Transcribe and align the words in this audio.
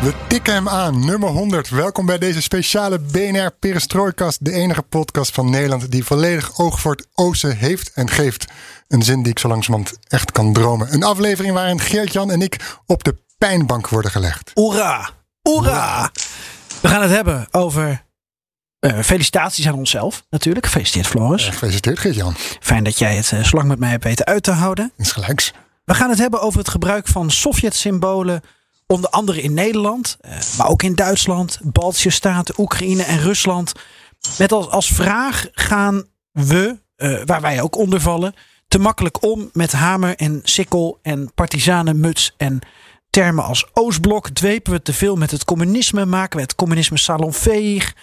We 0.00 0.14
tikken 0.28 0.54
hem 0.54 0.68
aan, 0.68 1.04
nummer 1.04 1.28
100. 1.28 1.68
Welkom 1.68 2.06
bij 2.06 2.18
deze 2.18 2.42
speciale 2.42 2.98
BNR 2.98 3.50
Perestrooikast. 3.58 4.44
De 4.44 4.52
enige 4.52 4.82
podcast 4.82 5.34
van 5.34 5.50
Nederland 5.50 5.90
die 5.90 6.04
volledig 6.04 6.58
oog 6.58 6.80
voor 6.80 6.92
het 6.92 7.06
oosten 7.14 7.56
heeft 7.56 7.92
en 7.92 8.10
geeft. 8.10 8.46
Een 8.88 9.02
zin 9.02 9.22
die 9.22 9.32
ik 9.32 9.38
zo 9.38 9.48
langzamerhand 9.48 9.98
echt 10.08 10.32
kan 10.32 10.52
dromen. 10.52 10.92
Een 10.92 11.02
aflevering 11.02 11.54
waarin 11.54 11.80
Geert-Jan 11.80 12.30
en 12.30 12.42
ik 12.42 12.78
op 12.86 13.04
de 13.04 13.16
pijnbank 13.38 13.88
worden 13.88 14.10
gelegd. 14.10 14.50
Hoera! 14.54 15.10
Hoera! 15.42 16.10
We 16.80 16.88
gaan 16.88 17.02
het 17.02 17.10
hebben 17.10 17.46
over 17.50 18.04
uh, 18.80 18.98
felicitaties 19.00 19.66
aan 19.66 19.74
onszelf 19.74 20.24
natuurlijk. 20.30 20.66
Gefeliciteerd 20.66 21.06
Floris. 21.06 21.46
Uh, 21.46 21.52
gefeliciteerd 21.52 21.98
Geert-Jan. 21.98 22.34
Fijn 22.60 22.84
dat 22.84 22.98
jij 22.98 23.16
het 23.16 23.30
uh, 23.32 23.44
zo 23.44 23.56
lang 23.56 23.68
met 23.68 23.78
mij 23.78 23.90
hebt 23.90 24.04
weten 24.04 24.26
uit 24.26 24.42
te 24.42 24.52
houden. 24.52 24.92
Is 24.96 25.12
gelijks. 25.12 25.52
We 25.84 25.94
gaan 25.94 26.10
het 26.10 26.18
hebben 26.18 26.40
over 26.40 26.58
het 26.58 26.68
gebruik 26.68 27.08
van 27.08 27.30
Sovjet-symbolen 27.30 28.42
Onder 28.90 29.10
andere 29.10 29.42
in 29.42 29.54
Nederland, 29.54 30.16
maar 30.56 30.68
ook 30.68 30.82
in 30.82 30.94
Duitsland, 30.94 31.58
Baltische 31.62 32.10
Staten, 32.10 32.54
Oekraïne 32.58 33.02
en 33.02 33.20
Rusland. 33.20 33.72
Met 34.38 34.52
als, 34.52 34.68
als 34.68 34.88
vraag 34.88 35.46
gaan 35.52 36.04
we, 36.32 36.78
uh, 36.96 37.22
waar 37.24 37.40
wij 37.40 37.62
ook 37.62 37.76
onder 37.76 38.00
vallen, 38.00 38.34
te 38.68 38.78
makkelijk 38.78 39.22
om 39.22 39.50
met 39.52 39.72
hamer 39.72 40.16
en 40.16 40.40
sikkel 40.44 40.98
en 41.02 41.34
partisanenmuts 41.34 42.34
en 42.36 42.58
termen 43.10 43.44
als 43.44 43.66
Oostblok. 43.72 44.28
Dwepen 44.28 44.72
we 44.72 44.82
te 44.82 44.92
veel 44.92 45.16
met 45.16 45.30
het 45.30 45.44
communisme? 45.44 46.04
Maken 46.04 46.36
we 46.36 46.42
het 46.42 46.54
communisme 46.54 46.98
salonveeg? 46.98 47.94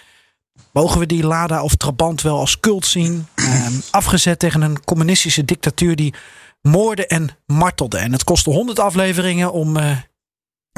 Mogen 0.72 1.00
we 1.00 1.06
die 1.06 1.26
Lada 1.26 1.62
of 1.62 1.74
Trabant 1.74 2.22
wel 2.22 2.38
als 2.38 2.60
cult 2.60 2.86
zien? 2.86 3.26
Uh, 3.36 3.66
afgezet 3.90 4.38
tegen 4.38 4.62
een 4.62 4.84
communistische 4.84 5.44
dictatuur 5.44 5.96
die 5.96 6.14
moorde 6.60 7.06
en 7.06 7.28
martelde. 7.46 7.98
En 7.98 8.12
het 8.12 8.24
kostte 8.24 8.50
honderd 8.50 8.78
afleveringen 8.78 9.52
om 9.52 9.76
uh, 9.76 9.96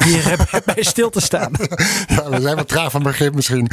hier 0.03 0.47
bij 0.65 0.83
stil 0.83 1.09
te 1.09 1.21
staan. 1.21 1.51
Ja, 2.07 2.29
we 2.29 2.41
zijn 2.41 2.55
wat 2.55 2.67
traag 2.67 2.91
van 2.91 3.03
begrip 3.03 3.35
misschien. 3.35 3.67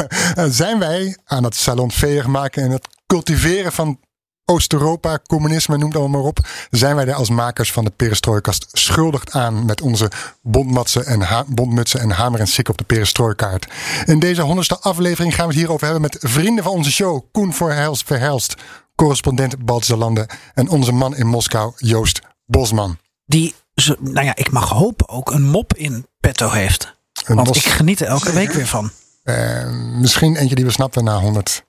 Zijn 0.48 0.78
wij 0.78 1.16
aan 1.24 1.44
het 1.44 1.56
salonveeg 1.56 2.26
maken 2.26 2.62
en 2.62 2.70
het 2.70 2.88
cultiveren 3.06 3.72
van 3.72 3.98
Oost-Europa, 4.46 5.18
communisme, 5.26 5.76
noem 5.76 5.88
het 5.88 5.98
allemaal 5.98 6.20
maar 6.20 6.30
op. 6.30 6.38
Zijn 6.70 6.96
wij 6.96 7.04
daar 7.04 7.14
als 7.14 7.30
makers 7.30 7.72
van 7.72 7.84
de 7.84 7.90
perestrooikast 7.90 8.66
schuldig 8.72 9.24
aan 9.26 9.64
met 9.64 9.80
onze 9.80 10.10
bondmatsen 10.42 11.06
en 11.06 11.46
bondmutsen 11.48 12.00
en 12.00 12.10
hamer 12.10 12.40
en 12.40 12.46
sik 12.46 12.68
op 12.68 12.78
de 12.78 12.84
perestrooikaart. 12.84 13.66
In 14.04 14.18
deze 14.18 14.42
honderdste 14.42 14.78
aflevering 14.80 15.34
gaan 15.34 15.46
we 15.46 15.50
het 15.50 15.60
hierover 15.60 15.84
hebben 15.84 16.02
met 16.02 16.16
vrienden 16.20 16.64
van 16.64 16.72
onze 16.72 16.92
show. 16.92 17.22
Koen 17.32 17.52
Verhelst, 17.52 18.06
Verhelst 18.06 18.54
correspondent 18.94 19.64
Baltische 19.64 19.96
Landen 19.96 20.26
en 20.54 20.68
onze 20.68 20.92
man 20.92 21.16
in 21.16 21.26
Moskou, 21.26 21.72
Joost 21.76 22.20
Bosman. 22.46 22.98
Die 23.26 23.54
nou 24.00 24.26
ja, 24.26 24.36
ik 24.36 24.50
mag 24.50 24.68
hopen 24.68 25.08
ook 25.08 25.30
een 25.30 25.42
mop 25.42 25.74
in 25.74 26.06
petto 26.20 26.50
heeft. 26.50 26.94
Want 27.26 27.56
ik 27.56 27.62
geniet 27.62 28.00
er 28.00 28.06
elke 28.06 28.32
week 28.32 28.52
weer 28.52 28.66
van. 28.66 28.90
Uh, 29.24 29.70
misschien 30.00 30.36
eentje 30.36 30.54
die 30.54 30.64
we 30.64 30.70
snappen 30.70 31.04
na 31.04 31.20
100, 31.20 31.64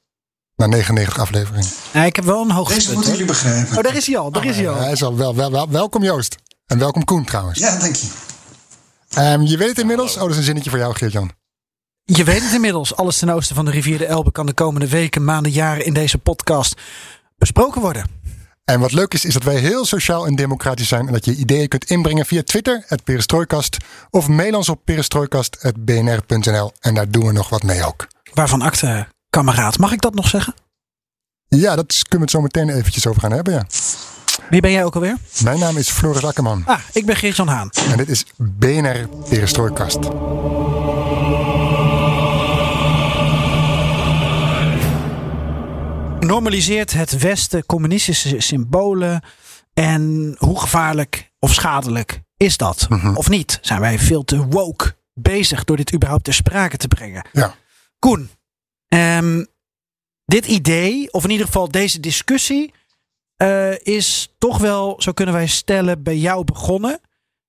na 0.56 0.66
99 0.66 1.20
afleveringen. 1.20 1.68
Ja, 1.94 2.04
ik 2.04 2.16
heb 2.16 2.26
wel 2.26 2.42
een 2.42 2.52
hoogtepunt. 2.52 2.86
Deze 2.86 2.94
moeten 2.94 3.12
jullie 3.12 3.28
begrijpen. 3.28 3.78
Oh, 3.78 3.84
daar 3.84 3.96
is 3.96 4.08
hij 4.08 4.18
al. 4.18 4.32
Daar 4.32 4.44
oh, 4.44 4.50
is 4.50 4.56
hij 4.56 4.70
al. 4.70 4.76
Hij 4.76 4.92
is 4.92 5.04
al 5.04 5.16
wel, 5.16 5.36
wel, 5.36 5.52
wel, 5.52 5.70
welkom 5.70 6.04
Joost. 6.04 6.36
En 6.66 6.80
welkom 6.80 7.04
Koen 7.04 7.26
trouwens. 7.26 7.60
Ja, 7.60 7.80
dank 7.80 7.96
je. 7.96 8.08
Um, 9.18 9.42
je 9.42 9.58
weet 9.58 9.70
het 9.70 9.80
inmiddels. 9.80 10.16
Oh, 10.16 10.22
dat 10.22 10.30
is 10.30 10.38
een 10.38 10.44
zinnetje 10.44 10.70
voor 10.70 10.80
jou, 10.80 10.96
Geert-Jan. 10.96 11.32
Je 12.04 12.24
weet 12.24 12.44
het 12.44 12.54
inmiddels. 12.54 12.96
Alles 12.96 13.18
ten 13.18 13.30
oosten 13.30 13.56
van 13.56 13.66
de 13.66 13.72
rivier 13.72 13.98
de 13.98 14.06
Elbe 14.06 14.32
kan 14.32 14.46
de 14.46 14.54
komende 14.54 14.88
weken, 14.88 15.24
maanden, 15.24 15.52
jaren 15.52 15.86
in 15.86 15.94
deze 15.94 16.18
podcast 16.18 16.82
besproken 17.38 17.82
worden. 17.82 18.06
En 18.66 18.80
wat 18.80 18.92
leuk 18.92 19.14
is, 19.14 19.26
is 19.26 19.34
dat 19.34 19.44
wij 19.44 19.56
heel 19.56 19.86
sociaal 19.86 20.26
en 20.26 20.36
democratisch 20.36 20.88
zijn. 20.88 21.08
En 21.08 21.14
dat 21.14 21.26
je 21.26 21.36
ideeën 21.36 21.68
kunt 21.68 21.90
inbrengen 21.90 22.26
via 22.26 22.44
Twitter, 22.44 22.84
het 22.88 23.04
Perestrooikast. 23.04 23.78
Of 24.10 24.28
mail 24.28 24.56
ons 24.56 24.70
op 24.70 24.82
perestrooikast.bnr.nl. 24.84 26.72
En 26.80 26.94
daar 26.94 27.10
doen 27.10 27.26
we 27.26 27.32
nog 27.32 27.50
wat 27.50 27.64
mee 27.64 27.86
ook. 27.86 28.08
Waarvan 28.34 28.62
acte, 28.62 29.08
kameraad. 29.30 29.78
Mag 29.78 29.92
ik 29.92 30.02
dat 30.02 30.14
nog 30.14 30.28
zeggen? 30.28 30.54
Ja, 31.48 31.76
dat 31.76 32.02
kunnen 32.08 32.10
we 32.10 32.20
het 32.20 32.32
zo 32.32 32.42
meteen 32.42 32.70
eventjes 32.70 33.08
over 33.08 33.22
gaan 33.22 33.32
hebben, 33.32 33.54
ja. 33.54 33.66
Wie 34.50 34.62
ben 34.62 34.72
jij 34.72 34.84
ook 34.84 34.96
alweer? 34.96 35.18
Mijn 35.44 35.60
naam 35.60 35.78
is 35.78 35.90
Floris 35.90 36.24
Akkerman. 36.24 36.64
Ah, 36.66 36.80
ik 36.92 37.06
ben 37.06 37.16
Geert-Jan 37.16 37.48
Haan. 37.48 37.70
En 37.90 37.98
dit 37.98 38.10
is 38.10 38.26
BNR 38.38 39.10
Perestrooikast. 39.30 40.00
Normaliseert 46.26 46.94
het 46.94 47.18
Westen 47.18 47.66
communistische 47.66 48.40
symbolen. 48.40 49.22
En 49.74 50.36
hoe 50.38 50.60
gevaarlijk 50.60 51.32
of 51.40 51.54
schadelijk 51.54 52.22
is 52.38 52.58
dat? 52.58 52.90
Mhm. 52.90 53.16
Of 53.16 53.30
niet? 53.30 53.58
Zijn 53.62 53.80
wij 53.80 54.00
veel 54.00 54.24
te 54.24 54.46
woke 54.46 54.96
bezig 55.14 55.64
door 55.64 55.78
dit 55.78 55.94
überhaupt 55.94 56.24
ter 56.24 56.34
sprake 56.34 56.78
te 56.78 56.88
brengen? 56.88 57.28
Ja. 57.32 57.56
Koen, 58.00 58.30
um, 58.88 59.48
dit 60.26 60.46
idee, 60.46 61.14
of 61.14 61.24
in 61.24 61.30
ieder 61.30 61.46
geval 61.46 61.72
deze 61.72 62.00
discussie, 62.00 62.74
uh, 63.38 63.80
is 63.80 64.34
toch 64.38 64.58
wel, 64.58 64.96
zo 65.02 65.12
kunnen 65.12 65.36
wij 65.36 65.48
stellen, 65.48 66.04
bij 66.04 66.18
jou 66.18 66.44
begonnen. 66.44 67.00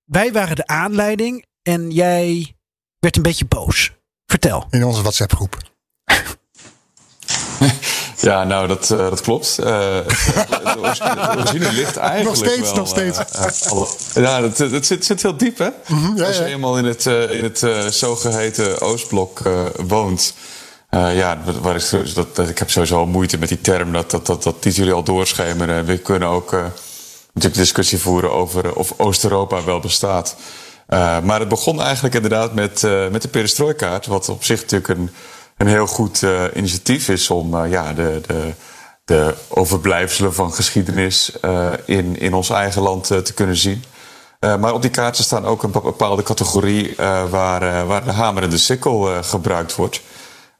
Wij 0.04 0.32
waren 0.32 0.56
de 0.56 0.66
aanleiding 0.66 1.44
en 1.62 1.90
jij 1.90 2.56
werd 2.98 3.16
een 3.16 3.22
beetje 3.22 3.44
boos. 3.44 3.92
Vertel. 4.26 4.66
In 4.70 4.84
onze 4.84 5.02
WhatsApp-groep. 5.02 5.56
Ja, 8.20 8.44
nou, 8.44 8.66
dat, 8.66 8.90
uh, 8.90 8.98
dat 8.98 9.20
klopt. 9.20 9.56
Uh, 9.60 9.66
de 9.66 10.74
origine 11.36 11.72
ligt 11.72 11.96
eigenlijk 11.96 12.24
Nog 12.24 12.36
steeds, 12.36 12.68
wel, 12.68 12.74
nog 12.74 12.88
steeds. 12.88 13.18
Uh, 13.18 13.70
alle, 13.70 13.86
ja, 14.14 14.40
dat, 14.40 14.56
dat 14.56 14.86
zit, 14.86 15.04
zit 15.04 15.22
heel 15.22 15.36
diep, 15.36 15.58
hè? 15.58 15.68
Mm 15.86 16.04
-hmm, 16.04 16.16
ja, 16.16 16.26
Als 16.26 16.36
je 16.36 16.42
ja. 16.42 16.48
eenmaal 16.48 16.78
in 16.78 16.84
het, 16.84 17.06
in 17.06 17.44
het 17.44 17.94
zogeheten 17.94 18.80
Oostblok 18.80 19.42
woont... 19.76 20.34
ja, 20.90 21.38
waar 21.60 21.76
ik, 21.76 22.14
dat, 22.14 22.36
dat, 22.36 22.48
ik 22.48 22.58
heb 22.58 22.70
sowieso 22.70 23.06
moeite 23.06 23.38
met 23.38 23.48
die 23.48 23.60
term. 23.60 23.92
Dat, 23.92 24.10
dat, 24.10 24.26
dat, 24.26 24.42
dat 24.42 24.76
jullie 24.76 24.92
al 24.92 25.02
doorschemeren. 25.02 25.84
We 25.84 25.98
kunnen 25.98 26.28
ook 26.28 26.52
natuurlijk 27.32 27.60
discussie 27.60 27.98
voeren 27.98 28.32
over 28.32 28.74
of 28.74 28.92
Oost-Europa 28.96 29.64
wel 29.64 29.80
bestaat. 29.80 30.36
maar 31.22 31.40
het 31.40 31.48
begon 31.48 31.82
eigenlijk 31.82 32.14
inderdaad 32.14 32.54
met, 32.54 32.82
met 33.10 33.22
de 33.22 33.28
perestrooikaart. 33.28 34.06
Wat 34.06 34.28
op 34.28 34.44
zich 34.44 34.60
natuurlijk 34.60 34.98
een 34.98 35.10
een 35.56 35.66
heel 35.66 35.86
goed 35.86 36.22
uh, 36.22 36.44
initiatief 36.54 37.08
is 37.08 37.30
om 37.30 37.54
uh, 37.54 37.70
ja, 37.70 37.92
de, 37.92 38.20
de, 38.26 38.52
de 39.04 39.34
overblijfselen 39.48 40.34
van 40.34 40.52
geschiedenis 40.52 41.32
uh, 41.44 41.72
in, 41.84 42.18
in 42.18 42.34
ons 42.34 42.50
eigen 42.50 42.82
land 42.82 43.06
te 43.06 43.32
kunnen 43.34 43.56
zien. 43.56 43.84
maar 44.40 44.72
op 44.72 44.82
die 44.82 44.90
kaarten 44.90 45.24
staan 45.24 45.44
ook 45.44 45.62
een 45.62 45.70
bepaalde 45.70 46.22
categorie 46.22 46.94
waar, 47.30 47.86
waar 47.86 48.04
de 48.04 48.12
hamer 48.12 48.42
en 48.42 48.50
de 48.50 48.58
sikkel 48.58 49.22
gebruikt 49.22 49.74
wordt. 49.74 50.00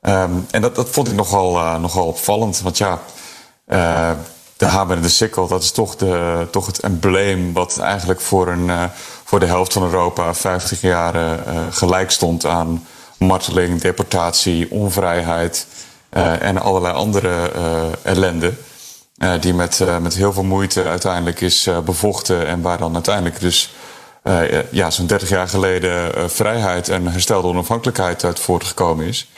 Um, 0.01 0.47
en 0.51 0.61
dat, 0.61 0.75
dat 0.75 0.89
vond 0.89 1.09
ik 1.09 1.15
nogal, 1.15 1.79
nogal 1.79 2.07
opvallend. 2.07 2.61
Want 2.61 2.79
ja, 2.79 3.01
de 4.57 4.67
hamer 4.67 4.97
en 4.97 5.03
de 5.03 5.09
sikkel, 5.09 5.49
dat 5.49 5.63
is 5.63 5.71
toch, 5.71 5.97
de, 5.97 6.47
toch 6.51 6.67
het 6.67 6.79
embleem 6.79 7.53
wat 7.53 7.79
eigenlijk 7.79 8.21
voor, 8.21 8.49
een, 8.49 8.91
voor 9.25 9.41
de 9.41 9.47
helft 9.47 9.73
van 9.73 9.83
Europa 9.83 10.35
50 10.35 10.81
jaar 10.81 11.39
gelijk 11.71 12.11
stond 12.11 12.47
aan 12.47 12.87
marteling, 13.19 13.81
deportatie, 13.81 14.71
onvrijheid 14.71 15.67
uh, 16.17 16.43
en 16.43 16.59
allerlei 16.59 16.95
andere 16.95 17.53
uh, 17.57 17.83
ellende. 18.03 18.53
Uh, 19.19 19.33
die 19.41 19.55
met, 19.55 19.81
met 20.01 20.15
heel 20.15 20.33
veel 20.33 20.45
moeite 20.45 20.85
uiteindelijk 20.85 21.41
is 21.41 21.69
bevochten 21.85 22.47
en 22.47 22.61
waar 22.61 22.79
dan 22.79 22.95
uiteindelijk 22.95 23.41
dus 23.41 23.75
ja, 24.71 24.91
zo'n 24.91 25.07
30 25.07 25.29
jaar 25.29 25.49
geleden 25.49 26.31
vrijheid 26.31 26.89
en 26.89 27.07
herstelde 27.07 27.49
onafhankelijkheid 27.49 28.25
uit 28.25 28.41
voortgekomen 28.41 29.07
is. 29.07 29.31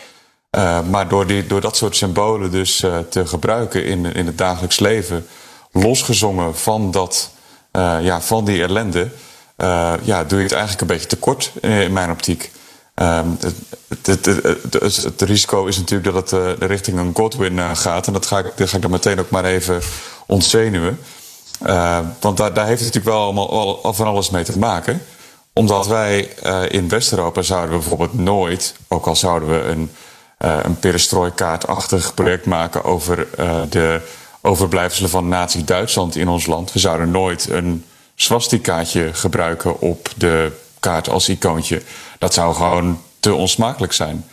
maar 0.90 1.08
door, 1.08 1.26
die, 1.26 1.46
door 1.46 1.60
dat 1.60 1.76
soort 1.76 1.96
symbolen 1.96 2.50
dus 2.50 2.76
te 3.08 3.26
gebruiken 3.26 3.84
in, 3.84 4.14
in 4.14 4.26
het 4.26 4.38
dagelijks 4.38 4.78
leven, 4.78 5.26
losgezongen 5.72 6.56
van, 6.56 6.90
dat, 6.90 7.30
ja, 8.00 8.20
van 8.20 8.44
die 8.44 8.62
ellende, 8.62 9.08
ja, 10.02 10.24
doe 10.24 10.38
je 10.38 10.44
het 10.44 10.52
eigenlijk 10.52 10.80
een 10.80 10.86
beetje 10.86 11.06
tekort 11.06 11.52
in 11.60 11.92
mijn 11.92 12.10
optiek. 12.10 12.50
Um, 13.02 13.38
het, 13.88 14.06
het, 14.06 14.26
het, 14.82 15.02
het, 15.02 15.22
risico 15.22 15.66
is 15.66 15.78
natuurlijk 15.78 16.14
dat 16.14 16.30
het 16.30 16.60
uh, 16.60 16.68
richting 16.68 16.98
een 16.98 17.14
Godwin 17.14 17.56
uh, 17.56 17.70
gaat. 17.74 18.06
En 18.06 18.12
dat 18.12 18.26
ga, 18.26 18.38
ik, 18.38 18.52
dat 18.56 18.68
ga 18.68 18.76
ik 18.76 18.82
dan 18.82 18.90
meteen 18.90 19.20
ook 19.20 19.30
maar 19.30 19.44
even 19.44 19.80
ontzenuwen. 20.26 20.98
Uh, 21.66 21.98
want 22.20 22.36
daar, 22.36 22.54
daar 22.54 22.66
heeft 22.66 22.84
het 22.84 22.94
natuurlijk 22.94 23.14
wel 23.16 23.24
allemaal 23.24 23.82
al, 23.82 23.94
van 23.94 24.06
alles 24.06 24.30
mee 24.30 24.44
te 24.44 24.58
maken. 24.58 25.02
Omdat 25.52 25.86
wij 25.86 26.34
uh, 26.46 26.62
in 26.68 26.88
West-Europa 26.88 27.42
zouden 27.42 27.70
we 27.70 27.78
bijvoorbeeld 27.78 28.14
nooit, 28.14 28.74
ook 28.88 29.06
al 29.06 29.16
zouden 29.16 29.48
we 29.48 29.68
een, 29.68 29.90
een 30.38 30.78
perestrooikaartachtig 30.78 32.14
project 32.14 32.46
maken 32.46 32.84
over 32.84 33.26
de 33.68 34.00
overblijfselen 34.40 35.10
van 35.10 35.28
Nazi-Duitsland 35.28 36.16
in 36.16 36.28
ons 36.28 36.46
land. 36.46 36.72
We 36.72 36.78
zouden 36.78 37.10
nooit 37.10 37.48
een 37.50 37.84
swastikaatje 38.14 39.14
gebruiken 39.14 39.80
op 39.80 40.08
de 40.16 40.52
kaart 40.80 41.08
als 41.08 41.28
icoontje. 41.28 41.82
Dat 42.18 42.34
zou 42.34 42.54
gewoon 42.54 43.00
te 43.20 43.34
onsmakelijk 43.34 43.92
zijn. 43.92 44.24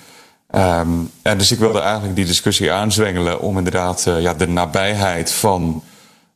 Um, 0.55 1.11
en 1.21 1.37
dus 1.37 1.51
ik 1.51 1.59
wilde 1.59 1.79
eigenlijk 1.79 2.15
die 2.15 2.25
discussie 2.25 2.71
aanzwengelen 2.71 3.39
om 3.39 3.57
inderdaad 3.57 4.05
uh, 4.07 4.21
ja, 4.21 4.33
de 4.33 4.47
nabijheid 4.47 5.31
van 5.31 5.83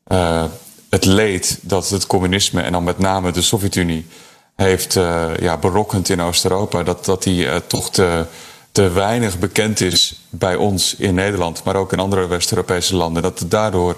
uh, 0.08 0.44
het 0.90 1.06
leed 1.06 1.60
dat 1.62 1.90
het 1.90 2.08
communisme 2.08 2.62
en 2.62 2.72
dan 2.72 2.84
met 2.84 3.00
name 3.00 3.32
de 3.32 3.42
Sovjet-Unie 3.42 4.08
heeft 4.56 4.96
uh, 4.96 5.38
ja, 5.40 5.58
berokkend 5.58 6.10
in 6.10 6.22
Oost-Europa, 6.22 6.84
dat, 6.84 7.06
dat 7.06 7.24
die 7.24 7.68
toch 7.68 7.92
te, 7.92 8.26
te 8.72 8.90
weinig 8.90 9.40
bekend 9.40 9.82
is 9.82 10.22
bij 10.30 10.56
ons 10.56 10.96
in 10.96 11.14
Nederland, 11.14 11.64
maar 11.64 11.76
ook 11.76 11.94
in 11.94 12.00
andere 12.00 12.28
West-Europese 12.28 12.96
landen. 12.96 13.24
Dat 13.24 13.40
het 13.40 13.52
daardoor 13.52 13.98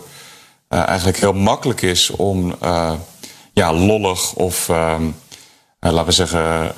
eigenlijk 0.67 1.17
heel 1.17 1.33
makkelijk 1.33 1.81
is 1.81 2.09
om 2.09 2.55
ja, 3.53 3.73
lollig 3.73 4.33
of 4.33 4.69
laten 5.89 6.05
we 6.05 6.11
zeggen 6.11 6.73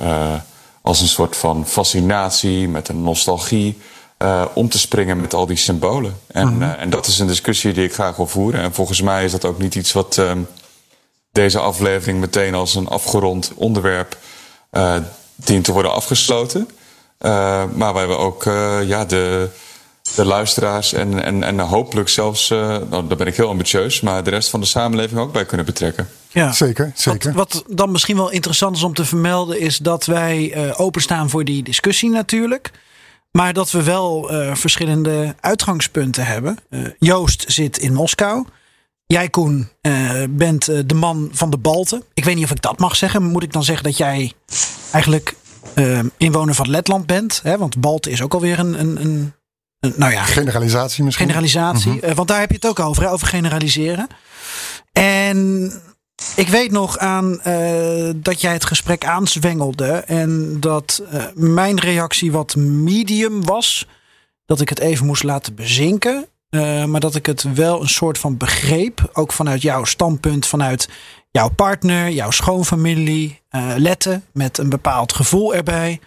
als 0.82 1.02
een 1.02 1.08
soort 1.08 1.36
van 1.36 1.68
fascinatie, 1.68 2.70
met 2.70 2.88
een 2.88 3.04
nostalgie. 3.04 3.78
Uh, 4.18 4.46
om 4.54 4.70
te 4.70 4.80
springen 4.80 5.22
met 5.22 5.34
al 5.34 5.46
die 5.46 5.58
symbolen. 5.58 6.20
En, 6.28 6.48
mm 6.48 6.54
-hmm. 6.54 6.62
uh, 6.62 6.82
en 6.82 6.90
dat 6.90 7.08
is 7.08 7.20
een 7.20 7.28
discussie 7.28 7.74
die 7.74 7.84
ik 7.84 7.94
graag 7.94 8.16
wil 8.16 8.28
voeren. 8.28 8.62
En 8.62 8.74
volgens 8.74 9.02
mij 9.02 9.24
is 9.24 9.32
dat 9.32 9.46
ook 9.46 9.58
niet 9.58 9.76
iets 9.76 9.92
wat 9.92 10.18
uh, 10.20 10.32
deze 11.32 11.60
aflevering 11.60 12.20
meteen 12.20 12.56
als 12.56 12.76
een 12.76 12.88
afgerond 12.88 13.52
onderwerp 13.56 14.18
dient 15.36 15.64
te 15.64 15.72
worden 15.72 15.94
afgesloten. 15.94 16.70
maar 17.74 17.94
we 17.94 18.18
ook 18.18 18.44
ja, 18.86 19.06
de, 19.06 19.50
de 20.16 20.26
luisteraars 20.26 20.94
en, 20.94 21.24
en, 21.24 21.44
en 21.44 21.60
hopelijk 21.60 22.10
zelfs, 22.10 22.50
nou, 22.50 23.08
daar 23.08 23.18
ben 23.18 23.28
ik 23.28 23.36
heel 23.36 23.50
ambitieus, 23.50 24.02
maar 24.02 24.24
de 24.24 24.30
rest 24.30 24.50
van 24.50 24.60
de 24.60 24.66
samenleving 24.66 25.20
ook 25.20 25.32
bij 25.32 25.46
kunnen 25.46 25.66
betrekken. 25.66 26.08
Ja, 26.34 26.52
zeker. 26.52 26.92
zeker. 26.96 27.34
Wat, 27.34 27.54
wat, 27.54 27.76
dan 27.76 27.92
misschien 27.92 28.16
wel 28.16 28.30
interessant 28.30 28.76
is 28.76 28.84
om 28.84 28.94
te 28.94 29.06
vermelden, 29.06 29.60
is 29.60 29.78
dat 29.78 30.06
wij 30.06 30.56
uh, 30.56 30.80
openstaan 30.80 31.30
voor 31.30 31.44
die 31.44 31.64
discussie 31.64 32.10
natuurlijk. 32.10 32.72
Maar 33.32 33.54
dat 33.54 33.72
we 33.72 33.84
wel 33.84 34.34
uh, 34.34 34.56
verschillende 34.56 35.36
uitgangspunten 35.40 36.26
hebben. 36.26 36.58
Uh, 36.70 36.88
Joost 37.00 37.44
zit 37.48 37.78
in 37.78 37.94
Moskou. 37.94 38.46
Jij, 39.06 39.30
Koen, 39.30 39.70
bent 40.30 40.66
de 40.66 40.96
man 40.96 41.30
van 41.32 41.50
de 41.50 41.58
Balten. 41.58 42.04
Ik 42.14 42.24
weet 42.24 42.36
niet 42.36 42.44
of 42.44 42.52
ik 42.52 42.62
dat 42.62 42.80
mag 42.80 42.96
zeggen. 42.96 43.24
Moet 43.24 43.44
ik 43.44 43.54
dan 43.54 43.64
zeggen 43.64 43.84
dat 43.84 43.98
jij 43.98 44.34
eigenlijk 44.92 45.36
inwoner 46.18 46.56
van 46.56 46.70
Letland 46.70 47.06
bent? 47.06 47.40
Hè? 47.44 47.58
Want 47.58 47.80
Balten 47.80 48.12
is 48.12 48.22
ook 48.22 48.34
alweer 48.34 48.60
een, 48.60 48.80
een, 48.80 49.02
een 49.02 49.34
nou 49.96 50.12
ja, 50.12 50.24
generalisatie 50.24 51.04
misschien. 51.04 51.26
Generalisatie. 51.26 51.92
Mm 51.92 52.00
-hmm. 52.00 52.14
want 52.14 52.28
daar 52.28 52.40
heb 52.40 52.50
je 52.50 52.56
het 52.56 52.68
ook 52.68 52.80
over, 52.80 53.04
hè? 53.04 53.12
over 53.12 53.28
generaliseren. 53.28 54.08
En 54.92 55.72
ik 56.36 56.48
weet 56.48 56.72
nog 56.72 56.98
aan 56.98 57.40
uh, 57.48 58.10
dat 58.16 58.42
jij 58.42 58.54
het 58.54 58.66
gesprek 58.66 59.06
aanzwengelde 59.06 59.92
en 59.92 60.58
dat 60.60 61.04
uh, 61.14 61.24
mijn 61.34 61.80
reactie 61.80 62.32
wat 62.32 62.56
medium 62.56 63.46
was. 63.46 63.88
Dat 64.46 64.62
ik 64.62 64.70
het 64.70 64.80
even 64.80 65.06
moest 65.06 65.24
laten 65.24 65.56
bezinken. 65.56 66.28
Uh, 66.50 66.86
maar 66.86 67.00
dat 67.00 67.16
ik 67.16 67.26
het 67.26 67.54
wel 67.54 67.82
een 67.82 67.90
soort 67.90 68.18
van 68.18 68.38
begreep. 68.38 69.10
Ook 69.14 69.32
vanuit 69.32 69.62
jouw 69.62 69.84
standpunt, 69.84 70.46
vanuit 70.46 70.90
jouw 71.32 71.50
partner, 71.50 72.10
jouw 72.10 72.32
schoonfamilie. 72.32 73.42
letten 73.78 74.24
met 74.34 74.58
een 74.58 74.70
bepaald 74.70 75.14
gevoel 75.14 75.56
erbij. 75.56 76.00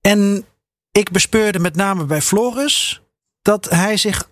En 0.00 0.44
ik 0.98 1.10
bespeurde 1.10 1.58
met 1.58 1.76
name 1.76 2.04
bij 2.04 2.22
Floris 2.22 3.02
dat 3.42 3.70
hij 3.70 3.96
zich 3.96 4.30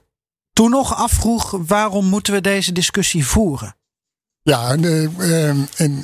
toen 0.52 0.70
nog 0.70 0.96
afvroeg: 0.96 1.58
waarom 1.66 2.04
moeten 2.04 2.32
we 2.32 2.40
deze 2.40 2.72
discussie 2.72 3.26
voeren? 3.26 3.76
Ja, 4.42 4.76
uh, 4.76 5.02
uh, 5.18 5.48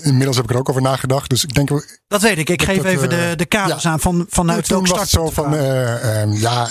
inmiddels 0.02 0.37
heb 0.37 0.44
ik 0.44 0.50
er 0.50 0.58
ook 0.58 0.69
over 0.69 0.82
nagedacht. 0.82 1.31
Dus 1.31 1.44
ik 1.44 1.55
denk. 1.55 2.00
Dat 2.08 2.22
weet 2.22 2.38
ik. 2.38 2.49
Ik 2.49 2.62
geef 2.62 2.76
dat, 2.76 2.84
even 2.84 3.08
de, 3.08 3.32
de 3.37 3.46
kaders 3.46 3.82
ja. 3.82 3.90
aan 3.90 4.00
van, 4.00 4.26
vanuit 4.28 4.69
welk 4.69 4.87
start. 4.87 5.08
zo 5.08 5.31
van, 5.31 5.55
uh, 5.55 6.40
ja, 6.40 6.69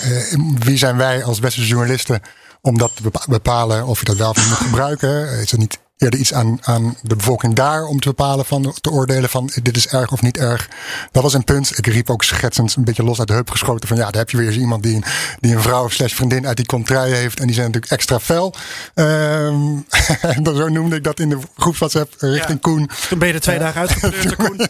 wie 0.58 0.76
zijn 0.76 0.96
wij 0.96 1.24
als 1.24 1.38
westerse 1.38 1.68
journalisten 1.68 2.20
om 2.60 2.78
dat 2.78 2.90
te 2.96 3.10
bepalen 3.28 3.86
of 3.86 3.98
je 3.98 4.04
dat 4.04 4.16
wel 4.16 4.30
of 4.30 4.36
niet 4.36 4.48
moet 4.48 4.58
gebruiken? 4.58 5.28
Is 5.28 5.50
het 5.50 5.60
niet 5.60 5.78
eerder 5.98 6.20
iets 6.20 6.32
aan, 6.32 6.58
aan 6.62 6.96
de 7.02 7.16
bevolking 7.16 7.54
daar 7.54 7.84
om 7.84 8.00
te 8.00 8.08
bepalen 8.08 8.44
van 8.44 8.74
te 8.80 8.90
oordelen 8.90 9.30
van 9.30 9.50
dit 9.62 9.76
is 9.76 9.88
erg 9.88 10.12
of 10.12 10.22
niet 10.22 10.36
erg. 10.36 10.68
Dat 11.12 11.22
was 11.22 11.34
een 11.34 11.44
punt. 11.44 11.78
Ik 11.78 11.86
riep 11.86 12.10
ook 12.10 12.24
schetsend 12.24 12.76
een 12.76 12.84
beetje 12.84 13.02
los 13.02 13.18
uit 13.18 13.28
de 13.28 13.34
heup 13.34 13.50
geschoten 13.50 13.88
van 13.88 13.96
ja, 13.96 14.04
daar 14.04 14.20
heb 14.20 14.30
je 14.30 14.36
weer 14.36 14.46
eens 14.46 14.56
iemand 14.56 14.82
die, 14.82 15.02
die 15.40 15.54
een 15.54 15.62
vrouw 15.62 15.88
slash 15.88 16.12
vriendin 16.12 16.46
uit 16.46 16.56
die 16.56 16.66
contraille 16.66 17.14
heeft 17.14 17.40
en 17.40 17.46
die 17.46 17.54
zijn 17.54 17.66
natuurlijk 17.66 17.92
extra 17.92 18.20
fel. 18.20 18.54
Um, 18.94 19.86
zo 20.44 20.68
noemde 20.68 20.96
ik 20.96 21.04
dat 21.04 21.20
in 21.20 21.28
de 21.28 21.38
groepswhatsapp 21.56 22.14
richting 22.18 22.48
ja. 22.48 22.58
Koen. 22.60 22.90
Toen 23.08 23.18
ben 23.18 23.28
je 23.28 23.34
er 23.34 23.40
twee 23.40 23.56
uh, 23.56 23.62
dagen 23.62 23.80
uitgepleurd, 23.80 24.36
Koen. 24.46 24.60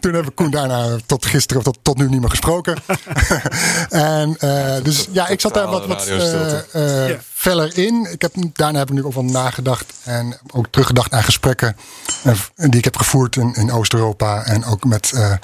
toen 0.00 0.14
heb 0.14 0.26
ik 0.26 0.34
Koen 0.34 0.50
daarna 0.50 0.96
tot 1.06 1.26
gisteren 1.26 1.56
of 1.58 1.64
tot, 1.64 1.78
tot 1.82 1.98
nu 1.98 2.08
niet 2.08 2.20
meer 2.20 2.30
gesproken. 2.30 2.76
en 3.90 4.36
uh, 4.40 4.74
dus 4.82 5.06
ja, 5.10 5.28
ik 5.28 5.40
zat 5.40 5.54
daar 5.54 5.66
wat, 5.66 5.86
wat 5.86 6.08
uh, 6.08 7.08
ja 7.08 7.18
feller 7.44 7.78
in. 7.78 8.06
Ik 8.10 8.22
heb, 8.22 8.34
daarna 8.52 8.78
heb 8.78 8.88
ik 8.88 8.94
nu 8.94 9.04
ook 9.04 9.14
wel 9.14 9.24
nagedacht 9.24 9.92
en 10.04 10.38
ook 10.52 10.66
teruggedacht 10.70 11.12
aan 11.12 11.22
gesprekken 11.22 11.76
die 12.56 12.78
ik 12.78 12.84
heb 12.84 12.96
gevoerd 12.96 13.36
in, 13.36 13.72
Oost-Europa 13.72 14.44
en 14.44 14.64
ook 14.64 14.84
met 14.84 15.12
uh, 15.14 15.20
uh, 15.30 15.36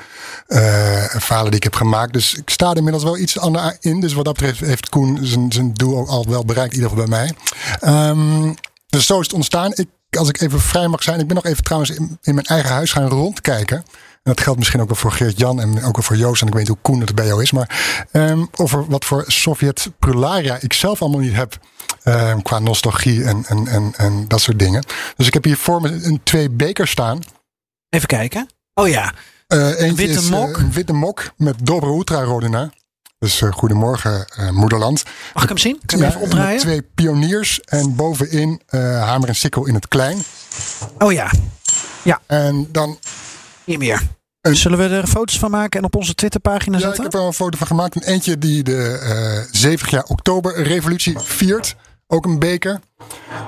verhalen 1.09 1.51
die 1.51 1.57
ik 1.57 1.63
heb 1.63 1.75
gemaakt. 1.75 2.13
Dus 2.13 2.35
ik 2.35 2.51
sta 2.51 2.71
er 2.71 2.77
inmiddels 2.77 3.05
wel 3.05 3.19
iets 3.19 3.39
anders 3.39 3.77
in. 3.81 4.01
Dus 4.01 4.13
wat 4.13 4.25
dat 4.25 4.35
betreft 4.35 4.61
heeft 4.61 4.89
Koen 4.89 5.19
zijn, 5.23 5.53
zijn 5.53 5.75
doel 5.75 6.09
al 6.09 6.27
wel 6.29 6.45
bereikt, 6.45 6.75
in 6.75 6.81
ieder 6.81 6.91
geval 6.91 7.09
bij 7.09 7.19
mij. 7.81 8.09
Um, 8.09 8.55
dus 8.87 9.07
zo 9.07 9.21
is 9.21 9.27
het 9.27 9.35
ontstaan. 9.35 9.73
Ik, 9.75 9.89
als 10.19 10.29
ik 10.29 10.41
even 10.41 10.61
vrij 10.61 10.89
mag 10.89 11.03
zijn, 11.03 11.21
ik 11.21 11.27
ben 11.27 11.37
nog 11.37 11.45
even 11.45 11.65
trouwens 11.65 11.91
in 12.23 12.35
mijn 12.35 12.47
eigen 12.47 12.71
huis 12.71 12.93
gaan 12.93 13.09
rondkijken. 13.09 13.85
Dat 14.31 14.41
geldt 14.41 14.59
misschien 14.59 14.81
ook 14.81 14.89
wel 14.89 14.97
voor 14.97 15.13
Geert 15.13 15.39
Jan 15.39 15.61
en 15.61 15.85
ook 15.85 15.97
wel 15.97 16.05
voor 16.05 16.17
Joost. 16.17 16.41
En 16.41 16.47
ik 16.47 16.53
weet 16.53 16.63
niet 16.63 16.73
hoe 16.73 16.83
Koen 16.83 17.01
het 17.01 17.15
bij 17.15 17.27
jou 17.27 17.43
is. 17.43 17.51
Maar 17.51 18.07
um, 18.13 18.49
over 18.57 18.87
wat 18.87 19.05
voor 19.05 19.25
Sovjet 19.27 19.91
Prularia 19.99 20.59
ik 20.61 20.73
zelf 20.73 21.03
allemaal 21.03 21.21
niet 21.21 21.35
heb. 21.35 21.59
Uh, 22.05 22.35
qua 22.43 22.59
nostalgie 22.59 23.25
en, 23.25 23.45
en, 23.47 23.67
en, 23.67 23.93
en 23.97 24.29
dat 24.29 24.41
soort 24.41 24.59
dingen. 24.59 24.85
Dus 25.17 25.27
ik 25.27 25.35
heb 25.35 25.45
hier 25.45 25.57
voor 25.57 25.81
me 25.81 26.05
een, 26.05 26.21
twee 26.23 26.51
bekers 26.51 26.91
staan. 26.91 27.23
Even 27.89 28.09
kijken. 28.09 28.49
Oh 28.75 28.89
ja. 28.89 29.13
Uh, 29.49 29.81
een 29.81 29.95
witte 29.95 30.19
is, 30.19 30.29
mok. 30.29 30.57
Uh, 30.57 30.63
een 30.63 30.73
witte 30.73 30.93
mok 30.93 31.31
met 31.37 31.67
Dobro 31.67 31.97
Ultra 31.97 32.23
Rodina. 32.23 32.71
Dus 33.19 33.41
uh, 33.41 33.53
goedemorgen, 33.53 34.27
Moederland. 34.51 35.03
Mag 35.35 35.43
ik 35.43 35.49
hem 35.49 35.59
zien? 35.59 35.81
Kan 35.87 35.99
ik 35.99 36.05
hem 36.05 36.15
even 36.15 36.21
opdraaien? 36.21 36.61
Twee 36.61 36.83
pioniers 36.83 37.61
en 37.61 37.97
bovenin 37.97 38.61
hamer 38.71 39.29
en 39.29 39.37
sikkel 39.37 39.67
in 39.67 39.75
het 39.75 39.89
klein. 39.89 40.23
Oh 40.99 41.13
ja. 41.13 41.31
Ja. 42.03 42.21
En 42.27 42.69
dan. 42.73 42.99
Niet 43.65 43.79
meer. 43.79 44.19
Zullen 44.41 44.79
we 44.79 44.85
er 44.85 45.07
foto's 45.07 45.39
van 45.39 45.51
maken 45.51 45.81
en 45.81 45.87
op 45.87 45.97
onze 45.97 46.15
Twitterpagina 46.15 46.77
ja, 46.77 46.83
zetten? 46.83 47.05
Ik 47.05 47.13
heb 47.13 47.21
er 47.21 47.27
een 47.27 47.33
foto 47.33 47.59
van 47.59 47.67
gemaakt. 47.67 47.97
Een 47.97 48.03
eentje 48.03 48.39
die 48.39 48.63
de 48.63 49.49
70 49.51 49.91
jaar 49.91 50.05
oktoberrevolutie 50.05 51.19
viert. 51.19 51.77
Ook 52.07 52.25
een 52.25 52.39
beker. 52.39 52.81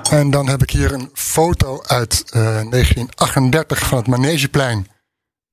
En 0.09 0.31
dan 0.31 0.47
heb 0.47 0.61
ik 0.61 0.69
hier 0.69 0.91
een 0.91 1.09
foto 1.13 1.81
uit 1.83 2.23
uh, 2.27 2.33
1938 2.33 3.87
van 3.87 3.97
het 3.97 4.07
Manegeplein 4.07 4.87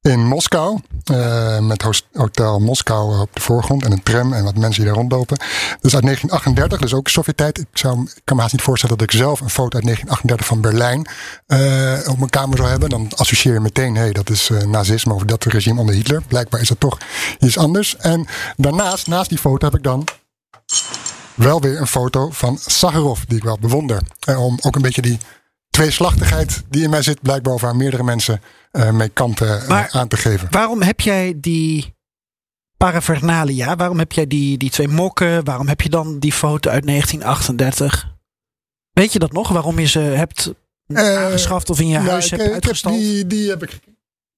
in 0.03 0.27
Moskou. 0.27 0.81
Uh, 1.13 1.59
met 1.59 1.83
Hotel 2.13 2.59
Moskou 2.59 3.21
op 3.21 3.35
de 3.35 3.41
voorgrond 3.41 3.85
en 3.85 3.93
een 3.93 4.03
tram 4.03 4.33
en 4.33 4.45
wat 4.45 4.57
mensen 4.57 4.83
die 4.83 4.91
daar 4.91 5.01
rondlopen. 5.01 5.37
Dus 5.81 5.95
uit 5.95 6.03
1938, 6.03 6.81
dus 6.81 6.95
ook 6.95 7.09
Sovjet-tijd. 7.09 7.59
Ik, 7.59 7.67
zou, 7.73 8.09
kan 8.25 8.37
me 8.37 8.43
haast 8.43 8.55
niet 8.55 8.63
voorstellen 8.63 8.99
dat 8.99 9.13
ik 9.13 9.19
zelf 9.19 9.41
een 9.41 9.51
foto 9.51 9.77
uit 9.77 9.85
1938 9.85 10.47
van 10.47 10.61
Berlijn 10.61 11.09
uh, 11.47 12.11
op 12.11 12.19
mijn 12.19 12.31
kamer 12.31 12.57
zou 12.57 12.69
hebben. 12.69 12.89
Dan 12.89 13.09
associeer 13.17 13.55
je 13.55 13.61
meteen, 13.61 13.95
hé, 13.95 14.01
hey, 14.01 14.13
dat 14.13 14.31
is 14.31 14.49
uh, 14.49 14.63
nazisme 14.63 15.15
of 15.15 15.23
dat 15.23 15.45
regime 15.45 15.81
onder 15.81 15.95
Hitler. 15.95 16.23
Blijkbaar 16.29 16.61
is 16.61 16.69
dat 16.69 16.81
toch 16.81 16.99
iets 17.39 17.59
anders. 17.59 17.97
En 17.97 18.27
daarnaast, 18.57 19.07
naast 19.07 19.29
die 19.29 19.39
foto 19.39 19.67
heb 19.67 19.77
ik 19.77 19.83
dan 19.83 20.05
wel 21.35 21.61
weer 21.61 21.81
een 21.81 21.87
foto 21.87 22.31
van 22.31 22.59
Sakharov, 22.59 23.21
die 23.27 23.37
ik 23.37 23.45
wel 23.45 23.59
bewonder. 23.61 24.03
Om 24.37 24.59
ook 24.61 24.77
een 24.77 24.83
beetje 24.83 25.03
die 25.03 25.19
tweeslachtigheid 25.71 26.63
die 26.69 26.83
in 26.83 26.91
mij 26.91 27.03
zit, 27.03 27.23
blijkbaar 27.23 27.53
over 27.53 27.69
aan 27.69 27.77
meerdere 27.77 28.03
mensen 28.03 28.41
uh, 28.73 28.91
mee 28.91 29.09
kampen 29.09 29.63
uh, 29.69 29.87
aan 29.87 30.09
te 30.09 30.17
geven. 30.17 30.49
Waarom 30.51 30.83
heb 30.83 31.01
jij 31.01 31.35
die 31.37 31.95
paraphernalia? 32.77 33.77
Waarom 33.77 33.99
heb 33.99 34.13
jij 34.13 34.27
die, 34.27 34.59
die 34.59 34.71
twee 34.71 34.89
mokken? 34.89 35.45
Waarom 35.45 35.69
heb 35.69 35.81
je 35.81 35.89
dan 35.89 36.19
die 36.19 36.33
foto 36.33 36.71
uit 36.71 36.87
1938? 36.87 38.19
Weet 38.93 39.13
je 39.13 39.19
dat 39.19 39.33
nog? 39.33 39.49
Waarom 39.49 39.79
je 39.79 39.87
ze 39.87 39.99
hebt 39.99 40.53
aangeschaft 40.93 41.71
of 41.71 41.81
in 41.81 41.89
je 41.89 41.99
huis 41.99 42.31
hebt 42.31 42.53
uitgestald? 42.53 42.95
Die, 42.95 43.27
die 43.27 43.49
heb 43.49 43.63
ik 43.63 43.79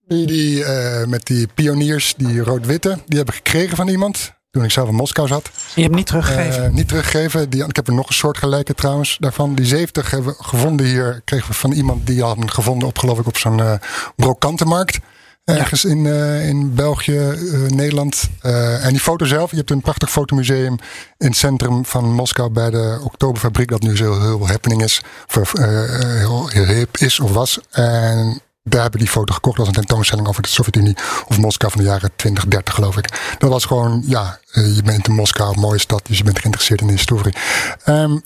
die, 0.06 0.26
die 0.26 0.64
met 1.06 1.26
die 1.26 1.46
pioniers, 1.46 2.14
die 2.16 2.40
rood-witte, 2.40 2.98
die 3.06 3.18
heb 3.18 3.28
ik 3.28 3.34
gekregen 3.34 3.76
van 3.76 3.88
iemand 3.88 4.32
toen 4.52 4.64
ik 4.64 4.70
zelf 4.70 4.88
in 4.88 4.94
Moskou 4.94 5.28
zat. 5.28 5.50
Je 5.74 5.82
hebt 5.82 5.94
niet 5.94 6.06
teruggegeven? 6.06 6.64
Uh, 6.64 6.70
niet 6.70 6.88
teruggegeven. 6.88 7.50
Die, 7.50 7.64
ik 7.64 7.76
heb 7.76 7.86
er 7.86 7.94
nog 7.94 8.08
een 8.08 8.14
soort 8.14 8.38
gelijke 8.38 8.74
trouwens 8.74 9.16
daarvan. 9.20 9.54
Die 9.54 9.66
70 9.66 10.10
hebben 10.10 10.36
we 10.38 10.44
gevonden 10.44 10.86
hier. 10.86 11.22
Kregen 11.24 11.48
we 11.48 11.54
van 11.54 11.72
iemand 11.72 12.06
die 12.06 12.22
hadden 12.22 12.50
gevonden 12.50 12.88
op 12.88 12.98
geloof 12.98 13.18
ik 13.18 13.26
op 13.26 13.36
zo'n 13.36 13.58
uh, 13.58 13.72
brokantenmarkt. 14.16 14.98
Ergens 15.44 15.84
in, 15.84 16.04
uh, 16.04 16.48
in 16.48 16.74
België, 16.74 17.34
Nederland. 17.68 18.30
En 18.40 18.88
die 18.88 19.00
foto 19.00 19.24
zelf, 19.24 19.50
je 19.50 19.56
hebt 19.56 19.70
een 19.70 19.80
prachtig 19.80 20.10
fotomuseum 20.10 20.78
in 21.18 21.26
het 21.26 21.36
centrum 21.36 21.84
van 21.84 22.12
Moskou 22.12 22.50
bij 22.50 22.70
de 22.70 23.00
Oktoberfabriek, 23.02 23.68
dat 23.68 23.82
nu 23.82 23.96
zo 23.96 24.04
heel, 24.04 24.20
heel 24.20 24.48
happening 24.48 24.82
is. 24.82 25.02
Of 25.40 25.52
heel, 25.52 26.48
heel 26.48 26.64
hip 26.64 26.96
is 26.96 27.20
of 27.20 27.32
was. 27.32 27.60
En 27.70 28.40
daar 28.62 28.82
hebben 28.82 29.00
die 29.00 29.08
foto 29.08 29.34
gekocht 29.34 29.58
als 29.58 29.68
een 29.68 29.74
tentoonstelling 29.74 30.28
over 30.28 30.42
de 30.42 30.48
Sovjet-Unie 30.48 30.96
of 31.28 31.38
Moskou 31.38 31.72
van 31.72 31.80
de 31.80 31.86
jaren 31.86 32.10
20, 32.16 32.46
30 32.46 32.74
geloof 32.74 32.96
ik. 32.96 33.36
Dat 33.38 33.50
was 33.50 33.64
gewoon, 33.64 34.02
ja, 34.06 34.40
je 34.52 34.82
bent 34.84 35.08
in 35.08 35.14
Moskou, 35.14 35.54
een 35.54 35.60
mooie 35.60 35.80
stad, 35.80 36.06
dus 36.06 36.18
je 36.18 36.24
bent 36.24 36.38
geïnteresseerd 36.38 36.80
in 36.80 36.86
de 36.86 36.92
historie. 36.92 37.34
Um, 37.86 38.22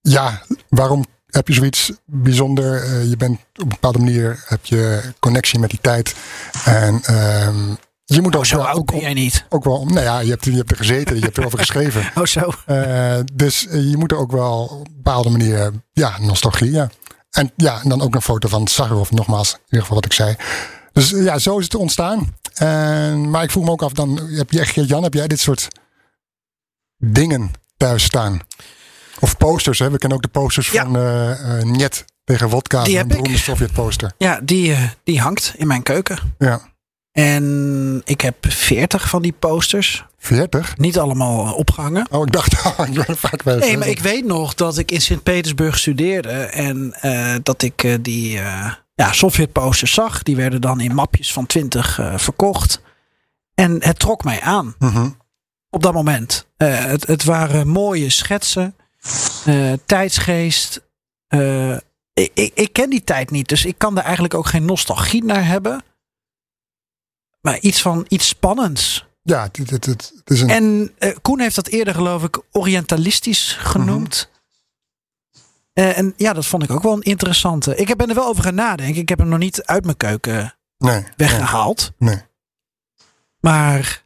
ja, 0.00 0.42
waarom 0.68 1.04
heb 1.26 1.48
je 1.48 1.54
zoiets 1.54 1.92
bijzonder. 2.04 2.84
Uh, 2.84 3.08
je 3.08 3.16
bent 3.16 3.38
op 3.38 3.62
een 3.62 3.68
bepaalde 3.68 3.98
manier, 3.98 4.44
heb 4.46 4.64
je 4.64 5.00
connectie 5.18 5.58
met 5.58 5.70
die 5.70 5.78
tijd. 5.82 6.14
En 6.64 7.02
uh, 7.10 7.48
je 8.04 8.22
moet 8.22 8.34
oh, 8.34 8.38
ook 8.38 8.46
zo 8.46 8.56
wel, 8.56 8.70
ook, 8.70 8.90
jij 8.90 9.14
niet. 9.14 9.44
Ook 9.48 9.64
wel, 9.64 9.84
nou 9.84 10.00
ja, 10.00 10.18
je 10.18 10.30
hebt, 10.30 10.44
je 10.44 10.52
hebt 10.52 10.70
er 10.70 10.76
gezeten, 10.76 11.16
je 11.16 11.22
hebt 11.22 11.38
erover 11.38 11.58
geschreven. 11.58 12.10
Oh 12.14 12.24
zo. 12.24 12.52
Uh, 12.66 13.18
dus 13.32 13.60
je 13.70 13.94
moet 13.96 14.12
er 14.12 14.18
ook 14.18 14.32
wel 14.32 14.64
op 14.64 14.86
een 14.86 14.94
bepaalde 14.96 15.30
manier, 15.30 15.72
ja, 15.92 16.18
nostalgie, 16.20 16.70
ja. 16.70 16.90
En 17.34 17.50
ja, 17.56 17.80
en 17.82 17.88
dan 17.88 18.00
ook 18.02 18.14
een 18.14 18.22
foto 18.22 18.48
van 18.48 18.66
Sakharov, 18.66 19.10
nogmaals, 19.10 19.52
in 19.52 19.58
ieder 19.64 19.80
geval 19.80 19.94
wat 19.96 20.04
ik 20.04 20.12
zei. 20.12 20.36
Dus 20.92 21.10
ja, 21.10 21.38
zo 21.38 21.58
is 21.58 21.64
het 21.64 21.74
ontstaan. 21.74 22.36
En, 22.54 23.30
maar 23.30 23.42
ik 23.42 23.50
vroeg 23.50 23.64
me 23.64 23.70
ook 23.70 23.82
af, 23.82 23.92
dan 23.92 24.16
heb 24.18 24.50
je 24.50 24.60
echt, 24.60 24.74
Jan, 24.74 25.02
heb 25.02 25.14
jij 25.14 25.26
dit 25.26 25.40
soort 25.40 25.68
dingen 26.98 27.50
thuis 27.76 28.04
staan? 28.04 28.40
Of 29.20 29.36
posters, 29.36 29.78
hè? 29.78 29.90
we 29.90 29.98
kennen 29.98 30.16
ook 30.18 30.24
de 30.24 30.30
posters 30.30 30.70
Ja. 30.70 30.82
van 30.82 30.96
uh, 30.96 31.30
uh, 31.30 31.62
Njet 31.62 32.04
tegen 32.24 32.48
Wodka, 32.48 32.84
Die 32.84 32.98
een 32.98 33.08
beroemde. 33.08 33.38
Sovjet-poster. 33.38 34.12
Ja, 34.18 34.40
die, 34.42 34.72
eh, 34.72 34.82
die 35.04 35.20
hangt 35.20 35.54
in 35.56 35.66
mijn 35.66 35.82
keuken. 35.82 36.18
Ja. 36.38 36.60
En 37.12 38.00
ik 38.04 38.20
heb 38.20 38.36
veertig 38.48 39.08
van 39.08 39.22
die 39.22 39.32
posters. 39.32 40.04
40? 40.24 40.76
Niet 40.76 40.98
allemaal 40.98 41.46
eh, 41.46 41.52
opgehangen. 41.56 42.06
Oh, 42.10 42.22
ik 42.26 42.32
dacht, 42.32 42.66
oh, 42.66 42.86
ik 42.92 43.06
ben 43.06 43.16
vaak 43.16 43.42
wel. 43.42 43.58
Nee, 43.58 43.76
maar 43.78 43.88
ik 43.88 43.98
weet 44.00 44.24
nog 44.24 44.54
dat 44.54 44.78
ik 44.78 44.90
in 44.90 45.00
Sint-Petersburg 45.00 45.78
studeerde. 45.78 46.30
En 46.44 46.92
eh, 47.00 47.34
dat 47.42 47.62
ik 47.62 47.84
eh, 47.84 47.94
die 48.00 48.38
eh, 48.38 48.72
ja, 48.94 49.12
Sovjet-posters 49.12 49.92
zag. 49.94 50.22
Die 50.22 50.36
werden 50.36 50.60
dan 50.60 50.80
in 50.80 50.94
mapjes 50.94 51.32
van 51.32 51.46
20 51.46 51.98
eh, 51.98 52.18
verkocht. 52.18 52.82
En 53.54 53.76
het 53.84 53.98
trok 53.98 54.24
mij 54.24 54.40
aan 54.40 54.74
Mhm. 54.78 55.08
op 55.70 55.82
dat 55.82 55.92
moment. 55.92 56.46
Het, 56.56 57.06
het 57.06 57.24
waren 57.24 57.68
mooie 57.68 58.10
schetsen. 58.10 58.76
tijdsgeest. 59.86 60.82
Ik, 62.14 62.30
ik, 62.34 62.50
ik 62.54 62.72
ken 62.72 62.90
die 62.90 63.04
tijd 63.04 63.30
niet. 63.30 63.48
Dus 63.48 63.64
ik 63.64 63.78
kan 63.78 63.96
er 63.98 64.02
eigenlijk 64.04 64.34
ook 64.34 64.46
geen 64.46 64.64
nostalgie 64.64 65.24
naar 65.24 65.46
hebben. 65.46 65.82
Maar 67.40 67.58
iets 67.58 67.82
van 67.82 68.04
iets 68.08 68.28
spannends. 68.28 69.06
Ja, 69.26 69.42
het, 69.52 69.56
het, 69.70 69.70
het, 69.86 70.12
het 70.16 70.30
is 70.30 70.40
een. 70.40 70.50
En 70.50 70.92
eh, 70.98 71.16
Koen 71.22 71.40
heeft 71.40 71.54
dat 71.54 71.66
eerder, 71.66 71.94
geloof 71.94 72.22
ik, 72.24 72.40
orientalistisch 72.52 73.56
genoemd. 73.60 74.30
Eh, 75.72 75.98
en 75.98 76.14
ja, 76.16 76.32
dat 76.32 76.46
vond 76.46 76.62
ik 76.62 76.70
ook 76.70 76.82
wel 76.82 76.92
een 76.92 77.02
interessante. 77.02 77.76
Ik 77.76 77.96
ben 77.96 78.08
er 78.08 78.14
wel 78.14 78.26
over 78.26 78.42
gaan 78.42 78.54
nadenken. 78.54 79.00
Ik 79.02 79.08
heb 79.08 79.18
hem 79.18 79.28
nog 79.28 79.38
niet 79.38 79.62
uit 79.62 79.84
mijn 79.84 79.96
keuken 79.96 80.54
nee. 80.78 81.04
weggehaald. 81.16 81.92
Nee. 81.98 82.22
Maar 83.40 84.04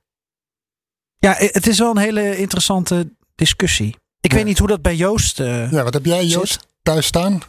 ja, 1.19 1.39
eh, 1.39 1.49
het 1.53 1.67
is 1.67 1.79
wel 1.79 1.91
een 1.91 1.99
hele 1.99 2.37
interessante 2.37 3.11
discussie. 3.35 3.97
Ik 4.21 4.31
Ja. 4.31 4.37
weet 4.37 4.47
niet 4.47 4.59
hoe 4.59 4.69
dat 4.69 4.83
bij 4.83 4.97
Joost. 4.97 5.41
eh, 5.41 5.71
Ja, 5.73 5.83
wat 5.83 5.95
heb 5.95 6.05
jij, 6.05 6.25
Joost, 6.27 6.53
Zit. 6.53 6.67
thuis 6.83 7.07
staan? 7.07 7.43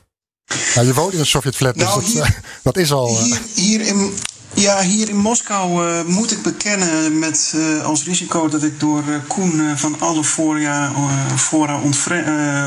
Nou, 0.76 0.88
je 0.88 0.94
woont 0.94 1.14
in 1.14 1.20
een 1.20 1.26
Sovjet-flat, 1.26 1.74
dus 1.76 1.84
Nou, 1.84 2.02
dat, 2.02 2.10
hier- 2.10 2.40
dat 2.64 2.78
is 2.78 2.92
al. 2.92 3.08
eh, 3.08 3.22
Hier, 3.24 3.42
hier, 3.56 3.82
in, 3.82 4.14
ja, 4.54 4.82
hier 4.82 5.10
in 5.10 5.18
Moskou 5.18 5.88
eh, 5.88 6.04
moet 6.06 6.32
ik 6.32 6.42
bekennen 6.42 7.20
met 7.20 7.54
eh, 7.56 7.86
als 7.86 8.04
risico 8.04 8.48
dat 8.48 8.64
ik 8.64 8.80
door 8.80 9.04
eh, 9.08 9.16
Koen 9.28 9.78
van 9.78 9.96
alle 10.00 10.24
fora, 10.24 10.92
fora 11.36 11.80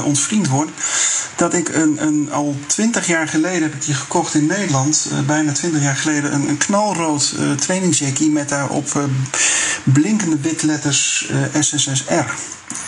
ontvriend 0.05 0.49
word. 0.49 0.71
Dat 1.37 1.55
ik 1.55 1.69
een, 1.69 2.03
een, 2.03 2.33
al 2.33 2.57
twintig 2.67 3.07
jaar 3.07 3.29
geleden 3.29 3.63
heb 3.63 3.75
ik 3.75 3.85
die 3.85 3.95
gekocht 3.95 4.35
in 4.35 4.47
Nederland. 4.47 5.11
bijna 5.27 5.53
twintig 5.53 5.83
jaar 5.83 5.97
geleden. 5.97 6.35
Een, 6.35 6.49
een 6.49 6.57
knalrood 6.57 7.35
trainingsjackie 7.59 8.31
met 8.31 8.49
daarop 8.49 9.09
blinkende 9.85 10.39
witletters 10.41 11.31
SSSR. 11.61 12.25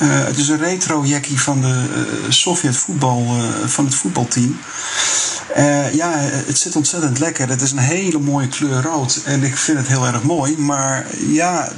Het 0.05 0.39
is 0.39 0.49
een 0.49 0.59
retro 0.59 1.05
jackie 1.05 1.41
van 1.41 1.61
de 1.61 1.85
Sovjet 2.29 2.77
voetbal, 2.77 3.27
van 3.67 3.85
het 3.85 3.95
voetbalteam. 3.95 4.59
Eh, 5.55 5.95
ja, 5.95 6.13
het 6.19 6.59
zit 6.59 6.77
ontzettend 6.77 7.19
lekker. 7.19 7.49
Het 7.49 7.63
is 7.63 7.73
een 7.73 7.79
hele 7.79 8.19
mooie 8.19 8.49
kleur 8.49 8.83
rood. 8.83 9.21
En 9.25 9.43
ik 9.43 9.57
vind 9.57 9.79
het 9.79 9.87
heel 9.87 10.07
erg 10.07 10.23
mooi. 10.23 10.59
Maar 10.59 11.07
ja, 11.29 11.73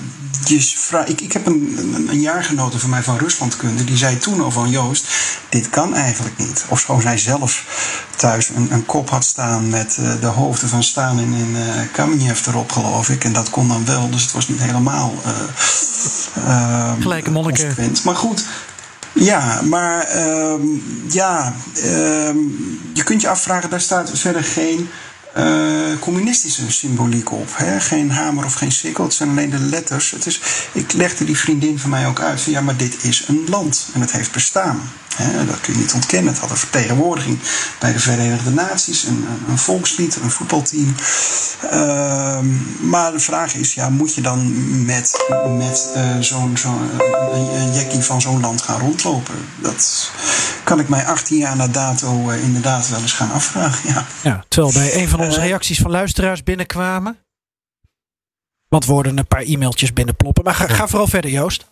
je 0.45 1.05
ik, 1.07 1.21
ik 1.21 1.33
heb 1.33 1.47
een, 1.47 1.75
een, 1.79 2.09
een 2.09 2.21
jaargenote 2.21 2.79
van 2.79 2.91
mij 2.91 3.03
van 3.03 3.19
Ruslandkunde. 3.19 3.85
Die 3.85 3.97
zei 3.97 4.19
toen 4.19 4.41
al 4.41 4.51
van 4.51 4.71
Joost, 4.71 5.07
dit 5.49 5.71
kan 5.71 5.95
eigenlijk 5.95 6.39
niet. 6.39 6.65
Of 6.69 6.81
zo 6.81 7.01
zij 7.01 7.19
zelf 7.19 7.65
thuis 8.17 8.49
een, 8.49 8.73
een 8.73 8.87
kop 8.87 9.11
had 9.11 9.25
staan 9.25 9.69
met 9.69 9.97
eh, 10.01 10.21
de 10.21 10.27
hoofden 10.27 10.69
van 10.69 10.83
Stalin 10.83 11.35
en 11.35 11.57
eh 11.57 11.93
Kamenev 11.93 12.47
erop 12.47 12.73
geloof 12.73 13.09
ik. 13.09 13.25
En 13.25 13.33
dat 13.33 13.51
kon 13.51 13.69
dan 13.69 13.85
wel. 13.85 14.11
Dus 14.11 14.23
het 14.23 14.33
was 14.33 14.49
niet 14.49 14.61
helemaal 14.61 15.15
eh, 15.25 16.93
Gelijke 17.01 17.31
monniken. 17.31 17.65
consequent. 17.65 18.05
Maar 18.05 18.17
goed, 18.17 18.45
ja, 19.17 19.63
maar 19.63 20.03
ehm, 20.03 20.63
ja, 21.09 21.55
ehm, 21.75 22.39
je 22.93 23.03
kunt 23.05 23.21
je 23.21 23.29
afvragen, 23.29 23.71
daar 23.71 23.81
staat 23.81 24.19
verder 24.19 24.45
geen 24.45 24.89
eh, 25.37 25.99
communistische 26.01 26.73
symboliek 26.73 27.33
op. 27.33 27.49
Hè? 27.53 27.81
Geen 27.81 28.11
hamer 28.11 28.45
of 28.45 28.55
geen 28.55 28.73
sikkel, 28.73 29.05
het 29.05 29.15
zijn 29.15 29.29
alleen 29.29 29.51
de 29.51 29.59
letters. 29.59 30.11
Het 30.11 30.27
is, 30.27 30.41
ik 30.73 30.93
legde 30.93 31.25
die 31.25 31.39
vriendin 31.39 31.79
van 31.79 31.91
mij 31.91 32.07
ook 32.07 32.21
uit 32.21 32.41
van 32.41 32.53
ja, 32.53 32.61
maar 32.61 32.77
dit 32.77 33.05
is 33.05 33.25
een 33.29 33.45
land 33.49 33.89
en 33.95 34.01
het 34.01 34.13
heeft 34.13 34.33
bestaan. 34.33 34.81
Dat 35.47 35.61
kun 35.61 35.73
je 35.73 35.79
niet 35.79 35.93
ontkennen. 35.93 36.33
Het 36.33 36.41
had 36.43 36.51
een 36.51 36.57
vertegenwoordiging 36.57 37.39
bij 37.79 37.93
de 37.93 37.99
Verenigde 37.99 38.51
Naties, 38.51 39.05
een, 39.05 39.27
een, 39.31 39.51
een 39.51 39.59
volkslied, 39.59 40.17
een 40.17 40.31
voetbalteam. 40.31 40.95
Ehm, 41.71 42.47
maar 42.89 43.13
de 43.13 43.19
vraag 43.21 43.55
is, 43.55 43.75
ja, 43.75 43.89
moet 43.89 44.15
je 44.15 44.21
dan 44.21 44.85
met, 44.85 45.25
met 45.59 45.91
eh, 45.95 46.17
zo'n 46.21 46.57
een, 47.33 47.73
jackie 47.73 48.01
van 48.01 48.21
zo'n 48.21 48.41
land 48.41 48.63
gaan 48.63 48.81
rondlopen? 48.81 49.35
Dat 49.61 50.11
kan 50.65 50.81
ik 50.81 50.89
mij 50.89 51.07
18 51.07 51.39
jaar 51.39 51.57
na 51.57 51.69
dato 51.69 52.31
eh, 52.31 52.43
inderdaad 52.43 52.89
wel 52.89 53.01
eens 53.01 53.13
gaan 53.13 53.31
afvragen. 53.33 53.91
Ja. 53.93 54.05
ja, 54.23 54.45
terwijl 54.49 54.73
bij 54.73 55.03
een 55.03 55.09
van 55.09 55.21
onze 55.21 55.41
Eh. 55.41 55.47
reacties 55.47 55.79
van 55.79 55.91
luisteraars 55.91 56.43
binnenkwamen. 56.43 57.19
Want 58.69 58.85
worden 58.85 59.19
een 59.19 59.27
paar 59.27 59.43
e-mailtjes 59.43 59.93
binnenploppen. 59.93 60.45
Maar 60.45 60.55
ga, 60.55 60.67
ga 60.67 60.87
vooral 60.89 61.07
verder, 61.09 61.31
Joost. 61.31 61.67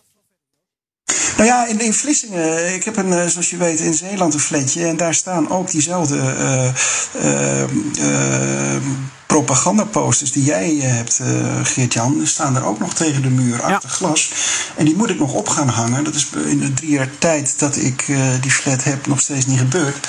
Nou 1.35 1.47
ja, 1.47 1.65
in, 1.65 1.79
in 1.79 1.93
Vlissingen, 1.93 2.73
ik 2.73 2.83
heb 2.83 2.97
een, 2.97 3.13
eh, 3.13 3.27
zoals 3.27 3.49
je 3.49 3.57
weet, 3.57 3.79
in 3.79 3.93
Zeeland 3.93 4.33
een 4.33 4.39
flatje. 4.39 4.85
En 4.85 4.97
daar 4.97 5.13
staan 5.13 5.49
ook 5.49 5.71
diezelfde 5.71 6.19
eh, 6.19 7.61
eh, 7.61 8.81
propagandaposters 9.25 10.31
die 10.31 10.43
jij 10.43 10.75
hebt, 10.75 11.19
Geert-Jan. 11.63 12.21
Staan 12.23 12.55
er 12.55 12.65
ook 12.65 12.79
nog 12.79 12.93
tegen 12.93 13.21
de 13.21 13.29
muur 13.29 13.61
achter 13.61 13.89
glas. 13.89 14.31
En 14.75 14.85
die 14.85 14.95
moet 14.95 15.09
ik 15.09 15.19
nog 15.19 15.33
op 15.33 15.49
gaan 15.49 15.67
hangen. 15.67 16.03
Dat 16.03 16.15
is 16.15 16.27
in 16.45 16.59
de 16.59 16.73
drie 16.73 16.89
jaar 16.89 17.09
tijd 17.19 17.59
dat 17.59 17.77
ik 17.77 18.05
die 18.41 18.51
flat 18.51 18.83
heb 18.83 19.07
nog 19.07 19.19
steeds 19.19 19.45
niet 19.45 19.59
gebeurd. 19.59 20.07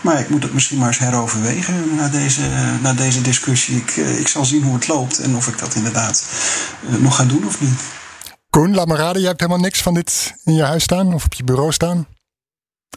Maar 0.00 0.20
ik 0.20 0.28
moet 0.28 0.42
het 0.42 0.54
misschien 0.54 0.78
maar 0.78 0.88
eens 0.88 0.98
heroverwegen 0.98 1.94
na 1.96 2.08
deze, 2.08 2.42
na 2.82 2.92
deze 2.92 3.20
discussie. 3.20 3.76
Ik, 3.76 3.96
ik 3.96 4.28
zal 4.28 4.44
zien 4.44 4.62
hoe 4.62 4.74
het 4.74 4.88
loopt 4.88 5.18
en 5.18 5.36
of 5.36 5.48
ik 5.48 5.58
dat 5.58 5.74
inderdaad 5.74 6.24
nog 6.80 7.16
ga 7.16 7.24
doen 7.24 7.46
of 7.46 7.60
niet. 7.60 7.80
Koen, 8.54 8.74
laat 8.74 8.86
me 8.86 8.96
raden, 8.96 9.20
jij 9.20 9.28
hebt 9.28 9.40
helemaal 9.40 9.62
niks 9.62 9.82
van 9.82 9.94
dit 9.94 10.34
in 10.44 10.54
je 10.54 10.62
huis 10.62 10.82
staan 10.82 11.14
of 11.14 11.24
op 11.24 11.34
je 11.34 11.44
bureau 11.44 11.72
staan? 11.72 12.06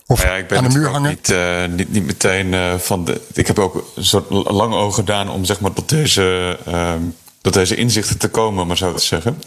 Of 0.06 0.24
Ja, 0.24 0.36
ik 0.36 0.48
ben 0.48 0.58
aan 0.58 0.70
de 0.70 0.78
muur 0.78 0.90
hangen? 0.90 1.10
Niet, 1.10 1.30
eh, 1.30 1.66
niet, 1.66 1.92
niet 1.92 2.06
meteen 2.06 2.54
eh, 2.54 2.76
van 2.76 3.06
de. 3.06 3.22
Ik 3.34 3.48
heb 3.48 3.60
ook 3.60 3.92
een 3.96 4.06
soort 4.06 4.30
lang 4.30 4.74
oog 4.74 4.96
gedaan 4.96 5.30
om 5.30 5.46
zeg 5.46 5.60
maar 5.60 5.74
tot 5.74 5.90
deze, 5.90 6.58
ehm, 6.66 7.02
tot 7.42 7.54
deze 7.54 7.76
inzichten 7.76 8.18
te 8.18 8.30
komen, 8.30 8.68
maar 8.68 8.78
zo 8.78 8.94
te 8.94 9.04
zeggen. 9.04 9.44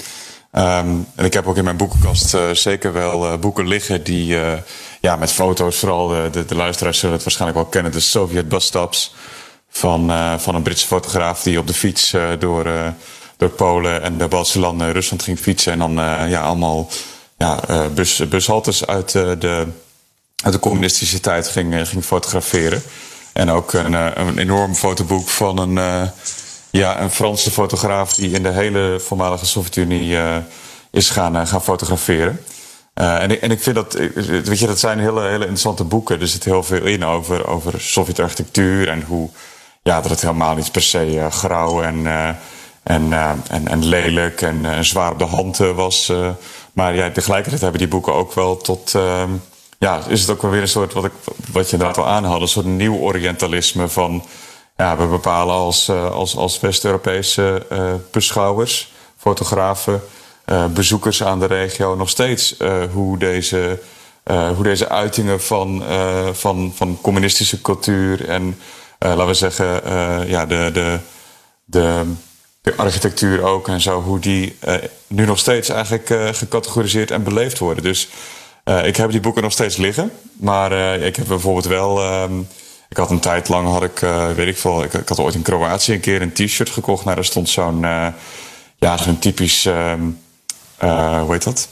Ehm, 0.52 0.88
en 1.14 1.24
ik 1.24 1.32
heb 1.32 1.46
ook 1.46 1.56
in 1.56 1.64
mijn 1.64 1.76
boekenkast 1.76 2.34
eh, 2.34 2.50
zeker 2.50 2.92
wel 2.92 3.38
boeken 3.38 3.68
liggen 3.68 4.04
die 4.04 4.38
ja, 5.00 5.16
met 5.16 5.32
foto's, 5.32 5.76
vooral 5.76 6.08
de, 6.08 6.28
de, 6.32 6.44
de 6.44 6.54
luisteraars 6.54 6.98
zullen 6.98 7.14
het 7.14 7.24
waarschijnlijk 7.24 7.60
wel 7.60 7.70
kennen, 7.70 7.92
de 7.92 8.00
Soviet 8.00 8.48
bus 8.48 8.64
stops 8.64 9.14
van, 9.68 10.12
van 10.40 10.54
een 10.54 10.62
Britse 10.62 10.86
fotograaf 10.86 11.42
die 11.42 11.58
op 11.58 11.66
de 11.66 11.74
fiets 11.74 12.14
door, 12.38 12.66
door 13.40 13.48
Polen 13.48 14.02
en 14.02 14.18
de 14.18 14.28
Baltische 14.28 14.58
landen 14.58 14.92
Rusland 14.92 15.22
ging 15.22 15.38
fietsen 15.38 15.72
en 15.72 15.78
dan 15.78 15.98
eh, 15.98 16.30
ja, 16.30 16.40
allemaal 16.40 16.88
ja, 17.36 17.60
eh, 17.68 17.86
bus, 17.94 18.28
bushaltes 18.28 18.86
uit 18.86 19.14
eh, 19.14 19.30
de 19.38 19.66
uit 20.42 20.52
de 20.52 20.60
communistische 20.60 21.20
tijd 21.20 21.48
ging, 21.48 21.88
ging 21.88 22.04
fotograferen. 22.04 22.82
En 23.32 23.50
ook 23.50 23.72
een, 23.72 23.92
een 24.20 24.38
enorm 24.38 24.74
fotoboek 24.74 25.28
van 25.28 25.58
een, 25.58 26.10
ja, 26.70 27.00
een 27.00 27.10
Franse 27.10 27.50
fotograaf 27.50 28.14
die 28.14 28.30
in 28.30 28.42
de 28.42 28.48
hele 28.48 29.00
voormalige 29.00 29.46
Sovjet-Unie 29.46 30.16
is 30.90 31.10
gaan, 31.10 31.46
gaan 31.46 31.62
fotograferen. 31.62 32.40
En, 32.94 33.30
ik, 33.30 33.40
en 33.40 33.50
ik 33.50 33.62
vind 33.62 33.74
dat, 33.74 33.94
weet 34.24 34.58
je, 34.58 34.66
dat 34.66 34.78
zijn 34.78 34.98
hele, 34.98 35.20
hele 35.20 35.38
interessante 35.38 35.84
boeken. 35.84 36.20
Er 36.20 36.28
zit 36.28 36.44
heel 36.44 36.62
veel 36.62 36.84
in 36.84 37.04
over, 37.04 37.46
over 37.46 37.80
Sovjet-architectuur 37.80 38.88
en 38.88 39.02
hoe, 39.02 39.28
ja, 39.82 40.00
dat 40.00 40.10
het 40.10 40.20
helemaal 40.20 40.54
niet 40.54 40.72
per 40.72 40.82
se 40.82 41.18
eh, 41.18 41.30
grauw 41.30 41.82
en, 41.82 42.06
en, 42.82 43.12
en, 43.48 43.68
en 43.68 43.84
lelijk 43.84 44.42
en 44.42 44.84
zwaar 44.84 45.12
op 45.12 45.18
de 45.18 45.24
hand 45.24 45.56
was. 45.56 46.12
maar 46.72 46.94
ja, 46.94 47.10
tegelijkertijd 47.10 47.62
hebben 47.62 47.80
die 47.80 47.88
boeken 47.88 48.14
ook 48.14 48.32
wel 48.32 48.56
tot. 48.56 48.94
Ehm, 48.94 49.30
ja, 49.78 50.00
is 50.08 50.20
het 50.20 50.30
ook 50.30 50.42
wel 50.42 50.50
weer 50.50 50.60
een 50.60 50.68
soort, 50.68 50.92
wat, 50.92 51.04
ik, 51.04 51.12
wat 51.52 51.66
je 51.66 51.72
inderdaad 51.72 51.98
al 51.98 52.06
aanhaalde, 52.06 52.40
een 52.40 52.48
soort 52.48 52.66
nieuw 52.66 52.96
Orientalisme 52.96 53.88
van. 53.88 54.24
Ja, 54.76 54.96
we 54.96 55.06
bepalen 55.06 55.54
als, 55.54 55.90
als, 55.90 56.36
als 56.36 56.60
West-Europese 56.60 57.66
beschouwers, 58.10 58.92
fotografen, 59.16 60.02
bezoekers 60.70 61.22
aan 61.22 61.38
de 61.38 61.46
regio 61.46 61.94
nog 61.94 62.08
steeds 62.08 62.56
hoe 62.92 63.18
deze 63.18 63.80
hoe 64.26 64.62
deze 64.62 64.88
uitingen 64.88 65.42
van, 65.42 65.84
van, 66.32 66.72
van 66.74 66.98
communistische 67.00 67.60
cultuur 67.60 68.28
en 68.28 68.58
laten 68.98 69.26
we 69.26 69.34
zeggen, 69.34 69.82
ja, 70.28 70.46
de, 70.46 70.70
de, 70.72 70.98
de, 71.64 72.02
de, 72.60 72.74
architectuur 72.76 73.42
ook 73.42 73.68
en 73.68 73.80
zo, 73.80 74.02
hoe 74.02 74.18
die 74.18 74.56
nu 75.06 75.24
nog 75.24 75.38
steeds 75.38 75.68
eigenlijk 75.68 76.36
gecategoriseerd 76.36 77.10
en 77.10 77.22
beleefd 77.22 77.58
worden. 77.58 77.82
Dus 77.82 78.08
ik 78.84 78.96
heb 78.96 79.10
die 79.10 79.20
boeken 79.20 79.42
nog 79.42 79.52
steeds 79.52 79.76
liggen, 79.76 80.12
maar 80.32 80.72
ik 81.02 81.16
heb 81.16 81.26
bijvoorbeeld 81.26 81.66
wel. 81.66 82.22
Um, 82.22 82.48
ik 82.88 82.96
had 82.96 83.10
een 83.10 83.20
tijd 83.20 83.48
lang, 83.48 83.68
had 83.68 83.82
ik, 83.82 83.98
weet 84.36 84.48
ik 84.48 84.58
veel, 84.58 84.82
ik, 84.82 84.92
had 84.92 85.18
ooit 85.18 85.34
in 85.34 85.42
Kroatië 85.42 85.92
een 85.92 86.00
keer 86.00 86.22
een 86.22 86.32
t-shirt 86.32 86.70
gekocht. 86.70 87.04
Nou, 87.04 87.16
daar 87.16 87.24
stond 87.24 87.48
zo'n, 87.48 87.80
ja, 88.76 88.96
zo'n 88.96 89.18
typisch, 89.18 89.64
um, 89.64 90.18
hoe 90.78 91.32
heet 91.32 91.44
dat? 91.44 91.68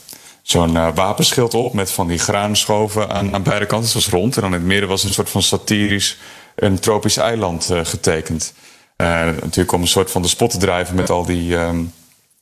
zo'n 0.49 0.75
uh, 0.75 0.87
wapenschild 0.95 1.53
op 1.53 1.73
met 1.73 1.91
van 1.91 2.07
die 2.07 2.17
graanschoven 2.17 3.09
aan, 3.09 3.33
aan 3.33 3.43
beide 3.43 3.65
kanten. 3.65 3.85
Het 3.85 3.95
was 3.95 4.09
rond 4.09 4.35
en 4.35 4.41
dan 4.41 4.53
in 4.53 4.59
het 4.59 4.67
midden 4.67 4.89
was 4.89 5.03
een 5.03 5.13
soort 5.13 5.29
van 5.29 5.41
satirisch 5.41 6.17
een 6.55 6.79
tropisch 6.79 7.17
eiland 7.17 7.69
uh, 7.71 7.79
getekend. 7.83 8.53
Uh, 9.01 9.07
natuurlijk 9.25 9.71
om 9.71 9.81
een 9.81 9.87
soort 9.87 10.11
van 10.11 10.21
de 10.21 10.27
spot 10.27 10.51
te 10.51 10.57
drijven 10.57 10.95
met 10.95 11.09
al 11.09 11.25
die, 11.25 11.55
um, 11.55 11.93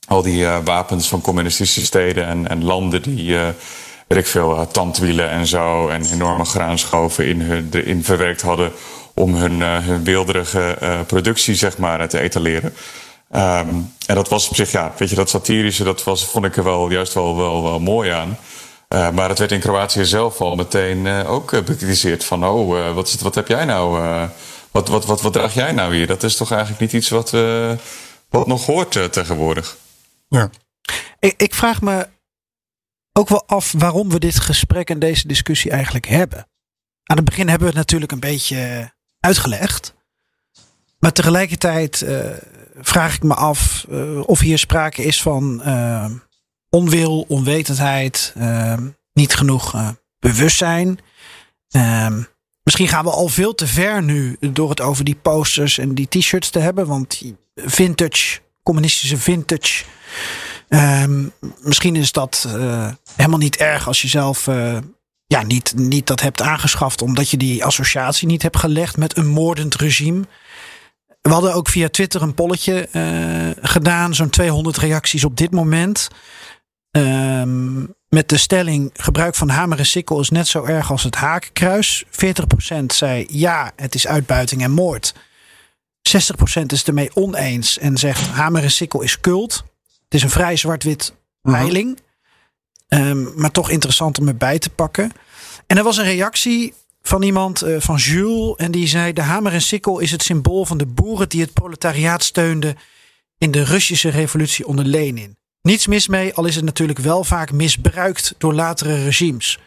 al 0.06 0.22
die 0.22 0.46
wapens 0.46 1.08
van 1.08 1.20
communistische 1.20 1.84
steden 1.84 2.26
en, 2.26 2.48
en 2.48 2.64
landen 2.64 3.02
die, 3.02 3.36
weet 4.06 4.18
ik 4.18 4.26
veel, 4.26 4.66
tandwielen 4.72 5.30
en 5.30 5.46
zo 5.46 5.88
en 5.88 6.04
enorme 6.12 6.44
graanschoven 6.44 7.26
in, 7.26 7.40
hun, 7.40 7.68
erin 7.72 8.04
verwerkt 8.04 8.42
hadden 8.42 8.72
om 9.14 9.34
hun, 9.34 9.60
hun 9.62 10.04
weelderige 10.04 10.78
productie 11.06 11.54
zeg 11.54 11.78
maar 11.78 12.08
te 12.08 12.20
etaleren. 12.20 12.74
Um, 13.32 13.92
en 14.06 14.14
dat 14.14 14.28
was 14.28 14.48
op 14.48 14.54
zich, 14.54 14.70
ja, 14.70 14.92
weet 14.96 15.10
je, 15.10 15.16
dat 15.16 15.30
satirische, 15.30 15.84
dat 15.84 16.04
was, 16.04 16.24
vond 16.24 16.44
ik 16.44 16.56
er 16.56 16.64
wel 16.64 16.90
juist 16.90 17.14
wel, 17.14 17.36
wel, 17.36 17.62
wel 17.62 17.80
mooi 17.80 18.10
aan. 18.10 18.38
Uh, 18.88 19.10
maar 19.10 19.28
het 19.28 19.38
werd 19.38 19.52
in 19.52 19.60
Kroatië 19.60 20.04
zelf 20.04 20.40
al 20.40 20.54
meteen 20.54 21.04
uh, 21.04 21.30
ook 21.30 21.52
uh, 21.52 21.60
bekritiseerd. 21.60 22.24
Van, 22.24 22.46
oh, 22.46 22.94
wat, 22.94 23.06
is 23.06 23.12
het, 23.12 23.22
wat 23.22 23.34
heb 23.34 23.48
jij 23.48 23.64
nou, 23.64 24.02
wat, 24.70 24.88
wat, 24.88 25.06
wat, 25.06 25.20
wat 25.20 25.32
draag 25.32 25.54
jij 25.54 25.72
nou 25.72 25.94
hier? 25.94 26.06
Dat 26.06 26.22
is 26.22 26.36
toch 26.36 26.50
eigenlijk 26.50 26.80
niet 26.80 26.92
iets 26.92 27.08
wat, 27.08 27.30
wat 28.28 28.46
nog 28.46 28.66
hoort 28.66 29.12
tegenwoordig. 29.12 29.76
Ja. 30.28 30.50
Ik, 31.18 31.34
ik 31.36 31.54
vraag 31.54 31.80
me 31.80 32.08
ook 33.12 33.28
wel 33.28 33.46
af 33.46 33.72
waarom 33.72 34.10
we 34.10 34.18
dit 34.18 34.40
gesprek 34.40 34.90
en 34.90 34.98
deze 34.98 35.28
discussie 35.28 35.70
eigenlijk 35.70 36.06
hebben. 36.06 36.48
Aan 37.04 37.16
het 37.16 37.24
begin 37.24 37.48
hebben 37.48 37.68
we 37.68 37.74
het 37.74 37.82
natuurlijk 37.82 38.12
een 38.12 38.20
beetje 38.20 38.92
uitgelegd. 39.20 39.94
Maar 40.98 41.12
tegelijkertijd 41.12 42.04
vraag 42.80 43.14
ik 43.14 43.22
me 43.22 43.34
af 43.34 43.86
uh, 43.88 44.28
of 44.28 44.40
hier 44.40 44.58
sprake 44.58 45.02
is 45.02 45.22
van 45.22 45.62
uh, 45.66 46.10
onwil, 46.70 47.24
onwetendheid, 47.28 48.34
uh, 48.36 48.76
niet 49.12 49.34
genoeg 49.34 49.94
bewustzijn. 50.18 50.98
Misschien 52.68 52.88
gaan 52.88 53.04
we 53.04 53.10
al 53.10 53.28
veel 53.28 53.54
te 53.54 53.66
ver 53.66 54.02
nu 54.02 54.36
door 54.40 54.70
het 54.70 54.80
over 54.80 55.04
die 55.04 55.18
posters 55.22 55.78
en 55.78 55.94
die 55.94 56.08
t-shirts 56.08 56.50
te 56.50 56.58
hebben. 56.58 56.86
Want 56.86 57.22
vintage, 57.54 58.40
communistische 58.62 59.16
vintage. 59.16 59.84
Ehm, 60.68 61.28
misschien 61.60 61.96
is 61.96 62.12
dat 62.12 62.48
helemaal 63.16 63.38
niet 63.38 63.56
erg 63.56 63.86
als 63.86 64.02
je 64.02 64.08
zelf 64.08 64.46
ja, 65.26 65.42
niet, 65.42 65.72
niet 65.76 66.06
dat 66.06 66.20
hebt 66.20 66.42
aangeschaft 66.42 67.02
omdat 67.02 67.30
je 67.30 67.36
die 67.36 67.64
associatie 67.64 68.26
niet 68.26 68.42
hebt 68.42 68.56
gelegd 68.56 68.96
met 68.96 69.16
een 69.16 69.28
moordend 69.28 69.74
regime. 69.74 70.24
We 71.20 71.30
hadden 71.30 71.54
ook 71.54 71.68
via 71.68 71.88
Twitter 71.88 72.22
een 72.22 72.34
polletje 72.34 72.88
uh, 72.92 73.64
gedaan. 73.64 74.14
Zo'n 74.14 74.30
200 74.30 74.76
reacties 74.76 75.24
op 75.24 75.36
dit 75.36 75.50
moment. 75.50 76.08
Um, 76.90 77.96
met 78.08 78.28
de 78.28 78.36
stelling: 78.36 78.90
gebruik 78.94 79.34
van 79.34 79.48
hamer 79.48 79.78
en 79.78 79.86
sikkel 79.86 80.20
is 80.20 80.30
net 80.30 80.48
zo 80.48 80.64
erg 80.64 80.90
als 80.90 81.02
het 81.02 81.14
haakkruis. 81.14 82.04
40% 82.04 82.84
zei 82.86 83.26
ja, 83.30 83.72
het 83.76 83.94
is 83.94 84.06
uitbuiting 84.06 84.62
en 84.62 84.70
moord. 84.70 85.14
60% 85.14 85.20
is 86.66 86.78
het 86.78 86.88
ermee 86.88 87.14
oneens 87.14 87.78
en 87.78 87.96
zegt 87.96 88.26
hamer 88.26 88.62
en 88.62 88.70
sikkel 88.70 89.00
is 89.00 89.20
cult. 89.20 89.64
Het 90.04 90.14
is 90.14 90.22
een 90.22 90.30
vrij 90.30 90.56
zwart-wit 90.56 91.14
peiling. 91.42 91.98
Uh 92.88 92.98
-huh. 92.98 93.08
um, 93.08 93.32
maar 93.36 93.50
toch 93.50 93.70
interessant 93.70 94.18
om 94.18 94.28
erbij 94.28 94.58
te 94.58 94.70
pakken. 94.70 95.12
En 95.66 95.76
er 95.76 95.84
was 95.84 95.96
een 95.96 96.04
reactie 96.04 96.74
van 97.02 97.22
iemand, 97.22 97.64
uh, 97.64 97.80
van 97.80 97.96
Jules. 97.96 98.56
En 98.56 98.70
die 98.70 98.86
zei: 98.86 99.12
De 99.12 99.22
hamer 99.22 99.52
en 99.52 99.62
sikkel 99.62 99.98
is 99.98 100.10
het 100.10 100.22
symbool 100.22 100.64
van 100.64 100.78
de 100.78 100.86
boeren 100.86 101.28
die 101.28 101.40
het 101.40 101.52
proletariaat 101.52 102.22
steunden 102.22 102.76
in 103.38 103.50
de 103.50 103.64
Russische 103.64 104.08
revolutie 104.08 104.66
onder 104.66 104.84
Lenin. 104.84 105.36
Niets 105.62 105.86
mis 105.86 106.08
mee, 106.08 106.34
al 106.34 106.44
is 106.44 106.54
het 106.54 106.64
natuurlijk 106.64 106.98
wel 106.98 107.24
vaak 107.24 107.52
misbruikt 107.52 108.34
door 108.38 108.54
latere 108.54 109.04
regimes. 109.04 109.58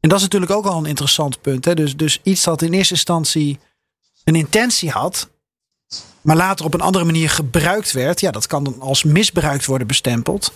En 0.00 0.08
dat 0.08 0.18
is 0.18 0.24
natuurlijk 0.24 0.52
ook 0.52 0.66
al 0.66 0.78
een 0.78 0.86
interessant 0.86 1.40
punt. 1.40 1.64
Hè? 1.64 1.74
Dus, 1.74 1.96
dus 1.96 2.20
iets 2.22 2.44
dat 2.44 2.62
in 2.62 2.72
eerste 2.72 2.94
instantie 2.94 3.58
een 4.24 4.34
intentie 4.34 4.90
had, 4.90 5.28
maar 6.20 6.36
later 6.36 6.64
op 6.64 6.74
een 6.74 6.80
andere 6.80 7.04
manier 7.04 7.30
gebruikt 7.30 7.92
werd, 7.92 8.20
ja, 8.20 8.30
dat 8.30 8.46
kan 8.46 8.64
dan 8.64 8.80
als 8.80 9.04
misbruikt 9.04 9.66
worden 9.66 9.86
bestempeld. 9.86 10.52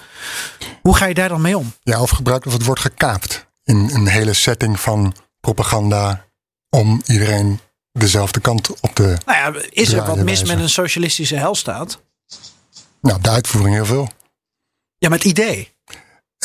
Hoe 0.82 0.96
ga 0.96 1.06
je 1.06 1.14
daar 1.14 1.28
dan 1.28 1.40
mee 1.40 1.58
om? 1.58 1.72
Ja, 1.82 2.00
of 2.00 2.10
gebruikt 2.10 2.46
of 2.46 2.52
het 2.52 2.64
wordt 2.64 2.80
gekaapt 2.80 3.46
in 3.64 3.76
een 3.76 4.06
hele 4.06 4.32
setting 4.32 4.80
van 4.80 5.14
propaganda 5.40 6.24
om 6.70 7.02
iedereen 7.06 7.60
dezelfde 7.92 8.40
kant 8.40 8.80
op 8.80 8.94
te. 8.94 9.16
Nou 9.26 9.54
ja, 9.54 9.62
is 9.70 9.92
er 9.92 10.06
wat 10.06 10.24
mis 10.24 10.44
met 10.44 10.58
een 10.58 10.68
socialistische 10.68 11.36
helstaat? 11.36 12.00
Nou, 13.00 13.20
de 13.20 13.30
uitvoering 13.30 13.74
heel 13.74 13.86
veel. 13.86 14.08
Ja, 14.98 15.08
met 15.08 15.24
idee. 15.24 15.76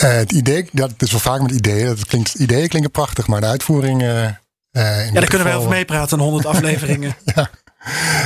Uh, 0.03 0.11
het 0.11 0.31
idee, 0.31 0.69
dat 0.71 0.91
is 0.97 1.11
wel 1.11 1.19
vaak 1.19 1.41
met 1.41 1.51
ideeën. 1.51 1.85
Dat 1.85 2.05
klinkt, 2.05 2.33
ideeën 2.33 2.67
klinken 2.67 2.91
prachtig, 2.91 3.27
maar 3.27 3.41
de 3.41 3.47
uitvoering. 3.47 4.01
Uh, 4.01 4.29
ja, 4.71 5.11
daar 5.11 5.27
kunnen 5.27 5.47
wij 5.47 5.55
over 5.55 5.69
meepraten, 5.69 6.19
100 6.19 6.45
afleveringen. 6.55 7.15
ja. 7.35 7.49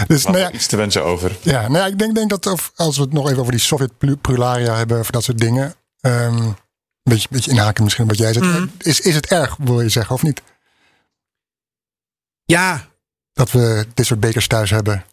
Dus, 0.07 0.23
nou 0.23 0.37
ja, 0.37 0.51
iets 0.51 0.67
te 0.67 0.75
wensen 0.75 1.03
over. 1.03 1.37
Ja, 1.41 1.61
nou 1.61 1.77
ja, 1.77 1.85
ik 1.85 1.99
denk, 1.99 2.15
denk 2.15 2.29
dat 2.29 2.71
als 2.75 2.97
we 2.97 3.01
het 3.01 3.13
nog 3.13 3.27
even 3.27 3.39
over 3.39 3.51
die 3.51 3.61
Sovjet-prularia 3.61 4.75
hebben, 4.75 4.97
over 4.97 5.11
dat 5.11 5.23
soort 5.23 5.37
dingen. 5.37 5.75
Um, 6.01 6.37
een 6.37 6.55
beetje, 7.03 7.27
beetje 7.31 7.51
inhaken 7.51 7.83
misschien 7.83 8.07
wat 8.07 8.17
jij 8.17 8.33
zegt. 8.33 8.45
Mm. 8.45 8.71
Is, 8.77 8.99
is 8.99 9.15
het 9.15 9.25
erg, 9.27 9.55
wil 9.57 9.81
je 9.81 9.89
zeggen, 9.89 10.15
of 10.15 10.23
niet? 10.23 10.41
Ja. 12.45 12.87
Dat 13.33 13.51
we 13.51 13.85
dit 13.93 14.05
soort 14.05 14.19
bekers 14.19 14.47
thuis 14.47 14.69
hebben. 14.69 15.05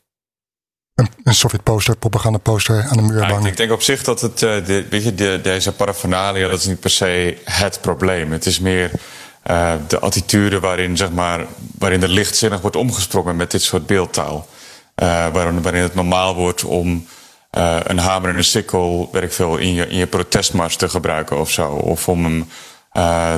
Een, 0.94 1.08
een 1.24 1.34
Sovjet-poster, 1.34 1.96
propagandaposter 1.96 2.82
aan 2.82 2.96
de 2.96 3.02
muur 3.02 3.24
hangen. 3.24 3.46
ik 3.46 3.56
denk 3.56 3.72
op 3.72 3.82
zich 3.82 4.02
dat 4.02 4.20
het, 4.20 4.42
uh, 4.42 4.66
de, 4.66 4.86
weet 4.90 5.04
je, 5.04 5.14
de, 5.14 5.40
deze 5.42 5.72
paraphernalia, 5.72 6.48
dat 6.48 6.58
is 6.58 6.66
niet 6.66 6.80
per 6.80 6.90
se 6.90 7.38
het 7.44 7.78
probleem. 7.80 8.32
Het 8.32 8.46
is 8.46 8.60
meer 8.60 8.90
uh, 9.50 9.72
de 9.88 9.98
attitude 9.98 10.60
waarin, 10.60 10.96
zeg 10.96 11.10
maar, 11.10 11.46
waarin 11.78 12.02
er 12.02 12.08
lichtzinnig 12.08 12.60
wordt 12.60 12.76
omgesprongen 12.76 13.36
met 13.36 13.50
dit 13.50 13.62
soort 13.62 13.86
beeldtaal. 13.86 14.46
Uh, 15.02 15.26
waarin, 15.32 15.62
waarin 15.62 15.82
het 15.82 15.94
normaal 15.94 16.34
wordt 16.34 16.64
om 16.64 17.06
een 17.50 17.98
hamer 17.98 18.30
en 18.30 18.36
een 18.36 18.44
sikkel, 18.44 19.08
werk 19.12 19.32
veel, 19.32 19.56
in 19.56 19.74
je, 19.74 19.88
in 19.88 19.96
je 19.96 20.06
protestmars 20.06 20.76
te 20.76 20.88
gebruiken 20.88 21.40
of 21.40 21.50
zo. 21.50 21.68
Of 21.68 22.08
om 22.08 22.24
hem 22.24 22.48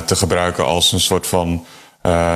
te 0.05 0.15
gebruiken 0.15 0.65
als 0.65 0.91
een 0.91 0.99
soort 0.99 1.27
van 1.27 1.65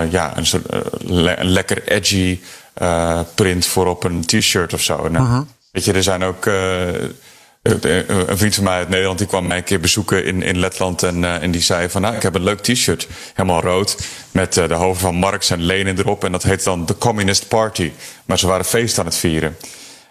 ja, 0.10 0.38
een 0.38 0.46
soort 0.46 0.66
le 1.00 1.36
lekker 1.40 1.88
edgy 1.88 2.40
uh, 2.82 3.20
print 3.36 3.66
voor 3.66 3.88
op 3.88 4.04
een 4.04 4.26
t-shirt 4.26 4.74
of 4.74 4.82
zo. 4.82 5.08
Nou, 5.10 5.26
uh 5.26 5.32
-huh. 5.32 5.42
Weet 5.72 5.86
je, 5.86 5.94
er 5.94 6.04
zijn 6.04 6.24
ook. 6.24 6.46
een 6.46 8.38
vriend 8.38 8.56
van 8.56 8.64
mij 8.64 8.78
uit 8.78 8.90
Nederland 8.90 9.18
die 9.18 9.28
kwam 9.28 9.48
mij 9.48 9.58
een 9.58 9.64
keer 9.64 9.80
bezoeken 9.80 10.26
in, 10.26 10.42
in 10.42 10.58
Letland. 10.60 11.04
En, 11.04 11.42
en 11.42 11.52
die 11.52 11.62
zei 11.62 11.90
van 11.90 12.02
nou, 12.02 12.16
ik 12.16 12.22
heb 12.22 12.36
een 12.36 12.44
leuk 12.44 12.60
t-shirt. 12.60 13.08
Helemaal 13.34 13.62
rood. 13.62 13.98
Met 14.32 14.54
de 14.54 14.74
hoofden 14.74 15.02
van 15.02 15.16
Marx 15.16 15.50
en 15.50 15.62
Lenin 15.62 15.98
erop. 15.98 16.24
En 16.24 16.32
dat 16.32 16.44
heet 16.44 16.64
dan 16.64 16.86
The 16.86 16.98
Communist 16.98 17.48
Party. 17.48 17.92
Maar 18.26 18.40
ze 18.40 18.48
waren 18.48 18.66
feest 18.66 19.00
aan 19.00 19.06
het 19.06 19.18
vieren. 19.18 19.58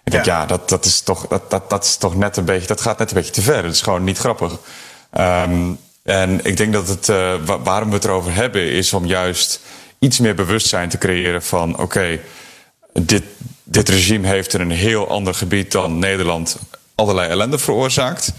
Ik 0.03 0.11
denk, 0.11 0.25
ja, 0.25 0.39
ja 0.39 0.45
dat, 0.45 0.69
dat, 0.69 0.85
is 0.85 1.01
toch, 1.01 1.27
dat, 1.27 1.49
dat, 1.49 1.69
dat 1.69 1.83
is 1.83 1.95
toch 1.97 2.15
net 2.15 2.37
een 2.37 2.45
beetje. 2.45 2.67
Dat 2.67 2.81
gaat 2.81 2.99
net 2.99 3.09
een 3.09 3.17
beetje 3.17 3.31
te 3.31 3.41
ver. 3.41 3.61
Dat 3.61 3.73
is 3.73 3.81
gewoon 3.81 4.03
niet 4.03 4.17
grappig. 4.17 4.59
Um, 5.19 5.77
en 6.03 6.45
ik 6.45 6.57
denk 6.57 6.73
dat 6.73 6.87
het, 6.87 7.07
uh, 7.07 7.33
waarom 7.63 7.89
we 7.89 7.95
het 7.95 8.05
erover 8.05 8.33
hebben, 8.33 8.71
is 8.71 8.93
om 8.93 9.05
juist 9.05 9.61
iets 9.99 10.19
meer 10.19 10.35
bewustzijn 10.35 10.89
te 10.89 10.97
creëren 10.97 11.43
van 11.43 11.73
oké, 11.73 11.81
okay, 11.81 12.21
dit, 12.93 13.23
dit 13.63 13.89
regime 13.89 14.27
heeft 14.27 14.53
in 14.53 14.61
een 14.61 14.71
heel 14.71 15.07
ander 15.07 15.33
gebied 15.33 15.71
dan 15.71 15.99
Nederland 15.99 16.57
allerlei 16.95 17.29
ellende 17.29 17.57
veroorzaakt. 17.57 18.33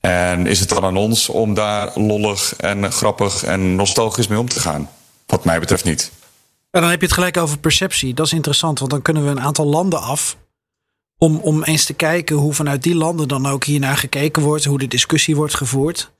En 0.00 0.46
is 0.46 0.60
het 0.60 0.68
dan 0.68 0.84
aan 0.84 0.96
ons 0.96 1.28
om 1.28 1.54
daar 1.54 1.98
lollig 1.98 2.56
en 2.56 2.92
grappig 2.92 3.44
en 3.44 3.74
nostalgisch 3.74 4.26
mee 4.26 4.38
om 4.38 4.48
te 4.48 4.60
gaan? 4.60 4.90
Wat 5.26 5.44
mij 5.44 5.60
betreft 5.60 5.84
niet. 5.84 6.12
En 6.70 6.80
dan 6.80 6.90
heb 6.90 7.00
je 7.00 7.06
het 7.06 7.14
gelijk 7.14 7.36
over 7.36 7.58
perceptie. 7.58 8.14
Dat 8.14 8.26
is 8.26 8.32
interessant, 8.32 8.78
want 8.78 8.90
dan 8.90 9.02
kunnen 9.02 9.24
we 9.24 9.30
een 9.30 9.40
aantal 9.40 9.66
landen 9.66 10.00
af. 10.00 10.36
Om, 11.18 11.36
om 11.36 11.62
eens 11.62 11.84
te 11.84 11.94
kijken 11.94 12.36
hoe 12.36 12.52
vanuit 12.52 12.82
die 12.82 12.94
landen 12.94 13.28
dan 13.28 13.46
ook 13.46 13.64
hiernaar 13.64 13.96
gekeken 13.96 14.42
wordt, 14.42 14.64
hoe 14.64 14.78
de 14.78 14.86
discussie 14.88 15.36
wordt 15.36 15.54
gevoerd. 15.54 16.12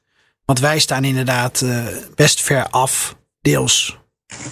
Want 0.44 0.60
wij 0.60 0.78
staan 0.78 1.04
inderdaad 1.04 1.60
uh, 1.60 1.86
best 2.14 2.42
ver 2.42 2.68
af, 2.68 3.16
deels 3.40 3.98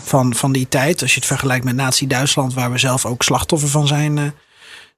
van, 0.05 0.35
van 0.35 0.53
die 0.53 0.69
tijd. 0.69 1.03
Als 1.03 1.15
je 1.15 1.19
het 1.19 1.29
vergelijkt 1.29 1.65
met 1.65 1.75
Nazi-Duitsland, 1.75 2.55
waar 2.55 2.73
we 2.73 2.79
zelf 2.79 3.07
ook 3.07 3.23
slachtoffer 3.23 3.69
van 3.69 3.87
zijn, 3.87 4.17
uh, 4.17 4.31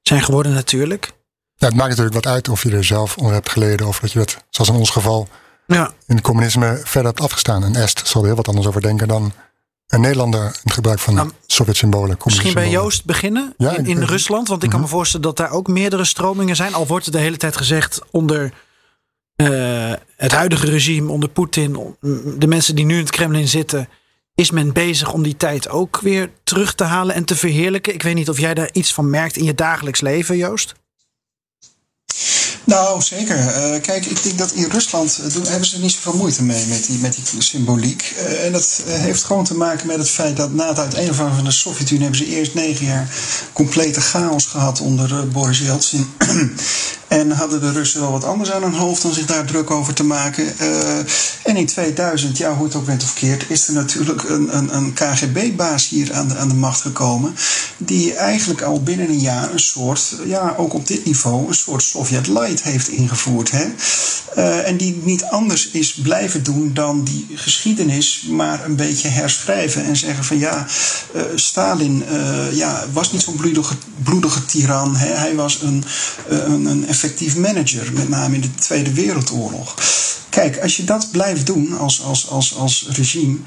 zijn 0.01 0.21
geworden, 0.21 0.53
natuurlijk. 0.53 1.13
Ja, 1.55 1.67
het 1.67 1.75
maakt 1.75 1.89
natuurlijk 1.89 2.15
wat 2.15 2.27
uit 2.33 2.49
of 2.49 2.63
je 2.63 2.71
er 2.71 2.83
zelf 2.83 3.17
onder 3.17 3.33
hebt 3.33 3.49
geleden 3.49 3.87
of 3.87 3.99
dat 3.99 4.11
je 4.11 4.19
dat, 4.19 4.43
zoals 4.49 4.69
in 4.69 4.75
ons 4.75 4.89
geval, 4.89 5.27
ja. 5.67 5.93
in 6.07 6.15
het 6.15 6.23
communisme 6.23 6.81
verder 6.83 7.11
hebt 7.11 7.21
afgestaan. 7.21 7.63
Een 7.63 7.75
Est 7.75 8.07
zal 8.07 8.21
er 8.21 8.27
heel 8.27 8.35
wat 8.35 8.47
anders 8.47 8.67
over 8.67 8.81
denken 8.81 9.07
dan 9.07 9.33
een 9.87 10.01
Nederlander 10.01 10.43
in 10.43 10.59
het 10.63 10.73
gebruik 10.73 10.99
van 10.99 11.13
nou, 11.13 11.31
Sovjet-symbolen. 11.47 12.17
Misschien 12.23 12.53
bij 12.53 12.69
Joost 12.69 13.05
beginnen 13.05 13.53
ja, 13.57 13.77
in, 13.77 13.85
in 13.85 14.03
Rusland. 14.03 14.47
Want 14.47 14.63
ik 14.63 14.69
kan 14.69 14.79
me 14.79 14.85
mhm. 14.85 14.95
voorstellen 14.95 15.25
dat 15.25 15.37
daar 15.37 15.51
ook 15.51 15.67
meerdere 15.67 16.05
stromingen 16.05 16.55
zijn. 16.55 16.73
Al 16.73 16.87
wordt 16.87 17.05
er 17.05 17.11
de 17.11 17.17
hele 17.17 17.37
tijd 17.37 17.57
gezegd 17.57 18.01
onder 18.11 18.53
uh, 19.35 19.93
het 20.15 20.31
huidige 20.31 20.65
regime, 20.65 21.11
onder 21.11 21.29
Poetin, 21.29 21.95
de 22.37 22.47
mensen 22.47 22.75
die 22.75 22.85
nu 22.85 22.93
in 22.93 22.99
het 22.99 23.09
Kremlin 23.09 23.47
zitten. 23.47 23.89
Is 24.35 24.51
men 24.51 24.73
bezig 24.73 25.13
om 25.13 25.23
die 25.23 25.37
tijd 25.37 25.69
ook 25.69 25.99
weer 25.99 26.31
terug 26.43 26.75
te 26.75 26.83
halen 26.83 27.15
en 27.15 27.25
te 27.25 27.35
verheerlijken? 27.35 27.93
Ik 27.93 28.03
weet 28.03 28.15
niet 28.15 28.29
of 28.29 28.39
jij 28.39 28.53
daar 28.53 28.69
iets 28.71 28.93
van 28.93 29.09
merkt 29.09 29.37
in 29.37 29.43
je 29.43 29.55
dagelijks 29.55 30.01
leven, 30.01 30.37
Joost. 30.37 30.73
Nou, 32.65 33.01
zeker. 33.01 33.37
Uh, 33.37 33.81
kijk, 33.81 34.05
ik 34.05 34.23
denk 34.23 34.37
dat 34.37 34.51
in 34.51 34.69
Rusland 34.69 35.33
doen, 35.33 35.45
hebben 35.45 35.67
ze 35.67 35.79
niet 35.79 35.91
zoveel 35.91 36.19
moeite 36.19 36.43
mee 36.43 36.65
met 36.65 36.85
die, 36.85 36.99
met 36.99 37.13
die 37.13 37.41
symboliek. 37.41 38.15
Uh, 38.17 38.45
en 38.45 38.51
dat 38.51 38.81
heeft 38.85 39.23
gewoon 39.23 39.43
te 39.43 39.55
maken 39.55 39.87
met 39.87 39.97
het 39.97 40.09
feit 40.09 40.37
dat 40.37 40.53
na 40.53 40.67
het 40.67 40.79
uiteenvallen 40.79 41.35
van 41.35 41.43
de 41.43 41.51
Sovjet-Unie 41.51 42.01
hebben 42.01 42.19
ze 42.19 42.35
eerst 42.35 42.53
negen 42.53 42.85
jaar 42.85 43.09
complete 43.53 44.01
chaos 44.01 44.45
gehad 44.45 44.81
onder 44.81 45.27
Boris 45.27 45.59
Yeltsin. 45.59 46.07
En 47.07 47.31
hadden 47.31 47.61
de 47.61 47.71
Russen 47.71 48.01
wel 48.01 48.11
wat 48.11 48.23
anders 48.23 48.51
aan 48.51 48.61
hun 48.61 48.73
hoofd 48.73 49.01
dan 49.01 49.13
zich 49.13 49.25
daar 49.25 49.45
druk 49.45 49.71
over 49.71 49.93
te 49.93 50.03
maken. 50.03 50.57
En 51.43 51.57
in 51.57 51.65
2000, 51.65 52.37
ja, 52.37 52.55
hoe 52.55 52.65
het 52.65 52.75
ook 52.75 52.85
bent 52.85 53.03
of 53.03 53.13
keert, 53.13 53.49
is 53.49 53.67
er 53.67 53.73
natuurlijk 53.73 54.29
een, 54.29 54.57
een, 54.57 54.75
een 54.75 54.93
KGB-baas 54.93 55.89
hier 55.89 56.13
aan 56.13 56.27
de, 56.27 56.37
aan 56.37 56.47
de 56.47 56.55
macht 56.55 56.81
gekomen. 56.81 57.35
Die 57.77 58.13
eigenlijk 58.13 58.61
al 58.61 58.83
binnen 58.83 59.09
een 59.09 59.19
jaar 59.19 59.51
een 59.51 59.59
soort, 59.59 60.15
ja, 60.25 60.53
ook 60.57 60.73
op 60.73 60.87
dit 60.87 61.05
niveau, 61.05 61.47
een 61.47 61.53
soort 61.53 61.83
Sovjet-light 61.83 62.54
heeft 62.61 62.87
ingevoerd. 62.87 63.51
Hè? 63.51 63.65
Uh, 64.37 64.67
en 64.67 64.77
die 64.77 65.01
niet 65.03 65.23
anders 65.23 65.69
is 65.69 65.93
blijven 65.93 66.43
doen 66.43 66.73
dan 66.73 67.03
die 67.03 67.27
geschiedenis 67.35 68.25
maar 68.29 68.65
een 68.65 68.75
beetje 68.75 69.07
herschrijven. 69.07 69.85
En 69.85 69.95
zeggen 69.95 70.23
van 70.23 70.39
ja, 70.39 70.67
uh, 71.15 71.21
Stalin 71.35 72.03
ja, 72.51 72.85
was 72.93 73.11
niet 73.11 73.21
zo'n 73.21 73.35
bloedige, 73.35 73.75
bloedige 74.03 74.45
tiran. 74.45 74.95
Hè? 74.95 75.13
Hij 75.13 75.35
was 75.35 75.61
een, 75.61 75.83
een, 76.27 76.65
een 76.65 76.87
effectief 76.87 77.35
manager, 77.35 77.93
met 77.93 78.09
name 78.09 78.35
in 78.35 78.41
de 78.41 78.55
Tweede 78.55 78.93
Wereldoorlog. 78.93 79.75
Kijk, 80.35 80.59
als 80.59 80.77
je 80.77 80.83
dat 80.83 81.11
blijft 81.11 81.45
doen 81.45 81.77
als, 81.77 82.03
als, 82.03 82.29
als, 82.29 82.55
als 82.55 82.87
regime, 82.89 83.37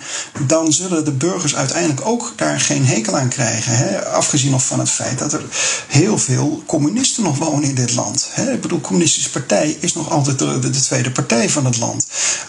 dan 0.46 0.72
zullen 0.72 1.04
de 1.04 1.12
burgers 1.12 1.54
uiteindelijk 1.54 2.06
ook 2.06 2.32
daar 2.36 2.60
geen 2.60 2.86
hekel 2.86 3.16
aan 3.16 3.28
krijgen. 3.28 3.76
Hè? 3.76 4.06
Afgezien 4.06 4.54
of 4.54 4.66
van 4.66 4.78
het 4.78 4.90
feit 4.90 5.18
dat 5.18 5.32
er 5.32 5.42
heel 5.88 6.18
veel 6.18 6.62
communisten 6.66 7.22
nog 7.22 7.38
wonen 7.38 7.68
in 7.68 7.74
dit 7.74 7.94
land. 7.94 8.28
Hè? 8.30 8.52
Ik 8.52 8.60
bedoel, 8.60 8.78
de 8.78 8.84
Communistische 8.84 9.30
Partij 9.30 9.76
is 9.80 9.94
nog 9.94 10.10
altijd 10.10 10.38
de, 10.38 10.58
de, 10.58 10.70
de, 10.70 10.80
tweede 10.80 11.10
partij 11.10 11.50
van 11.50 11.64
het 11.64 11.78
land. 11.78 12.06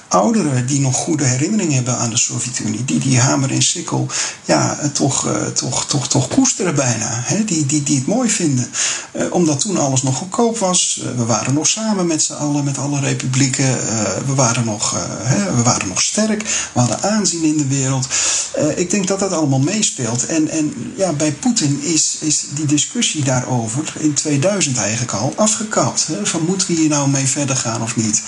Ouderen 0.08 0.66
die 0.66 0.80
nog 0.80 0.96
goede 0.96 1.24
herinneringen 1.24 1.76
hebben 1.76 1.98
aan 1.98 2.10
de 2.10 2.18
Sovjet-Unie, 2.18 2.86
die 2.86 3.00
die 3.00 3.20
hamer 3.20 3.52
en 3.52 3.62
sikkel 3.62 4.08
ja, 4.46 4.80
toch, 4.94 5.28
uh, 5.28 5.46
toch, 5.46 5.86
toch, 5.86 6.08
toch 6.08 6.28
koesteren 6.28 6.76
bijna. 6.76 7.22
Hè? 7.24 7.44
Die, 7.46 7.66
die, 7.66 7.84
die 7.84 7.96
het 7.96 8.08
mooi 8.08 8.30
vinden. 8.30 8.68
Uh, 9.16 9.34
omdat 9.34 9.60
toen 9.60 9.78
alles 9.78 10.04
nog 10.04 10.18
goedkoop 10.18 10.58
was. 10.58 11.02
Uh, 11.04 11.18
we 11.18 11.26
waren 11.26 11.54
nog 11.54 11.68
samen 11.68 12.08
met 12.08 12.22
z'n 12.22 12.34
allen, 12.34 12.64
met 12.64 12.78
alle 12.78 13.00
republieken 13.00 13.78
we 14.30 14.36
waren 14.36 14.66
nog, 14.66 14.96
uh, 14.96 15.02
hè, 15.08 15.56
we 15.56 15.64
waren 15.64 15.88
nog 15.88 16.02
sterk, 16.02 16.42
we 16.74 16.80
hadden 16.80 17.02
aanzien 17.02 17.44
in 17.44 17.58
de 17.58 17.68
wereld. 17.68 18.08
Uh, 18.58 18.78
ik 18.78 18.90
denk 18.90 19.08
dat 19.08 19.20
dat 19.20 19.32
allemaal 19.32 19.60
meespeelt. 19.60 20.26
En, 20.26 20.50
en 20.50 20.94
ja, 20.96 21.14
bij 21.14 21.32
Poetin 21.32 21.82
is, 21.82 22.18
is 22.20 22.46
die 22.54 22.66
discussie 22.66 23.24
daarover 23.24 23.94
in 24.00 24.14
2000 24.14 24.78
eigenlijk 24.78 25.12
al 25.12 25.34
afgekapt. 25.36 26.08
Hè, 26.08 26.26
van 26.26 26.46
moeten 26.46 26.68
we 26.68 26.74
hier 26.74 26.90
nou 26.90 27.10
mee 27.10 27.28
verder 27.28 27.56
gaan 27.56 27.82
of 27.82 27.96
niet? 27.96 28.22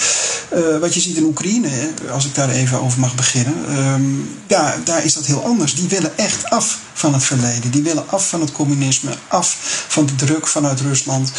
Uh, 0.53 0.77
wat 0.77 0.93
je 0.93 0.99
ziet 0.99 1.17
in 1.17 1.23
Oekraïne, 1.23 1.69
als 2.11 2.25
ik 2.25 2.35
daar 2.35 2.49
even 2.49 2.81
over 2.81 2.99
mag 2.99 3.15
beginnen, 3.15 3.77
um, 3.77 4.29
ja, 4.47 4.75
daar 4.83 5.03
is 5.03 5.13
dat 5.13 5.25
heel 5.25 5.43
anders. 5.43 5.75
Die 5.75 5.87
willen 5.87 6.17
echt 6.17 6.49
af 6.49 6.79
van 6.93 7.13
het 7.13 7.23
verleden. 7.23 7.71
Die 7.71 7.81
willen 7.81 8.09
af 8.09 8.29
van 8.29 8.41
het 8.41 8.51
communisme, 8.51 9.13
af 9.27 9.57
van 9.87 10.05
de 10.05 10.15
druk 10.15 10.47
vanuit 10.47 10.79
Rusland. 10.79 11.31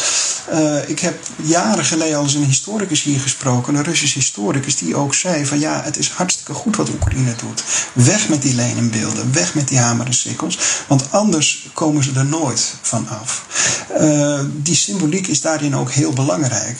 Uh, 0.53 0.89
ik 0.89 0.99
heb 0.99 1.19
jaren 1.35 1.85
geleden 1.85 2.17
al 2.17 2.23
eens 2.23 2.33
een 2.33 2.43
historicus 2.43 3.03
hier 3.03 3.19
gesproken, 3.19 3.75
een 3.75 3.83
Russisch 3.83 4.13
historicus, 4.13 4.77
die 4.77 4.95
ook 4.95 5.13
zei 5.13 5.45
van 5.45 5.59
ja, 5.59 5.81
het 5.83 5.97
is 5.97 6.09
hartstikke 6.09 6.53
goed 6.53 6.75
wat 6.75 6.89
Oekraïne 6.89 7.35
doet. 7.35 7.63
Weg 7.93 8.29
met 8.29 8.41
die 8.41 8.55
Leninbeelden, 8.55 9.33
weg 9.33 9.55
met 9.55 9.67
die 9.67 9.79
hamer 9.79 10.05
en 10.05 10.13
sikkels, 10.13 10.57
want 10.87 11.11
anders 11.11 11.69
komen 11.73 12.03
ze 12.03 12.11
er 12.15 12.25
nooit 12.25 12.73
van 12.81 13.07
af. 13.07 13.45
Uh, 13.99 14.39
die 14.51 14.75
symboliek 14.75 15.27
is 15.27 15.41
daarin 15.41 15.75
ook 15.75 15.91
heel 15.91 16.13
belangrijk. 16.13 16.77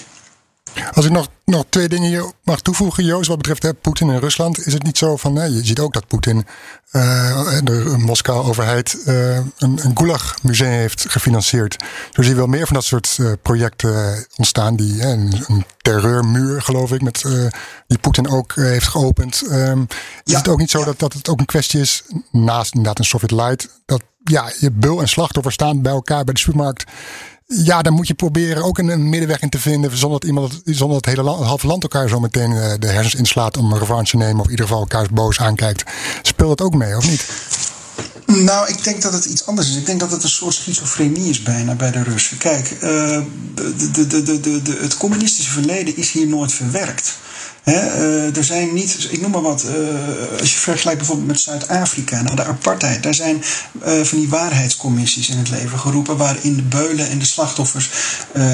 Als 0.94 1.06
ik 1.06 1.12
nog, 1.12 1.28
nog 1.45 1.65
twee 1.69 1.89
dingen 1.89 2.10
hier 2.10 2.32
mag 2.43 2.62
toevoegen, 2.62 3.06
Joost, 3.06 3.27
wat 3.27 3.38
betreft 3.38 3.63
hè, 3.63 3.73
Poetin 3.73 4.10
en 4.10 4.19
Rusland, 4.19 4.65
is 4.65 4.73
het 4.73 4.84
niet 4.84 4.97
zo 4.97 5.17
van, 5.17 5.36
hè, 5.36 5.43
je 5.43 5.65
ziet 5.65 5.79
ook 5.79 5.93
dat 5.93 6.08
Poetin, 6.08 6.45
uh, 6.91 7.58
de 7.63 7.95
Moskou-overheid, 7.97 8.97
uh, 9.06 9.36
een, 9.36 9.45
een 9.58 9.97
Gulag-museum 9.97 10.71
heeft 10.71 11.06
gefinancierd. 11.10 11.77
Zo 12.12 12.21
zie 12.21 12.32
je 12.32 12.38
wel 12.38 12.47
meer 12.47 12.65
van 12.65 12.75
dat 12.75 12.84
soort 12.84 13.17
uh, 13.19 13.32
projecten 13.41 14.25
ontstaan, 14.36 14.75
die, 14.75 15.01
een, 15.01 15.43
een, 15.47 15.65
terreurmuur, 15.82 16.62
geloof 16.62 16.91
ik, 16.91 17.01
met, 17.01 17.25
die 17.88 17.97
Poetin 17.97 18.29
ook 18.29 18.56
heeft 18.56 18.88
geopend. 18.88 19.43
Um, 19.51 19.88
is 20.23 20.34
het 20.34 20.47
ook 20.47 20.60
niet 20.60 20.71
zo 20.71 20.79
ja. 20.79 20.86
dat, 20.86 20.99
dat 20.99 21.13
het 21.13 21.29
ook 21.29 21.39
een 21.39 21.45
kwestie 21.45 21.79
is, 21.79 22.03
naast 22.32 22.73
inderdaad 22.73 22.99
een 22.99 23.06
Sovjet-light, 23.06 23.82
dat 23.86 24.01
ja, 24.23 24.51
je 24.60 24.71
bul 24.71 25.01
en 25.01 25.08
slachtoffer 25.08 25.51
staan 25.51 25.82
bij 25.82 25.91
elkaar 25.91 26.23
bij 26.23 26.34
de 26.34 26.39
supermarkt 26.39 26.84
ja, 27.56 27.82
dan 27.82 27.94
moet 27.94 28.08
je 28.08 28.13
proberen 28.13 28.63
ook 28.63 28.78
een, 28.78 29.10
middenweg 29.10 29.42
in 29.42 29.50
te 29.50 29.60
vinden. 29.60 29.98
Zonder 29.98 30.20
dat, 30.20 30.30
iemand, 30.30 30.62
zonder 30.66 30.88
dat 30.88 31.06
het 31.06 31.06
hele 31.06 31.24
land, 31.24 31.46
halve 31.46 31.68
land 31.68 31.84
elkaar 31.84 32.10
zo 32.10 32.20
meteen 32.20 32.52
uh, 32.52 32.74
de 32.80 32.88
hersens 32.88 33.16
inslaat 33.16 33.58
om 33.58 33.72
een 33.72 33.80
revanche 33.80 34.12
te 34.12 34.18
nemen. 34.18 34.39
Of 34.39 34.46
in 34.46 34.52
ieder 34.52 34.66
geval 34.66 34.82
elkaar 34.82 35.08
boos 35.12 35.39
aankijkt. 35.39 35.84
Speelt 36.22 36.58
dat 36.58 36.68
ook 36.68 36.74
mee, 36.74 36.98
of 36.98 37.10
niet? 37.10 37.26
Nou, 38.26 38.70
ik 38.70 38.84
denk 38.84 39.02
dat 39.02 39.13
het 39.13 39.26
iets 39.26 39.46
anders 39.46 39.70
is. 39.70 39.76
Ik 39.76 39.86
denk 39.86 40.00
dat 40.00 40.12
het 40.12 40.24
een 40.24 40.30
soort 40.30 40.54
schizofrenie 40.54 41.30
is 41.30 41.44
bijna 41.44 41.76
bij 41.76 41.92
de 41.92 42.04
Russen. 42.04 42.38
Kijk, 42.38 42.80
de, 42.80 43.26
de, 43.92 44.24
de, 44.24 44.62
de, 44.62 44.78
het 44.82 44.98
communistische 44.98 45.52
verleden 45.52 45.98
is 45.98 46.12
hier 46.12 46.28
nooit 46.28 46.52
verwerkt. 46.52 47.18
He, 47.63 47.71
uh, 47.73 48.38
er 48.38 48.43
zijn 48.43 48.73
niet, 48.73 49.08
ik 49.10 49.21
noem 49.21 49.32
maar 49.32 49.41
wat, 49.41 49.63
uh, 49.63 50.39
als 50.39 50.54
je 50.54 50.60
vergelijkt 50.60 50.99
bijvoorbeeld 50.99 51.28
met 51.28 51.39
Zuid-Afrika, 51.39 52.21
nou, 52.21 52.36
de 52.36 52.43
apartheid, 52.43 53.04
daar 53.04 53.13
zijn 53.13 53.43
uh, 53.86 54.02
van 54.02 54.17
die 54.17 54.30
waarheidscommissies 54.30 55.30
in 55.30 55.38
het 55.38 55.49
leven 55.49 55.80
geroepen, 55.80 56.17
waarin 56.17 56.56
de 56.56 56.62
beulen 56.62 57.10
en 57.10 57.19
de 57.19 57.26
slachtoffers 57.26 57.89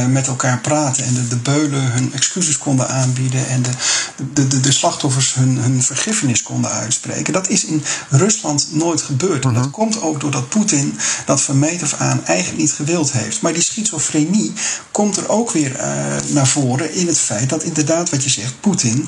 met 0.09 0.27
elkaar 0.27 0.59
praten 0.59 1.03
en 1.03 1.13
de, 1.13 1.27
de, 1.27 1.35
beulen 1.35 1.91
hun 1.91 2.13
excuses 2.13 2.57
konden 2.57 2.89
aanbieden 2.89 3.47
en 3.47 3.61
de, 3.61 3.69
de, 4.33 4.47
de, 4.47 4.59
de 4.59 4.71
slachtoffers 4.71 5.33
hun, 5.33 5.57
hun 5.57 5.83
vergiffenis 5.83 6.43
konden 6.43 6.71
uitspreken. 6.71 7.33
Dat 7.33 7.49
is 7.49 7.65
in 7.65 7.83
Rusland 8.09 8.67
nooit 8.71 9.01
gebeurd. 9.01 9.45
En 9.45 9.53
dat 9.53 9.63
mhm. 9.63 9.71
komt 9.71 10.01
ook 10.01 10.19
doordat 10.19 10.49
Poetin 10.49 10.97
dat 11.25 11.41
van 11.41 11.59
meet 11.59 11.83
af 11.83 11.93
aan 11.93 12.25
eigenlijk 12.25 12.61
niet 12.61 12.71
gewild 12.71 13.11
heeft. 13.11 13.41
Maar 13.41 13.53
die 13.53 13.63
schizofrenie 13.63 14.53
komt 14.91 15.17
er 15.17 15.29
ook 15.29 15.51
weer 15.51 15.79
naar 16.27 16.47
voren 16.47 16.93
in 16.93 17.07
het 17.07 17.19
feit 17.19 17.49
dat 17.49 17.63
inderdaad, 17.63 18.09
wat 18.09 18.23
je 18.23 18.29
zegt, 18.29 18.59
Poetin 18.59 18.98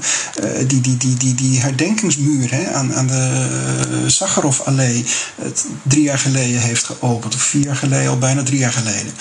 uh, 0.43 0.67
die, 0.67 0.82
die, 0.82 0.97
die, 0.97 1.17
die, 1.17 1.36
die 1.36 1.60
herdenkingsmuur 1.60 2.51
hè, 2.51 2.71
aan, 2.71 2.93
aan 2.93 3.08
de 3.08 4.04
Sakharov-allee 4.08 5.06
het 5.36 5.65
drie 5.84 6.04
jaar 6.04 6.19
geleden 6.19 6.62
heeft 6.62 6.84
geopend, 6.84 7.36
of 7.36 7.41
vier 7.41 7.65
jaar 7.65 7.75
geleden, 7.75 8.10
al 8.10 8.17
bijna 8.17 8.43
drie 8.43 8.60
jaar 8.60 8.71
geleden, 8.71 9.13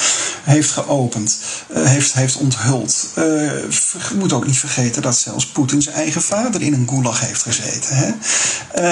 heeft 0.43 0.71
geopend, 0.71 1.39
uh, 1.77 1.85
heeft, 1.85 2.13
heeft 2.13 2.37
onthuld. 2.37 3.09
Uh, 3.19 3.25
je 3.25 4.17
moet 4.19 4.33
ook 4.33 4.47
niet 4.47 4.59
vergeten 4.59 5.03
dat 5.03 5.17
zelfs 5.17 5.47
Poetin 5.47 5.83
zijn 5.83 5.95
eigen 5.95 6.23
vader 6.23 6.63
in 6.63 6.73
een 6.73 6.89
gulag 6.89 7.21
heeft 7.21 7.43
gezeten. 7.43 7.97
Hè? 7.97 8.13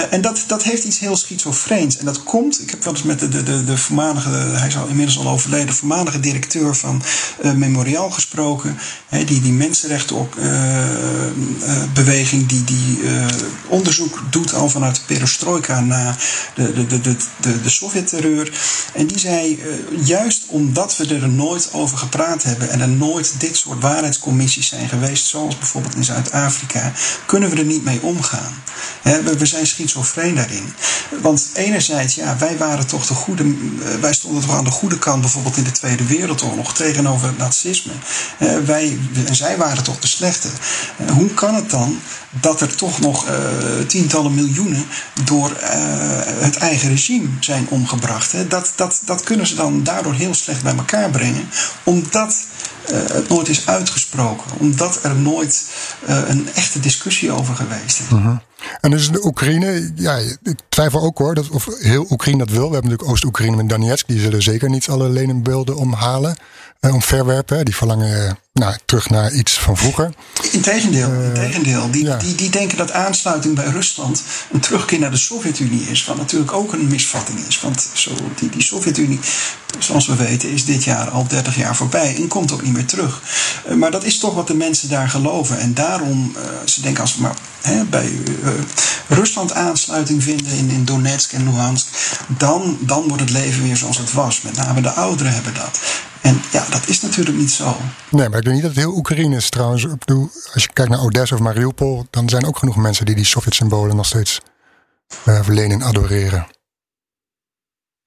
en 0.01 0.21
dat, 0.21 0.45
dat 0.47 0.63
heeft 0.63 0.85
iets 0.85 0.99
heel 0.99 1.17
schizofreens. 1.17 1.97
En 1.97 2.05
dat 2.05 2.23
komt, 2.23 2.61
ik 2.61 2.71
heb 2.71 2.85
wel 2.85 2.93
eens 2.93 3.03
met 3.03 3.19
de, 3.19 3.29
de, 3.29 3.43
de, 3.43 3.65
de 3.65 3.77
voormalige, 3.77 4.29
hij 4.31 4.69
is 4.69 4.77
al 4.77 4.87
inmiddels 4.87 5.19
al 5.19 5.29
overleden, 5.29 5.75
voormalige 5.75 6.21
directeur 6.21 6.77
van 6.77 7.03
Memorial 7.57 8.11
gesproken, 8.11 8.79
hè, 9.09 9.25
die 9.25 9.41
die 9.41 9.53
mensenrechten 9.53 10.17
ook 10.17 10.35
uh, 10.37 10.45
beweging 11.93 12.47
die, 12.47 12.65
die 12.65 12.99
uh, 13.01 13.27
onderzoek 13.69 14.23
doet 14.31 14.55
al 14.55 14.69
vanuit 14.69 14.95
de 14.95 15.01
perestroika 15.07 15.81
na 15.81 16.17
de, 16.55 16.73
de, 16.73 16.87
de, 16.87 17.01
de, 17.01 17.17
de, 17.41 17.61
de 17.61 17.71
Sovjet-terreur. 17.71 18.53
En 18.95 19.07
die 19.07 19.19
zei, 19.19 19.63
uh, 19.63 20.07
juist 20.07 20.45
omdat 20.47 20.97
we 20.97 21.15
er 21.15 21.29
nooit 21.29 21.69
over 21.73 21.99
gepraat 21.99 22.43
hebben 22.43 22.71
en 22.71 22.81
er 22.81 22.89
nooit 22.89 23.41
dit 23.41 23.57
soort 23.57 23.83
waarheidscommissies 23.83 24.69
zijn 24.69 24.89
geweest, 24.89 25.27
zoals 25.27 25.59
bijvoorbeeld 25.59 25.95
in 25.95 26.05
Zuid-Afrika, 26.05 26.93
kunnen 27.27 27.51
we 27.51 27.57
er 27.57 27.65
niet 27.65 27.85
mee 27.85 28.03
omgaan. 28.03 28.63
we, 29.39 29.47
zijn 29.47 29.67
schizofreen 29.67 30.35
daarin. 30.35 30.73
Want 31.23 31.49
enerzijds, 31.55 32.15
ja, 32.15 32.37
wij 32.39 32.57
waren 32.57 32.87
toch 32.87 33.07
de 33.07 33.15
goede, 33.15 33.43
eh, 33.43 34.01
wij 34.01 34.15
stonden 34.15 34.43
toch 34.43 34.57
aan 34.57 34.65
de 34.65 34.71
goede 34.71 34.99
kant, 34.99 35.21
bijvoorbeeld 35.21 35.57
in 35.57 35.65
de 35.65 35.73
Tweede 35.73 36.05
Wereldoorlog, 36.05 36.75
tegenover 36.75 37.27
het 37.27 37.39
nazisme. 37.39 37.93
wij, 38.65 38.99
en 39.27 39.37
zij 39.37 39.57
waren 39.57 39.85
toch 39.85 39.99
de 39.99 40.07
slechte. 40.07 40.49
hoe 41.13 41.35
kan 41.35 41.55
het 41.55 41.58
dan 41.67 41.99
dat 42.41 42.61
er 42.61 42.77
toch 42.77 43.01
nog 43.01 43.27
tientallen 43.87 44.35
miljoenen 44.35 44.87
door 45.25 45.53
het 46.39 46.57
eigen 46.57 46.89
regime 46.89 47.29
zijn 47.41 47.67
omgebracht? 47.69 48.51
Dat, 48.51 48.73
dat, 48.77 49.03
dat 49.05 49.23
kunnen 49.23 49.47
ze 49.47 49.55
dan 49.55 49.83
daardoor 49.83 50.15
heel 50.15 50.35
slecht 50.35 50.63
bij 50.63 50.77
elkaar 50.77 51.11
brengen, 51.11 51.49
omdat 51.83 52.37
uh, 52.91 52.99
het 53.13 53.29
nooit 53.29 53.49
is 53.49 53.67
uitgesproken. 53.67 54.51
Omdat 54.59 54.99
er 55.03 55.17
nooit 55.17 55.65
een 56.07 56.49
echte 56.55 56.81
discussie 56.81 57.33
over 57.33 57.55
geweest 57.55 58.01
is. 58.01 58.07
Uh 58.13 58.37
En 58.81 58.91
dus 58.91 59.11
de 59.11 59.25
Oekraïne, 59.25 59.93
ja, 59.95 60.17
ik 60.43 60.61
twijfel 60.69 61.03
ook 61.03 61.19
hoor, 61.19 61.35
dat, 61.35 61.49
of 61.49 61.69
heel 61.79 62.07
Oekraïne 62.11 62.45
dat 62.45 62.51
wil. 62.51 62.67
We 62.69 62.73
hebben 62.73 62.91
natuurlijk 62.91 63.11
Oost-Oekraïne 63.11 63.57
met 63.57 63.69
Donetsk, 63.69 64.07
die 64.07 64.21
zullen 64.21 64.43
zeker 64.43 64.71
niet 64.71 64.89
alle 64.89 65.09
lenenbeelden 65.09 65.77
omhalen, 65.77 66.37
uh, 66.81 66.95
omverwerpen. 66.95 67.65
Die 67.65 67.77
verlangen 67.77 68.39
nou, 68.59 68.77
terug 68.85 69.11
naar 69.11 69.33
iets 69.33 69.59
van 69.59 69.77
vroeger. 69.77 70.11
Integendeel, 70.51 71.11
uh, 71.11 71.27
integendeel. 71.27 71.91
Die, 71.91 72.17
die, 72.17 72.35
die 72.35 72.51
denken 72.51 72.79
dat 72.79 72.93
aansluiting 72.93 73.55
bij 73.55 73.65
Rusland 73.67 74.23
een 74.53 74.61
terugkeer 74.61 74.99
naar 74.99 75.11
de 75.11 75.17
Sovjet-Unie 75.17 75.91
is. 75.91 76.05
Wat 76.05 76.17
natuurlijk 76.17 76.53
ook 76.53 76.73
een 76.73 76.87
misvatting 76.89 77.39
is. 77.49 77.61
Want 77.61 77.89
zo, 77.93 78.11
die, 78.39 78.51
die 78.51 78.63
Sovjet-Unie, 78.63 79.21
zoals 79.79 80.07
we 80.07 80.17
weten, 80.17 80.51
is 80.51 80.65
dit 80.65 80.85
jaar 80.85 81.11
al 81.11 81.27
30 81.27 81.57
jaar 81.57 81.77
voorbij 81.77 82.17
en 82.17 82.29
komt 82.29 82.53
ook 82.53 82.63
niet 82.63 82.73
meer 82.73 82.87
terug. 82.87 83.23
Uh, 83.69 83.75
maar 83.75 83.91
dat 83.91 84.05
is 84.05 84.19
toch 84.19 84.35
wat 84.35 84.47
de 84.47 84.55
mensen 84.55 84.89
daar 84.89 85.09
geloven. 85.09 85.59
En 85.59 85.75
daarom, 85.75 86.35
uh, 86.37 86.43
ze 86.65 86.81
denken 86.81 87.03
als 87.03 87.17
we 87.17 87.23
maar 87.23 87.37
hè, 87.61 87.85
bij 87.85 88.13
Rusland 89.09 89.53
aansluiting 89.53 90.23
vinden 90.23 90.53
in, 90.53 90.71
in 90.71 90.85
Donetsk 90.85 91.33
en 91.33 91.45
Luhansk, 91.45 91.87
dan, 92.27 92.79
dan 92.81 93.09
wordt 93.09 93.23
het 93.23 93.31
leven 93.31 93.63
weer 93.63 93.77
zoals 93.77 93.99
het 93.99 94.13
was. 94.13 94.43
Met 94.43 94.57
name 94.57 94.81
de 94.81 94.91
ouderen 94.91 95.33
hebben 95.33 95.55
dat. 95.55 95.81
En 96.21 96.43
ja, 96.51 96.65
dat 96.71 96.89
is 96.89 97.01
natuurlijk 97.01 97.37
niet 97.37 97.51
zo. 97.51 97.77
Nee, 98.09 98.29
maar 98.29 98.39
ik 98.39 98.45
denk 98.49 98.63
niet 98.63 98.75
dat 98.75 98.85
het 98.85 98.93
heel 98.93 98.99
Oekraïne 98.99 99.37
is 99.37 99.51
trouwens. 99.51 99.85
Ik 99.85 99.99
bedoel, 99.99 100.31
als 100.53 100.63
je 100.63 100.73
kijkt 100.73 100.91
naar 100.91 101.03
Odessa 101.03 101.35
of 101.35 101.41
Mariupol, 101.41 102.07
dan 102.11 102.29
zijn 102.29 102.47
ook 102.47 102.59
genoeg 102.59 102.77
mensen 102.77 103.07
die 103.07 103.15
die 103.15 103.25
Sovjet-symbolen 103.25 103.97
nog 103.97 104.07
steeds 104.07 104.41
uh, 105.29 105.43
verlenen 105.43 105.81
en 105.81 105.87
adoreren. 105.87 106.47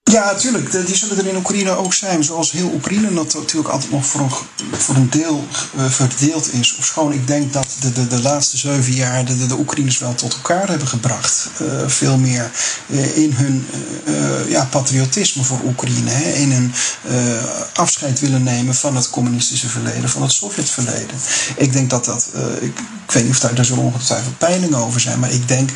Ja, 0.04 0.32
natuurlijk. 0.32 0.72
Die 0.86 0.96
zullen 0.96 1.18
er 1.18 1.28
in 1.28 1.36
Oekraïne 1.36 1.76
ook 1.76 1.94
zijn. 1.94 2.24
Zoals 2.24 2.52
heel 2.52 2.72
Oekraïne 2.74 3.10
natuurlijk 3.12 3.70
altijd 3.70 3.92
nog 3.92 4.06
voor 4.06 4.22
een, 4.22 4.32
voor 4.80 4.96
een 4.96 5.10
deel 5.10 5.48
uh, 5.78 5.86
verdeeld 5.86 6.54
is. 6.54 6.76
Ofschoon 6.76 7.14
ik 7.14 7.28
denk 7.28 7.54
dat 7.54 7.68
de, 7.80 7.92
de, 7.92 8.08
de 8.08 8.22
laatste 8.22 8.58
zeven 8.58 8.94
jaar 8.94 9.26
de, 9.26 9.48
de, 9.48 9.58
Oekraïners 9.58 9.98
wel 9.98 10.16
tot 10.16 10.34
elkaar 10.34 10.70
hebben 10.70 10.88
gebracht. 10.88 11.50
Uh, 11.62 11.88
veel 11.88 12.18
meer 12.18 12.52
uh, 12.88 13.18
in 13.18 13.34
hun 13.34 13.68
ja, 14.48 14.66
patriotisme 14.66 15.44
voor 15.44 15.60
Oekraïne. 15.66 16.34
In 16.34 16.52
hun 16.52 16.74
afscheid 17.74 18.20
willen 18.20 18.44
nemen 18.44 18.76
van 18.76 18.96
het 18.96 19.10
communistische 19.10 19.70
verleden, 19.70 20.10
van 20.10 20.22
het 20.22 20.32
Sovjetverleden. 20.32 21.18
Ik 21.56 21.74
denk 21.74 21.90
dat 21.90 22.06
dat. 22.06 22.30
Ik, 22.60 22.80
ik, 23.06 23.12
weet 23.12 23.24
niet 23.24 23.32
of 23.32 23.40
daar, 23.40 23.56
daar 23.56 23.66
zullen 23.66 23.84
ongetwijfeld 23.84 24.38
peilingen 24.38 24.80
over 24.80 25.00
zijn. 25.02 25.20
Maar 25.20 25.32
ik 25.32 25.48
denk 25.48 25.70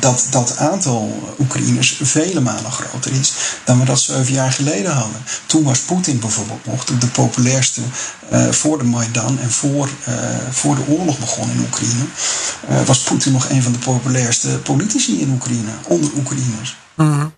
dat 0.00 0.26
dat 0.30 0.56
aantal 0.56 1.32
Oekraïners 1.38 2.00
vele 2.02 2.40
malen 2.40 2.72
groter 2.72 3.12
is 3.12 3.32
dan 3.64 3.78
we 3.78 3.84
dat 3.84 4.00
zeven 4.00 4.32
jaar 4.32 4.52
geleden 4.52 4.92
hadden. 4.92 5.22
Toen 5.46 5.62
was 5.64 5.78
Poetin 5.78 6.20
bijvoorbeeld 6.20 6.66
nog 6.66 6.84
de 6.84 7.06
populairste 7.06 7.80
uh, 8.32 8.48
voor 8.50 8.78
de 8.78 8.84
Maidan 8.84 9.38
en 9.38 9.50
voor, 9.50 9.88
uh, 10.08 10.14
voor 10.50 10.74
de 10.74 10.86
oorlog 10.88 11.18
begon 11.18 11.50
in 11.50 11.60
Oekraïne. 11.60 12.04
Uh, 12.70 12.82
was 12.82 12.98
Poetin 12.98 13.32
nog 13.32 13.48
een 13.48 13.62
van 13.62 13.72
de 13.72 13.78
populairste 13.78 14.48
politici 14.48 15.20
in 15.20 15.30
Oekraïne, 15.30 15.70
onder 15.86 16.10
Oekraïners. 16.16 16.76
Mm 16.94 17.12
-hmm. 17.12 17.34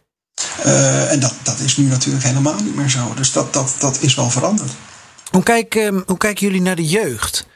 en 1.09 1.21
dat, 1.21 1.35
dat 1.43 1.59
is 1.61 1.77
nu 1.77 1.85
natuurlijk 1.85 2.25
helemaal 2.25 2.61
niet 2.63 2.75
meer 2.75 2.91
zo. 2.91 3.15
Dus 3.15 3.33
dat, 3.33 3.53
dat, 3.53 3.75
dat 3.79 3.99
is 4.01 4.15
wel 4.15 4.31
veranderd. 4.31 4.73
Hoe, 5.31 5.43
kijk, 5.43 5.75
um, 5.75 6.03
hoe 6.07 6.17
kijken 6.17 6.47
jullie 6.47 6.63
naar 6.63 6.77
de 6.77 6.87
jeugd? 6.87 7.47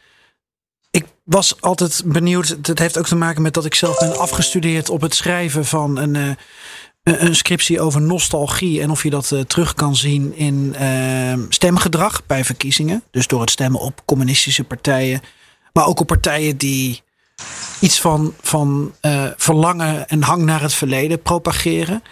Ik 0.94 1.06
was 1.24 1.60
altijd 1.60 2.02
benieuwd. 2.04 2.56
Het 2.62 2.78
heeft 2.78 2.98
ook 2.98 3.06
te 3.06 3.16
maken 3.16 3.42
met 3.42 3.54
dat 3.54 3.64
ik 3.64 3.74
zelf 3.74 3.98
ben 3.98 4.18
afgestudeerd 4.18 4.90
op 4.90 5.00
het 5.00 5.14
schrijven 5.14 5.64
van 5.64 5.96
een, 5.96 6.14
uh, 6.14 7.20
een 7.20 7.36
scriptie 7.36 7.80
over 7.80 8.00
nostalgie. 8.00 8.80
En 8.80 8.90
of 8.90 9.02
je 9.02 9.10
dat 9.10 9.30
uh, 9.30 9.40
terug 9.40 9.74
kan 9.74 9.96
zien 9.96 10.34
in 10.36 10.76
uh, 10.80 11.44
stemgedrag 11.48 12.26
bij 12.26 12.44
verkiezingen. 12.44 13.02
Dus 13.10 13.26
door 13.26 13.40
het 13.40 13.50
stemmen 13.50 13.80
op 13.80 14.02
communistische 14.04 14.64
partijen. 14.64 15.20
Maar 15.72 15.86
ook 15.86 16.00
op 16.00 16.06
partijen 16.06 16.56
die 16.56 17.02
iets 17.80 18.00
van, 18.00 18.34
van 18.40 18.94
verlangen 19.36 20.08
en 20.08 20.22
hang 20.22 20.42
naar 20.42 20.62
het 20.62 20.74
verleden 20.74 21.22
propageren. 21.22 22.02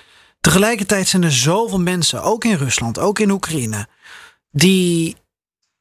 Tegelijkertijd 0.40 1.08
zijn 1.08 1.22
er 1.22 1.32
zoveel 1.32 1.80
mensen, 1.80 2.22
ook 2.22 2.44
in 2.44 2.56
Rusland, 2.56 2.98
ook 2.98 3.18
in 3.18 3.30
Oekraïne, 3.30 3.86
die 4.50 5.16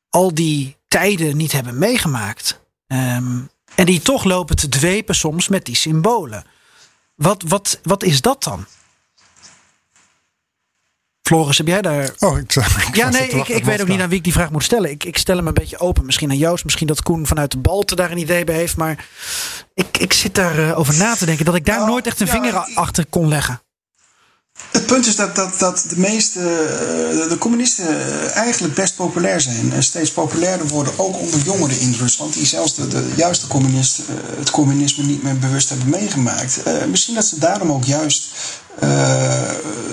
al 0.09 0.33
die 0.33 0.77
tijden 0.87 1.37
niet 1.37 1.51
hebben 1.51 1.77
meegemaakt. 1.77 2.60
Um, 2.91 3.49
en 3.75 3.85
die 3.85 4.01
toch 4.01 4.23
lopen 4.23 4.55
te 4.55 4.69
dwepen 4.69 5.15
soms 5.15 5.47
met 5.47 5.65
die 5.65 5.75
symbolen. 5.75 6.43
Wat, 7.15 7.43
wat, 7.47 7.79
wat 7.83 8.03
is 8.03 8.21
dat 8.21 8.43
dan? 8.43 8.65
Floris, 11.21 11.57
heb 11.57 11.67
jij 11.67 11.81
daar. 11.81 12.13
Oh, 12.19 12.37
ik, 12.37 12.55
ik 12.87 12.95
ja, 12.95 13.09
nee, 13.09 13.29
ik, 13.29 13.47
ik 13.47 13.65
weet 13.65 13.81
ook 13.81 13.87
niet 13.87 14.01
aan 14.01 14.09
wie 14.09 14.17
ik 14.17 14.23
die 14.23 14.33
vraag 14.33 14.51
moet 14.51 14.63
stellen. 14.63 14.89
Ik, 14.89 15.03
ik 15.03 15.17
stel 15.17 15.37
hem 15.37 15.47
een 15.47 15.53
beetje 15.53 15.79
open. 15.79 16.05
Misschien 16.05 16.29
aan 16.29 16.37
Joost, 16.37 16.63
misschien 16.63 16.87
dat 16.87 17.03
Koen 17.03 17.27
vanuit 17.27 17.51
de 17.51 17.57
Balte 17.57 17.95
daar 17.95 18.11
een 18.11 18.17
idee 18.17 18.43
bij 18.43 18.55
heeft. 18.55 18.77
Maar 18.77 19.05
ik, 19.73 19.97
ik 19.97 20.13
zit 20.13 20.35
daarover 20.35 20.75
over 20.75 20.97
na 20.97 21.15
te 21.15 21.25
denken 21.25 21.45
dat 21.45 21.55
ik 21.55 21.65
daar 21.65 21.77
Nou, 21.77 21.89
nooit 21.89 22.07
echt 22.07 22.19
een 22.19 22.25
ja, 22.25 22.31
vinger 22.31 22.53
achter 22.53 23.05
kon 23.05 23.27
leggen. 23.27 23.61
Het 24.71 24.85
punt 24.85 25.05
is 25.07 25.15
dat, 25.15 25.35
dat, 25.35 25.59
dat 25.59 25.83
de 25.89 25.99
meeste 25.99 26.39
eh, 26.39 27.29
de 27.29 27.35
communisten 27.39 27.85
eigenlijk 28.33 28.73
best 28.73 28.95
populair 28.95 29.41
zijn. 29.41 29.73
En 29.73 29.83
steeds 29.83 30.11
populairder 30.11 30.67
worden, 30.67 30.93
ook 30.97 31.17
onder 31.19 31.39
jongeren 31.39 31.79
in 31.79 31.95
Rusland. 31.99 32.33
Die 32.33 32.45
zelfs 32.45 32.75
de, 32.75 32.87
de 32.87 33.11
juiste 33.15 33.47
communisten 33.47 34.03
eh, 34.07 34.37
het 34.39 34.49
communisme 34.49 35.03
niet 35.03 35.23
meer 35.23 35.37
bewust 35.37 35.69
hebben 35.69 35.89
meegemaakt. 35.89 36.63
Eh, 36.63 36.73
misschien 36.85 37.15
dat 37.15 37.25
ze 37.25 37.39
daarom 37.39 37.71
ook 37.71 37.83
juist 37.83 38.23
eh, 38.79 39.41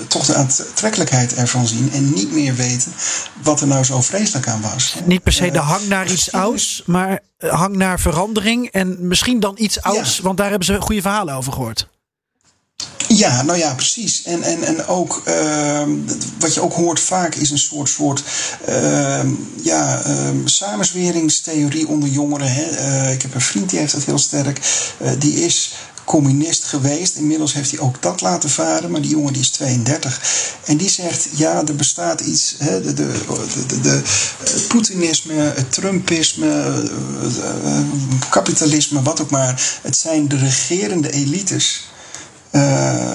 toch 0.09 0.25
de 0.27 0.35
aantrekkelijkheid 0.35 1.35
ervan 1.35 1.67
zien. 1.67 1.91
En 1.93 2.13
niet 2.13 2.33
meer 2.33 2.55
weten 2.55 2.93
wat 3.43 3.61
er 3.61 3.67
nou 3.67 3.85
zo 3.85 4.01
vreselijk 4.03 4.49
aan 4.49 4.61
was. 4.61 4.95
Niet 5.05 5.23
per 5.23 5.33
se 5.33 5.51
de 5.51 5.59
Eh, 5.59 5.71
hang 5.71 5.89
naar 5.89 6.11
iets 6.11 6.33
ouds, 6.33 6.83
maar 6.87 7.21
eh, 7.39 7.51
hang 7.51 7.77
naar 7.77 8.01
verandering. 8.01 8.67
En 8.71 8.97
misschien 9.01 9.41
dan 9.41 9.55
iets 9.59 9.83
ouds, 9.83 10.17
Ja. 10.17 10.23
want 10.23 10.37
daar 10.37 10.49
hebben 10.49 10.67
ze 10.67 10.81
goede 10.81 11.01
verhalen 11.03 11.35
over 11.35 11.53
gehoord. 11.53 11.89
Ja, 13.09 13.43
nou 13.43 13.59
ja, 13.59 13.75
precies. 13.75 14.23
En, 14.23 14.43
en, 14.43 14.63
en 14.63 14.87
ook 14.87 15.23
ehm, 15.25 15.91
wat 16.39 16.55
je 16.55 16.61
ook 16.61 16.73
hoort 16.73 17.01
vaak 17.01 17.35
is 17.35 17.51
een 17.51 17.59
soort, 17.59 17.89
soort 17.89 18.23
ehm, 18.67 19.29
ja, 19.63 20.03
ehm, 20.03 20.47
samenzweringstheorie 20.47 21.89
onder 21.89 22.09
jongeren. 22.09 22.53
Hè. 22.53 22.63
Eh, 22.63 23.13
ik 23.13 23.23
heb 23.23 23.35
een 23.35 23.41
vriend 23.41 23.71
die 23.71 23.79
heeft 23.79 23.93
dat 23.93 24.05
heel 24.05 24.19
sterk. 24.19 24.61
Eh, 24.99 25.11
die 25.19 25.45
is 25.45 25.73
communist 26.05 26.65
geweest. 26.65 27.17
Inmiddels 27.17 27.53
heeft 27.53 27.71
hij 27.71 27.81
ook 27.81 28.03
dat 28.03 28.21
laten 28.21 28.51
varen. 28.51 28.91
Maar 28.91 29.01
die 29.01 29.11
jongen 29.11 29.33
die 29.33 29.43
is 29.43 29.51
32. 29.51 30.21
En 30.65 30.77
die 30.77 30.91
zegt, 30.91 31.29
ja, 31.35 31.63
er 31.67 31.77
bestaat 31.77 32.21
iets. 32.21 32.55
Hè, 32.59 32.83
de, 32.83 32.95
de, 32.95 33.21
de, 33.67 33.81
de, 33.81 34.03
het 34.39 34.69
Poetinisme, 34.69 35.35
het 35.35 35.73
Trumpisme, 35.73 36.51
eh, 36.51 37.75
eh, 37.75 37.85
kapitalisme, 38.31 39.03
wat 39.03 39.21
ook 39.21 39.31
maar. 39.31 39.79
Het 39.83 39.97
zijn 39.97 40.29
de 40.29 40.37
regerende 40.37 41.11
elites 41.11 41.87
eh, 42.51 42.63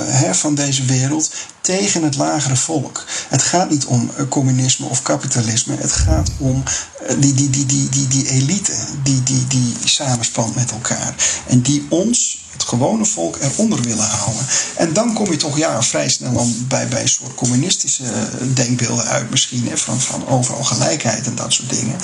hè, 0.05 0.35
van 0.35 0.55
deze 0.55 0.85
wereld 0.85 1.31
tegen 1.61 2.03
het 2.03 2.15
lagere 2.15 2.55
volk. 2.55 3.05
Het 3.29 3.41
gaat 3.41 3.69
niet 3.69 3.85
om 3.85 4.11
eh, 4.15 4.27
communisme 4.29 4.85
of 4.85 5.01
kapitalisme. 5.01 5.75
Het 5.75 5.91
gaat 5.91 6.31
om 6.37 6.63
eh, 7.07 7.15
die, 7.19 7.33
die, 7.33 7.49
die, 7.49 7.65
die, 7.65 7.89
die, 7.89 8.07
die 8.07 8.29
elite 8.29 8.73
die, 9.03 9.23
die, 9.23 9.47
die 9.47 9.75
samenspant 9.83 10.55
met 10.55 10.71
elkaar. 10.71 11.15
En 11.47 11.61
die 11.61 11.85
ons, 11.89 12.42
het 12.53 12.63
gewone 12.63 13.05
volk, 13.05 13.37
eronder 13.41 13.81
willen 13.81 14.07
houden. 14.07 14.45
En 14.75 14.93
dan 14.93 15.13
kom 15.13 15.31
je 15.31 15.37
toch 15.37 15.57
ja, 15.57 15.81
vrij 15.81 16.09
snel 16.09 16.47
bij, 16.67 16.87
bij 16.87 17.01
een 17.01 17.07
soort 17.07 17.35
communistische 17.35 18.03
denkbeelden 18.53 19.05
uit 19.05 19.29
misschien. 19.29 19.67
Hè, 19.67 19.77
van, 19.77 20.01
van 20.01 20.27
overal 20.27 20.63
gelijkheid 20.63 21.25
en 21.25 21.35
dat 21.35 21.53
soort 21.53 21.69
dingen. 21.69 21.95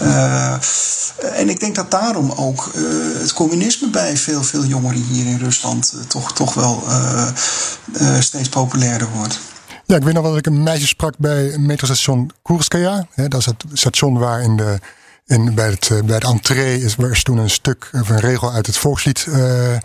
Eh, 0.00 1.40
en 1.40 1.48
ik 1.48 1.60
denk 1.60 1.74
dat 1.74 1.90
daarom 1.90 2.30
ook 2.30 2.70
eh, 2.74 2.82
het 3.20 3.32
communisme 3.32 3.90
bij 3.90 4.16
veel, 4.16 4.42
veel 4.42 4.64
jongeren 4.64 5.02
hier 5.02 5.26
in 5.26 5.38
Rusland 5.38 5.92
eh, 5.96 6.04
toch, 6.04 6.32
toch 6.32 6.54
wel 6.54 6.82
steeds 8.18 8.48
populairder 8.48 9.08
wordt. 9.14 9.38
Ja, 9.86 9.96
ik 9.96 10.02
weet 10.02 10.14
nog 10.14 10.24
dat 10.24 10.36
ik 10.36 10.46
een 10.46 10.62
meisje 10.62 10.86
sprak 10.86 11.14
bij 11.18 11.58
metrostation 11.58 12.30
Koerskaya. 12.42 13.06
Hè, 13.10 13.28
dat 13.28 13.40
is 13.40 13.46
het 13.46 13.64
station 13.72 14.18
waar 14.18 14.42
in 14.42 14.56
de, 14.56 14.78
bij, 15.38 15.70
het, 15.70 15.90
eh, 15.90 16.02
bij 16.02 16.14
het 16.14 16.24
entree 16.24 16.84
is, 16.84 16.96
waar 16.96 17.10
is 17.10 17.22
toen 17.22 17.38
een 17.38 17.50
stuk 17.50 17.90
of 17.92 18.08
een 18.08 18.20
regel 18.20 18.52
uit 18.52 18.66
het 18.66 18.76
volkslied 18.76 19.26
eh, 19.28 19.74
eh, 19.74 19.80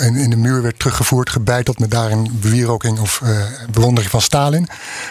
in, 0.00 0.14
in 0.16 0.30
de 0.30 0.36
muur 0.36 0.62
werd 0.62 0.78
teruggevoerd, 0.78 1.30
gebeiteld 1.30 1.78
met 1.78 1.90
daarin 1.90 2.38
bewieroking 2.40 2.98
of 2.98 3.22
bewondering 3.70 4.10
van 4.10 4.20
Stalin. 4.20 4.68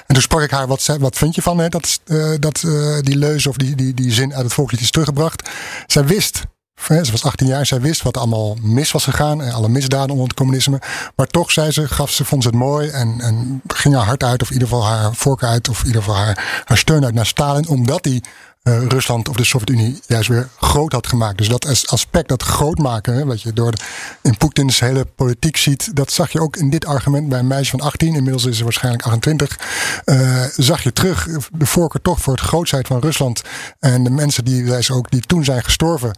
En 0.07 0.13
toen 0.13 0.21
sprak 0.21 0.41
ik 0.41 0.51
haar, 0.51 0.67
wat, 0.67 0.85
wat 0.99 1.17
vind 1.17 1.35
je 1.35 1.41
van 1.41 1.57
hè, 1.57 1.69
dat, 1.69 1.99
dat 2.39 2.63
die 2.99 3.17
leuze 3.17 3.49
of 3.49 3.57
die, 3.57 3.75
die, 3.75 3.93
die 3.93 4.11
zin 4.11 4.33
uit 4.33 4.43
het 4.43 4.53
volkslied 4.53 4.81
is 4.81 4.91
teruggebracht? 4.91 5.49
Zij 5.87 6.05
wist 6.05 6.43
Ze 6.87 7.11
was 7.11 7.23
18 7.23 7.47
jaar, 7.47 7.65
zij 7.65 7.81
wist 7.81 8.01
wat 8.01 8.17
allemaal 8.17 8.57
mis 8.61 8.91
was 8.91 9.03
gegaan. 9.03 9.51
Alle 9.51 9.69
misdaden 9.69 10.09
onder 10.09 10.27
het 10.27 10.35
communisme. 10.35 10.81
Maar 11.15 11.27
toch 11.27 11.51
zei 11.51 11.71
ze, 11.71 11.87
gaf 11.87 12.11
ze, 12.11 12.25
vond 12.25 12.43
ze 12.43 12.49
het 12.49 12.57
mooi. 12.57 12.89
En, 12.89 13.15
en 13.19 13.61
ging 13.67 13.95
haar 13.95 14.05
hart 14.05 14.23
uit, 14.23 14.41
of 14.41 14.47
in 14.47 14.53
ieder 14.53 14.67
geval 14.67 14.85
haar 14.85 15.13
voorkeur 15.13 15.49
uit. 15.49 15.69
Of 15.69 15.79
in 15.79 15.85
ieder 15.85 16.01
geval 16.01 16.17
haar, 16.17 16.63
haar 16.65 16.77
steun 16.77 17.05
uit 17.05 17.13
naar 17.13 17.25
Stalin. 17.25 17.67
Omdat 17.67 18.05
hij 18.05 18.21
uh, 18.67 18.85
Rusland 18.87 19.29
of 19.29 19.35
de 19.35 19.43
Sovjet-Unie 19.43 19.99
juist 20.07 20.29
weer 20.29 20.49
groot 20.57 20.91
had 20.91 21.07
gemaakt. 21.07 21.37
Dus 21.37 21.47
dat 21.47 21.87
aspect, 21.87 22.29
dat 22.29 22.43
groot 22.43 22.77
maken, 22.77 23.27
wat 23.27 23.41
je 23.41 23.53
door 23.53 23.71
de, 23.71 23.77
in 24.21 24.37
Poetins 24.37 24.79
hele 24.79 25.05
politiek 25.05 25.57
ziet, 25.57 25.95
dat 25.95 26.11
zag 26.11 26.31
je 26.31 26.39
ook 26.39 26.55
in 26.55 26.69
dit 26.69 26.85
argument 26.85 27.29
bij 27.29 27.39
een 27.39 27.47
meisje 27.47 27.71
van 27.71 27.81
18, 27.81 28.15
inmiddels 28.15 28.45
is 28.45 28.57
ze 28.57 28.63
waarschijnlijk 28.63 29.03
28, 29.03 29.59
uh, 30.05 30.43
zag 30.55 30.83
je 30.83 30.93
terug 30.93 31.27
de 31.51 31.65
voorkeur 31.65 32.01
toch 32.01 32.21
voor 32.21 32.33
het 32.33 32.41
grootsheid 32.43 32.87
van 32.87 32.99
Rusland. 32.99 33.41
En 33.79 34.03
de 34.03 34.09
mensen 34.09 34.45
die, 34.45 34.65
wij 34.65 34.85
ook, 34.91 35.11
die 35.11 35.21
toen 35.21 35.43
zijn 35.43 35.63
gestorven, 35.63 36.17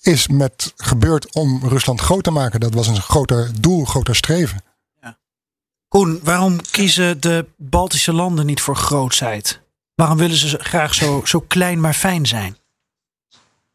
is 0.00 0.28
met 0.28 0.72
gebeurd 0.76 1.34
om 1.34 1.60
Rusland 1.68 2.00
groot 2.00 2.24
te 2.24 2.30
maken. 2.30 2.60
Dat 2.60 2.74
was 2.74 2.86
een 2.86 3.00
groter 3.00 3.50
doel, 3.60 3.84
groter 3.84 4.16
streven. 4.16 4.62
Ja. 5.00 5.18
Koen, 5.88 6.20
waarom 6.22 6.60
kiezen 6.70 7.20
de 7.20 7.46
Baltische 7.56 8.12
landen 8.12 8.46
niet 8.46 8.60
voor 8.60 8.76
grootsheid? 8.76 9.59
Waarom 10.00 10.18
willen 10.18 10.36
ze 10.36 10.58
graag 10.60 10.94
zo, 10.94 11.22
zo 11.24 11.40
klein 11.40 11.80
maar 11.80 11.94
fijn 11.94 12.26
zijn? 12.26 12.56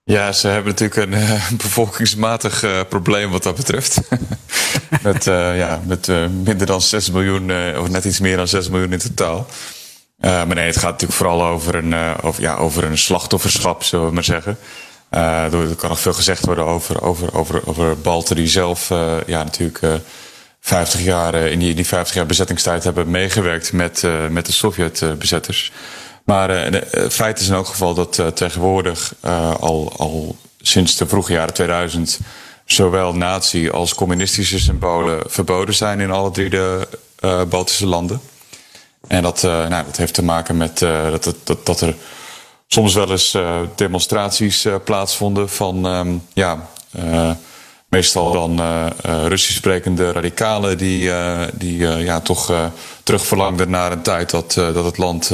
Ja, 0.04 0.32
ze 0.32 0.48
hebben 0.48 0.72
natuurlijk 0.72 1.12
een 1.12 1.20
uh, 1.20 1.50
bevolkingsmatig 1.52 2.64
uh, 2.64 2.80
probleem 2.90 3.32
wat 3.32 3.44
dat 3.44 3.56
betreft. 3.56 4.00
met 5.02 5.26
uh, 5.28 5.58
ja, 5.58 5.82
met 5.86 6.08
minder 6.44 6.66
dan 6.66 6.82
6 6.82 7.12
miljoen, 7.12 7.52
of 7.78 7.90
net 7.90 8.06
iets 8.06 8.20
meer 8.20 8.38
dan 8.38 8.48
6 8.48 8.70
miljoen 8.70 8.92
in 8.92 9.00
totaal. 9.00 9.48
maar 10.20 10.56
nee, 10.56 10.66
het 10.66 10.78
gaat 10.78 10.92
natuurlijk 10.92 11.20
vooral 11.20 11.44
over 11.44 11.76
een, 11.76 12.22
over, 12.22 12.42
ja, 12.42 12.56
over 12.56 12.84
een 12.84 12.98
slachtofferschap, 12.98 13.84
zullen 13.84 14.06
we 14.06 14.14
maar 14.14 14.24
zeggen. 14.24 14.58
er 15.10 15.76
kan 15.76 15.90
nog 15.90 16.00
veel 16.00 16.14
gezegd 16.14 16.46
worden 16.46 16.66
over, 16.66 17.02
over, 17.02 17.36
over, 17.36 17.68
over 17.68 18.02
Balten 18.02 18.36
die 18.36 18.48
zelf 18.48 18.90
ja, 19.26 19.44
natuurlijk 19.44 19.80
50 20.60 21.02
jaar, 21.02 21.36
in 21.36 21.60
die, 21.60 21.74
die 21.74 21.88
50 21.88 22.16
jaar 22.16 22.26
bezettingstijd 22.26 22.84
hebben 22.84 23.10
meegewerkt 23.10 23.74
met, 23.74 24.04
met 24.30 24.46
de 24.46 24.52
Sovjet-bezetters. 24.52 25.72
Maar 26.26 26.74
uh, 26.74 26.82
het 26.90 27.14
feit 27.14 27.40
is 27.40 27.48
in 27.48 27.54
elk 27.54 27.68
geval 27.68 27.94
dat 27.94 28.18
uh, 28.18 28.28
tegenwoordig 28.28 29.14
uh, 29.26 29.56
al, 29.56 29.94
al 29.98 30.36
sinds 30.62 30.98
de 30.98 31.08
vroege 31.08 31.34
jaren 31.34 31.54
2000 31.54 32.20
zowel 32.66 33.14
nazi- 33.14 33.70
als 33.70 33.96
communistische 33.96 34.60
symbolen 34.60 35.24
verboden 35.28 35.76
zijn 35.76 36.00
in 36.00 36.12
alle 36.12 36.32
drie 36.32 36.50
de 36.50 36.88
Baltische 37.50 37.86
landen. 37.86 38.22
En 39.08 39.22
dat, 39.22 39.42
nou, 39.42 39.86
dat 39.86 39.98
heeft 39.98 40.14
te 40.14 40.24
maken 40.24 40.58
met 40.58 40.80
dat, 40.80 41.36
dat, 41.44 41.66
dat, 41.66 41.82
er 41.82 41.96
soms 42.68 42.94
wel 42.94 43.12
eens 43.12 43.38
demonstraties 43.76 44.68
plaatsvonden 44.84 45.50
van 45.50 45.86
um, 45.86 46.24
ja, 46.34 46.70
meestal 47.89 48.32
dan 48.32 48.60
uh, 48.60 48.88
Russisch 49.28 49.56
sprekende 49.58 50.12
radicalen 50.12 50.78
die, 50.78 51.02
uh, 51.02 51.41
die 51.54 51.78
ja, 51.88 52.19
toch 52.19 52.71
terugverlangden 53.04 53.69
naar 53.69 53.91
een 53.91 54.02
tijd 54.02 54.30
dat, 54.30 54.54
dat 54.54 54.86
het 54.86 54.98
land, 54.98 55.30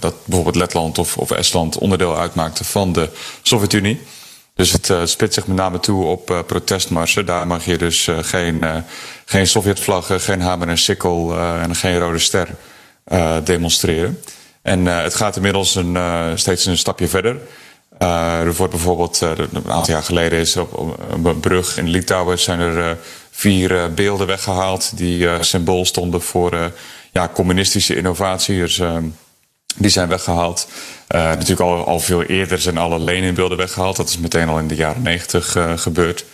dat 0.00 0.14
bijvoorbeeld 0.24 0.56
Letland 0.56 0.98
of, 0.98 1.16
of 1.16 1.30
Estland 1.30 1.78
onderdeel 1.78 2.18
uitmaakte 2.18 2.64
van 2.64 2.92
de 2.92 3.08
Sovjet-Unie. 3.42 4.00
Dus 4.54 4.72
het 4.72 4.92
spitst 5.04 5.34
zich 5.34 5.46
met 5.46 5.56
name 5.56 5.80
toe 5.80 6.04
op 6.04 6.44
protestmarsen. 6.46 7.26
Daar 7.26 7.46
mag 7.46 7.64
je 7.64 7.78
dus 7.78 8.08
geen, 8.20 8.64
geen 9.24 9.46
Sovjetvlaggen, 9.46 10.20
geen 10.20 10.40
hamer 10.40 10.68
en 10.68 10.78
sikkel 10.78 11.38
en 11.38 11.74
geen 11.74 11.98
rode 11.98 12.18
ster 12.18 12.48
demonstreren. 13.44 14.18
En 14.62 14.86
het 14.86 15.14
gaat 15.14 15.36
inmiddels 15.36 15.74
een, 15.74 15.98
steeds 16.34 16.66
een 16.66 16.78
stapje 16.78 17.08
verder. 17.08 17.36
Uh, 18.02 18.40
er 18.40 18.54
wordt 18.54 18.72
bijvoorbeeld, 18.72 19.20
uh, 19.22 19.30
een 19.36 19.70
aantal 19.70 19.94
jaar 19.94 20.02
geleden 20.02 20.38
is 20.38 20.56
op, 20.56 20.98
een 21.24 21.40
brug 21.40 21.78
in 21.78 21.88
Litouwen 21.88 22.38
zijn 22.38 22.60
er 22.60 22.76
uh, 22.76 22.90
vier 23.30 23.94
beelden 23.94 24.26
weggehaald 24.26 24.96
die 24.96 25.28
symbool 25.40 25.84
stonden 25.84 26.22
voor 26.22 26.72
ja, 27.12 27.28
communistische 27.28 27.96
innovatie. 27.96 28.58
Dus, 28.58 28.78
ehm, 28.78 29.04
die 29.76 29.90
zijn 29.90 30.08
weggehaald. 30.08 30.68
natuurlijk 31.08 31.60
al, 31.60 31.86
al 31.86 32.00
veel 32.00 32.22
eerder 32.22 32.60
zijn 32.60 32.78
alle 32.78 32.98
Lenin-beelden 32.98 33.58
weggehaald. 33.58 33.96
Dat 33.96 34.08
is 34.08 34.18
meteen 34.18 34.48
al 34.48 34.58
in 34.58 34.68
de 34.68 34.74
jaren 34.74 35.02
negentig 35.02 35.56
gebeurd. 35.76 36.24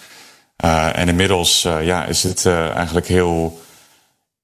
en 0.92 1.08
inmiddels 1.08 1.62
ja, 1.62 2.04
is 2.04 2.22
het 2.22 2.46
eigenlijk 2.46 3.06
heel 3.06 3.60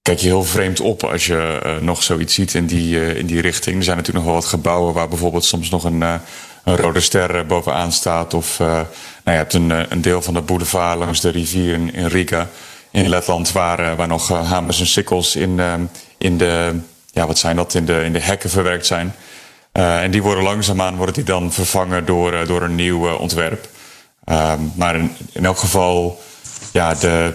kijk 0.02 0.18
je 0.18 0.26
heel 0.26 0.44
vreemd 0.44 0.80
op 0.80 1.04
als 1.04 1.26
je 1.26 1.78
nog 1.80 2.02
zoiets 2.02 2.34
ziet 2.34 2.54
in 2.54 2.66
die, 2.66 3.16
in 3.16 3.26
die 3.26 3.40
richting. 3.40 3.76
Er 3.76 3.84
zijn 3.84 3.96
natuurlijk 3.96 4.24
nog 4.24 4.34
wel 4.34 4.42
wat 4.42 4.50
gebouwen 4.50 4.94
waar 4.94 5.08
bijvoorbeeld 5.08 5.44
soms 5.44 5.70
nog 5.70 5.84
een, 5.84 6.02
een 6.64 6.76
rode 6.76 7.00
ster 7.00 7.46
bovenaan 7.46 7.92
staat. 7.92 8.34
Of 8.34 8.58
uh, 8.58 8.66
nou, 8.68 8.86
je 9.24 9.30
hebt 9.30 9.52
een, 9.52 9.70
eh, 9.70 9.82
een 9.88 10.02
deel 10.02 10.22
van 10.22 10.34
de 10.34 10.40
boulevard 10.40 10.98
langs 10.98 11.20
de 11.20 11.28
rivier 11.30 11.74
in, 11.74 12.06
Riga, 12.06 12.48
in 12.90 13.08
Letland, 13.08 13.52
waar, 13.52 13.96
waar 13.96 14.08
nog 14.08 14.28
hamers 14.28 14.80
en 14.80 14.86
sikkels 14.86 15.36
in, 15.36 15.60
in 16.18 16.38
de, 16.38 16.80
ja, 17.12 17.26
wat 17.26 17.38
zijn 17.38 17.56
dat, 17.56 17.74
in 17.74 17.84
de, 17.84 18.04
in 18.04 18.12
de 18.12 18.20
hekken 18.20 18.50
verwerkt 18.50 18.86
zijn. 18.86 19.14
en 19.72 20.10
die 20.10 20.22
worden 20.22 20.44
langzaamaan 20.44 20.96
worden 20.96 21.14
die 21.14 21.24
dan 21.24 21.52
vervangen 21.52 22.04
door, 22.04 22.46
door 22.46 22.62
een 22.62 22.74
nieuw 22.74 23.16
ontwerp. 23.16 23.68
Ehm, 24.24 24.60
maar 24.74 24.96
in, 25.32 25.44
elk 25.44 25.58
geval, 25.58 26.22
ja, 26.72 26.94
de, 26.94 27.34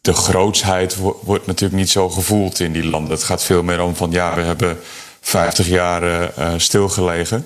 de 0.00 0.12
grootsheid 0.12 0.96
wordt 1.22 1.46
natuurlijk 1.46 1.80
niet 1.80 1.90
zo 1.90 2.08
gevoeld 2.08 2.60
in 2.60 2.72
die 2.72 2.86
landen. 2.86 3.12
Het 3.12 3.22
gaat 3.22 3.44
veel 3.44 3.62
meer 3.62 3.82
om 3.82 3.96
van 3.96 4.10
ja, 4.10 4.34
we 4.34 4.40
hebben 4.40 4.78
50 5.20 5.66
jaar 5.66 6.32
stilgelegen. 6.56 7.44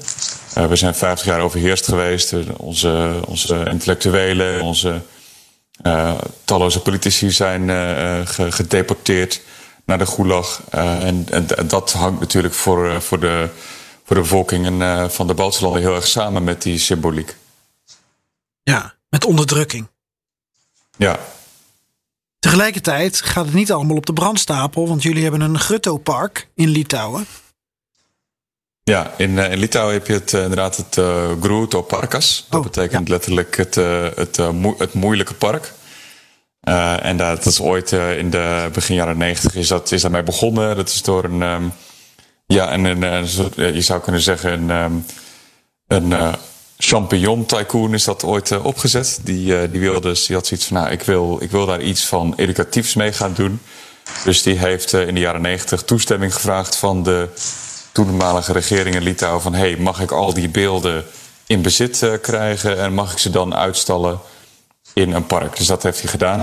Uh, 0.58 0.66
we 0.66 0.76
zijn 0.76 0.94
50 0.94 1.26
jaar 1.26 1.40
overheerst 1.40 1.84
geweest. 1.84 2.34
Onze, 2.56 3.20
onze 3.26 3.64
intellectuelen, 3.70 4.62
onze 4.62 5.00
uh, 5.82 6.14
talloze 6.44 6.80
politici 6.80 7.30
zijn 7.30 7.70
gedeporteerd 8.52 9.40
naar 9.84 9.98
de 9.98 10.06
Gulag. 10.06 10.62
En, 10.70 11.26
en, 11.30 11.56
en, 11.56 11.68
dat 11.68 11.92
hangt 11.92 12.20
natuurlijk 12.20 12.54
voor, 12.54 13.02
voor, 13.02 13.20
de, 13.20 13.48
voor 14.04 14.16
de 14.16 14.22
bevolking 14.22 14.82
van 15.08 15.26
de 15.26 15.34
Baltische 15.34 15.64
landen 15.64 15.82
heel 15.82 15.94
erg 15.94 16.06
samen 16.06 16.44
met 16.44 16.62
die 16.62 16.78
symboliek. 16.78 17.36
Ja, 18.62 18.94
met 19.08 19.24
onderdrukking. 19.24 19.88
Ja, 20.96 21.18
Tegelijkertijd 22.38 23.20
gaat 23.20 23.44
het 23.44 23.54
niet 23.54 23.72
allemaal 23.72 23.96
op 23.96 24.06
de 24.06 24.12
brandstapel, 24.12 24.88
want 24.88 25.02
jullie 25.02 25.22
hebben 25.22 25.40
een 25.40 25.58
grutto-park 25.58 26.48
in 26.54 26.68
Litouwen. 26.68 27.26
Ja, 28.88 29.12
in, 29.16 29.30
uh, 29.30 29.50
in 29.50 29.58
Litouwen 29.58 29.94
heb 29.94 30.06
je 30.06 30.12
het, 30.12 30.32
uh, 30.32 30.42
inderdaad 30.42 30.76
het 30.76 30.96
uh, 30.96 31.30
Gruto 31.40 31.82
Parkas. 31.82 32.46
Dat 32.48 32.58
oh, 32.58 32.66
betekent 32.66 33.08
letterlijk 33.08 33.56
het, 33.56 33.74
het, 34.14 34.36
het 34.78 34.94
moeilijke 34.94 35.34
park. 35.34 35.72
en 37.02 37.16
dat 37.16 37.46
is 37.46 37.60
ooit 37.60 37.92
in 37.92 38.30
de 38.30 38.68
begin 38.72 38.94
jaren 38.94 39.18
negentig 39.18 39.54
is, 39.54 39.68
dat, 39.68 39.92
is 39.92 40.02
daarmee 40.02 40.22
begonnen. 40.22 40.76
Dat 40.76 40.88
is 40.88 41.02
door 41.02 41.24
een, 41.24 41.42
um, 41.42 41.72
ja, 42.46 42.72
een, 42.72 42.84
een, 43.02 43.74
je 43.74 43.80
zou 43.80 44.00
kunnen 44.00 44.20
zeggen, 44.20 44.52
een, 44.52 44.70
um, 44.70 45.04
een 45.86 46.34
champignon 46.78 47.46
tycoon 47.46 47.94
is 47.94 48.04
dat 48.04 48.24
ooit 48.24 48.60
opgezet. 48.60 49.20
Die, 49.22 49.70
die 49.70 49.80
wilde 49.80 50.12
die 50.26 50.36
had 50.36 50.46
zoiets 50.46 50.66
van, 50.66 50.76
nou, 50.76 50.90
ik 50.90 51.02
wil, 51.02 51.38
ik 51.40 51.50
wil 51.50 51.66
daar 51.66 51.82
iets 51.82 52.06
van 52.06 52.34
educatiefs 52.36 52.94
mee 52.94 53.12
gaan 53.12 53.32
doen. 53.34 53.60
Dus 54.24 54.42
die 54.42 54.58
heeft 54.58 54.92
in 54.92 55.14
de 55.14 55.20
jaren 55.20 55.42
negentig 55.42 55.82
toestemming 55.82 56.34
gevraagd 56.34 56.76
van 56.76 57.02
de 57.02 57.28
toenmalige 58.04 58.52
regering 58.52 58.94
in 58.94 59.02
Litouwen 59.02 59.42
van... 59.42 59.54
hey, 59.54 59.76
mag 59.76 60.00
ik 60.00 60.10
al 60.10 60.34
die 60.34 60.48
beelden 60.48 61.04
in 61.46 61.62
bezit 61.62 62.02
uh, 62.02 62.12
krijgen 62.22 62.78
en 62.78 62.92
mag 62.92 63.12
ik 63.12 63.18
ze 63.18 63.30
dan 63.30 63.54
uitstallen 63.54 64.20
in 64.92 65.12
een 65.12 65.26
park? 65.26 65.56
Dus 65.56 65.66
dat 65.66 65.82
heeft 65.82 66.00
hij 66.00 66.10
gedaan. 66.10 66.40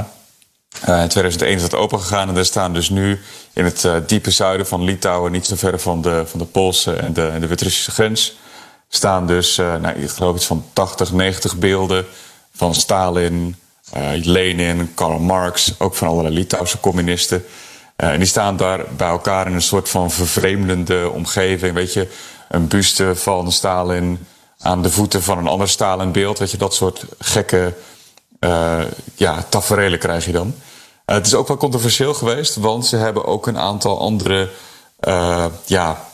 Uh, 0.89 1.01
in 1.01 1.07
2001 1.07 1.55
is 1.55 1.61
dat 1.61 1.79
opengegaan 1.79 2.29
en 2.29 2.37
er 2.37 2.45
staan 2.45 2.73
dus 2.73 2.89
nu 2.89 3.19
in 3.53 3.65
het 3.65 3.83
uh, 3.83 3.95
diepe 4.07 4.31
zuiden 4.31 4.67
van 4.67 4.83
Litouwen... 4.83 5.31
niet 5.31 5.45
zo 5.45 5.55
ver 5.55 5.79
van 5.79 6.01
de, 6.01 6.23
van 6.25 6.39
de 6.39 6.45
Poolse 6.45 6.93
en 6.93 7.13
de, 7.13 7.37
de 7.39 7.47
Wit-Russische 7.47 7.91
grens... 7.91 8.37
staan 8.89 9.27
dus, 9.27 9.55
nou, 9.55 9.87
ik 9.87 10.09
geloof 10.09 10.35
iets 10.35 10.45
van 10.45 10.65
80, 10.73 11.11
90 11.11 11.55
beelden 11.55 12.05
van 12.55 12.75
Stalin... 12.75 13.55
Lenin, 14.21 14.91
Karl 14.93 15.19
Marx, 15.19 15.73
ook 15.77 15.95
van 15.95 16.07
allerlei 16.07 16.35
Litouwse 16.35 16.79
communisten... 16.79 17.45
Uh, 17.97 18.09
en 18.09 18.17
die 18.17 18.27
staan 18.27 18.57
daar 18.57 18.85
bij 18.97 19.07
elkaar 19.07 19.47
in 19.47 19.53
een 19.53 19.61
soort 19.61 19.89
van 19.89 20.11
vervreemdende 20.11 21.09
omgeving. 21.09 21.73
Weet 21.73 21.93
je, 21.93 22.07
een 22.49 22.67
buste 22.67 23.15
van 23.15 23.51
Stalin 23.51 24.27
aan 24.59 24.81
de 24.81 24.89
voeten 24.89 25.23
van 25.23 25.37
een 25.37 25.47
ander 25.47 25.69
Stalin 25.69 26.11
beeld. 26.11 26.39
Weet 26.39 26.51
je, 26.51 26.57
dat 26.57 26.73
soort 26.73 27.05
gekke 27.19 27.73
uh, 28.39 28.81
ja, 29.15 29.45
tafereelen 29.49 29.99
krijg 29.99 30.25
je 30.25 30.31
dan. 30.31 30.47
Uh, 30.47 31.15
het 31.15 31.25
is 31.25 31.33
ook 31.33 31.47
wel 31.47 31.57
controversieel 31.57 32.13
geweest, 32.13 32.55
want 32.55 32.85
ze 32.85 32.95
hebben 32.95 33.25
ook 33.25 33.47
een 33.47 33.57
aantal 33.57 33.99
andere 33.99 34.49
ja, 35.65 36.05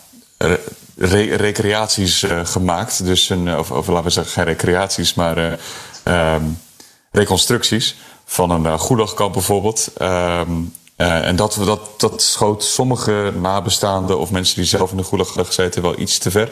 re 0.98 1.36
recreaties 1.36 2.26
gemaakt. 2.44 3.06
Dus 3.06 3.30
een, 3.30 3.58
of, 3.58 3.72
of, 3.72 3.88
laten 3.88 4.04
we 4.04 4.10
zeggen, 4.10 4.34
geen 4.34 4.44
recreaties, 4.44 5.14
maar 5.14 5.60
ehm, 6.04 6.44
reconstructies. 7.12 7.96
Van 8.26 8.50
een 8.50 8.64
uh, 8.64 9.32
bijvoorbeeld. 9.32 9.92
Um, 10.02 10.74
uh, 11.02 11.28
en 11.28 11.36
dat, 11.36 11.58
dat, 11.66 11.80
dat 11.98 12.22
schoot 12.22 12.64
sommige 12.64 13.34
nabestaanden 13.42 14.20
of 14.20 14.32
mensen 14.32 14.56
die 14.56 14.66
zelf 14.66 14.92
in 14.92 14.98
de 14.98 15.04
gulag 15.04 15.32
gezeten 15.34 15.82
wel 15.82 16.00
iets 16.00 16.18
te 16.18 16.32
ver. 16.32 16.50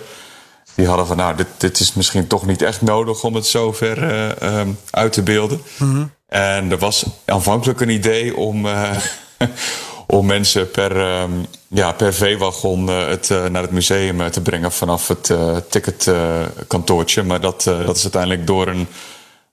die 0.76 0.88
hadden 0.88 1.08
van, 1.08 1.18
nou, 1.18 1.36
dit, 1.36 1.48
dit 1.58 1.80
is 1.80 1.94
misschien 1.94 2.28
toch 2.28 2.46
niet 2.46 2.62
echt 2.62 2.82
nodig 2.82 3.24
om 3.24 3.36
het 3.36 3.46
zo 3.46 3.72
ver 3.72 4.04
uh, 4.44 4.62
uit 4.92 5.14
te 5.14 5.22
beelden. 5.22 5.62
Mm 5.78 6.12
En 6.28 6.72
er 6.72 6.78
was 6.78 7.06
aanvankelijk 7.26 7.82
een 7.82 7.90
idee 7.90 8.36
om, 8.36 8.66
uh, 8.66 8.98
om 10.18 10.26
mensen 10.26 10.72
per, 10.72 11.22
um, 11.22 11.46
ja, 11.68 11.92
per 11.92 12.14
veewagon 12.14 12.88
het, 12.88 13.30
naar 13.30 13.62
het 13.62 13.72
museum 13.72 14.32
te 14.32 14.42
brengen 14.42 14.72
vanaf 14.72 15.08
het 15.08 15.34
ticketkantoortje. 15.70 17.24
maar 17.24 17.42
dat, 17.42 17.64
dat 17.64 17.96
is 17.96 18.04
uiteindelijk 18.04 18.48
door 18.48 18.68
een 18.68 18.88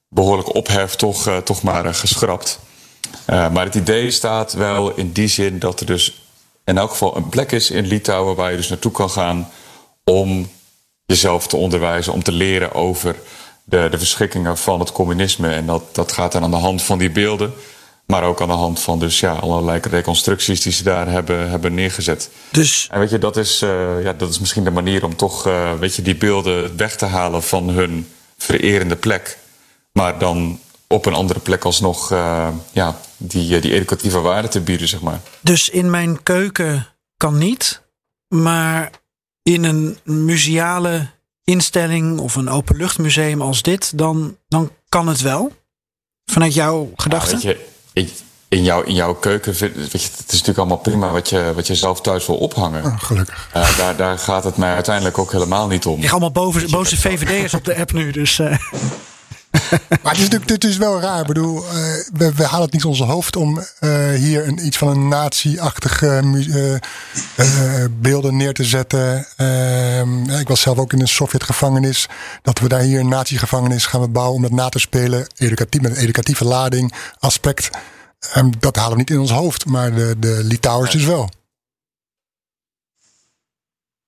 behoorlijk 0.09 0.55
ophef 0.55 0.95
toch, 0.95 1.31
toch 1.45 1.63
maar 1.63 1.95
geschrapt. 1.95 2.59
Maar 3.27 3.65
het 3.65 3.75
idee 3.75 4.11
staat 4.11 4.53
wel 4.53 4.97
in 4.97 5.13
die 5.13 5.29
zin 5.29 5.59
dat 5.59 5.81
er 5.81 5.87
dus 5.87 6.21
in 6.65 6.79
elk 6.79 6.91
geval 6.91 7.17
een 7.17 7.29
plek 7.29 7.53
is 7.53 7.71
in 7.71 7.87
Litouwen 7.87 8.37
waar 8.37 8.51
je 8.51 8.57
dus 8.57 8.69
naartoe 8.69 8.93
kan 8.93 9.11
gaan 9.11 9.49
om 10.05 10.51
jezelf 11.07 11.47
te 11.47 11.57
onderwijzen, 11.57 12.13
om 12.13 12.23
te 12.23 12.33
leren 12.33 12.75
over 12.75 13.17
de, 13.65 13.89
de 13.91 13.99
verschrikkingen 13.99 14.59
van 14.59 14.81
het 14.81 14.93
communisme. 14.93 15.49
En 15.49 15.67
dat, 15.67 15.83
dat 15.93 16.13
gaat 16.13 16.33
dan 16.33 16.43
aan 16.43 16.51
de 16.51 16.57
hand 16.57 16.83
van 16.83 16.99
die 16.99 17.11
beelden, 17.11 17.53
maar 18.07 18.23
ook 18.23 18.41
aan 18.41 18.49
de 18.49 18.55
hand 18.55 18.81
van 18.81 18.99
dus 18.99 19.21
ja, 19.21 19.33
allerlei 19.33 19.81
reconstructies 19.91 20.61
die 20.61 20.73
ze 20.73 20.83
daar 20.83 21.09
hebben, 21.09 21.51
hebben 21.51 21.75
neergezet. 21.75 22.31
Dus... 22.51 22.89
En 22.91 22.99
weet 22.99 23.11
je, 23.11 23.19
dat 23.19 23.37
is, 23.37 23.63
uh, 23.63 24.03
ja, 24.03 24.13
dat 24.13 24.31
is 24.31 24.39
misschien 24.39 24.65
de 24.65 24.71
manier 24.71 25.05
om 25.05 25.17
toch 25.17 25.47
uh, 25.47 25.73
weet 25.73 25.95
je, 25.95 26.03
die 26.03 26.17
beelden 26.17 26.77
weg 26.77 26.97
te 26.97 27.07
halen 27.07 27.43
van 27.43 27.69
hun 27.69 28.09
vererende 28.39 28.97
plek. 28.97 29.39
Maar 29.93 30.19
dan 30.19 30.61
op 30.89 31.07
een 31.07 31.15
andere 31.15 31.41
plek 31.41 31.65
alsnog 31.65 32.13
uh, 32.13 32.49
ja, 32.73 33.01
die, 33.17 33.61
die 33.61 33.73
educatieve 33.73 34.21
waarde 34.21 34.49
te 34.49 34.61
bieden, 34.61 34.89
zeg 34.89 35.01
maar. 35.01 35.21
Dus 35.41 35.69
in 35.69 35.91
mijn 35.91 36.23
keuken 36.23 36.87
kan 37.17 37.39
niet, 37.39 37.83
maar 38.29 38.91
in 39.43 39.65
een 39.65 39.99
museale 40.05 41.07
instelling 41.45 42.19
of 42.19 42.35
een 42.35 42.49
openluchtmuseum 42.49 43.43
als 43.43 43.63
dit, 43.63 43.99
dan, 43.99 44.37
dan 44.49 44.71
kan 44.89 45.09
het 45.09 45.21
wel? 45.21 45.53
Vanuit 46.25 46.55
jouw 46.55 46.93
gedachten? 46.97 47.39
Ja, 47.41 47.55
weet 47.93 48.11
je, 48.11 48.25
in, 48.49 48.65
jouw, 48.65 48.83
in 48.83 48.95
jouw 48.95 49.15
keuken, 49.15 49.53
weet 49.53 49.75
je, 49.75 49.99
het 49.99 50.27
is 50.27 50.31
natuurlijk 50.31 50.59
allemaal 50.59 50.77
prima 50.77 51.11
wat 51.11 51.29
je, 51.29 51.53
wat 51.55 51.67
je 51.67 51.75
zelf 51.75 52.01
thuis 52.01 52.27
wil 52.27 52.37
ophangen. 52.37 52.85
Oh, 52.85 53.01
gelukkig. 53.01 53.51
Uh, 53.57 53.79
daar, 53.79 53.97
daar 53.97 54.19
gaat 54.19 54.45
het 54.45 54.57
mij 54.57 54.75
uiteindelijk 54.75 55.19
ook 55.19 55.33
helemaal 55.33 55.67
niet 55.67 55.87
om. 55.87 56.01
Je 56.01 56.11
allemaal 56.11 56.33
boven, 56.33 56.71
boze 56.71 56.97
VVD'ers 56.97 57.55
op 57.55 57.65
de 57.65 57.77
app 57.77 57.93
nu, 57.93 58.11
dus... 58.11 58.39
Uh. 58.39 58.59
maar 60.03 60.13
het 60.13 60.17
is 60.17 60.29
natuurlijk 60.29 60.51
het 60.51 60.65
is 60.65 60.77
wel 60.77 61.01
raar. 61.01 61.21
Ik 61.21 61.27
bedoel, 61.27 61.65
uh, 61.65 61.71
we, 62.13 62.33
we, 62.35 62.45
halen 62.45 62.65
het 62.65 62.73
niet 62.73 62.83
in 62.83 62.89
ons 62.89 63.01
hoofd 63.01 63.37
om 63.37 63.59
uh, 63.81 64.11
hier 64.11 64.47
een, 64.47 64.67
iets 64.67 64.79
van 64.79 64.89
een 64.89 65.09
nazi-achtige 65.09 66.23
uh, 67.37 67.85
beelden 67.91 68.37
neer 68.37 68.55
te 68.55 68.65
zetten. 68.65 69.27
Ehm, 69.37 70.31
ik 70.31 70.49
was 70.49 70.61
zelf 70.61 70.79
ook 70.79 70.93
in 70.93 71.01
een 71.01 71.09
Sovjet-gevangenis. 71.09 72.09
Dat 72.43 72.59
we 72.59 72.69
daar 72.69 72.81
hier 72.81 73.01
een 73.01 73.09
nazi-gevangenis 73.09 73.87
gaan 73.87 74.13
bouwen 74.13 74.35
om 74.37 74.43
dat 74.43 74.51
na 74.51 74.69
te 74.69 74.79
spelen. 74.79 75.27
Educatief, 75.37 75.81
met 75.81 75.91
een 75.91 76.03
educatieve 76.03 76.45
lading, 76.45 76.93
aspect. 77.19 77.71
Um, 78.37 78.53
dat 78.59 78.77
halen 78.77 78.93
we 78.93 78.99
niet 78.99 79.11
in 79.11 79.21
ons 79.21 79.31
hoofd. 79.31 79.67
Maar 79.67 79.95
de, 79.95 80.17
de 80.19 80.41
Litouwers 80.43 80.91
dus 80.91 81.05
wel. 81.05 81.29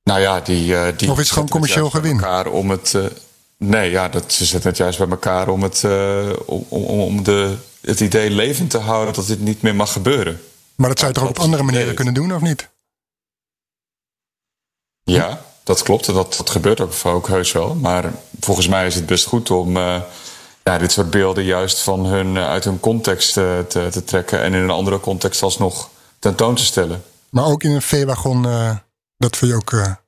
Nou 0.03 0.21
ja, 0.21 0.41
die, 0.41 0.97
die 0.97 1.11
of 1.11 1.19
is 1.19 1.25
het 1.25 1.33
gewoon 1.33 1.49
commercieel 1.49 1.91
gewin? 1.91 2.47
Om 2.47 2.71
het, 2.71 2.95
Nee, 3.59 3.91
ja, 3.91 4.09
dat, 4.09 4.33
ze 4.33 4.45
zetten 4.45 4.69
het 4.69 4.79
juist 4.79 4.99
bij 4.99 5.09
elkaar 5.09 5.49
om, 5.49 5.63
het, 5.63 5.83
uh, 5.83 6.33
om, 6.47 6.65
om, 6.85 7.23
de, 7.23 7.57
het 7.81 8.01
idee 8.01 8.31
levend 8.31 8.71
te 8.71 8.79
houden 8.79 9.15
dat 9.15 9.27
dit 9.27 9.41
niet 9.41 9.63
meer 9.63 9.75
mag 9.75 9.93
gebeuren. 9.93 10.41
Maar 10.75 10.89
dat 10.89 10.99
zou 10.99 11.11
je 11.11 11.19
toch 11.19 11.29
ook 11.29 11.37
op 11.37 11.45
andere 11.45 11.63
manieren 11.63 11.95
kunnen 11.95 12.15
doen, 12.15 12.35
of 12.35 12.41
niet? 12.41 12.69
Ja, 15.03 15.45
dat 15.63 15.83
klopt. 15.83 16.07
Dat, 16.07 16.35
dat 16.37 16.51
gebeurt 16.51 16.81
ook, 16.81 16.93
ook 17.05 17.29
heus 17.29 17.53
wel. 17.53 17.75
Maar 17.75 18.13
volgens 18.41 18.69
mij 18.69 18.87
is 18.87 18.95
het 18.95 19.07
best 19.07 19.27
goed 19.27 19.51
om 19.51 19.77
uh, 19.77 20.03
ja, 20.65 20.79
dit 20.79 20.93
soort 20.93 21.11
beelden 21.11 21.45
juist 21.45 21.81
van 21.81 22.07
hun, 22.07 22.35
uh, 22.35 22.49
uit 22.49 22.65
hun 22.65 22.81
context 22.81 23.33
te, 23.33 23.65
te, 23.69 24.05
trekken 24.05 24.43
en 24.43 24.55
in 24.55 24.63
een 24.63 24.71
andere 24.71 25.01
context 25.01 25.43
alsnog 25.43 25.91
tentoon 26.19 26.55
te 26.55 26.65
stellen. 26.65 27.03
Maar 27.31 27.45
ook 27.45 27.63
in 27.63 27.71
een 27.71 27.83
veewagon, 27.83 28.43
dat 29.17 29.37
vind 29.37 29.51
je 29.51 29.57
ook. 29.57 29.99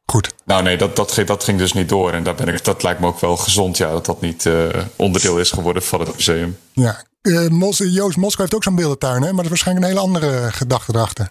Nou 0.51 0.63
nee, 0.63 0.77
dat, 0.77 0.97
dat, 0.97 1.23
dat 1.27 1.45
ging 1.45 1.59
dus 1.59 1.73
niet 1.73 1.89
door. 1.89 2.13
En 2.13 2.23
daar 2.23 2.35
ben 2.35 2.49
ik, 2.49 2.65
dat 2.65 2.83
lijkt 2.83 3.01
me 3.01 3.07
ook 3.07 3.21
wel 3.21 3.37
gezond, 3.37 3.77
ja, 3.77 3.91
dat 3.91 4.07
dat 4.07 4.21
niet 4.21 4.45
uh, 4.45 4.69
onderdeel 4.97 5.39
is 5.39 5.51
geworden 5.51 5.83
van 5.83 6.01
het 6.01 6.15
museum. 6.15 6.59
Ja, 6.73 7.05
uh, 7.23 7.49
Mos, 7.49 7.79
Joost 7.79 8.17
Moskou 8.17 8.43
heeft 8.43 8.55
ook 8.55 8.63
zo'n 8.63 8.75
beeldentuin, 8.75 9.23
hè? 9.23 9.29
maar 9.29 9.39
er 9.39 9.43
is 9.43 9.49
waarschijnlijk 9.49 9.87
een 9.87 9.93
hele 9.93 10.07
andere 10.07 10.53
gedachte 10.53 10.95
erachter. 10.95 11.31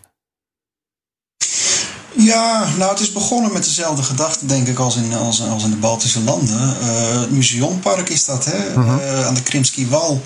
Ja, 2.15 2.67
nou 2.77 2.91
het 2.91 2.99
is 2.99 3.11
begonnen 3.11 3.53
met 3.53 3.63
dezelfde 3.63 4.03
gedachte, 4.03 4.45
denk 4.45 4.67
ik, 4.67 4.79
als 4.79 4.95
in, 4.95 5.13
als, 5.13 5.41
als 5.41 5.63
in 5.63 5.69
de 5.69 5.75
Baltische 5.75 6.23
landen. 6.23 6.77
Uh, 6.81 7.19
het 7.19 7.31
museumpark 7.31 8.09
is 8.09 8.25
dat, 8.25 8.45
hè? 8.45 8.69
Uh 8.69 8.75
-huh. 8.75 9.25
aan 9.25 9.33
de 9.33 9.43
Krimski 9.43 9.87
Wal 9.87 10.21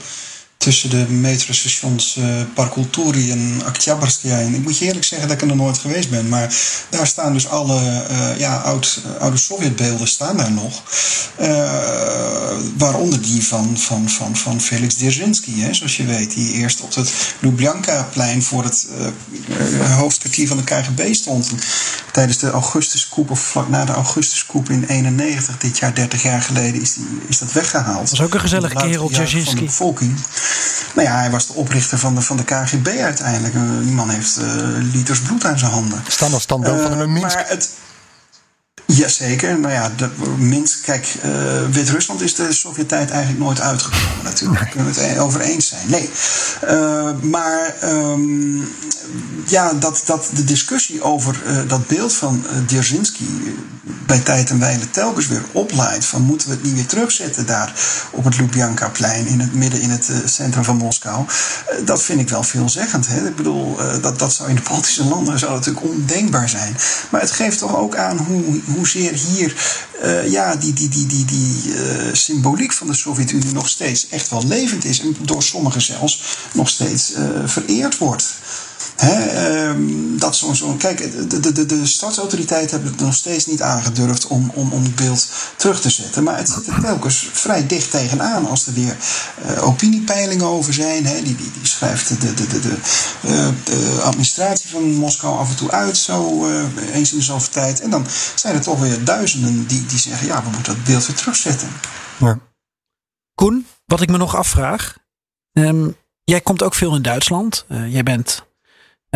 tussen 0.63 0.89
de 0.89 1.05
metrostations 1.09 2.15
uh, 2.15 2.25
Parkulturi 2.53 3.31
en 3.31 3.61
Oktyabrskaya. 3.67 4.39
En 4.39 4.53
ik 4.53 4.63
moet 4.63 4.77
je 4.77 4.85
eerlijk 4.85 5.05
zeggen 5.05 5.27
dat 5.27 5.35
ik 5.35 5.41
er 5.41 5.47
nog 5.47 5.65
nooit 5.65 5.77
geweest 5.77 6.09
ben. 6.09 6.29
Maar 6.29 6.55
daar 6.89 7.07
staan 7.07 7.33
dus 7.33 7.47
alle 7.47 8.05
uh, 8.11 8.37
ja, 8.37 8.57
oud, 8.57 8.99
oude 9.19 9.37
Sovjetbeelden 9.37 10.07
staan 10.07 10.37
daar 10.37 10.51
nog. 10.51 10.83
Uh, 11.41 11.47
waaronder 12.77 13.21
die 13.21 13.43
van, 13.43 13.77
van, 13.77 14.09
van, 14.09 14.35
van 14.35 14.61
Felix 14.61 14.95
Dzerzhinsky, 14.95 15.59
hè, 15.59 15.73
zoals 15.73 15.97
je 15.97 16.05
weet. 16.05 16.33
Die 16.33 16.53
eerst 16.53 16.81
op 16.81 16.95
het 16.95 17.13
Lubjanka-plein 17.39 18.43
voor 18.43 18.63
het 18.63 18.87
hoofdkwartier 19.89 20.47
van 20.47 20.57
de 20.57 20.63
KGB 20.63 21.13
stond. 21.13 21.49
En 21.49 21.59
tijdens 22.11 22.37
de 22.37 22.49
Augustuskoep, 22.51 23.29
of 23.29 23.39
vlak 23.39 23.69
na 23.69 23.85
de 23.85 23.91
Augustuskoep 23.91 24.69
in 24.69 24.83
91, 24.83 25.57
dit 25.57 25.77
jaar 25.77 25.93
30 25.93 26.23
jaar 26.23 26.41
geleden, 26.41 26.81
is, 26.81 26.93
die, 26.93 27.05
is 27.27 27.37
dat 27.37 27.51
weggehaald. 27.51 28.09
Dat 28.09 28.11
is 28.11 28.21
ook 28.21 28.33
een 28.33 28.39
gezellige 28.39 28.75
kerel, 28.75 29.09
Dzerzhinsky. 29.09 29.67
Nou 30.93 31.07
ja, 31.07 31.17
hij 31.17 31.29
was 31.29 31.47
de 31.47 31.53
oprichter 31.53 31.97
van 31.97 32.15
de, 32.15 32.21
van 32.21 32.37
de 32.37 32.43
KGB 32.43 32.87
uiteindelijk. 32.87 33.53
Die 33.81 33.91
man 33.91 34.09
heeft 34.09 34.39
uh, 34.39 34.45
liters 34.93 35.21
bloed 35.21 35.45
aan 35.45 35.59
zijn 35.59 35.71
handen. 35.71 36.03
Als 36.33 36.41
standbeeld 36.41 36.81
van 36.81 36.99
een 36.99 37.13
Minsk. 37.13 37.35
Maar 37.35 37.47
het, 37.47 37.69
Jazeker. 38.85 39.59
Nou 39.59 39.73
ja, 39.73 39.91
de, 39.97 40.09
Minsk, 40.37 40.83
kijk, 40.83 41.15
uh, 41.25 41.31
Wit-Rusland 41.71 42.21
is 42.21 42.35
de 42.35 42.53
Sovjet-tijd 42.53 43.09
eigenlijk 43.09 43.43
nooit 43.43 43.61
uitgekomen 43.61 44.23
natuurlijk. 44.23 44.59
Daar 44.59 44.69
kunnen 44.69 44.93
we 44.93 45.01
het 45.01 45.17
over 45.17 45.41
eens 45.41 45.67
zijn. 45.67 45.89
Nee. 45.89 46.09
Uh, 46.63 47.11
maar 47.21 47.75
um, 47.83 48.67
ja, 49.45 49.73
dat, 49.73 50.01
dat 50.05 50.29
de 50.33 50.43
discussie 50.43 51.01
over 51.01 51.41
uh, 51.47 51.57
dat 51.67 51.87
beeld 51.87 52.13
van 52.13 52.45
Dzerzhinsky 52.65 53.23
bij 54.05 54.19
tijd 54.19 54.49
en 54.49 54.59
wijle 54.59 54.89
telkens 54.89 55.27
weer 55.27 55.43
opleidt. 55.51 56.05
Van 56.05 56.21
moeten 56.21 56.47
we 56.47 56.53
het 56.53 56.63
niet 56.63 56.73
weer 56.73 56.85
terugzetten 56.85 57.45
daar 57.45 57.73
op 58.11 58.23
het 58.23 58.39
Lubjanka-plein 58.39 59.27
in 59.27 59.39
het 59.39 59.53
midden 59.53 59.81
in 59.81 59.89
het 59.89 60.11
centrum 60.25 60.63
van 60.63 60.77
Moskou. 60.77 61.25
dat 61.85 62.03
vind 62.03 62.19
ik 62.19 62.29
wel 62.29 62.43
veelzeggend. 62.43 63.07
Hè? 63.07 63.27
Ik 63.27 63.35
bedoel, 63.35 63.77
dat, 64.01 64.19
dat 64.19 64.33
zou 64.33 64.49
in 64.49 64.55
de 64.55 64.61
Baltische 64.69 65.03
landen 65.05 65.39
zou 65.39 65.51
natuurlijk 65.51 65.85
ondenkbaar 65.85 66.49
zijn. 66.49 66.77
Maar 67.09 67.21
het 67.21 67.31
geeft 67.31 67.57
toch 67.57 67.75
ook 67.75 67.95
aan 67.95 68.17
hoe 68.17 68.61
hoezeer 68.75 69.13
hier 69.13 69.55
uh, 70.03 70.31
ja, 70.31 70.55
die, 70.55 70.73
die, 70.73 70.89
die, 70.89 71.05
die, 71.05 71.25
die 71.25 71.73
uh, 71.73 72.13
symboliek 72.13 72.73
van 72.73 72.87
de 72.87 72.93
Sovjet-Unie 72.93 73.53
nog 73.53 73.69
steeds 73.69 74.07
echt 74.09 74.29
wel 74.29 74.43
levend 74.47 74.85
is. 74.85 74.99
En 74.99 75.15
door 75.21 75.43
sommigen 75.43 75.81
zelfs 75.81 76.21
nog 76.53 76.69
steeds 76.69 77.13
uh, 77.15 77.27
vereerd 77.45 77.97
wordt. 77.97 78.35
He, 78.95 79.67
um, 79.67 80.19
dat 80.19 80.35
zo, 80.35 80.53
zo, 80.53 80.73
kijk, 80.73 81.29
de, 81.29 81.51
de, 81.51 81.65
de 81.65 81.85
stadsautoriteiten 81.85 82.69
hebben 82.69 82.91
het 82.91 83.01
nog 83.01 83.13
steeds 83.13 83.45
niet 83.45 83.61
aangedurfd 83.61 84.27
om, 84.27 84.51
om, 84.53 84.71
om 84.71 84.83
het 84.83 84.95
beeld 84.95 85.27
terug 85.55 85.81
te 85.81 85.89
zetten. 85.89 86.23
Maar 86.23 86.37
het 86.37 86.49
zit 86.49 86.67
er 86.67 86.81
telkens 86.81 87.29
vrij 87.31 87.67
dicht 87.67 87.91
tegenaan 87.91 88.47
als 88.47 88.67
er 88.67 88.73
weer 88.73 88.97
uh, 89.45 89.67
opiniepeilingen 89.67 90.45
over 90.45 90.73
zijn. 90.73 91.03
Die, 91.03 91.23
die, 91.23 91.35
die 91.35 91.67
schrijft 91.67 92.07
de, 92.07 92.33
de, 92.33 92.47
de, 92.47 92.59
de, 92.59 92.77
uh, 93.25 93.47
de 93.63 94.01
administratie 94.03 94.69
van 94.69 94.93
Moskou 94.93 95.37
af 95.37 95.49
en 95.49 95.55
toe 95.55 95.71
uit, 95.71 95.97
zo 95.97 96.47
uh, 96.47 96.95
eens 96.95 97.11
in 97.11 97.17
de 97.17 97.23
zoveel 97.23 97.51
tijd. 97.51 97.81
En 97.81 97.89
dan 97.89 98.07
zijn 98.35 98.55
er 98.55 98.61
toch 98.61 98.79
weer 98.79 99.03
duizenden 99.03 99.67
die, 99.67 99.85
die 99.85 99.99
zeggen: 99.99 100.27
ja, 100.27 100.43
we 100.43 100.49
moeten 100.49 100.73
dat 100.75 100.83
beeld 100.83 101.05
weer 101.05 101.15
terugzetten. 101.15 101.69
Ja. 102.17 102.39
Koen, 103.35 103.67
wat 103.85 104.01
ik 104.01 104.09
me 104.09 104.17
nog 104.17 104.35
afvraag. 104.35 104.97
Um, 105.51 105.95
jij 106.23 106.41
komt 106.41 106.63
ook 106.63 106.73
veel 106.73 106.95
in 106.95 107.01
Duitsland. 107.01 107.65
jij 107.67 108.03
bent 108.03 108.43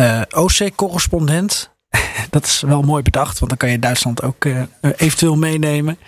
uh, 0.00 0.22
OC-correspondent. 0.30 1.76
Dat 2.30 2.44
is 2.44 2.60
wel 2.60 2.82
mooi 2.82 3.02
bedacht, 3.02 3.38
want 3.38 3.50
dan 3.50 3.58
kan 3.58 3.70
je 3.70 3.78
Duitsland 3.78 4.22
ook 4.22 4.44
uh, 4.44 4.62
eventueel 4.96 5.36
meenemen. 5.36 5.98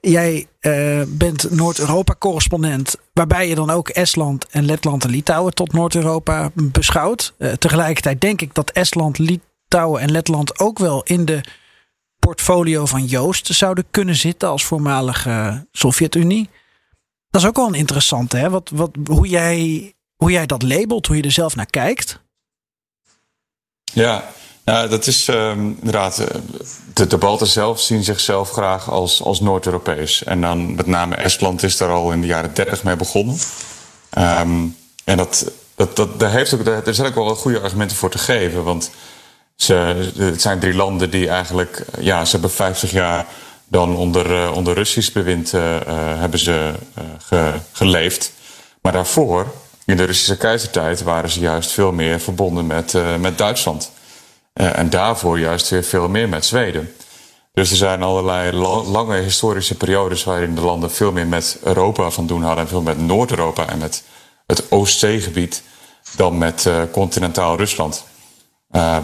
Jij 0.00 0.46
uh, 0.60 1.02
bent 1.08 1.50
Noord-Europa-correspondent, 1.50 2.96
waarbij 3.12 3.48
je 3.48 3.54
dan 3.54 3.70
ook 3.70 3.88
Estland 3.88 4.46
en 4.46 4.64
Letland 4.64 5.04
en 5.04 5.10
Litouwen 5.10 5.54
tot 5.54 5.72
Noord-Europa 5.72 6.50
beschouwt. 6.54 7.34
tegelijkertijd 7.58 8.20
denk 8.20 8.40
ik 8.40 8.54
dat 8.54 8.70
Estland, 8.70 9.18
Litouwen 9.18 10.00
en 10.00 10.10
Letland 10.10 10.58
ook 10.58 10.78
wel 10.78 11.02
in 11.02 11.24
de 11.24 11.40
portfolio 12.18 12.86
van 12.86 13.04
Joost 13.04 13.46
zouden 13.46 13.84
kunnen 13.90 14.16
zitten 14.16 14.48
als 14.48 14.64
voormalige 14.64 15.66
Sovjet-Unie. 15.72 16.48
Dat 17.30 17.42
is 17.42 17.48
ook 17.48 17.56
wel 17.56 17.74
een 17.74 17.86
hè? 18.30 18.50
Wat, 18.50 18.70
wat, 18.74 18.90
hoe, 19.04 19.28
jij, 19.28 19.92
hoe 20.16 20.30
jij 20.30 20.46
dat 20.46 20.62
labelt, 20.62 21.06
hoe 21.06 21.16
je 21.16 21.22
er 21.22 21.30
zelf 21.32 21.56
naar 21.56 21.66
kijkt. 21.66 22.21
Ja, 23.92 24.24
Ja, 24.64 24.86
dat 24.86 25.06
is 25.06 25.28
ehm, 25.28 25.58
inderdaad. 25.58 26.18
eh, 26.18 26.26
De, 26.94 27.06
de 27.06 27.16
Balten 27.16 27.46
zelf 27.46 27.80
zien 27.80 28.04
zichzelf 28.04 28.50
graag 28.50 28.90
als, 28.90 29.22
als 29.22 29.40
Noord-Europees. 29.40 30.24
En 30.24 30.40
dan 30.40 30.74
met 30.74 30.86
name 30.86 31.14
Estland 31.14 31.62
is 31.62 31.76
daar 31.76 31.88
al 31.90 32.12
in 32.12 32.20
de 32.20 32.26
jaren 32.26 32.54
30 32.54 32.82
mee 32.82 32.96
begonnen. 32.96 33.38
Ehm, 34.10 34.66
en 35.04 35.16
dat, 35.16 35.50
dat, 35.74 35.96
dat, 35.96 36.20
daar, 36.20 36.30
heeft 36.30 36.54
ook, 36.54 36.64
daar, 36.64 36.94
zijn 36.94 37.08
ook 37.08 37.14
wel 37.14 37.34
goede 37.34 37.60
argumenten 37.60 37.96
voor 37.96 38.10
te 38.10 38.18
geven. 38.18 38.64
Want 38.64 38.90
ze, 39.56 40.10
het 40.16 40.42
zijn 40.42 40.58
drie 40.58 40.74
landen 40.74 41.10
die 41.10 41.28
eigenlijk. 41.28 41.84
Ja, 42.00 42.24
ze 42.24 42.30
hebben 42.32 42.50
50 42.50 42.90
jaar 42.90 43.26
dan 43.68 43.96
onder, 43.96 44.42
eh, 44.44 44.52
onder 44.56 44.74
Russisch 44.74 45.12
bewind 45.12 45.52
eh, 45.54 45.60
hebben 46.18 46.38
ze 46.38 46.72
ge- 47.26 47.54
geleefd. 47.72 48.32
Maar 48.82 48.92
daarvoor, 48.92 49.52
in 49.86 49.96
de 49.96 50.04
Russische 50.04 50.36
keizertijd, 50.36 51.02
waren 51.02 51.30
ze 51.30 51.40
juist 51.40 51.70
veel 51.70 51.92
meer 51.92 52.20
verbonden 52.20 52.66
met, 52.66 52.94
eh, 52.94 53.16
met 53.16 53.38
Duitsland. 53.38 53.90
Eh, 54.52 54.78
en 54.78 54.90
daarvoor 54.90 55.38
juist 55.38 55.68
weer 55.68 55.84
veel 55.84 56.08
meer 56.08 56.28
met 56.28 56.44
Zweden. 56.44 56.94
Dus 57.52 57.70
er 57.70 57.76
zijn 57.76 58.02
allerlei 58.02 58.52
la- 58.52 58.82
lange 58.82 59.16
historische 59.16 59.74
periodes 59.74 60.24
waarin 60.24 60.54
de 60.54 60.60
landen 60.60 60.90
veel 60.90 61.12
meer 61.12 61.26
met 61.26 61.58
Europa 61.62 62.10
van 62.10 62.26
doen 62.26 62.42
hadden. 62.42 62.64
En 62.64 62.68
veel 62.68 62.82
met 62.82 62.98
Noord-Europa 62.98 63.68
en 63.68 63.78
met 63.78 64.02
het 64.46 64.70
Oostzeegebied 64.70 65.62
dan 66.16 66.38
met 66.38 66.66
eh, 66.66 66.82
continentaal 66.92 67.56
Rusland. 67.56 68.04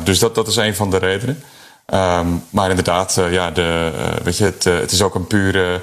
Dus 0.04 0.18
dat, 0.18 0.34
dat 0.34 0.48
is 0.48 0.56
een 0.56 0.74
van 0.74 0.90
de 0.90 0.96
redenen. 0.96 1.42
Um, 1.94 2.44
maar 2.50 2.68
inderdaad, 2.70 3.20
ja, 3.30 3.50
de, 3.50 3.92
weet 4.22 4.36
je, 4.36 4.44
het, 4.44 4.64
het 4.64 4.92
is 4.92 5.02
ook 5.02 5.14
een 5.14 5.26
pure 5.26 5.80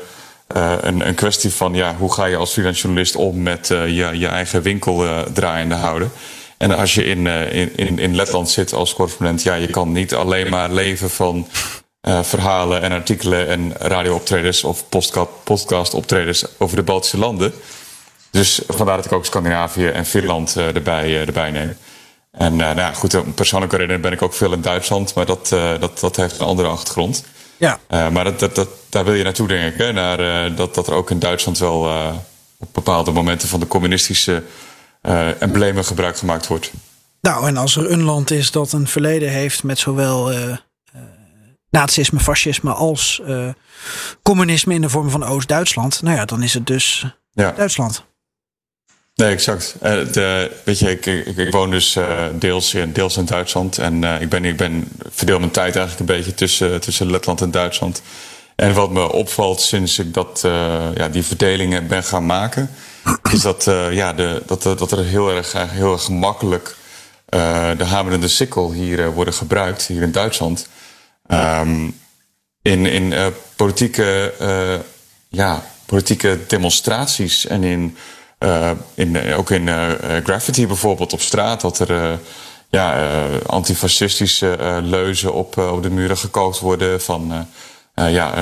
uh, 0.55 0.73
een, 0.81 1.07
een 1.07 1.15
kwestie 1.15 1.53
van 1.53 1.73
ja, 1.73 1.95
hoe 1.95 2.13
ga 2.13 2.25
je 2.25 2.35
als 2.35 2.51
freelance 2.51 2.81
journalist 2.81 3.15
om 3.15 3.41
met 3.41 3.67
je, 3.67 4.11
je 4.13 4.27
eigen 4.27 4.61
winkel 4.61 5.05
draaiende 5.33 5.75
houden. 5.75 6.11
En 6.57 6.77
als 6.77 6.93
je 6.93 7.05
in, 7.05 7.27
in, 7.75 7.99
in 7.99 8.15
Letland 8.15 8.49
zit 8.49 8.73
als 8.73 8.93
correspondent, 8.93 9.43
ja, 9.43 9.53
je 9.53 9.67
kan 9.67 9.91
niet 9.91 10.13
alleen 10.13 10.49
maar 10.49 10.71
leven 10.71 11.09
van 11.09 11.47
verhalen 12.21 12.81
en 12.81 12.91
artikelen 12.91 13.47
en 13.47 13.73
radiooptredens 13.77 14.63
of 14.63 14.89
podcast-optredens 15.43 16.45
over 16.57 16.75
de 16.75 16.83
Baltische 16.83 17.17
landen. 17.17 17.53
Dus 18.31 18.61
vandaar 18.67 18.95
dat 18.95 19.05
ik 19.05 19.11
ook 19.11 19.25
Scandinavië 19.25 19.87
en 19.87 20.05
Finland 20.05 20.55
erbij, 20.55 21.25
erbij 21.25 21.51
neem. 21.51 21.77
En 22.37 22.53
uh, 22.53 22.59
nou 22.59 22.77
ja, 22.77 22.93
goed, 22.93 23.35
persoonlijke 23.35 23.77
redenen 23.77 24.01
ben 24.01 24.11
ik 24.11 24.21
ook 24.21 24.33
veel 24.33 24.53
in 24.53 24.61
Duitsland, 24.61 25.13
maar 25.13 25.25
dat, 25.25 25.51
uh, 25.53 25.79
dat, 25.79 25.99
dat 25.99 26.15
heeft 26.15 26.39
een 26.39 26.45
andere 26.45 26.67
achtergrond. 26.67 27.23
Ja. 27.57 27.79
Uh, 27.89 28.09
maar 28.09 28.23
dat, 28.23 28.39
dat, 28.39 28.55
dat, 28.55 28.69
daar 28.89 29.05
wil 29.05 29.13
je 29.13 29.23
naartoe, 29.23 29.47
denk 29.47 29.73
ik. 29.73 29.79
Hè? 29.79 29.91
Naar, 29.91 30.55
dat, 30.55 30.75
dat 30.75 30.87
er 30.87 30.93
ook 30.93 31.11
in 31.11 31.19
Duitsland 31.19 31.57
wel 31.57 32.11
op 32.57 32.67
bepaalde 32.71 33.11
momenten 33.11 33.47
van 33.47 33.59
de 33.59 33.67
communistische 33.67 34.43
emblemen 35.39 35.85
gebruik 35.85 36.17
gemaakt 36.17 36.47
wordt. 36.47 36.71
Nou, 37.21 37.47
en 37.47 37.57
als 37.57 37.75
er 37.75 37.91
een 37.91 38.03
land 38.03 38.31
is 38.31 38.51
dat 38.51 38.71
een 38.71 38.87
verleden 38.87 39.29
heeft 39.29 39.63
met 39.63 39.79
zowel 39.79 40.31
nazisme, 41.69 42.19
fascisme 42.19 42.73
als 42.73 43.21
communisme 44.21 44.73
in 44.73 44.81
de 44.81 44.89
vorm 44.89 45.09
van 45.09 45.23
Oost-Duitsland, 45.23 46.01
nou 46.01 46.17
ja, 46.17 46.25
dan 46.25 46.43
is 46.43 46.53
het 46.53 46.67
dus 46.67 47.05
ja. 47.31 47.51
Duitsland. 47.51 48.05
Nee, 49.15 49.31
exact. 49.31 49.75
Uh, 49.83 50.11
de, 50.11 50.51
weet 50.63 50.79
je, 50.79 50.91
ik, 50.91 51.05
ik, 51.37 51.51
woon 51.51 51.69
dus 51.69 51.95
uh, 51.95 52.25
deels, 52.33 52.73
in, 52.73 52.91
deels 52.91 53.17
in 53.17 53.25
Duitsland. 53.25 53.77
En 53.77 54.01
uh, 54.01 54.21
ik, 54.21 54.29
ben, 54.29 54.45
ik 54.45 54.57
ben, 54.57 54.87
verdeel 55.09 55.39
mijn 55.39 55.51
tijd 55.51 55.75
eigenlijk 55.75 56.09
een 56.09 56.15
beetje 56.17 56.33
tussen, 56.33 56.81
tussen 56.81 57.11
Letland 57.11 57.41
en 57.41 57.51
Duitsland. 57.51 58.01
En 58.55 58.73
wat 58.73 58.91
me 58.91 59.11
opvalt 59.11 59.61
sinds 59.61 59.99
ik 59.99 60.13
dat, 60.13 60.39
ja, 60.95 61.09
die 61.09 61.23
verdelingen 61.23 61.87
ben 61.87 62.03
gaan 62.03 62.25
maken... 62.25 62.69
is 63.31 63.41
dat, 63.41 63.63
ja, 63.91 64.13
de, 64.13 64.41
dat, 64.45 64.63
dat 64.63 64.91
er 64.91 65.05
heel 65.05 65.29
erg, 65.29 65.53
heel 65.57 65.91
erg 65.91 66.03
gemakkelijk 66.03 66.75
de 67.77 67.83
hamer 67.85 68.13
en 68.13 68.19
de 68.19 68.27
sikkel 68.27 68.71
hier 68.71 69.11
worden 69.11 69.33
gebruikt, 69.33 69.85
hier 69.85 70.01
in 70.01 70.11
Duitsland. 70.11 70.67
Um, 71.27 71.99
in 72.61 72.85
in 72.85 73.33
politieke, 73.55 74.33
ja, 75.29 75.65
politieke 75.85 76.39
demonstraties 76.47 77.45
en 77.45 77.63
in... 77.63 77.97
Uh, 78.39 78.71
in, 78.93 79.33
ook 79.33 79.49
in 79.49 79.67
uh, 79.67 79.91
graffiti 80.23 80.67
bijvoorbeeld 80.67 81.13
op 81.13 81.21
straat, 81.21 81.61
dat 81.61 81.79
er 81.79 81.91
uh, 81.91 82.13
ja, 82.69 83.09
antifascistische 83.45 84.79
leuzen 84.81 85.33
op, 85.33 85.57
op 85.57 85.83
de 85.83 85.89
muren 85.89 86.17
gekookt 86.17 86.59
worden 86.59 87.01
van 87.01 87.47
ja, 87.93 88.33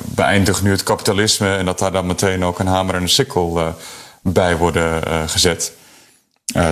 beëindig 0.00 0.62
nu 0.62 0.70
het 0.70 0.82
kapitalisme 0.82 1.56
en 1.56 1.64
dat 1.64 1.78
daar 1.78 1.92
dan 1.92 2.06
meteen 2.06 2.44
ook 2.44 2.58
een 2.58 2.66
hamer 2.66 2.94
en 2.94 3.02
een 3.02 3.08
sikkel 3.08 3.74
bij 4.22 4.56
worden 4.56 5.02
gezet. 5.28 5.72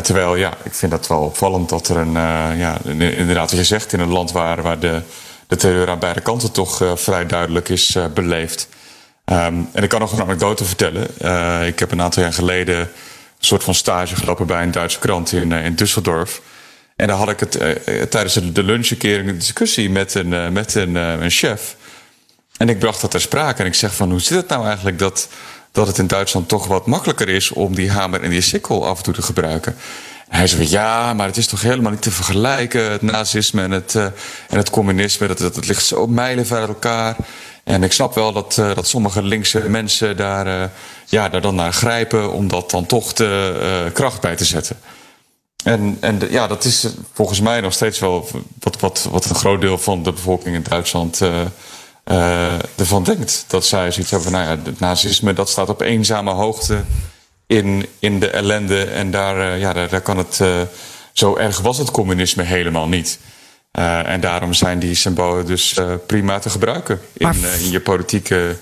terwijl 0.03 0.37
ja, 0.37 0.53
ik 0.63 0.75
vind 0.75 0.93
dat 0.93 1.07
wel 1.07 1.21
opvallend 1.21 1.69
dat 1.69 1.89
er 1.89 1.97
een, 1.97 2.13
ja, 2.59 2.79
inderdaad 2.85 3.51
wat 3.51 3.61
je 3.61 3.65
zegt, 3.65 3.93
in 3.93 4.01
een 4.01 4.13
land 4.13 4.33
waar, 4.33 4.63
waar 4.63 4.79
de, 4.79 5.03
de 5.47 5.57
terreur 5.57 5.89
aan 5.89 5.99
beide 5.99 6.21
kanten 6.21 6.53
toch 6.53 6.83
vrij 6.95 7.27
duidelijk 7.27 7.69
is 7.69 7.99
beleefd. 8.15 8.69
Um, 9.33 9.69
en 9.73 9.83
ik 9.83 9.89
kan 9.89 10.01
nog 10.01 10.13
een 10.13 10.21
anekdote 10.21 10.65
vertellen. 10.65 11.07
Uh, 11.23 11.67
ik 11.67 11.79
heb 11.79 11.91
een 11.93 12.03
aantal 12.03 12.23
jaar 12.23 12.33
geleden 12.33 12.79
een 12.79 12.89
soort 13.39 13.65
van 13.65 13.75
stage 13.75 14.17
gelopen 14.17 14.47
bij 14.47 14.63
een 14.63 14.71
Duitse 14.71 14.99
krant 14.99 15.33
in, 15.33 15.51
uh, 15.51 15.65
in 15.65 15.75
Düsseldorf. 15.75 16.41
En 16.97 17.07
daar 17.07 17.17
had 17.17 17.29
ik 17.29 17.41
het 17.41 17.63
uh, 17.63 18.03
tijdens 18.03 18.35
de 18.35 18.63
lunch 18.63 18.91
een 18.91 18.97
keer 18.97 19.29
een 19.29 19.39
discussie 19.39 19.91
met 19.91 20.15
een, 20.15 20.53
met 20.53 20.75
een, 20.75 20.95
een 20.95 21.31
chef. 21.31 21.77
En 22.57 22.69
ik 22.69 22.79
bracht 22.79 23.01
dat 23.01 23.11
ter 23.11 23.21
sprake. 23.21 23.61
En 23.61 23.67
ik 23.67 23.75
zeg 23.75 23.95
van 23.95 24.11
hoe 24.11 24.21
zit 24.21 24.37
het 24.37 24.49
nou 24.49 24.67
eigenlijk 24.67 24.99
dat, 24.99 25.29
dat 25.73 25.87
het 25.87 25.99
in 25.99 26.07
Duitsland 26.07 26.49
toch 26.49 26.67
wat 26.67 26.87
makkelijker 26.87 27.29
is 27.29 27.51
om 27.51 27.75
die 27.75 27.91
hamer 27.91 28.23
en 28.23 28.31
die 28.31 28.41
sikkel 28.41 28.87
af 28.87 28.99
en 28.99 29.05
toe 29.05 29.15
te 29.15 29.23
gebruiken. 29.23 29.77
En 30.29 30.39
hij 30.39 30.47
zei 30.47 30.69
ja, 30.69 31.15
maar 31.15 31.27
het 31.27 31.37
is 31.37 31.47
toch 31.47 31.63
helemaal 31.63 31.91
niet 31.91 32.03
te 32.03 32.11
vergelijken. 32.11 32.91
Het 32.91 33.03
nazisme 33.03 33.63
en 33.63 33.71
het, 33.71 33.95
en 33.95 34.13
het 34.49 34.71
communisme, 34.71 35.27
dat, 35.27 35.39
dat, 35.39 35.67
ligt 35.67 35.85
zo 35.85 36.07
mijlenver 36.07 36.59
uit 36.59 36.69
elkaar. 36.69 37.17
En 37.69 37.83
ik 37.83 37.93
snap 37.93 38.15
wel 38.15 38.33
dat, 38.33 38.57
uh, 38.61 38.75
dat 38.75 38.89
sommige 38.89 39.23
linkse 39.23 39.69
mensen 39.69 40.17
daar, 40.17 40.47
uh, 40.47 40.65
ja, 41.05 41.29
daar 41.29 41.41
dan 41.41 41.55
naar 41.55 41.73
grijpen 41.73 42.33
om 42.33 42.49
dat 42.49 42.71
dan 42.71 42.87
toch 42.87 43.13
de 43.13 43.59
uh, 43.87 43.93
kracht 43.93 44.21
bij 44.21 44.37
te 44.37 44.45
zetten. 44.45 44.77
En, 45.65 45.97
en 46.01 46.21
ja, 46.31 46.47
dat 46.47 46.65
is 46.65 46.87
volgens 47.13 47.41
mij 47.41 47.61
nog 47.61 47.73
steeds 47.73 47.99
wel 47.99 48.29
wat, 48.59 48.81
wat, 48.81 49.09
wat 49.11 49.25
een 49.25 49.35
groot 49.35 49.61
deel 49.61 49.79
van 49.79 50.03
de 50.03 50.13
bevolking 50.13 50.55
in 50.55 50.63
Duitsland 50.63 51.21
ervan 52.77 53.03
denkt. 53.03 53.45
Dat 53.47 53.67
zij 53.67 53.91
zoiets 53.91 54.11
hebben 54.11 54.31
van, 54.31 54.41
nou 54.41 54.59
ja, 54.59 54.65
het 54.65 54.81
nazisme 54.81 55.33
dat 55.33 55.49
staat 55.49 55.69
op 55.69 55.81
eenzame 55.81 56.31
hoogte 56.31 56.85
in, 57.47 57.87
in 57.99 58.21
de 58.21 58.31
ellende. 58.31 58.85
En 58.85 59.11
daar, 59.11 59.59
ja, 59.59 59.73
daar, 59.73 59.89
daar 59.89 60.01
kan 60.01 60.19
het, 60.19 60.41
zo 61.13 61.37
erg 61.37 61.61
was 61.61 61.79
het 61.79 61.91
communisme 61.91 62.43
helemaal 62.43 62.89
niet. 62.89 63.19
Uh, 63.73 64.09
en 64.09 64.21
daarom 64.21 64.53
zijn 64.53 64.79
die 64.79 64.95
symbolen 64.95 65.47
dus 65.47 65.79
uh, 65.79 65.95
prima 66.07 66.39
te 66.39 66.51
gebruiken 66.51 67.01
in, 67.13 67.35
uh, 67.35 67.65
in 67.65 67.71
je 67.71 67.81
politieke 67.81 68.57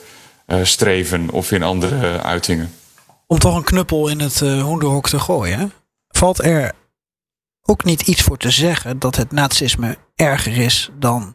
streven 0.62 1.30
of 1.30 1.52
in 1.52 1.62
andere 1.62 2.22
uitingen. 2.22 2.74
Om 3.26 3.38
toch 3.38 3.57
een 3.57 3.64
knuppel 3.64 4.09
in 4.09 4.20
het 4.20 4.40
hoenderhok 4.40 5.09
te 5.09 5.18
gooien, 5.18 5.72
valt 6.09 6.44
er 6.44 6.72
ook 7.62 7.84
niet 7.84 8.02
iets 8.02 8.22
voor 8.22 8.36
te 8.36 8.50
zeggen 8.50 8.98
dat 8.98 9.16
het 9.16 9.32
nazisme 9.32 9.98
erger 10.14 10.57
is 10.57 10.90
dan 10.98 11.34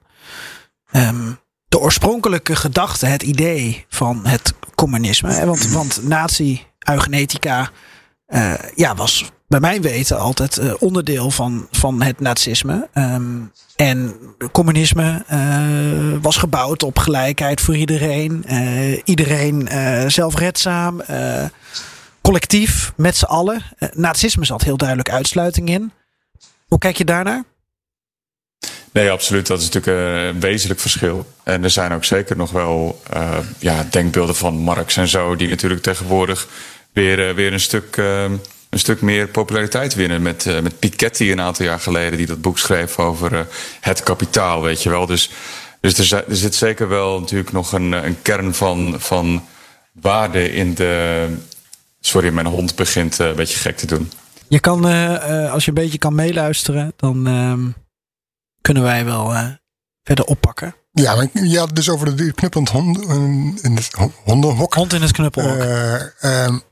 um, 0.92 1.40
de 1.68 1.80
oorspronkelijke 1.80 2.56
gedachte, 2.56 3.06
het 3.06 3.24
idee 3.24 3.86
van 3.90 4.26
het 4.26 4.54
communisme. 4.76 5.46
Want, 5.46 5.70
want 5.70 6.04
nazi-eugenetica 6.04 7.72
ja, 8.76 8.96
was 8.96 9.32
bij 9.52 9.60
mijn 9.60 9.82
weten 9.82 10.20
altijd 10.20 10.58
uh, 10.58 10.74
onderdeel 10.80 11.32
van, 11.32 11.68
van 11.72 12.02
het 12.02 12.20
nazisme. 12.20 12.88
Um, 12.94 13.52
en 13.76 14.16
communisme 14.52 15.26
uh, 15.32 16.22
was 16.22 16.38
gebouwd 16.38 16.84
op 16.84 16.98
gelijkheid 16.98 17.62
voor 17.62 17.76
iedereen. 17.76 18.44
Uh, 18.48 19.00
iedereen 19.04 19.70
zelfredzaam, 20.08 21.02
collectief, 22.22 22.94
met 22.96 23.18
z'n 23.18 23.26
allen. 23.26 23.64
nazisme 23.94 24.46
zat 24.46 24.62
heel 24.62 24.78
duidelijk 24.78 25.10
uitsluiting 25.10 25.70
in. 25.70 25.92
Hoe 26.68 26.80
kijk 26.80 26.98
je 26.98 27.06
daarnaar? 27.06 27.44
Nee, 28.92 29.12
absoluut. 29.12 29.48
Dat 29.48 29.62
is 29.62 29.70
natuurlijk 29.70 29.98
een 30.34 30.40
wezenlijk 30.40 30.80
verschil. 30.80 31.26
En 31.44 31.64
er 31.64 31.70
zijn 31.70 31.94
ook 31.94 32.06
zeker 32.06 32.38
nog 32.38 32.52
wel 32.52 33.02
ja, 33.60 33.88
denkbeelden 33.90 34.36
van 34.36 34.58
Marx 34.58 34.98
en 34.98 35.08
zo, 35.08 35.36
die 35.36 35.50
natuurlijk 35.50 35.82
tegenwoordig 35.82 36.48
weer, 36.94 37.36
weer 37.36 37.54
een 37.54 37.60
stuk 37.60 37.98
een 38.72 38.80
stuk 38.80 39.02
meer 39.02 39.28
populariteit 39.28 39.94
winnen. 39.94 40.22
Met, 40.22 40.46
uh, 40.46 40.60
met 40.60 40.80
Piketty 40.80 41.32
een 41.32 41.42
aantal 41.42 41.66
jaar 41.66 41.80
geleden, 41.80 42.18
die 42.18 42.28
dat 42.28 42.42
boek 42.42 42.60
schreef 42.60 43.00
over 43.00 43.34
uh, 43.34 43.40
het 43.80 44.04
kapitaal, 44.04 44.62
weet 44.62 44.84
je 44.84 44.90
wel. 44.90 45.06
Dus, 45.06 45.32
dus 45.80 46.12
er, 46.12 46.30
er, 46.30 46.36
zit 46.36 46.56
zeker 46.56 46.88
wel 46.88 47.20
natuurlijk 47.20 47.52
nog 47.52 47.72
een, 47.72 47.92
een 47.92 48.22
kern 48.22 48.54
van, 48.54 48.96
van 48.98 49.46
waarde 49.94 50.52
in 50.52 50.74
de. 50.74 51.28
Sorry, 52.00 52.34
mijn 52.34 52.48
hond 52.48 52.76
begint 52.76 53.20
uh, 53.20 53.28
een 53.28 53.36
beetje 53.36 53.58
gek 53.58 53.78
te 53.78 53.88
doen. 53.88 54.12
Je 54.48 54.60
kan, 54.60 54.86
als 55.50 55.66
je 55.66 55.70
een 55.70 55.82
beetje 55.82 55.98
kan 55.98 56.16
meeluisteren, 56.16 56.94
dan 56.96 57.28
ehm, 57.28 57.70
kunnen 58.62 58.84
wij 58.84 59.06
wel 59.06 59.34
verder 60.04 60.26
oppakken. 60.26 60.76
Ja, 60.92 61.16
maar 61.16 61.28
je 61.34 61.58
had 61.58 61.68
het 61.68 61.76
dus 61.76 61.90
over 61.90 62.16
de 62.16 62.34
knuppelend 62.34 62.70
hond 62.70 63.02
in 63.62 63.76
het 63.76 64.12
hondenhok. 64.24 64.74
Hond 64.74 64.94
in 64.94 65.02
het 65.02 65.12
knuppelhok. 65.12 65.62
Um, 66.22 66.64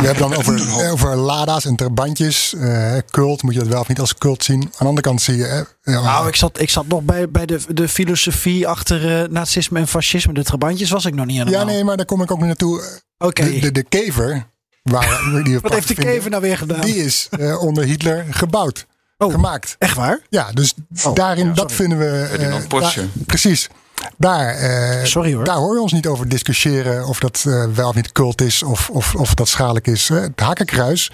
We 0.00 0.06
hebben 0.06 0.30
dan 0.30 0.38
over, 0.38 0.90
over 0.90 1.16
lada's 1.16 1.64
en 1.64 1.76
terbandjes. 1.76 2.54
Uh, 2.56 2.96
cult, 3.10 3.42
moet 3.42 3.54
je 3.54 3.58
dat 3.58 3.68
wel 3.68 3.80
of 3.80 3.88
niet 3.88 4.00
als 4.00 4.14
cult 4.14 4.44
zien. 4.44 4.62
Aan 4.62 4.70
de 4.70 4.84
andere 4.84 5.00
kant 5.00 5.22
zie 5.22 5.36
je... 5.36 5.66
Uh, 5.82 6.02
nou, 6.02 6.28
ik 6.28 6.36
zat, 6.36 6.60
ik 6.60 6.70
zat 6.70 6.86
nog 6.86 7.02
bij, 7.02 7.30
bij 7.30 7.46
de, 7.46 7.60
de 7.68 7.88
filosofie 7.88 8.68
achter 8.68 9.22
uh, 9.22 9.28
nazisme 9.28 9.78
en 9.78 9.88
fascisme. 9.88 10.32
De 10.32 10.44
trabantjes 10.44 10.90
was 10.90 11.04
ik 11.04 11.14
nog 11.14 11.26
niet 11.26 11.38
helemaal. 11.38 11.60
Ja, 11.60 11.66
nee, 11.66 11.84
maar 11.84 11.96
daar 11.96 12.06
kom 12.06 12.22
ik 12.22 12.30
ook 12.30 12.40
naartoe. 12.40 13.00
Oké. 13.18 13.44
De, 13.44 13.58
de, 13.58 13.72
de, 13.72 13.82
kever... 13.82 14.46
Waar, 14.82 15.20
die 15.44 15.60
Wat 15.60 15.72
heeft 15.72 15.88
de 15.88 15.94
kever 15.94 16.30
nou 16.30 16.42
weer 16.42 16.58
gedaan? 16.58 16.80
Die 16.80 16.96
is 16.96 17.28
onder 17.60 17.84
Hitler 17.84 18.26
gebouwd. 18.30 18.86
Oh, 19.18 19.32
gemaakt. 19.32 19.76
Echt 19.78 19.96
waar? 19.96 20.20
Ja, 20.28 20.52
dus 20.52 20.74
oh, 21.02 21.14
daarin, 21.14 21.46
ja, 21.46 21.52
dat 21.52 21.72
vinden 21.72 21.98
we... 21.98 22.36
Uh, 22.40 22.66
Porsche. 22.68 23.06
Precies. 23.26 23.68
Daar, 24.16 24.62
uh, 24.62 25.04
Sorry 25.04 25.34
hoor. 25.34 25.44
daar 25.44 25.56
hoor 25.56 25.74
je 25.74 25.80
ons 25.80 25.92
niet 25.92 26.06
over 26.06 26.28
discussiëren 26.28 27.06
of 27.06 27.18
dat 27.18 27.44
uh, 27.46 27.64
wel 27.74 27.88
of 27.88 27.94
niet 27.94 28.12
cult 28.12 28.40
is 28.40 28.62
of, 28.62 28.90
of, 28.90 29.14
of 29.14 29.34
dat 29.34 29.48
schadelijk 29.48 29.86
is. 29.86 30.08
Het 30.08 30.40
hakenkruis, 30.40 31.10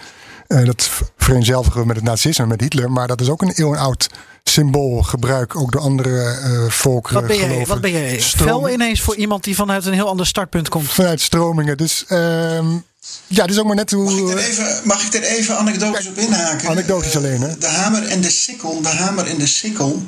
dat 0.47 0.91
vereenzelvigen 1.17 1.81
we 1.81 1.87
met 1.87 1.97
het 1.97 2.05
nazisme, 2.05 2.47
met 2.47 2.61
Hitler, 2.61 2.91
maar 2.91 3.07
dat 3.07 3.21
is 3.21 3.29
ook 3.29 3.43
een 3.43 3.53
eeuwenoud 3.53 4.09
symboolgebruik, 4.45 5.57
ook 5.57 5.73
door 5.73 5.81
andere 5.81 6.39
volkeren. 6.69 7.21
Wat 7.21 7.39
ben 7.39 7.39
jij, 7.39 7.67
wat 7.67 7.81
ben 7.81 7.91
jij 7.91 8.21
fel 8.21 8.71
ineens 8.71 9.01
voor 9.01 9.17
iemand 9.17 9.45
die 9.45 9.55
vanuit 9.55 9.87
een 9.87 9.93
heel 9.93 10.09
ander 10.09 10.27
startpunt 10.27 10.69
komt? 10.69 10.93
Vanuit 10.93 11.21
stromingen. 11.21 11.77
Dus 11.77 12.05
ehm, 12.09 12.67
ja, 13.27 13.47
dus 13.47 13.59
ook 13.59 13.67
maar 13.67 13.77
net 13.77 13.91
hoe. 13.91 14.11
Mag 14.11 14.19
ik 14.19 14.29
er 14.29 14.39
even, 14.39 14.81
mag 14.85 15.07
ik 15.07 15.15
er 15.15 15.23
even 15.23 15.59
anekdotisch 15.59 16.09
op 16.09 16.17
inhaken? 16.17 16.69
Anekdotisch 16.69 17.17
alleen, 17.17 17.41
hè? 17.41 17.59
De 17.59 17.67
hamer 17.67 18.07
en 18.09 18.21
de 18.21 18.31
sikkel. 18.31 18.83
De 18.83 18.89
hamer 18.89 19.27
en 19.27 19.39
de 19.39 19.47
sikkel. 19.47 20.03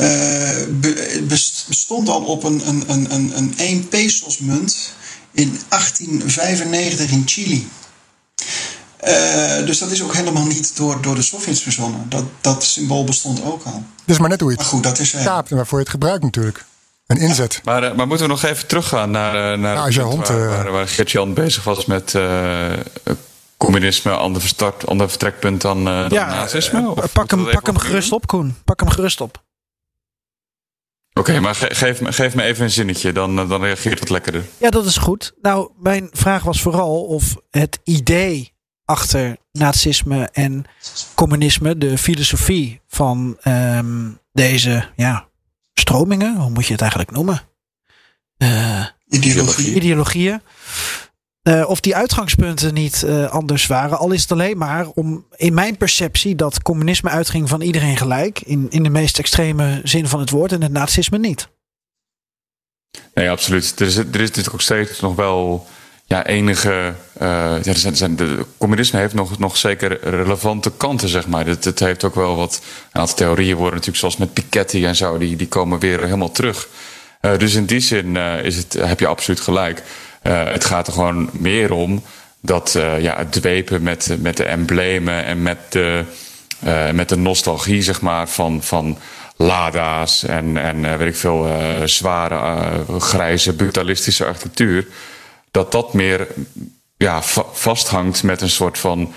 Uh, 0.00 1.26
bestond 1.68 2.08
al 2.08 2.22
op 2.22 2.44
een, 2.44 2.68
een, 2.68 2.84
een, 2.86 3.14
een, 3.14 3.32
een 3.36 3.54
1 3.56 3.88
pesos 3.88 4.38
munt 4.38 4.92
in 5.32 5.60
1895 5.68 7.10
in 7.10 7.22
Chili. 7.26 7.68
Uh, 9.04 9.66
dus 9.66 9.78
dat 9.78 9.90
is 9.90 10.02
ook 10.02 10.14
helemaal 10.14 10.46
niet 10.46 10.76
door, 10.76 11.02
door 11.02 11.14
de 11.14 11.22
Sovjets 11.22 11.62
verzonnen. 11.62 12.06
Dat, 12.08 12.24
dat 12.40 12.64
symbool 12.64 13.04
bestond 13.04 13.44
ook 13.44 13.62
al. 13.64 13.82
Dus 14.04 14.18
maar 14.18 14.28
net 14.28 14.40
hoe 14.40 14.50
je 14.50 14.56
het 14.56 14.64
maar 14.64 14.74
goed, 14.74 14.82
dat 14.82 14.98
is 14.98 15.10
kaapt 15.10 15.50
en 15.50 15.56
waarvoor 15.56 15.78
je 15.78 15.84
het 15.84 15.92
gebruikt 15.92 16.22
natuurlijk. 16.22 16.64
Een 17.06 17.16
inzet. 17.16 17.54
Ja. 17.54 17.60
Maar, 17.64 17.82
uh, 17.84 17.94
maar 17.94 18.06
moeten 18.06 18.26
we 18.26 18.32
nog 18.32 18.42
even 18.42 18.66
teruggaan 18.66 19.10
naar, 19.10 19.32
naar 19.32 19.58
nou, 19.58 19.86
als 19.86 19.94
je 19.94 20.00
hond, 20.00 20.28
waar, 20.28 20.48
waar, 20.48 20.70
waar 20.70 20.88
Gert-Jan 20.88 21.34
bezig 21.34 21.64
was 21.64 21.86
met 21.86 22.14
communisme, 23.56 24.10
ander, 24.10 24.40
verstart, 24.40 24.86
ander 24.86 25.08
vertrekpunt 25.08 25.60
dan, 25.60 25.84
dan 25.84 26.08
ja, 26.08 26.26
nazisme? 26.26 26.94
Pak 27.12 27.30
hem, 27.30 27.50
pak 27.50 27.66
hem 27.66 27.78
gerust 27.78 28.12
op, 28.12 28.26
Koen. 28.26 28.56
Pak 28.64 28.80
hem 28.80 28.90
gerust 28.90 29.20
op. 29.20 29.46
Oké, 31.18 31.30
okay, 31.30 31.42
maar 31.42 31.54
ge 31.54 31.74
geef, 31.74 32.00
me, 32.00 32.12
geef 32.12 32.34
me 32.34 32.42
even 32.42 32.64
een 32.64 32.70
zinnetje, 32.70 33.12
dan, 33.12 33.36
dan 33.48 33.62
reageert 33.62 34.00
het 34.00 34.10
lekkerder. 34.10 34.44
Ja, 34.58 34.70
dat 34.70 34.86
is 34.86 34.96
goed. 34.96 35.32
Nou, 35.42 35.70
mijn 35.78 36.08
vraag 36.12 36.42
was 36.42 36.62
vooral 36.62 37.04
of 37.04 37.36
het 37.50 37.78
idee 37.84 38.52
achter 38.84 39.36
nazisme 39.52 40.28
en 40.32 40.64
communisme, 41.14 41.78
de 41.78 41.98
filosofie 41.98 42.80
van 42.86 43.38
um, 43.44 44.18
deze 44.32 44.88
ja, 44.96 45.28
stromingen, 45.74 46.36
hoe 46.36 46.50
moet 46.50 46.66
je 46.66 46.72
het 46.72 46.80
eigenlijk 46.80 47.10
noemen? 47.10 47.40
Uh, 48.38 48.84
Ideologie. 49.08 49.74
Ideologieën. 49.74 50.42
Uh, 51.48 51.68
of 51.68 51.80
die 51.80 51.96
uitgangspunten 51.96 52.74
niet 52.74 53.02
uh, 53.06 53.30
anders 53.30 53.66
waren. 53.66 53.98
Al 53.98 54.12
is 54.12 54.22
het 54.22 54.32
alleen 54.32 54.58
maar 54.58 54.86
om 54.94 55.26
in 55.36 55.54
mijn 55.54 55.76
perceptie 55.76 56.34
dat 56.34 56.62
communisme 56.62 57.10
uitging 57.10 57.48
van 57.48 57.60
iedereen 57.60 57.96
gelijk. 57.96 58.40
In, 58.40 58.66
in 58.70 58.82
de 58.82 58.90
meest 58.90 59.18
extreme 59.18 59.80
zin 59.84 60.08
van 60.08 60.20
het 60.20 60.30
woord. 60.30 60.52
En 60.52 60.62
het 60.62 60.72
nazisme 60.72 61.18
niet. 61.18 61.48
Nee, 63.14 63.30
absoluut. 63.30 63.80
Er 63.80 63.86
is, 63.86 63.96
er 63.96 64.06
is 64.06 64.28
natuurlijk 64.28 64.54
ook 64.54 64.60
steeds 64.60 65.00
nog 65.00 65.14
wel 65.14 65.66
ja, 66.04 66.26
enige. 66.26 66.94
Uh, 67.22 67.62
ja, 67.62 67.74
zijn, 67.74 67.92
er 67.92 67.96
zijn, 67.96 68.16
de 68.16 68.46
communisme 68.58 68.98
heeft 68.98 69.14
nog, 69.14 69.38
nog 69.38 69.56
zeker 69.56 70.10
relevante 70.10 70.72
kanten, 70.76 71.08
zeg 71.08 71.26
maar. 71.26 71.46
Het, 71.46 71.64
het 71.64 71.78
heeft 71.78 72.04
ook 72.04 72.14
wel 72.14 72.36
wat. 72.36 72.60
Een 72.92 73.00
aantal 73.00 73.16
theorieën 73.16 73.56
worden 73.56 73.74
natuurlijk, 73.74 73.98
zoals 73.98 74.16
met 74.16 74.32
Piketty 74.32 74.84
en 74.84 74.96
zo, 74.96 75.18
die, 75.18 75.36
die 75.36 75.48
komen 75.48 75.78
weer 75.78 76.02
helemaal 76.02 76.30
terug. 76.30 76.68
dus 77.20 77.54
in 77.54 77.66
die 77.66 77.80
zin 77.80 78.16
is 78.42 78.56
het, 78.56 78.72
heb 78.72 79.00
je 79.00 79.06
absoluut 79.06 79.40
gelijk. 79.40 79.82
Uh, 80.28 80.44
het 80.44 80.64
gaat 80.64 80.86
er 80.86 80.92
gewoon 80.92 81.30
meer 81.32 81.72
om 81.72 82.02
dat 82.40 82.74
uh, 82.76 83.00
ja, 83.00 83.16
het 83.16 83.32
dwepen 83.32 83.82
met, 83.82 84.16
met 84.20 84.36
de 84.36 84.44
emblemen 84.44 85.24
en 85.24 85.42
met 85.42 85.58
de, 85.68 86.04
uh, 86.64 86.90
met 86.90 87.08
de 87.08 87.16
nostalgie 87.16 87.82
zeg 87.82 88.00
maar, 88.00 88.28
van, 88.28 88.62
van 88.62 88.98
Lada's 89.36 90.24
en, 90.24 90.56
en 90.56 90.98
weet 90.98 91.08
ik 91.08 91.16
veel, 91.16 91.48
zware, 91.84 92.68
grijze, 92.98 93.54
brutalistische 93.54 94.24
architectuur. 94.24 94.86
Dat 95.50 95.72
dat 95.72 95.92
meer 95.92 96.26
ja, 96.96 97.22
va 97.22 97.44
vasthangt 97.52 98.22
met 98.22 98.40
een 98.40 98.50
soort 98.50 98.78
van. 98.78 99.12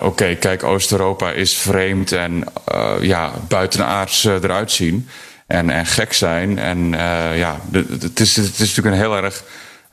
Oké, 0.00 0.34
kijk, 0.34 0.62
Oost-Europa 0.62 1.30
is 1.30 1.56
vreemd 1.56 2.12
en 2.12 2.44
ja, 3.00 3.32
buitenaards 3.48 4.24
eruit 4.24 4.70
zien. 4.70 5.08
En, 5.46 5.70
en 5.70 5.86
gek 5.86 6.12
zijn. 6.12 6.58
En 6.58 6.90
ja, 7.34 7.60
het 8.00 8.20
is, 8.20 8.36
het 8.36 8.58
is 8.58 8.58
natuurlijk 8.58 8.86
een 8.96 9.02
heel 9.02 9.16
erg 9.16 9.44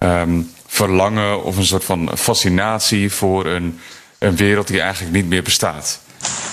um, 0.06 0.51
verlangen 0.68 1.43
of 1.43 1.58
een 1.58 1.66
soort 1.66 1.84
van 1.84 2.12
fascinatie 2.18 3.12
voor 3.12 3.45
een, 3.45 3.80
een 4.18 4.36
wereld 4.36 4.68
die 4.68 4.82
eigenlijk 4.82 5.16
niet 5.16 5.28
meer 5.28 5.43
bestaat. 5.43 5.99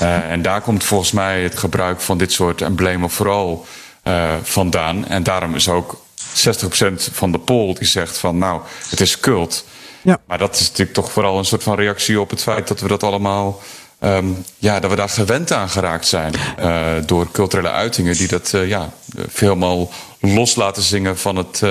Uh, 0.03 0.31
en 0.31 0.43
daar 0.43 0.61
komt 0.61 0.85
volgens 0.85 1.13
mij 1.13 1.43
het 1.43 1.59
gebruik 1.59 2.01
van 2.01 2.19
dit 2.19 2.33
soort 2.33 2.63
emblemen 2.63 3.11
vooral 3.11 3.67
uh, 4.05 4.33
vandaan. 4.43 5.07
En 5.07 5.23
daarom 5.23 5.55
is 5.55 5.69
ook 5.69 6.05
60% 6.35 6.95
van 7.13 7.33
de 7.33 7.39
poll 7.39 7.75
die 7.75 7.87
zegt 7.87 8.19
van 8.19 8.39
nou, 8.39 8.61
het 8.89 9.01
is 9.01 9.21
cult. 9.21 9.65
Ja. 10.03 10.19
Maar 10.27 10.39
dat 10.39 10.55
is 10.55 10.61
natuurlijk 10.61 10.93
toch 10.93 11.13
vooral 11.13 11.39
een 11.39 11.45
soort 11.45 11.63
van 11.63 11.77
reactie 11.77 12.21
op 12.21 12.31
het 12.31 12.43
feit 12.43 12.69
dat 12.69 12.81
we 12.81 12.89
dat 12.89 13.03
allemaal. 13.03 13.61
Um, 14.01 14.45
ja, 14.59 14.81
dat 14.81 14.91
we 14.91 14.97
daar 14.97 15.09
gewend 15.09 15.53
aan 15.53 15.69
geraakt 15.69 16.07
zijn. 16.07 16.35
Uh, 16.59 16.87
door 17.07 17.31
culturele 17.31 17.71
uitingen 17.71 18.17
die 18.17 18.29
dat 18.29 18.51
ja, 18.51 18.93
veelmaal 19.29 19.91
los 20.21 20.55
laten 20.55 20.83
zingen 20.83 21.19
van 21.19 21.37
het 21.37 21.63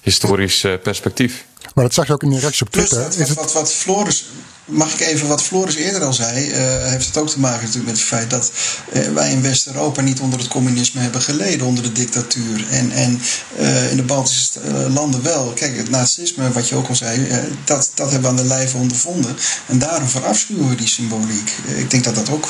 historisch 0.00 0.66
perspectief. 0.82 1.44
Maar 1.74 1.84
dat 1.84 1.94
zag 1.94 2.06
je 2.06 2.12
ook 2.12 2.22
in 2.22 2.30
de 2.30 2.38
reactie 2.38 2.66
op 2.66 2.72
Twitter. 2.72 3.04
Plus, 3.04 3.18
wat, 3.18 3.28
wat, 3.28 3.36
wat, 3.36 3.52
wat 3.52 3.72
Floris 3.72 4.24
mag 4.70 4.92
ik 4.92 5.00
even 5.00 5.28
wat 5.28 5.42
Floris 5.42 5.74
eerder 5.74 6.04
al 6.04 6.12
zei, 6.12 6.48
uh, 6.48 6.56
heeft 6.90 7.06
het 7.06 7.16
ook 7.16 7.28
te 7.28 7.40
maken 7.40 7.60
natuurlijk 7.60 7.86
met 7.86 7.98
het 7.98 8.06
feit 8.06 8.30
dat 8.30 8.52
uh, 8.92 9.08
wij 9.08 9.30
in 9.30 9.42
West-Europa 9.42 10.00
niet 10.00 10.20
onder 10.20 10.38
het 10.38 10.48
communisme 10.48 11.00
hebben 11.00 11.20
geleden, 11.20 11.66
onder 11.66 11.82
de 11.82 11.92
dictatuur. 11.92 12.66
En, 12.70 12.90
en 12.90 13.20
uh, 13.58 13.90
in 13.90 13.96
de 13.96 14.02
Baltische 14.02 14.60
landen 14.90 15.22
wel. 15.22 15.52
Kijk, 15.52 15.76
het 15.76 15.90
nazisme, 15.90 16.52
wat 16.52 16.68
je 16.68 16.74
ook 16.74 16.88
al 16.88 16.94
zei, 16.94 17.26
dat, 17.64 17.90
dat 17.94 18.10
hebben 18.10 18.34
we 18.34 18.40
aan 18.40 18.42
de 18.42 18.54
lijve 18.54 18.76
ondervonden. 18.76 19.36
En 19.66 19.78
daarom 19.78 20.08
verafschuwen 20.08 20.68
we 20.68 20.74
die 20.74 20.88
symboliek. 20.88 21.52
ik 21.76 21.90
denk 21.90 22.04
dat 22.04 22.14
dat 22.14 22.30
ook 22.30 22.48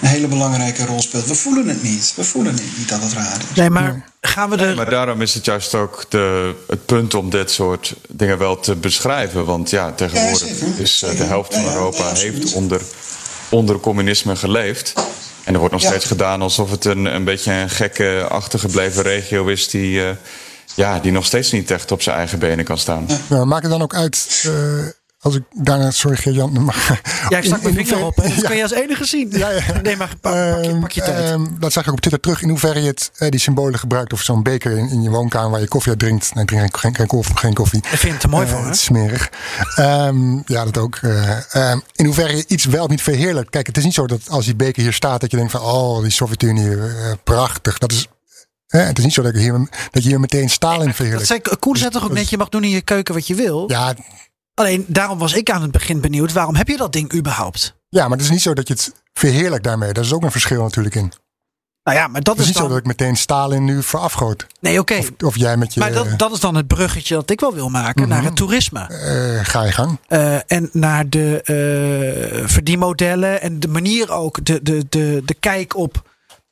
een 0.00 0.08
hele 0.08 0.28
belangrijke 0.28 0.84
rol 0.84 1.02
speelt. 1.02 1.26
We 1.26 1.34
voelen 1.34 1.68
het 1.68 1.82
niet. 1.82 2.12
We 2.16 2.24
voelen 2.24 2.52
het 2.52 2.78
niet 2.78 2.88
dat 2.88 3.02
het 3.02 3.12
raar 3.12 3.40
is. 3.50 3.56
Nee, 3.56 3.70
maar 3.70 4.04
gaan 4.28 4.50
we 4.50 4.56
er... 4.56 4.66
Nee, 4.66 4.74
maar 4.74 4.90
daarom 4.90 5.22
is 5.22 5.34
het 5.34 5.44
juist 5.44 5.74
ook 5.74 6.04
de, 6.08 6.54
het 6.68 6.86
punt 6.86 7.14
om 7.14 7.30
dit 7.30 7.50
soort 7.50 7.94
dingen 8.08 8.38
wel 8.38 8.60
te 8.60 8.74
beschrijven. 8.76 9.44
Want 9.44 9.70
ja, 9.70 9.92
tegenwoordig 9.92 10.50
is 10.78 10.98
de 10.98 11.24
helft 11.24 11.54
van 11.54 11.64
Europa 11.64 12.12
heeft 12.14 12.52
onder, 12.52 12.80
onder 13.48 13.80
communisme 13.80 14.36
geleefd. 14.36 14.92
En 15.44 15.52
er 15.54 15.58
wordt 15.58 15.74
nog 15.74 15.82
Ja. 15.82 15.88
steeds 15.88 16.04
gedaan 16.04 16.42
alsof 16.42 16.70
het 16.70 16.84
een, 16.84 17.04
een 17.14 17.24
beetje 17.24 17.52
een 17.52 17.70
gekke 17.70 18.26
achtergebleven 18.28 19.02
regio 19.02 19.46
is 19.46 19.68
die, 19.68 20.02
eh, 20.04 20.10
ja, 20.74 20.98
die 20.98 21.12
nog 21.12 21.24
steeds 21.26 21.52
niet 21.52 21.70
echt 21.70 21.92
op 21.92 22.02
zijn 22.02 22.16
eigen 22.16 22.38
benen 22.38 22.64
kan 22.64 22.78
staan. 22.78 23.06
Nou, 23.28 23.46
maakt 23.46 23.62
het 23.62 23.72
dan 23.72 23.82
ook 23.82 23.94
uit. 23.94 24.42
eh, 24.46 24.52
als 25.20 25.34
ik 25.34 25.42
daarna, 25.52 25.90
sorry 25.90 26.16
Geert-Jan. 26.16 26.52
maar- 26.64 27.00
Ja, 27.28 27.38
ik 27.38 27.44
stak 27.44 27.62
mijn 27.62 27.78
in 27.78 27.86
vinger 27.86 28.04
op. 28.04 28.16
Hè. 28.16 28.28
Dat 28.34 28.44
kan 28.48 28.56
je 28.56 28.62
als 28.62 28.72
enige 28.72 29.04
zien. 29.04 29.28
Ja, 29.30 29.50
ja. 29.50 29.80
Nee, 29.82 29.96
maar 29.96 30.08
pak, 30.20 30.32
pak, 30.32 30.64
je, 30.64 30.78
pak 30.80 30.90
je 30.92 31.02
Ehm, 31.02 31.12
tijd. 31.12 31.30
ehm, 31.30 31.44
dat 31.58 31.72
zag 31.72 31.82
ik 31.82 31.88
ook 31.88 31.94
op 31.94 32.00
Twitter 32.00 32.20
terug. 32.22 32.42
In 32.42 32.48
hoeverre 32.48 32.80
je 32.80 32.86
het, 32.86 33.10
eh, 33.16 33.28
die 33.28 33.40
symbolen 33.40 33.78
gebruikt. 33.78 34.12
Of 34.12 34.22
zo'n 34.22 34.42
beker 34.42 34.70
in, 34.78 34.88
in 34.90 35.02
je 35.02 35.10
woonkamer 35.10 35.50
waar 35.50 35.60
je 35.60 35.68
koffie 35.68 35.90
uit 35.90 35.98
drinkt. 36.00 36.34
Nee, 36.34 36.42
ik 36.44 36.48
drink 36.50 36.76
geen, 36.76 36.94
geen, 36.94 37.06
koffie. 37.06 37.36
Geen 37.36 37.54
koffie. 37.54 37.78
Ik 37.90 37.98
vind 37.98 38.14
het 38.14 38.22
er 38.22 38.28
mooi 38.28 38.46
Eh, 38.46 38.52
voor. 38.52 38.64
Het 38.64 38.74
is 38.74 38.82
smerig. 38.84 39.30
Ehm, 39.76 40.32
ja, 40.46 40.64
dat 40.64 40.78
ook. 40.78 40.96
eh, 41.02 41.54
ehm, 41.54 41.78
in 41.94 42.04
hoeverre 42.04 42.36
je 42.36 42.44
iets 42.46 42.64
wel 42.64 42.82
of 42.84 42.90
niet 42.90 43.02
verheerlijkt. 43.02 43.50
Kijk, 43.50 43.66
het 43.66 43.76
is 43.76 43.84
niet 43.84 43.94
zo 43.94 44.06
dat 44.06 44.20
als 44.28 44.44
die 44.44 44.56
beker 44.56 44.82
hier 44.82 44.92
staat. 44.92 45.20
dat 45.20 45.30
je 45.30 45.36
denkt 45.36 45.52
van. 45.52 45.60
Oh, 45.60 46.02
die 46.02 46.10
Sovjet-Unie, 46.10 46.76
prachtig. 47.24 47.78
Dat 47.78 47.92
is. 47.92 48.06
het 48.66 48.98
is 48.98 49.04
niet 49.04 49.12
zo 49.12 49.22
dat, 49.22 49.34
ik 49.34 49.40
hier, 49.40 49.68
dat 49.90 50.02
je 50.02 50.08
hier 50.08 50.20
meteen 50.20 50.50
Stalin 50.50 50.86
Dat 50.86 50.94
verheerlijkt. 50.94 51.28
zei, 51.28 51.40
Koen 51.58 51.76
zei 51.76 51.90
toch 51.90 52.04
ook 52.04 52.12
net, 52.12 52.30
je 52.30 52.36
mag 52.38 52.48
doen 52.48 52.64
in 52.64 52.70
je 52.70 52.80
keuken 52.82 53.14
wat 53.14 53.26
je 53.26 53.34
wil. 53.34 53.64
Ja, 53.70 53.94
Alleen 54.58 54.84
daarom 54.88 55.18
was 55.18 55.32
ik 55.34 55.50
aan 55.50 55.62
het 55.62 55.70
begin 55.70 56.00
benieuwd, 56.00 56.32
waarom 56.32 56.54
heb 56.54 56.68
je 56.68 56.76
dat 56.76 56.92
ding 56.92 57.14
überhaupt? 57.14 57.76
ja, 57.88 58.02
maar 58.08 58.16
het 58.16 58.26
is 58.26 58.30
niet 58.32 58.42
zo 58.42 58.54
dat 58.54 58.68
je 58.68 58.74
het 58.74 58.92
verheerlijkt 59.12 59.64
daarmee. 59.64 59.92
Daar 59.92 60.04
is 60.04 60.12
ook 60.12 60.22
een 60.22 60.30
verschil 60.30 60.62
natuurlijk 60.62 60.94
in. 60.94 61.12
Nou 61.82 62.00
ja, 62.00 62.06
maar 62.08 62.20
dat 62.22 62.34
Het 62.36 62.42
is 62.46 62.52
niet 62.52 62.62
zo 62.62 62.68
dat 62.68 62.78
ik 62.78 62.84
meteen 62.86 63.16
Stalin 63.16 63.64
nu 63.64 63.82
verafgroot. 63.82 64.46
Nee, 64.60 64.78
oké. 64.78 64.94
Of, 64.96 65.10
of 65.24 65.36
jij 65.36 65.56
met 65.56 65.74
je. 65.74 65.80
Maar 65.80 65.92
dat, 65.92 66.18
dat 66.18 66.32
is 66.32 66.40
dan 66.40 66.54
het 66.54 66.66
bruggetje 66.66 67.14
dat 67.14 67.30
ik 67.30 67.40
wel 67.40 67.54
wil 67.54 67.68
maken 67.68 68.00
Mhm. 68.02 68.10
naar 68.10 68.24
het 68.24 68.36
toerisme. 68.36 68.80
eh, 68.80 69.44
ga 69.44 69.64
je 69.64 69.72
gang. 69.72 69.98
Eh, 70.08 70.36
en 70.52 70.68
naar 70.72 71.08
de 71.08 71.42
eh 71.42 72.48
verdienmodellen 72.48 73.40
en 73.42 73.60
de 73.60 73.68
manier 73.68 74.10
ook, 74.12 74.44
de, 74.44 74.62
de, 74.62 74.86
de, 74.88 75.22
de 75.24 75.34
kijk 75.34 75.76
op, 75.76 76.02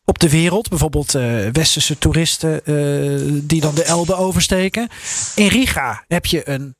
op 0.05 0.19
de 0.19 0.31
wereld. 0.31 0.69
Bijvoorbeeld 0.69 1.13
westerse 1.53 1.99
toeristen 1.99 2.61
die 3.47 3.61
dan 3.61 3.75
de 3.75 3.85
Elbe 3.85 4.15
oversteken. 4.17 4.89
In 5.35 5.49
Riga 5.49 6.05
heb 6.09 6.27
je 6.27 6.49
een 6.49 6.77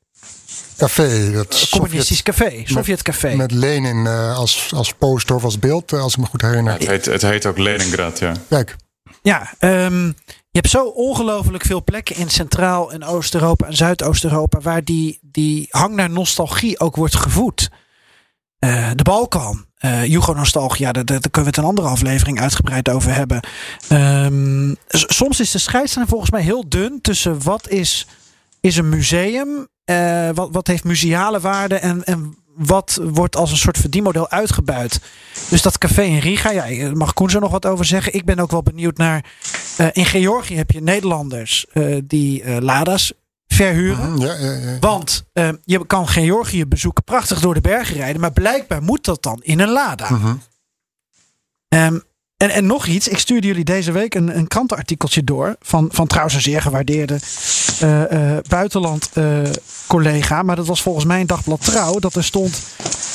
café. 0.77 1.31
Dat 1.31 1.67
Communistisch 1.69 2.23
café, 2.23 2.61
Sovjetcafé. 2.65 3.35
Met 3.35 3.51
Lenin 3.51 4.05
uh, 4.05 4.37
als, 4.37 4.71
als 4.73 4.93
poster 4.93 5.35
of 5.35 5.43
als 5.43 5.59
beeld, 5.59 5.93
als 5.93 6.13
ik 6.13 6.19
me 6.19 6.25
goed 6.25 6.41
herinner. 6.41 6.73
Ja, 6.73 6.79
het, 6.79 6.87
heet, 6.87 7.05
het 7.05 7.21
heet 7.21 7.45
ook 7.45 7.57
Leningrad, 7.57 8.19
ja. 8.19 8.33
Kijk. 8.49 8.75
Ja, 9.21 9.53
um, 9.59 10.05
je 10.25 10.63
hebt 10.63 10.69
zo 10.69 10.85
ongelooflijk 10.85 11.65
veel 11.65 11.83
plekken 11.83 12.15
in 12.15 12.29
Centraal- 12.29 12.91
en 12.91 13.03
Oost-Europa 13.03 13.67
en 13.67 13.75
Zuidoost-Europa 13.75 14.59
waar 14.59 14.83
die, 14.83 15.19
die 15.21 15.67
hang 15.69 15.95
naar 15.95 16.09
nostalgie 16.09 16.79
ook 16.79 16.95
wordt 16.95 17.15
gevoed. 17.15 17.69
Uh, 18.59 18.89
de 18.95 19.03
Balkan, 19.03 19.65
uh, 19.79 20.05
Jugo-nostalgia, 20.05 20.91
daar, 20.91 21.05
daar 21.05 21.19
kunnen 21.19 21.41
we 21.41 21.47
het 21.47 21.57
een 21.57 21.63
andere 21.63 21.87
aflevering 21.87 22.41
uitgebreid 22.41 22.89
over 22.89 23.13
hebben. 23.13 23.41
Um, 23.91 24.75
soms 24.89 25.39
is 25.39 25.51
de 25.51 25.59
scheidslijn 25.59 26.07
volgens 26.07 26.31
mij 26.31 26.41
heel 26.41 26.69
dun 26.69 26.99
tussen 27.01 27.43
wat 27.43 27.69
is, 27.69 28.07
is 28.61 28.77
een 28.77 28.89
museum, 28.89 29.67
uh, 29.89 30.29
wat, 30.33 30.49
wat 30.51 30.67
heeft 30.67 30.83
museale 30.83 31.39
waarde 31.39 31.75
en, 31.75 32.03
en 32.03 32.37
wat 32.57 32.99
wordt 33.03 33.35
als 33.35 33.51
een 33.51 33.57
soort 33.57 33.77
verdienmodel 33.77 34.29
uitgebuit. 34.29 35.01
Dus 35.49 35.61
dat 35.61 35.77
café 35.77 36.01
in 36.01 36.19
Riga, 36.19 36.51
ja, 36.51 36.91
mag 36.93 37.13
Koen 37.13 37.29
zo 37.29 37.39
nog 37.39 37.51
wat 37.51 37.65
over 37.65 37.85
zeggen. 37.85 38.13
Ik 38.13 38.25
ben 38.25 38.39
ook 38.39 38.51
wel 38.51 38.63
benieuwd 38.63 38.97
naar. 38.97 39.25
Uh, 39.79 39.87
in 39.91 40.05
Georgië 40.05 40.55
heb 40.55 40.71
je 40.71 40.81
Nederlanders 40.81 41.65
uh, 41.73 41.97
die 42.03 42.43
uh, 42.43 42.57
Lada's 42.57 43.13
verhuren. 43.47 44.11
Mhm, 44.11 44.21
ja, 44.21 44.33
ja, 44.33 44.51
ja. 44.51 44.79
Want 44.79 45.25
je 45.63 45.85
kan 45.85 46.07
Georgië 46.07 46.65
bezoeken, 46.65 47.03
prachtig 47.03 47.39
door 47.39 47.53
de 47.53 47.61
bergen 47.61 47.95
rijden. 47.95 48.21
Maar 48.21 48.33
blijkbaar 48.33 48.81
moet 48.81 49.05
dat 49.05 49.23
dan 49.23 49.39
in 49.43 49.59
een 49.59 49.69
Lada. 49.69 50.11
Mhm. 50.11 50.35
Um, 51.69 52.03
en, 52.37 52.49
en 52.49 52.65
nog 52.65 52.85
iets, 52.85 53.07
ik 53.07 53.17
stuurde 53.17 53.47
jullie 53.47 53.63
deze 53.63 53.91
week 53.91 54.15
een, 54.15 54.37
een 54.37 54.47
krantenartikeltje 54.47 55.23
door. 55.23 55.55
Van, 55.59 55.89
van 55.91 56.07
trouwens 56.07 56.35
een 56.35 56.41
zeer 56.41 56.61
gewaardeerde 56.61 57.19
uh, 57.83 58.01
uh, 58.11 58.37
buitenland 58.47 59.09
uh, 59.13 59.41
collega. 59.87 60.43
Maar 60.43 60.55
dat 60.55 60.67
was 60.67 60.81
volgens 60.81 61.05
mij 61.05 61.19
een 61.19 61.27
dagblad 61.27 61.65
trouw. 61.65 61.99
Dat 61.99 62.15
er 62.15 62.23
stond 62.23 62.61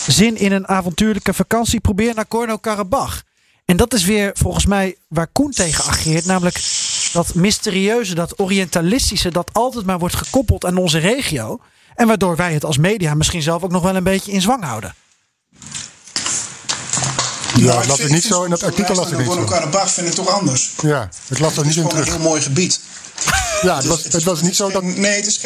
zin 0.07 0.37
in 0.37 0.53
een 0.53 0.69
avontuurlijke 0.69 1.35
vakantie. 1.35 1.81
Probeer 1.81 2.15
naar 2.15 2.27
Korno-Karabach. 2.27 3.23
En 3.65 3.77
dat 3.77 3.95
is 3.95 4.05
weer 4.05 4.31
volgens 4.35 4.67
mij 4.67 4.97
waar 5.09 5.29
Koen 5.33 5.51
tegen 5.51 5.85
ageert. 5.85 6.27
Namelijk 6.27 6.61
dat 7.13 7.35
mysterieuze, 7.35 8.15
dat 8.15 8.39
orientalistische. 8.39 9.31
Dat 9.31 9.53
altijd 9.53 9.87
maar 9.87 9.99
wordt 9.99 10.17
gekoppeld 10.17 10.65
aan 10.65 10.77
onze 10.77 10.99
regio. 10.99 11.61
En 11.95 12.07
waardoor 12.07 12.37
wij 12.37 12.53
het 12.53 12.65
als 12.65 12.79
media 12.79 13.15
misschien 13.15 13.43
zelf 13.43 13.63
ook 13.63 13.71
nog 13.71 13.83
wel 13.83 13.97
een 13.97 14.05
beetje 14.05 14.33
in 14.33 14.41
zwang 14.41 14.65
houden. 14.65 14.95
Ja, 17.57 17.83
dat 17.83 17.99
is 17.99 18.11
niet 18.11 18.25
zo. 18.25 18.43
In 18.45 18.51
dat 18.51 18.63
artikel 18.63 18.95
las 18.95 19.11
ik 19.11 19.19
niet 19.19 19.27
zo. 19.27 19.35
Nagorno-Karabakh 19.35 19.89
vind 19.91 20.09
ik 20.09 20.15
toch 20.15 20.29
anders. 20.29 20.71
Ja, 20.83 21.09
ik 21.29 21.39
las 21.39 21.57
er 21.57 21.67
niet 21.67 21.77
in 21.77 21.89
terug. 21.89 21.99
Het 21.99 22.09
is 22.09 22.15
een 22.15 22.21
heel 22.21 22.29
mooi 22.29 22.43
gebied. 22.43 22.81
Ja, 23.63 23.77
het 23.77 23.87
was, 23.87 24.03
het 24.03 24.23
was 24.23 24.43
niet 24.43 24.57
zo 24.57 24.71
dat... 24.71 24.83
Nee, 24.83 25.17
het 25.17 25.27
is, 25.27 25.41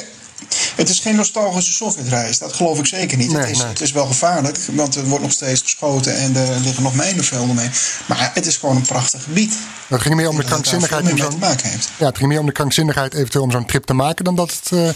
het 0.77 0.89
is 0.89 1.01
geen 1.01 1.17
nostalgische 1.17 1.73
Sovjetreis. 1.73 2.39
Dat 2.39 2.53
geloof 2.53 2.79
ik 2.79 2.87
zeker 2.87 3.17
niet. 3.19 3.31
Nee, 3.31 3.41
het, 3.41 3.51
is, 3.51 3.59
nee. 3.59 3.67
het 3.67 3.81
is 3.81 3.93
wel 3.93 4.07
gevaarlijk, 4.07 4.59
want 4.73 4.95
er 4.95 5.05
wordt 5.05 5.25
nog 5.25 5.33
steeds 5.33 5.63
geschoten 5.63 6.17
en 6.17 6.37
er 6.37 6.61
liggen 6.61 6.83
nog 6.83 6.95
mijnenvelden 6.95 7.55
mee. 7.55 7.71
Maar 8.07 8.31
het 8.35 8.47
is 8.47 8.57
gewoon 8.57 8.77
een 8.77 8.87
prachtig 8.87 9.23
gebied. 9.23 9.55
Het 9.87 10.01
ging 10.01 10.15
meer 10.15 10.29
om 10.29 10.35
de 10.37 10.41
Dat 10.43 10.51
krankzinnigheid. 10.51 11.11
om 11.11 11.17
te 11.31 11.37
maken 11.41 11.71
heeft. 11.71 11.89
Ja, 11.99 12.07
het 12.07 12.17
ging 12.17 12.29
meer 12.29 12.41
om 12.41 12.47
de 12.47 12.53
krankzinnigheid 12.53 13.15
eventueel 13.15 13.45
om 13.45 13.51
zo'n 13.51 13.67
trip 13.67 13.85
te 13.85 13.95
maken 13.95 14.25
dan 14.25 14.35
dat 14.35 14.53
het 14.63 14.73
eh, 14.73 14.89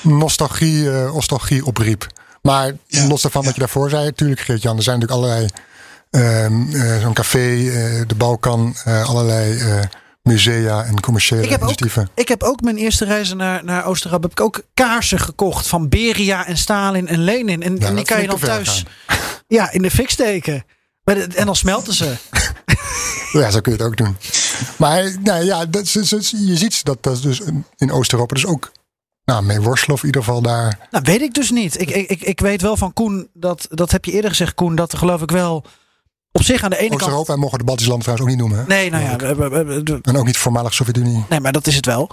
nostalgie, 0.00 0.90
eh, 0.90 1.12
nostalgie 1.12 1.64
opriep. 1.66 2.06
Maar 2.42 2.72
Ja, 2.86 3.06
los 3.06 3.22
daarvan 3.22 3.40
ja. 3.40 3.46
wat 3.46 3.54
je 3.56 3.60
daarvoor 3.60 3.90
zei, 3.90 4.04
natuurlijk 4.04 4.40
Geert-Jan, 4.40 4.76
er 4.76 4.82
zijn 4.82 4.98
natuurlijk 4.98 5.24
allerlei, 5.26 5.50
zo'n 7.00 7.12
café, 7.12 7.38
eh, 7.38 8.06
de 8.06 8.14
Balkan, 8.16 8.74
eh, 8.84 9.08
allerlei 9.08 9.58
eh, 9.58 9.80
musea 10.22 10.84
en 10.84 11.00
commerciële 11.00 11.42
Ik 11.42 11.50
heb, 11.50 11.62
ook, 11.62 11.68
initiatieven. 11.68 12.08
ik 12.14 12.28
heb 12.28 12.42
ook 12.42 12.60
mijn 12.60 12.76
eerste 12.76 13.04
reizen 13.04 13.36
naar, 13.36 13.64
naar 13.64 13.84
Oost-Europa. 13.84 14.28
Heb 14.28 14.38
ik 14.38 14.44
ook 14.44 14.62
kaarsen 14.74 15.18
gekocht 15.18 15.66
van 15.66 15.88
Beria 15.88 16.46
en 16.46 16.56
Stalin 16.56 17.08
en 17.08 17.18
Lenin. 17.18 17.62
En, 17.62 17.76
Ja, 17.78 17.86
en 17.86 17.94
die 17.94 18.04
kan 18.04 18.20
je 18.20 18.26
dan 18.26 18.38
thuis 18.38 18.84
ja, 19.46 19.70
in 19.70 19.82
de 19.82 19.90
fik 19.90 20.10
steken. 20.10 20.64
En 21.04 21.46
dan 21.46 21.56
smelten 21.56 21.94
ze. 21.94 22.14
Ja, 23.32 23.50
zo 23.50 23.60
kun 23.60 23.72
je 23.72 23.78
het 23.78 23.86
ook 23.86 23.96
doen. 23.96 24.16
Maar 24.76 25.16
nou 25.22 25.44
ja, 25.44 25.66
dat, 25.66 25.90
je 25.90 26.56
ziet 26.56 26.84
dat 26.84 27.02
dat 27.02 27.22
dus 27.22 27.40
in 27.76 27.92
Oost-Europa 27.92 28.34
dus 28.34 28.46
ook 28.46 28.72
nou, 29.24 29.42
mee 29.42 29.60
worstelen 29.60 29.94
of 29.94 30.00
in 30.00 30.06
ieder 30.06 30.22
geval 30.22 30.42
daar. 30.42 30.88
Nou, 30.90 31.04
weet 31.04 31.20
ik 31.20 31.34
dus 31.34 31.50
niet. 31.50 31.80
Ik, 31.80 31.90
ik, 31.90 32.08
ik, 32.10 32.22
ik 32.22 32.40
weet 32.40 32.62
wel 32.62 32.76
van 32.76 32.92
Koen, 32.92 33.28
dat, 33.34 33.66
dat 33.70 33.90
heb 33.90 34.04
je 34.04 34.12
eerder 34.12 34.30
gezegd, 34.30 34.54
Koen, 34.54 34.74
dat 34.74 34.92
er 34.92 34.98
geloof 34.98 35.22
ik 35.22 35.30
wel 35.30 35.64
op 36.32 36.42
zich 36.42 36.62
aan 36.62 36.70
de 36.70 36.76
ene 36.78 36.88
kant. 36.88 37.00
Oost-Europa 37.02 37.32
en 37.32 37.38
mogen 37.38 37.58
de 37.58 37.64
Baltische 37.64 37.90
landen 37.90 38.06
trouwens 38.08 38.30
ook 38.40 38.40
niet 38.40 38.48
noemen. 38.48 38.66
Hè? 38.68 38.74
Nee, 38.74 38.90
nou 38.90 39.04
ja, 39.04 39.16
we- 39.16 39.48
we- 39.48 39.64
we- 39.64 39.82
we- 39.82 39.98
En 40.02 40.16
ook 40.16 40.26
niet 40.26 40.36
voormalig 40.36 40.74
Sovjet-Unie. 40.74 41.24
nee, 41.28 41.40
maar 41.40 41.52
dat 41.52 41.66
is 41.66 41.76
het 41.76 41.86
wel. 41.86 42.10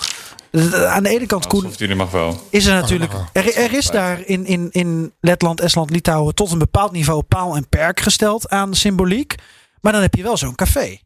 Aan 0.88 1.04
de 1.04 1.10
ene 1.10 1.26
kant, 1.26 1.48
Koen, 1.48 1.72
jullie 1.78 1.96
mag 1.96 2.12
wel. 2.12 2.48
is 2.50 2.66
er 2.66 2.74
natuurlijk. 2.74 3.14
Er, 3.34 3.56
er 3.56 3.74
is 3.74 3.86
daar 3.88 4.22
in, 4.26 4.46
in, 4.46 4.68
in 4.72 5.14
Letland, 5.22 5.62
Estland, 5.62 5.90
Litouwen 5.90 6.36
tot 6.36 6.52
een 6.52 6.58
bepaald 6.58 6.92
niveau 6.92 7.22
paal 7.24 7.56
en 7.56 7.70
perk 7.70 8.00
gesteld 8.00 8.50
aan 8.50 8.76
symboliek. 8.76 9.36
Maar 9.82 9.92
dan 9.92 10.02
heb 10.02 10.16
je 10.16 10.24
wel 10.24 10.38
zo'n 10.38 10.56
café. 10.56 10.98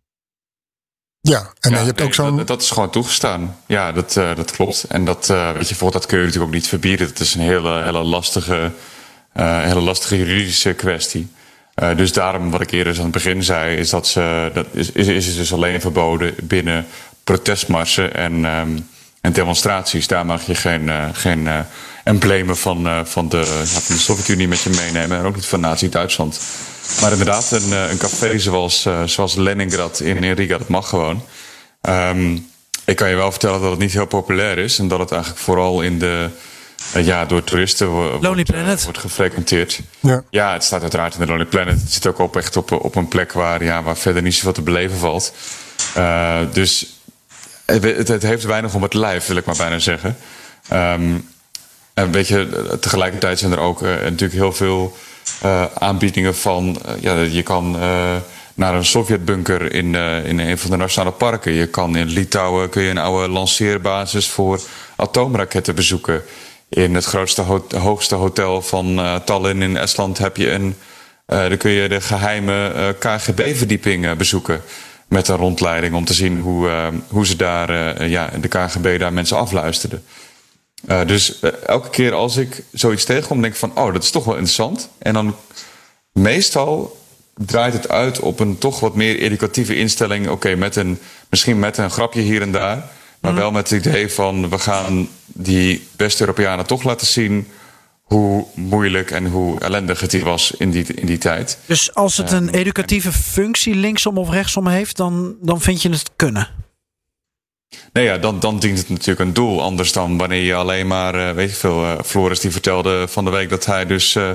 Ja, 1.22 1.52
en 1.60 1.72
Ja, 1.72 1.80
je 1.80 1.86
hebt 1.86 1.98
nee, 1.98 2.08
ook 2.08 2.14
zo'n. 2.14 2.38
dat, 2.38 2.48
dat 2.48 2.62
is 2.62 2.70
gewoon 2.70 2.90
toegestaan. 2.90 3.58
Ja, 3.68 3.92
dat, 3.92 4.18
eh, 4.18 4.36
dat 4.36 4.52
klopt. 4.52 4.84
En 4.84 5.06
dat, 5.06 5.30
eh, 5.30 5.46
weet 5.46 5.62
je, 5.62 5.68
bijvoorbeeld, 5.68 5.94
dat 6.02 6.06
kun 6.06 6.18
je 6.18 6.24
natuurlijk 6.26 6.52
ook 6.52 6.58
niet 6.60 6.68
verbieden. 6.68 7.08
Dat 7.08 7.20
is 7.20 7.34
een 7.36 7.42
hele, 7.42 7.84
hele, 7.84 8.04
lastige, 8.04 8.72
eh, 9.34 9.62
hele 9.64 9.82
lastige 9.82 10.18
juridische 10.18 10.74
kwestie. 10.74 11.32
Eh, 11.74 11.98
dus 11.98 12.14
daarom, 12.14 12.52
wat 12.52 12.62
ik 12.62 12.72
eerder 12.72 12.96
aan 12.96 13.04
het 13.04 13.12
begin 13.12 13.44
zei, 13.44 13.76
is 13.76 13.90
dat 13.90 14.08
ze, 14.08 14.52
dat 14.54 14.66
is, 14.72 14.92
is, 14.92 15.08
is 15.08 15.36
dus 15.36 15.54
alleen 15.54 15.82
verboden 15.82 16.36
binnen 16.44 16.86
protestmarsen 17.24 18.16
en, 18.16 18.46
ehm, 18.46 18.78
en 19.22 19.34
demonstraties. 19.34 20.08
Daar 20.08 20.26
mag 20.26 20.46
je 20.46 20.56
geen, 20.56 20.90
eh, 20.90 21.06
geen 21.14 21.48
eh, 21.48 21.60
emblemen 22.04 22.58
van, 22.58 23.08
van, 23.08 23.30
de, 23.30 23.64
ja, 23.74 23.80
de 23.88 24.00
Sovjet-Unie 24.00 24.48
met 24.48 24.62
je 24.62 24.70
meenemen. 24.70 25.18
En 25.18 25.26
ook 25.26 25.36
niet 25.36 25.46
van 25.46 25.60
Nazi-Duitsland. 25.60 26.40
Maar 27.02 27.12
inderdaad, 27.12 27.52
een, 27.52 27.72
een 27.72 27.98
café 27.98 28.40
zoals, 28.40 28.88
zoals 29.06 29.36
Leningrad 29.36 30.00
in, 30.00 30.24
in 30.24 30.34
Riga, 30.34 30.58
dat 30.58 30.68
mag 30.68 30.90
gewoon. 30.90 31.24
Ehm, 31.82 32.38
ik 32.86 32.96
kan 32.96 33.10
je 33.10 33.16
wel 33.16 33.32
vertellen 33.32 33.62
dat 33.62 33.72
het 33.72 33.80
niet 33.80 33.94
heel 33.94 34.06
populair 34.06 34.58
is. 34.58 34.80
En 34.80 34.88
dat 34.88 35.00
het 35.00 35.12
eigenlijk 35.12 35.42
vooral 35.42 35.82
in 35.82 36.00
de, 36.00 36.30
ja, 36.92 37.26
door 37.26 37.44
toeristen 37.44 37.88
wordt, 37.88 38.26
eh, 38.50 38.84
wordt 38.84 38.98
gefrequenteerd. 38.98 39.80
Ja. 40.00 40.24
Ja, 40.30 40.54
het 40.54 40.64
staat 40.64 40.82
uiteraard 40.82 41.14
in 41.14 41.20
de 41.20 41.26
Lonely 41.26 41.46
Planet. 41.46 41.82
Het 41.82 41.92
zit 41.92 42.08
ook 42.08 42.20
op, 42.20 42.36
echt 42.36 42.58
op, 42.58 42.72
op 42.72 42.96
een 42.96 43.08
plek 43.08 43.32
waar, 43.32 43.64
ja, 43.64 43.84
waar 43.84 43.98
verder 43.98 44.22
niet 44.22 44.36
zoveel 44.36 44.54
te 44.54 44.62
beleven 44.62 44.98
valt. 44.98 45.34
Eh, 45.94 46.40
dus 46.52 47.00
het, 47.66 48.24
heeft 48.24 48.44
weinig 48.44 48.74
om 48.74 48.84
het 48.84 48.94
lijf, 48.94 49.28
wil 49.28 49.38
ik 49.38 49.46
maar 49.46 49.58
bijna 49.58 49.80
zeggen. 49.80 50.18
Ehm, 50.68 51.18
en 51.94 52.12
weet 52.12 52.28
je, 52.28 52.78
tegelijkertijd 52.80 53.40
zijn 53.40 53.52
er 53.52 53.60
ook 53.60 53.82
eh, 53.82 53.90
natuurlijk 53.90 54.34
heel 54.34 54.54
veel 54.54 54.96
eh, 55.42 55.66
aanbiedingen 55.74 56.36
van... 56.36 56.78
ja, 57.00 57.22
je 57.22 57.44
kan 57.44 57.80
eh, 57.80 58.16
naar 58.54 58.76
een 58.76 58.86
Sovjetbunker 58.86 59.74
in, 59.74 59.96
eh, 59.96 60.26
in 60.26 60.40
een 60.40 60.58
van 60.58 60.70
de 60.70 60.78
nationale 60.78 61.12
parken. 61.12 61.52
Je 61.52 61.68
kan 61.68 61.96
in 61.96 62.08
Litouwen 62.08 62.70
kun 62.70 62.84
je 62.84 62.90
een 62.90 62.98
oude 62.98 63.30
lanceerbasis 63.30 64.30
voor 64.30 64.62
atoomraketten 64.96 65.76
bezoeken. 65.76 66.22
In 66.74 66.96
het 66.96 67.06
grootste 67.06 67.42
ho- 67.42 67.66
hoogste 67.78 68.16
hotel 68.16 68.62
van 68.62 69.00
eh, 69.00 69.16
Tallinn 69.16 69.62
in 69.62 69.78
Estland 69.78 70.18
heb 70.18 70.38
je 70.38 70.52
een... 70.52 70.76
dan 71.26 71.58
kun 71.58 71.72
je 71.72 71.90
de 71.90 72.02
geheime 72.02 72.68
eh, 72.68 72.88
KGB-verdieping 73.00 74.18
bezoeken 74.18 74.62
met 75.08 75.28
een 75.28 75.36
rondleiding 75.36 75.96
om 75.96 76.06
te 76.06 76.14
zien 76.14 76.40
hoe, 76.40 76.92
hoe 77.08 77.26
ze 77.26 77.36
daar, 77.36 78.06
ja, 78.10 78.30
de 78.42 78.48
KGB 78.48 79.00
daar 79.00 79.14
mensen 79.14 79.38
afluisterden. 79.38 80.04
Dus 81.06 81.40
elke 81.66 81.90
keer 81.90 82.14
als 82.14 82.38
ik 82.38 82.64
zoiets 82.72 83.06
tegenkom, 83.06 83.42
denk 83.42 83.54
ik 83.54 83.60
van, 83.60 83.78
oh, 83.78 83.94
dat 83.94 84.04
is 84.04 84.12
toch 84.12 84.26
wel 84.26 84.34
interessant. 84.34 84.90
En 84.98 85.14
dan 85.14 85.36
meestal 86.12 86.98
draait 87.36 87.74
het 87.74 87.90
uit 87.90 88.20
op 88.20 88.40
een 88.40 88.58
toch 88.58 88.80
wat 88.80 88.96
meer 88.96 89.20
educatieve 89.20 89.76
instelling. 89.76 90.30
Oké, 90.30 90.56
met 90.56 90.76
een 90.76 91.00
misschien 91.30 91.60
met 91.60 91.78
een 91.78 91.92
grapje 91.92 92.22
hier 92.22 92.42
en 92.42 92.52
daar. 92.52 92.90
Maar 93.24 93.36
wel 93.36 93.52
met 93.52 93.70
het 93.70 93.86
idee 93.86 94.12
van, 94.12 94.50
we 94.50 94.60
gaan 94.60 95.08
die 95.26 95.88
West-Europeanen 95.98 96.66
toch 96.66 96.84
laten 96.84 97.08
zien 97.08 97.48
hoe 98.02 98.46
moeilijk 98.56 99.12
en 99.12 99.26
hoe 99.26 99.60
ellendig 99.60 100.00
het 100.00 100.12
hier 100.12 100.24
was 100.24 100.52
in 100.52 100.72
die, 100.72 100.86
in 100.94 101.06
die 101.06 101.18
tijd. 101.18 101.58
Dus 101.66 101.94
als 101.94 102.18
het 102.18 102.32
een 102.32 102.50
educatieve 102.50 103.12
functie 103.12 103.76
linksom 103.76 104.18
of 104.18 104.30
rechtsom 104.30 104.68
heeft, 104.68 104.98
dan, 104.98 105.36
dan 105.42 105.62
vind 105.62 105.82
je 105.82 105.90
het 105.90 106.10
kunnen. 106.16 106.48
Nee, 107.94 108.04
ja, 108.04 108.18
dan, 108.18 108.40
dan 108.40 108.60
dient 108.60 108.78
het 108.78 108.90
natuurlijk 108.90 109.20
een 109.20 109.34
doel. 109.34 109.62
Anders 109.62 109.92
dan 109.92 110.18
wanneer 110.18 110.44
je 110.44 110.56
alleen 110.56 110.88
maar, 110.88 111.28
eh, 111.28 111.36
weet 111.36 111.50
je 111.50 111.56
veel, 111.56 111.84
eh, 111.84 112.00
Floris 112.06 112.40
die 112.40 112.52
vertelde 112.52 113.08
van 113.08 113.26
de 113.26 113.32
week 113.32 113.50
dat 113.50 113.66
hij 113.66 113.86
dus 113.86 114.16
eh, 114.16 114.30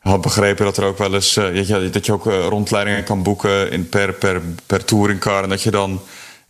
had 0.00 0.20
begrepen 0.20 0.64
dat 0.64 0.76
er 0.76 0.84
ook 0.84 0.98
wel 0.98 1.14
eens, 1.14 1.36
eh, 1.36 1.54
dat, 1.54 1.68
je, 1.68 1.90
dat 1.90 2.06
je 2.06 2.12
ook 2.12 2.24
rondleidingen 2.24 3.04
kan 3.04 3.22
boeken 3.22 3.70
in 3.70 3.88
per, 3.88 4.12
per, 4.12 4.40
per 4.66 4.84
touringcar. 4.84 5.42
En 5.42 5.48
dat 5.48 5.62
je 5.62 5.70
dan 5.70 6.00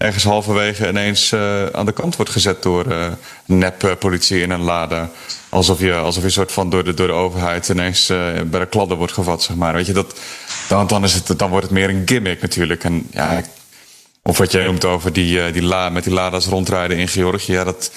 ergens 0.00 0.24
halverwege 0.24 0.88
ineens 0.88 1.32
eh, 1.32 1.66
aan 1.66 1.86
de 1.86 1.92
kant 1.92 2.16
wordt 2.16 2.30
gezet 2.30 2.62
door 2.62 2.90
eh 2.90 3.06
nep-politie 3.44 4.40
in 4.40 4.50
een 4.50 4.60
lada. 4.60 5.10
Alsof 5.48 5.80
je, 5.80 5.94
alsof 5.94 6.22
je 6.22 6.30
soort 6.30 6.52
van 6.52 6.70
door 6.70 6.84
de, 6.84 6.94
door 6.94 7.06
de 7.06 7.12
overheid 7.12 7.68
ineens 7.68 8.08
eh, 8.08 8.18
bij 8.46 8.60
de 8.60 8.66
kladden 8.66 8.96
wordt 8.96 9.12
gevat, 9.12 9.42
zeg 9.42 9.56
maar. 9.56 9.72
Weet 9.72 9.86
je, 9.86 9.92
dat, 9.92 10.18
dan, 10.68 10.86
dan, 10.86 11.04
is 11.04 11.14
het, 11.14 11.38
dan 11.38 11.50
wordt 11.50 11.64
het 11.64 11.74
meer 11.74 11.88
een 11.88 12.02
gimmick 12.04 12.40
natuurlijk. 12.40 12.84
En 12.84 13.06
ja, 13.10 13.42
of 14.22 14.38
wat 14.38 14.52
jij 14.52 14.64
noemt 14.64 14.84
over 14.84 15.12
die, 15.12 15.42
eh, 15.42 15.52
die 15.52 15.62
la, 15.62 15.88
met 15.88 16.04
die 16.04 16.12
lada's 16.12 16.46
rondrijden 16.46 16.96
in 16.96 17.08
Georgië. 17.08 17.52
Ja, 17.52 17.64
dat, 17.64 17.90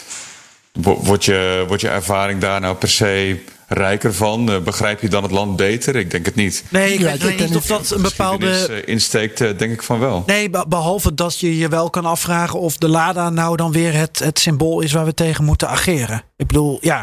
Wordt 0.81 1.25
je, 1.25 1.63
wordt 1.67 1.81
je 1.81 1.89
ervaring 1.89 2.41
daar 2.41 2.59
nou 2.61 2.75
per 2.75 2.89
se 2.89 3.43
rijker 3.67 4.13
van? 4.13 4.51
Uh, 4.51 4.59
begrijp 4.59 5.01
je 5.01 5.09
dan 5.09 5.23
het 5.23 5.31
land 5.31 5.55
beter? 5.55 5.95
Ik 5.95 6.11
denk 6.11 6.25
het 6.25 6.35
niet. 6.35 6.63
Nee, 6.69 6.93
ik 6.93 6.99
ja, 6.99 7.17
weet 7.17 7.39
niet 7.39 7.55
of 7.55 7.65
dat 7.65 7.91
een 7.91 8.01
bepaalde. 8.01 8.67
Uh, 8.69 8.87
insteekt, 8.93 9.41
uh, 9.41 9.57
denk 9.57 9.73
ik 9.73 9.83
van 9.83 9.99
wel. 9.99 10.23
Nee, 10.25 10.49
behalve 10.67 11.13
dat 11.13 11.39
je 11.39 11.57
je 11.57 11.67
wel 11.67 11.89
kan 11.89 12.05
afvragen 12.05 12.59
of 12.59 12.77
de 12.77 12.87
Lada 12.87 13.29
nou 13.29 13.55
dan 13.55 13.71
weer 13.71 13.93
het, 13.93 14.19
het 14.19 14.39
symbool 14.39 14.81
is 14.81 14.91
waar 14.91 15.05
we 15.05 15.13
tegen 15.13 15.43
moeten 15.43 15.69
ageren. 15.69 16.23
Ik 16.37 16.47
bedoel, 16.47 16.77
ja, 16.81 16.99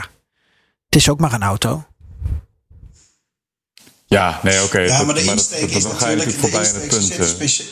het 0.84 0.96
is 0.96 1.08
ook 1.08 1.20
maar 1.20 1.32
een 1.32 1.42
auto. 1.42 1.84
Ja, 4.06 4.40
nee, 4.42 4.54
oké. 4.54 4.64
Okay. 4.64 4.86
Ja, 4.86 5.04
maar 5.04 5.14
de 5.14 5.24
insteek 5.24 5.60
dat, 5.60 5.82
dat, 5.82 5.92
is 5.92 6.00
natuurlijk 6.00 6.38
voorbij 6.38 6.68
aan 6.68 6.74
het 6.74 6.88
punt. 6.88 7.70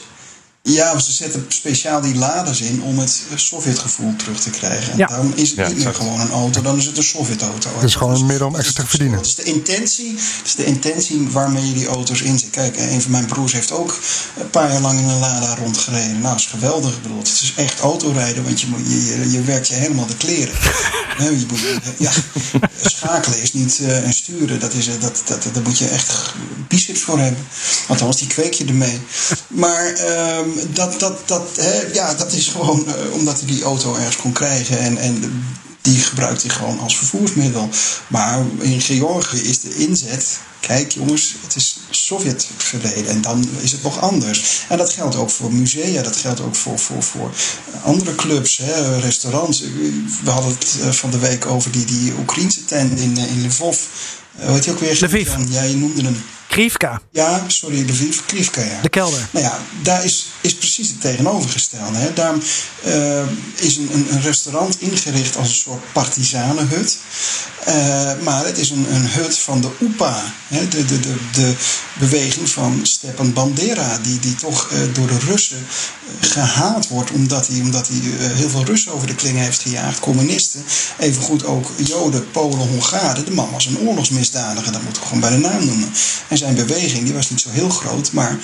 Ja, 0.62 0.98
ze 0.98 1.12
zetten 1.12 1.44
speciaal 1.48 2.00
die 2.00 2.14
laders 2.14 2.60
in 2.60 2.82
om 2.82 2.98
het 2.98 3.22
Sovjetgevoel 3.34 4.16
terug 4.16 4.40
te 4.40 4.50
krijgen. 4.50 4.92
En 4.92 4.98
daarom 4.98 5.32
is 5.34 5.50
het 5.50 5.68
niet 5.68 5.84
meer 5.84 5.94
gewoon 5.94 6.20
een 6.20 6.30
auto, 6.30 6.62
dan 6.62 6.78
is 6.78 6.86
het 6.86 6.96
een 6.96 7.02
Sovjetauto. 7.02 7.70
Het 7.74 7.82
is 7.82 7.94
gewoon 7.94 8.14
een 8.14 8.26
middel 8.26 8.46
om 8.46 8.56
extra 8.56 8.82
te 8.82 8.88
verdienen. 8.88 9.16
Dat 9.16 9.26
is 9.26 9.34
de 9.34 9.42
intentie, 9.42 10.12
dat 10.12 10.46
is 10.46 10.54
de 10.54 10.64
intentie 10.64 11.28
waarmee 11.28 11.66
je 11.66 11.72
die 11.72 11.86
auto's 11.86 12.22
inzet. 12.22 12.50
Kijk, 12.50 12.76
een 12.76 13.02
van 13.02 13.10
mijn 13.10 13.26
broers 13.26 13.52
heeft 13.52 13.72
ook 13.72 13.98
een 14.36 14.50
paar 14.50 14.72
jaar 14.72 14.80
lang 14.80 14.98
in 14.98 15.08
een 15.08 15.18
Lada 15.18 15.54
rondgereden. 15.54 16.12
Nou, 16.12 16.22
dat 16.22 16.38
is 16.38 16.46
geweldig. 16.46 16.94
Ik 16.96 17.02
bedoel, 17.02 17.18
het 17.18 17.28
is 17.28 17.52
echt 17.56 17.80
autorijden, 17.80 18.44
want 18.44 18.60
je, 18.60 18.66
je, 18.86 19.30
je, 19.30 19.42
werkt 19.42 19.68
je 19.68 19.74
helemaal 19.74 20.06
de 20.06 20.16
kleren. 20.16 20.54
je 21.18 21.46
moet, 21.48 21.60
ja, 21.98 22.10
schakelen 22.84 23.42
is 23.42 23.52
niet 23.52 23.78
uh, 23.82 24.04
en 24.04 24.12
sturen, 24.12 24.60
dat 24.60 24.72
is, 24.72 24.86
dat, 25.00 25.22
dat, 25.24 25.46
daar 25.52 25.62
moet 25.62 25.78
je 25.78 25.88
echt 25.88 26.34
biceps 26.68 27.00
voor 27.00 27.18
hebben. 27.18 27.46
Althans, 27.88 28.16
die 28.16 28.28
kweek 28.28 28.52
je 28.52 28.64
ermee. 28.64 29.00
Maar... 29.48 29.94
Um, 30.48 30.72
dat, 30.72 31.00
dat, 31.00 31.18
dat, 31.24 31.48
hè, 31.56 31.80
ja, 31.92 32.14
dat 32.14 32.32
is 32.32 32.48
gewoon 32.48 32.84
uh, 32.86 33.12
omdat 33.12 33.38
hij 33.38 33.48
die 33.48 33.62
auto 33.62 33.94
ergens 33.94 34.16
kon 34.16 34.32
krijgen. 34.32 34.78
En, 34.78 34.98
en 34.98 35.44
die 35.82 35.98
gebruikt 35.98 36.42
hij 36.42 36.50
gewoon 36.50 36.78
als 36.78 36.96
vervoersmiddel. 36.96 37.68
Maar 38.06 38.44
in 38.58 38.80
Georgië 38.80 39.40
is 39.40 39.60
de 39.60 39.74
inzet. 39.74 40.38
Kijk 40.60 40.92
jongens, 40.92 41.34
het 41.42 41.56
is 41.56 41.76
Sovjet 41.90 42.48
verleden 42.56 43.08
en 43.08 43.20
dan 43.20 43.48
is 43.60 43.72
het 43.72 43.82
nog 43.82 44.00
anders. 44.00 44.64
En 44.68 44.78
dat 44.78 44.92
geldt 44.92 45.16
ook 45.16 45.30
voor 45.30 45.52
musea, 45.52 46.02
dat 46.02 46.16
geldt 46.16 46.40
ook 46.40 46.56
voor, 46.56 46.78
voor, 46.78 47.02
voor 47.02 47.30
andere 47.82 48.14
clubs, 48.14 48.56
hè, 48.56 48.98
restaurants. 48.98 49.60
We 50.24 50.30
hadden 50.30 50.52
het 50.52 50.76
eh, 50.82 50.90
van 50.90 51.10
de 51.10 51.18
week 51.18 51.46
over 51.46 51.70
die, 51.70 51.84
die 51.84 52.12
Oekraïnse 52.18 52.64
tent 52.64 53.00
in, 53.00 53.16
eh, 53.16 53.30
in 53.30 53.46
Lvov. 53.46 53.78
Hoe 54.36 54.54
heet 54.54 54.64
je 54.64 54.70
ook 54.70 54.80
weer? 54.80 54.98
Lviv. 55.00 55.30
Ja, 55.48 55.62
je 55.62 55.76
noemde 55.76 56.02
hem. 56.02 56.22
Krivka. 56.48 57.00
Ja, 57.10 57.44
sorry, 57.46 57.80
Lviv, 57.90 58.18
Krivka, 58.26 58.60
ja. 58.60 58.80
De 58.82 58.88
kelder. 58.88 59.28
Nou 59.30 59.44
ja, 59.44 59.58
daar 59.82 60.04
is, 60.04 60.26
is 60.40 60.54
precies 60.54 60.88
het 60.88 61.00
tegenovergestelde. 61.00 61.98
Hè. 61.98 62.12
Daar 62.12 62.34
uh, 62.86 63.22
is 63.54 63.76
een, 63.76 63.90
een, 64.10 64.20
restaurant 64.22 64.80
ingericht 64.80 65.36
als 65.36 65.48
een 65.48 65.54
soort 65.54 65.92
partisanenhut. 65.92 66.98
Uh, 67.68 68.12
maar 68.22 68.44
het 68.44 68.58
is 68.58 68.70
een, 68.70 68.94
een 68.94 69.08
hut 69.08 69.38
van 69.38 69.60
de 69.60 69.70
UPA, 69.78 70.34
hè, 70.46 70.68
de, 70.68 70.84
de, 70.84 71.00
de, 71.00 71.14
de 71.32 71.54
beweging 71.98 72.48
van 72.48 72.80
Stepan 72.82 73.32
Bandera, 73.32 73.98
die, 73.98 74.18
die 74.18 74.34
toch 74.34 74.70
uh, 74.72 74.94
door 74.94 75.06
de 75.06 75.18
Russen 75.18 75.66
gehaat 76.20 76.88
wordt 76.88 77.10
omdat 77.10 77.46
hij, 77.46 77.60
omdat 77.60 77.88
hij 77.88 77.96
heel 78.34 78.48
veel 78.48 78.64
Russen 78.64 78.92
over 78.92 79.06
de 79.06 79.14
kling 79.14 79.38
heeft 79.38 79.60
gejaagd, 79.60 80.00
communisten. 80.00 80.64
Evengoed 80.98 81.44
ook 81.44 81.72
Joden, 81.76 82.30
Polen, 82.30 82.68
Hongaren. 82.68 83.24
De 83.24 83.30
man 83.30 83.50
was 83.50 83.66
een 83.66 83.78
oorlogsmisdadiger, 83.78 84.72
dat 84.72 84.82
moet 84.82 84.96
ik 84.96 85.02
gewoon 85.02 85.20
bij 85.20 85.30
de 85.30 85.36
naam 85.36 85.66
noemen. 85.66 85.88
En 86.28 86.38
zijn 86.38 86.54
beweging 86.54 87.04
die 87.04 87.14
was 87.14 87.30
niet 87.30 87.40
zo 87.40 87.50
heel 87.50 87.68
groot, 87.68 88.12
maar 88.12 88.38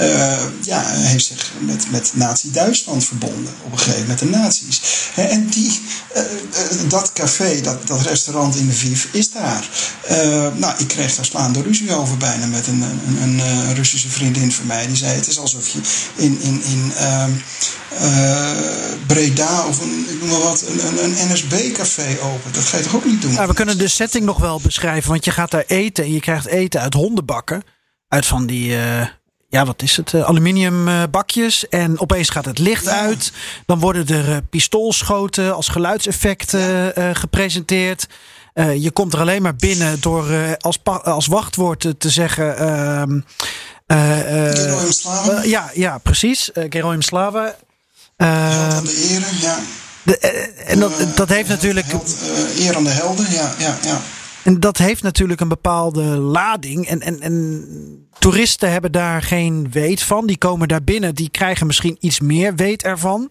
uh, 0.00 0.38
ja, 0.62 0.82
heeft 0.86 1.24
zich 1.24 1.52
met, 1.60 1.90
met 1.90 2.10
Nazi-Duitsland 2.14 3.04
verbonden. 3.04 3.54
Op 3.64 3.72
een 3.72 3.78
gegeven 3.78 4.00
moment 4.00 4.18
de 4.18 4.24
nazi's. 4.30 4.80
En 5.14 5.48
die, 5.48 5.80
uh, 6.16 6.22
dat 6.88 7.12
café, 7.12 7.60
dat, 7.60 7.86
dat 7.86 8.02
restaurant 8.02 8.56
in 8.56 8.68
de 8.68 8.74
is 9.12 9.30
daar. 9.30 9.68
Nou, 10.54 10.74
ik 10.78 10.88
kreeg 10.88 11.14
daar 11.14 11.24
slaande 11.24 11.62
ruzie 11.62 11.94
over 11.94 12.16
bijna 12.16 12.46
met 12.46 12.66
een, 12.66 12.82
een, 12.82 13.22
een, 13.22 13.74
Russische 13.74 14.08
vriendin 14.08 14.52
van 14.52 14.66
mij. 14.66 14.86
Die 14.86 14.96
zei: 14.96 15.14
Het 15.14 15.26
is 15.26 15.38
alsof 15.38 15.68
je 15.68 15.80
in, 16.14 16.40
in, 16.40 16.62
in 16.64 16.92
ehm, 17.06 17.30
Breda 19.06 19.66
of 19.66 19.80
een, 19.80 20.06
ik 20.08 20.20
noem 20.20 20.28
maar 20.28 20.38
wat, 20.38 20.64
een, 20.68 21.04
een, 21.04 21.32
NSB-café 21.32 22.18
open. 22.22 22.52
Dat 22.52 22.62
ga 22.62 22.76
je 22.76 22.82
toch 22.82 22.94
ook 22.94 23.04
niet 23.04 23.22
doen? 23.22 23.32
Nou, 23.32 23.48
we 23.48 23.54
kunnen 23.54 23.78
de 23.78 23.88
setting 23.88 24.24
nog 24.24 24.38
wel 24.38 24.60
beschrijven, 24.60 25.10
want 25.10 25.24
je 25.24 25.30
gaat 25.30 25.50
daar 25.50 25.64
eten 25.66 26.04
en 26.04 26.12
je 26.12 26.20
krijgt 26.20 26.46
eten 26.46 26.80
uit 26.80 26.94
hondenbakken. 26.94 27.62
Uit 28.08 28.26
van 28.26 28.46
die 28.46 28.76
ja, 29.48 29.64
wat 29.64 29.82
is 29.82 29.96
het? 29.96 30.12
Uh, 30.12 30.22
aluminium 30.22 30.88
uh, 30.88 31.02
bakjes. 31.10 31.68
En 31.68 32.00
opeens 32.00 32.30
gaat 32.30 32.44
het 32.44 32.58
licht 32.58 32.88
uit. 32.88 33.32
Dan 33.66 33.78
worden 33.78 34.06
er 34.08 34.28
uh, 34.28 34.36
pistoolschoten 34.50 35.54
als 35.54 35.68
geluidseffecten 35.68 36.92
gepresenteerd. 37.16 38.06
je 38.54 38.90
komt 38.90 39.12
er 39.12 39.20
alleen 39.20 39.42
maar 39.42 39.56
binnen 39.56 40.00
door 40.00 40.56
als, 40.60 40.78
als 41.02 41.26
wachtwoord 41.26 41.94
te 41.98 42.10
zeggen. 42.10 43.24
Ehm, 43.86 44.90
Slava. 44.90 45.42
ja, 45.42 45.70
ja, 45.74 45.98
precies. 45.98 46.50
Geroim 46.54 47.02
Slava. 47.02 47.56
aan 48.16 48.84
de 48.84 49.08
ere, 49.10 49.40
ja. 49.40 49.58
De, 50.02 50.18
en 50.66 50.78
dat, 50.78 51.16
dat 51.16 51.28
heeft 51.28 51.48
natuurlijk. 51.48 51.86
Held, 51.86 52.16
eer 52.58 52.76
aan 52.76 52.84
de 52.84 52.90
helden, 52.90 53.30
ja, 53.30 53.54
ja, 53.58 53.76
ja. 53.82 54.00
En 54.42 54.60
dat 54.60 54.78
heeft 54.78 55.02
natuurlijk 55.02 55.40
een 55.40 55.48
bepaalde 55.48 56.02
lading. 56.04 56.86
En, 56.86 57.00
en, 57.00 57.20
en 57.20 58.08
toeristen 58.18 58.70
hebben 58.72 58.92
daar 58.92 59.22
geen 59.22 59.70
weet 59.70 60.02
van. 60.02 60.26
Die 60.26 60.38
komen 60.38 60.68
daar 60.68 60.82
binnen, 60.82 61.14
die 61.14 61.30
krijgen 61.30 61.66
misschien 61.66 61.96
iets 62.00 62.20
meer 62.20 62.54
weet 62.54 62.82
ervan. 62.82 63.30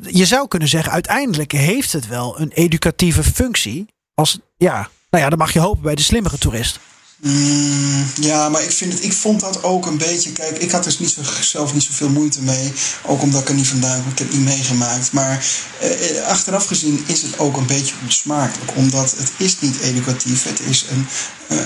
Je 0.00 0.26
zou 0.26 0.48
kunnen 0.48 0.68
zeggen, 0.68 0.92
uiteindelijk 0.92 1.52
heeft 1.52 1.92
het 1.92 2.06
wel 2.08 2.40
een 2.40 2.50
educatieve 2.50 3.24
functie. 3.24 3.86
Als, 4.14 4.38
ja, 4.56 4.88
nou 5.10 5.24
ja, 5.24 5.28
dan 5.28 5.38
mag 5.38 5.52
je 5.52 5.60
hopen 5.60 5.82
bij 5.82 5.94
de 5.94 6.02
slimmere 6.02 6.38
toerist. 6.38 6.78
Mm, 7.24 8.04
ja, 8.14 8.48
maar 8.48 8.62
ik, 8.62 8.70
vind 8.72 8.92
het, 8.92 9.04
ik 9.04 9.12
vond 9.12 9.40
dat 9.40 9.62
ook 9.62 9.86
een 9.86 9.98
beetje. 9.98 10.32
Kijk, 10.32 10.58
ik 10.58 10.70
had 10.70 10.84
dus 10.84 10.98
niet 10.98 11.10
zo, 11.10 11.20
zelf 11.40 11.74
niet 11.74 11.82
zoveel 11.82 12.08
moeite 12.08 12.42
mee. 12.42 12.72
Ook 13.06 13.22
omdat 13.22 13.40
ik 13.40 13.48
er 13.48 13.54
niet 13.54 13.68
vandaan 13.68 14.04
Ik 14.10 14.18
heb 14.18 14.32
niet 14.32 14.44
meegemaakt. 14.44 15.12
Maar 15.12 15.46
eh, 15.80 16.18
eh, 16.18 16.26
achteraf 16.26 16.66
gezien 16.66 17.04
is 17.06 17.22
het 17.22 17.38
ook 17.38 17.56
een 17.56 17.66
beetje 17.66 17.94
onsmakelijk. 18.02 18.76
Omdat 18.76 19.14
het 19.16 19.32
is 19.36 19.60
niet 19.60 19.80
educatief. 19.80 20.44
Het 20.44 20.60
is 20.60 20.86
een, 20.90 21.06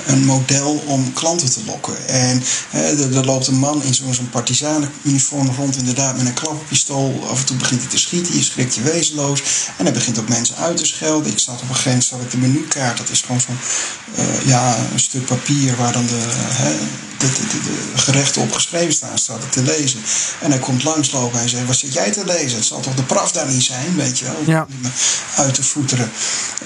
een 0.07 0.24
model 0.24 0.82
om 0.87 1.12
klanten 1.12 1.51
te 1.51 1.61
lokken. 1.66 2.09
En 2.09 2.43
eh, 2.70 3.16
er, 3.16 3.24
loopt 3.24 3.47
een 3.47 3.59
man 3.59 3.82
in 3.82 3.95
zo'n 3.95 4.14
zo 4.14 4.22
partisanenuniform 4.30 5.51
rond, 5.57 5.76
inderdaad, 5.76 6.16
met 6.16 6.26
een 6.26 6.34
klappenpistool. 6.34 7.26
Af 7.30 7.39
en 7.39 7.47
toe 7.47 7.57
begint 7.57 7.80
hij 7.80 7.91
te 7.91 7.99
schieten. 7.99 8.34
Je 8.34 8.43
schrikt 8.43 8.74
je 8.74 8.82
wezenloos. 8.82 9.43
En 9.76 9.84
hij 9.84 9.95
begint 9.95 10.18
ook 10.18 10.28
mensen 10.28 10.57
uit 10.57 10.76
te 10.76 10.87
schelden. 10.87 11.32
Ik 11.32 11.39
zat 11.39 11.55
op 11.55 11.61
een 11.61 11.74
gegeven 11.74 11.91
moment 11.91 12.05
zat 12.05 12.20
ik 12.20 12.30
de 12.30 12.37
menukaart. 12.37 12.97
Dat 12.97 13.11
is 13.11 13.20
gewoon 13.20 13.41
zo'n 13.41 13.59
uh, 14.18 14.47
ja, 14.47 14.76
een 14.93 15.01
stuk 15.01 15.26
papier 15.26 15.76
waar 15.76 15.93
dan 15.93 16.07
de, 16.07 16.26
de, 17.18 17.32
de, 17.32 17.61
de, 17.61 17.99
gerechten 17.99 18.43
op 18.43 18.53
geschreven 18.53 18.93
staan, 18.93 19.18
staat 19.18 19.43
het 19.43 19.53
te 19.53 19.62
lezen. 19.62 20.01
En 20.41 20.51
hij 20.51 20.61
komt 20.61 20.84
langslopen 20.84 21.32
en 21.32 21.39
hij 21.39 21.49
zegt, 21.49 21.66
wat 21.66 21.76
zit 21.76 21.93
jij 21.93 22.11
te 22.11 22.24
lezen? 22.24 22.57
Het 22.57 22.66
zal 22.66 22.80
toch 22.80 22.95
de 22.95 23.03
Pravda 23.03 23.45
niet 23.45 23.62
zijn, 23.62 23.97
weet 23.97 24.18
je 24.18 24.24
wel? 24.24 24.43
Ja. 24.47 24.66
Uit 25.37 25.55
te 25.55 25.62
voeteren. 25.62 26.11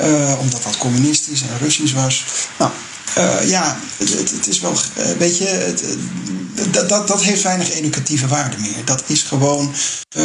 Uh, 0.00 0.38
omdat 0.40 0.62
dat 0.62 0.76
communistisch 0.76 1.42
en 1.42 1.58
Russisch 1.58 1.94
was. 1.94 2.24
Nou, 2.58 2.70
uh, 3.18 3.48
ja, 3.48 3.78
het, 3.96 4.30
het, 4.30 4.46
is 4.46 4.60
wel, 4.60 4.72
uh, 4.72 5.04
weet 5.18 5.38
je, 5.38 5.44
het, 5.44 5.84
dat, 6.70 6.88
dat, 6.88 7.08
dat 7.08 7.22
heeft 7.22 7.42
weinig 7.42 7.70
educatieve 7.72 8.26
waarde 8.26 8.56
meer. 8.58 8.84
Dat 8.84 9.02
is 9.06 9.22
gewoon 9.22 9.72
uh, 10.16 10.24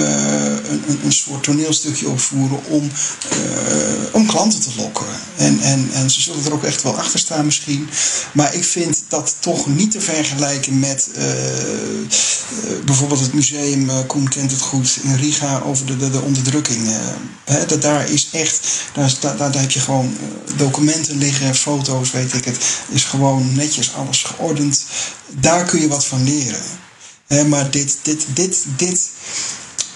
een, 0.69 0.99
een 1.03 1.11
soort 1.11 1.43
toneelstukje 1.43 2.09
opvoeren 2.09 2.65
om, 2.65 2.91
om 4.11 4.25
klanten 4.25 4.59
te 4.59 4.69
lokken. 4.77 5.05
En, 5.35 5.61
en, 5.61 5.89
en 5.93 6.09
ze 6.09 6.21
zullen 6.21 6.45
er 6.45 6.53
ook 6.53 6.63
echt 6.63 6.81
wel 6.81 6.97
achter 6.97 7.19
staan 7.19 7.45
misschien. 7.45 7.89
Maar 8.31 8.53
ik 8.53 8.63
vind 8.63 9.03
dat 9.07 9.35
toch 9.39 9.67
niet 9.67 9.91
te 9.91 10.01
vergelijken 10.01 10.79
met 10.79 11.09
bijvoorbeeld 12.85 13.19
het 13.19 13.33
museum, 13.33 14.07
Koen 14.07 14.27
kent 14.27 14.51
het 14.51 14.61
goed, 14.61 14.97
in 15.03 15.15
Riga 15.15 15.59
over 15.59 15.85
de, 15.85 15.97
de, 15.97 16.09
de 16.09 16.21
onderdrukking. 16.21 16.87
Hè, 17.43 17.65
dat 17.65 17.81
daar 17.81 18.09
is 18.09 18.29
echt, 18.31 18.67
daar, 18.93 19.13
daar, 19.19 19.37
daar 19.37 19.61
heb 19.61 19.71
je 19.71 19.79
gewoon 19.79 20.17
documenten 20.55 21.17
liggen, 21.17 21.55
foto's, 21.55 22.11
weet 22.11 22.33
ik 22.33 22.45
het 22.45 22.57
is 22.87 23.03
gewoon 23.03 23.55
netjes 23.55 23.93
alles 23.93 24.23
geordend. 24.23 24.85
Daar 25.27 25.65
kun 25.65 25.81
je 25.81 25.87
wat 25.87 26.05
van 26.05 26.23
leren. 26.23 27.49
maar 27.49 27.71
dit, 27.71 27.97
dit, 28.01 28.25
dit, 28.33 28.65
dit. 28.77 29.09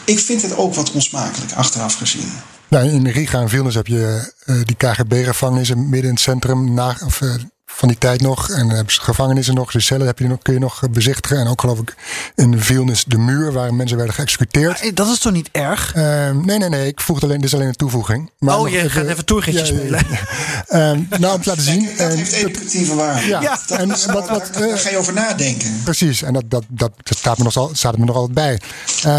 Ik 0.06 0.20
vind 0.20 0.42
het 0.42 0.56
ook 0.56 0.76
wat 0.76 0.92
onsmakelijk 0.92 1.52
achteraf 1.54 1.96
gezien. 1.96 2.32
Nou, 2.68 2.90
in 2.90 3.08
Riga 3.08 3.42
en 3.42 3.50
Vilnius 3.50 3.76
heb 3.76 3.88
je 3.88 4.34
uh, 4.46 4.62
die 4.64 4.76
KGB-gevangenis 4.76 5.74
midden 5.76 6.04
in 6.04 6.10
het 6.10 6.20
centrum. 6.20 6.80
Of, 6.80 7.22
uh, 7.22 7.34
van 7.72 7.88
die 7.88 7.98
tijd 7.98 8.22
nog. 8.22 8.50
En 8.50 8.70
hebben 8.70 8.94
ze 8.94 9.02
gevangenissen 9.02 9.56
nog, 9.56 9.72
de 9.72 9.80
cellen 9.80 10.08
heb 10.08 10.20
je 10.20 10.28
nog, 10.28 10.38
kun 10.42 10.54
je 10.54 10.60
nog 10.60 10.82
bezichtigen. 10.92 11.40
En 11.40 11.48
ook 11.48 11.62
geloof 11.62 11.80
ik 11.80 11.96
in 12.36 12.62
Vilnius 12.62 13.04
de 13.04 13.18
muur 13.18 13.52
waar 13.52 13.74
mensen 13.74 13.98
werden 13.98 14.16
geëxecuteerd. 14.16 14.84
Maar 14.84 14.94
dat 14.94 15.08
is 15.08 15.20
toch 15.20 15.34
niet 15.34 15.50
erg? 15.52 15.94
Ehm, 15.94 16.46
nee, 16.46 16.58
nee, 16.58 16.70
nee. 16.70 16.88
Ik 16.88 17.02
voeg 17.02 17.22
alleen, 17.22 17.38
dit 17.38 17.46
is 17.46 17.54
alleen 17.54 17.68
een 17.68 17.76
toevoeging. 17.76 18.30
Maar 18.40 18.60
oh, 18.60 18.70
je 18.70 18.90
gaat 18.90 19.06
even 19.06 19.26
toergietje 19.26 19.66
spelen. 19.66 20.06
Ehm, 20.68 21.02
nou, 21.20 21.36
om 21.36 21.42
te 21.42 21.50
laten 21.50 21.64
zien. 21.64 21.90
dat 21.98 22.14
heeft 22.14 22.32
educatieve 22.32 22.96
waarde. 22.96 23.28
Ja, 23.28 23.42
ja. 23.42 23.60
en 23.78 23.88
wat, 23.88 24.30
wat, 24.30 24.50
daar, 24.54 24.78
ga 24.78 24.90
je 24.90 24.98
over 24.98 25.14
nadenken. 25.14 25.82
Precies, 25.84 26.22
en 26.22 26.34
dat, 26.34 26.44
dat, 26.48 26.64
dat, 26.68 26.92
staat, 27.04 27.38
me 27.38 27.44
nog, 27.44 27.58
al, 27.58 27.70
staat 27.74 27.98
me 27.98 28.06
nog 28.06 28.16
altijd 28.16 28.34
bij. 28.34 28.60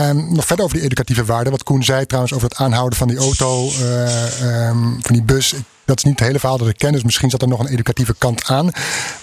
Um, 0.09 0.35
nog 0.35 0.47
verder 0.47 0.65
over 0.65 0.77
die 0.77 0.87
educatieve 0.87 1.25
waarde. 1.25 1.51
Wat 1.51 1.63
Koen 1.63 1.85
zei 1.85 2.07
trouwens 2.07 2.35
over 2.35 2.49
het 2.49 2.59
aanhouden 2.59 2.99
van 2.99 3.09
die 3.09 3.19
auto, 3.19 3.67
uh, 3.67 4.71
van 5.01 5.13
die 5.13 5.23
bus. 5.23 5.55
Dat 5.91 5.99
is 5.99 6.05
niet 6.05 6.19
het 6.19 6.27
hele 6.27 6.39
verhaal 6.39 6.59
dat 6.59 6.69
ik 6.69 6.79
ken, 6.79 6.93
dus 6.93 7.03
misschien 7.03 7.31
zat 7.31 7.43
er 7.43 7.49
nog 7.49 7.61
een 7.61 7.67
educatieve 7.67 8.15
kant 8.19 8.45
aan. 8.47 8.71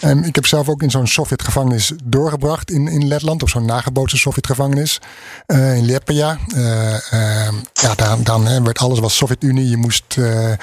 Um, 0.06 0.24
ik 0.24 0.36
heb 0.36 0.46
zelf 0.46 0.70
ook 0.70 0.82
in 0.82 0.92
zo'n 0.92 1.08
Sovjet-gevangenis 1.08 1.92
doorgebracht 2.04 2.72
in, 2.72 2.88
in 2.88 3.08
Letland, 3.08 3.42
op 3.42 3.50
zo'n 3.50 3.66
nagebootse 3.66 4.18
Sovjet-gevangenis 4.18 5.00
uh, 5.48 5.76
in 5.76 5.86
Liepaja. 5.86 6.38
Uh, 6.56 6.94
uh, 7.14 7.48
ja, 7.74 7.96
dan, 8.24 8.64
werd 8.64 8.80
alles 8.80 9.00
was 9.00 9.16
Sovjet-Unie. 9.16 9.70
Je 9.70 9.78
moest, 9.78 10.04
de, 10.16 10.58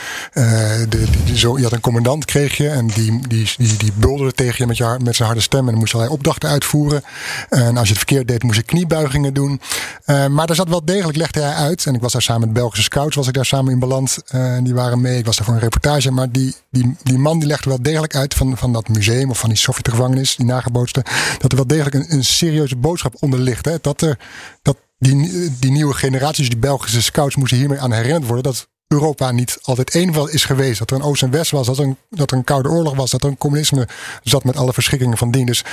de, 0.88 1.06
zo, 1.34 1.56
je 1.56 1.62
had 1.62 1.72
een 1.72 1.80
commandant, 1.80 2.24
kreeg 2.24 2.56
je, 2.56 2.68
en 2.68 2.86
die, 2.86 3.28
die, 3.28 3.50
die, 3.56 3.76
die 3.76 3.92
bulderde 3.94 4.32
tegen 4.32 4.56
je 4.58 4.66
met, 4.66 4.76
je 4.76 4.96
met 5.02 5.16
zijn 5.16 5.28
harde 5.28 5.42
stem 5.42 5.60
en 5.60 5.66
dan 5.66 5.78
moest 5.78 5.94
allerlei 5.94 6.16
opdrachten 6.16 6.48
uitvoeren. 6.48 7.02
En 7.48 7.76
als 7.76 7.88
je 7.88 7.94
het 7.94 8.04
verkeerd 8.04 8.28
deed, 8.28 8.42
moest 8.42 8.56
je 8.56 8.62
kniebuigingen 8.62 9.34
doen. 9.34 9.60
maar 10.06 10.48
er 10.48 10.54
zat 10.54 10.68
wel 10.68 10.84
degelijk, 10.84 11.16
legde 11.16 11.40
hij 11.40 11.54
uit, 11.54 11.86
en 11.86 11.94
ik 11.94 12.00
was 12.00 12.12
daar 12.12 12.22
samen 12.22 12.40
met 12.40 12.52
Belgische 12.52 12.84
scouts, 12.84 13.16
was 13.16 13.28
ik 13.28 13.34
daar 13.34 13.46
samen 13.46 13.72
in 13.72 13.78
beland. 13.78 14.18
die 14.62 14.74
waren 14.74 15.00
mee, 15.00 15.18
ik 15.18 15.26
was 15.26 15.36
daar 15.36 15.44
voor 15.44 15.54
een 15.54 15.60
reportage 15.60 15.93
maar 16.12 16.30
die, 16.30 16.54
die, 16.70 16.96
die 17.02 17.18
man 17.18 17.38
die 17.38 17.48
legde 17.48 17.68
wel 17.68 17.82
degelijk 17.82 18.16
uit 18.16 18.34
van, 18.34 18.56
van 18.56 18.72
dat 18.72 18.88
museum 18.88 19.30
of 19.30 19.38
van 19.38 19.48
die 19.48 19.58
Sovjetgevangenis, 19.58 20.36
die 20.36 20.46
nagebootste, 20.46 21.04
dat 21.38 21.50
er 21.50 21.56
wel 21.56 21.66
degelijk 21.66 21.94
een, 21.94 22.12
een 22.12 22.24
serieuze 22.24 22.76
boodschap 22.76 23.14
onder 23.20 23.38
ligt. 23.38 23.64
Hè? 23.64 23.76
Dat, 23.80 24.00
er, 24.00 24.18
dat 24.62 24.76
die, 24.98 25.50
die 25.58 25.70
nieuwe 25.70 25.94
generaties, 25.94 26.48
die 26.48 26.58
Belgische 26.58 27.02
scouts, 27.02 27.36
moesten 27.36 27.58
hiermee 27.58 27.80
aan 27.80 27.92
herinnerd 27.92 28.24
worden 28.24 28.42
dat 28.42 28.68
Europa 28.88 29.30
niet 29.30 29.58
altijd 29.62 29.90
één 29.90 30.28
is 30.30 30.44
geweest. 30.44 30.78
Dat 30.78 30.90
er 30.90 30.96
een 30.96 31.02
Oost 31.02 31.22
en 31.22 31.30
West 31.30 31.50
was, 31.50 31.66
dat 31.66 31.78
er, 31.78 31.84
een, 31.84 31.96
dat 32.10 32.30
er 32.30 32.36
een 32.36 32.44
Koude 32.44 32.68
Oorlog 32.68 32.94
was, 32.94 33.10
dat 33.10 33.22
er 33.22 33.28
een 33.28 33.38
communisme 33.38 33.88
zat 34.22 34.44
met 34.44 34.56
alle 34.56 34.72
verschrikkingen 34.72 35.18
van 35.18 35.30
dien. 35.30 35.46
Dus 35.46 35.64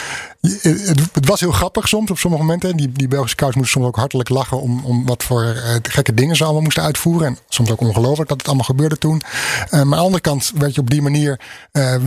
het, 0.42 1.00
het 1.14 1.26
was 1.26 1.40
heel 1.40 1.52
grappig 1.52 1.88
soms 1.88 2.12
op 2.12 2.18
sommige 2.18 2.44
momenten. 2.44 2.78
Die, 2.78 2.92
die 2.92 3.08
Belgische 3.08 3.36
scouts 3.36 3.56
moesten 3.56 3.74
soms 3.74 3.88
ook 3.88 3.96
hartelijk 3.96 4.30
lachen 4.30 4.62
om, 4.62 4.86
om 4.86 5.06
wat 5.06 5.24
voor 5.24 5.44
uh, 5.44 5.76
gekke 5.82 6.14
dingen 6.14 6.36
ze 6.36 6.44
allemaal 6.44 6.62
moesten 6.62 6.84
uitvoeren. 6.84 7.28
En 7.28 7.38
soms 7.50 7.72
ook 7.72 7.82
ongelooflijk 7.82 8.30
dat 8.30 8.38
het 8.38 8.48
allemaal 8.48 8.66
gebeurde 8.66 8.98
toen. 8.98 9.22
Uh, 9.22 9.72
maar 9.72 9.82
aan 9.82 9.90
de 9.90 9.96
andere 9.96 10.22
kant 10.22 10.52
werd 10.56 10.76
je 10.76 10.82
op 10.82 10.90
die 10.90 11.02
manier 11.02 11.40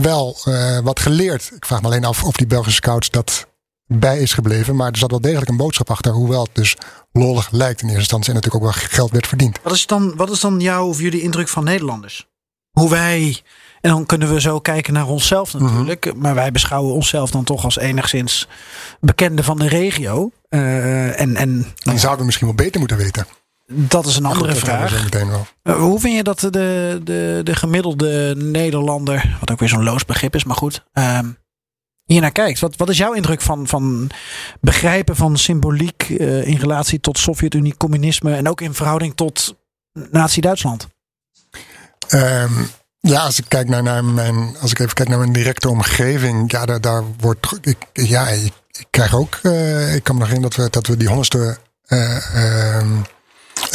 wel 0.01 0.37
wat 0.83 0.99
geleerd. 0.99 1.51
Ik 1.55 1.65
vraag 1.65 1.81
me 1.81 1.87
alleen 1.87 2.05
af 2.05 2.23
of 2.23 2.35
die 2.35 2.47
Belgische 2.47 2.75
scouts 2.75 3.09
dat 3.09 3.47
bij 3.87 4.19
is 4.19 4.33
gebleven. 4.33 4.75
Maar 4.75 4.91
er 4.91 4.97
zat 4.97 5.11
wel 5.11 5.21
degelijk 5.21 5.49
een 5.49 5.57
boodschap 5.57 5.89
achter. 5.89 6.11
Hoewel 6.11 6.43
het 6.43 6.55
dus 6.55 6.75
lollig 7.11 7.51
lijkt 7.51 7.81
in 7.81 7.87
eerste 7.87 7.99
instantie. 7.99 8.29
En 8.29 8.35
natuurlijk 8.35 8.63
ook 8.65 8.71
wel 8.71 8.89
geld 8.89 9.11
werd 9.11 9.27
verdiend. 9.27 9.59
Wat 9.63 9.73
is 9.73 9.87
dan, 9.87 10.15
wat 10.15 10.29
is 10.29 10.39
dan 10.39 10.59
jouw 10.59 10.87
of 10.87 10.99
jullie 10.99 11.21
indruk 11.21 11.47
van 11.47 11.63
Nederlanders? 11.63 12.27
Hoe 12.71 12.89
wij. 12.89 13.41
En 13.81 13.91
dan 13.91 14.05
kunnen 14.05 14.33
we 14.33 14.41
zo 14.41 14.59
kijken 14.59 14.93
naar 14.93 15.07
onszelf 15.07 15.53
mhm. 15.53 15.63
natuurlijk. 15.63 16.13
Maar 16.15 16.35
wij 16.35 16.51
beschouwen 16.51 16.93
onszelf 16.93 17.31
dan 17.31 17.43
toch 17.43 17.63
als 17.63 17.77
enigszins 17.77 18.47
bekende 18.99 19.43
van 19.43 19.57
de 19.57 19.67
regio. 19.67 20.31
Uh, 20.49 21.19
en, 21.19 21.35
en, 21.35 21.65
dan 21.75 21.99
zouden 21.99 22.19
we 22.19 22.25
misschien 22.25 22.47
wel 22.47 22.55
beter 22.55 22.79
moeten 22.79 22.97
weten. 22.97 23.27
Dat 23.67 24.05
is 24.05 24.15
een 24.15 24.25
andere 24.25 24.55
vraag. 24.55 25.13
Uh, 25.13 25.75
hoe 25.75 25.99
vind 25.99 26.15
je 26.15 26.23
dat 26.23 26.39
de, 26.39 26.99
de, 27.03 27.41
de 27.43 27.55
gemiddelde 27.55 28.35
Nederlander, 28.37 29.37
wat 29.39 29.51
ook 29.51 29.59
weer 29.59 29.69
zo'n 29.69 29.83
loos 29.83 30.05
begrip 30.05 30.35
is, 30.35 30.43
maar 30.43 30.55
goed, 30.55 30.83
uh, 30.93 31.19
hier 32.05 32.21
naar 32.21 32.31
kijkt. 32.31 32.59
Wat, 32.59 32.75
wat 32.75 32.89
is 32.89 32.97
jouw 32.97 33.13
indruk 33.13 33.41
van, 33.41 33.67
van 33.67 34.09
begrijpen 34.61 35.15
van 35.15 35.37
symboliek 35.37 36.09
uh, 36.09 36.47
in 36.47 36.57
relatie 36.57 36.99
tot 36.99 37.17
Sovjet-Unie, 37.17 37.77
communisme 37.77 38.35
en 38.35 38.49
ook 38.49 38.61
in 38.61 38.73
verhouding 38.73 39.15
tot 39.15 39.55
Nazi-Duitsland? 40.11 40.87
Um, 42.13 42.69
ja, 42.99 43.23
als 43.23 43.39
ik 43.39 43.45
kijk 43.47 43.67
naar, 43.67 43.83
naar 43.83 44.03
mijn, 44.03 44.57
als 44.61 44.71
ik 44.71 44.79
even 44.79 44.93
kijk 44.93 45.09
naar 45.09 45.19
mijn 45.19 45.33
directe 45.33 45.69
omgeving, 45.69 46.51
ja, 46.51 46.65
daar, 46.65 46.81
daar 46.81 47.03
wordt, 47.19 47.57
ik, 47.61 47.77
ja, 47.93 48.27
ik, 48.27 48.53
krijg 48.89 49.15
ook, 49.15 49.39
uh, 49.43 49.95
ik 49.95 50.03
kan 50.03 50.15
me 50.15 50.21
nog 50.21 50.29
herinneren 50.29 50.57
dat 50.57 50.65
we, 50.65 50.71
dat 50.71 50.87
we 50.87 50.97
die 50.97 51.07
honderdste 51.07 51.57
uh, 51.87 52.81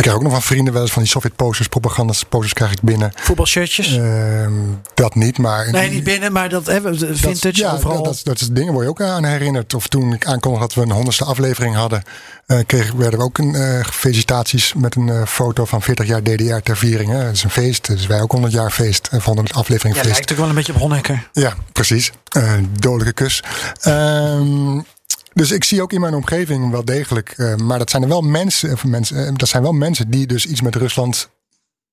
ik 0.00 0.06
krijg 0.06 0.18
ook 0.18 0.30
nog 0.30 0.32
van 0.32 0.54
vrienden 0.54 0.72
wel 0.72 0.82
eens 0.82 0.92
van 0.92 1.02
die 1.02 1.10
Sovjet-posters, 1.10 1.68
propaganda-posters 1.68 2.52
krijg 2.52 2.72
ik 2.72 2.82
binnen. 2.82 3.12
Voetbalshirtjes? 3.14 3.96
Uh, 3.96 4.46
dat 4.94 5.14
niet, 5.14 5.38
maar... 5.38 5.70
Nee, 5.70 5.90
niet 5.90 6.04
binnen, 6.04 6.32
maar 6.32 6.48
dat 6.48 6.66
hebben 6.66 6.98
vintage 6.98 7.40
dat, 7.40 7.56
ja, 7.56 7.72
overal. 7.72 8.02
Dat, 8.02 8.20
dat, 8.22 8.40
is 8.40 8.48
dingen 8.48 8.74
waar 8.74 8.82
je 8.82 8.88
ook 8.88 9.00
aan 9.00 9.24
herinnerd. 9.24 9.74
Of 9.74 9.86
toen 9.86 10.12
ik 10.12 10.26
aankondigde 10.26 10.66
dat 10.66 10.74
we 10.74 10.82
een 10.82 10.90
honderdste 10.90 11.24
aflevering 11.24 11.74
hadden, 11.74 12.02
uh, 12.46 12.58
kreeg, 12.66 12.92
werden 12.92 13.18
we 13.18 13.24
ook 13.24 13.38
een 13.38 13.54
uh, 13.54 13.84
felicitaties 13.84 14.74
met 14.74 14.94
een 14.94 15.08
uh, 15.08 15.22
foto 15.26 15.64
van 15.64 15.82
40 15.82 16.06
jaar 16.06 16.22
DDR 16.22 16.56
ter 16.62 16.76
viering. 16.76 17.10
Hè. 17.10 17.18
Het 17.18 17.36
is 17.36 17.42
een 17.42 17.50
feest, 17.50 17.86
dus 17.86 18.06
wij 18.06 18.20
ook 18.20 18.32
100 18.32 18.52
jaar 18.52 18.70
feest. 18.70 19.08
En 19.10 19.20
100 19.22 19.52
aflevering 19.54 19.94
ja, 19.94 20.02
feest. 20.02 20.14
lijkt 20.14 20.32
ook 20.32 20.38
wel 20.38 20.48
een 20.48 20.54
beetje 20.54 20.74
op 20.74 20.78
Honecker. 20.78 21.28
Ja, 21.32 21.54
precies. 21.72 22.12
dodelijke 22.78 23.12
kus. 23.12 23.42
Ehm 23.80 24.78
dus 25.32 25.50
ik 25.50 25.64
zie 25.64 25.82
ook 25.82 25.92
in 25.92 26.00
mijn 26.00 26.14
omgeving 26.14 26.70
wel 26.70 26.84
degelijk. 26.84 27.34
Uh, 27.36 27.54
maar 27.54 27.78
dat 27.78 27.90
zijn 27.90 28.02
er 28.02 28.08
wel 28.08 28.20
mensen, 28.20 28.72
of 28.72 28.84
mensen, 28.84 29.16
uh, 29.16 29.30
dat 29.34 29.48
zijn 29.48 29.62
wel 29.62 29.72
mensen 29.72 30.10
die 30.10 30.26
dus 30.26 30.46
iets 30.46 30.60
met 30.60 30.74
Rusland 30.74 31.28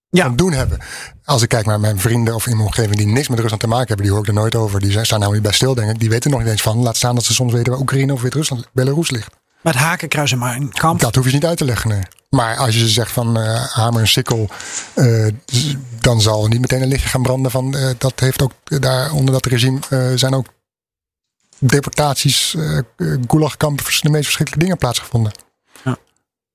ja. 0.10 0.30
doen 0.30 0.54
hebben. 0.54 0.80
Als 1.24 1.42
ik 1.42 1.50
kijk 1.50 1.66
naar 1.66 1.80
mijn 1.80 2.00
vrienden 2.00 2.36
of 2.36 2.48
in 2.48 2.56
mijn 2.56 2.68
omgeving 2.68 2.96
die 2.96 3.08
niks 3.08 3.28
met 3.28 3.40
Rusland 3.40 3.62
te 3.62 3.68
maken 3.68 3.88
hebben, 3.88 4.06
die 4.06 4.14
hoor 4.14 4.24
ik 4.24 4.28
er 4.28 4.34
nooit 4.34 4.56
over. 4.56 4.80
Die 4.80 5.06
staan 5.06 5.20
nou 5.20 5.34
niet 5.34 5.42
bij 5.42 5.52
stil, 5.52 5.74
denk 5.74 5.92
ik. 5.92 6.00
Die 6.00 6.10
weten 6.10 6.32
nog 6.32 6.40
niet 6.40 6.50
eens 6.50 6.62
van. 6.62 6.78
Laat 6.78 6.98
staan 6.98 7.16
dat 7.16 7.24
ze 7.24 7.34
soms 7.34 7.54
weten 7.54 7.72
waar 7.72 7.82
Oekraïne 7.82 8.14
of 8.14 8.22
Wit-Rusland, 8.22 8.68
Belarus 8.74 9.10
ligt. 9.10 9.36
Met 9.62 9.76
hakenkruis 9.76 10.36
maar 10.36 10.56
een 10.56 10.74
kamp. 10.74 11.00
Dat 11.00 11.16
hoef 11.16 11.26
je 11.26 11.32
niet 11.32 11.46
uit 11.46 11.58
te 11.58 11.66
leggen. 11.66 11.90
Nee. 11.90 12.02
Maar 12.30 12.58
als 12.58 12.74
je 12.74 12.80
ze 12.80 12.88
zegt 12.88 13.12
van 13.12 13.38
uh, 13.38 13.66
hamer 13.66 14.02
en 14.02 14.08
sikkel, 14.08 14.50
uh, 14.96 15.28
dan 16.00 16.22
zal 16.22 16.48
niet 16.48 16.62
meteen 16.62 16.82
een 16.82 16.88
lichtje 16.88 17.10
gaan 17.10 17.22
branden 17.22 17.52
van 17.52 17.76
uh, 17.76 17.90
dat 17.98 18.20
heeft 18.20 18.42
ook 18.42 18.52
daar 18.66 19.12
onder 19.12 19.34
dat 19.34 19.46
regime 19.46 19.80
zijn 20.16 20.34
ook 20.34 20.46
deportaties, 21.60 22.54
uh, 22.58 22.80
gulagkampen, 23.28 23.86
de 24.02 24.10
meest 24.10 24.24
verschrikkelijke 24.24 24.60
dingen 24.60 24.78
plaatsgevonden. 24.78 25.32
Ja. 25.84 25.98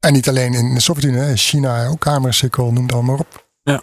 En 0.00 0.12
niet 0.12 0.28
alleen 0.28 0.55
in 0.55 0.74
de 0.74 0.80
Sovjet-Unie, 0.80 1.36
China 1.36 1.86
ook 1.86 2.00
kamersikkel, 2.00 2.72
noem 2.72 2.84
het 2.84 2.92
allemaal 2.92 3.16
op. 3.16 3.46
Ja. 3.62 3.82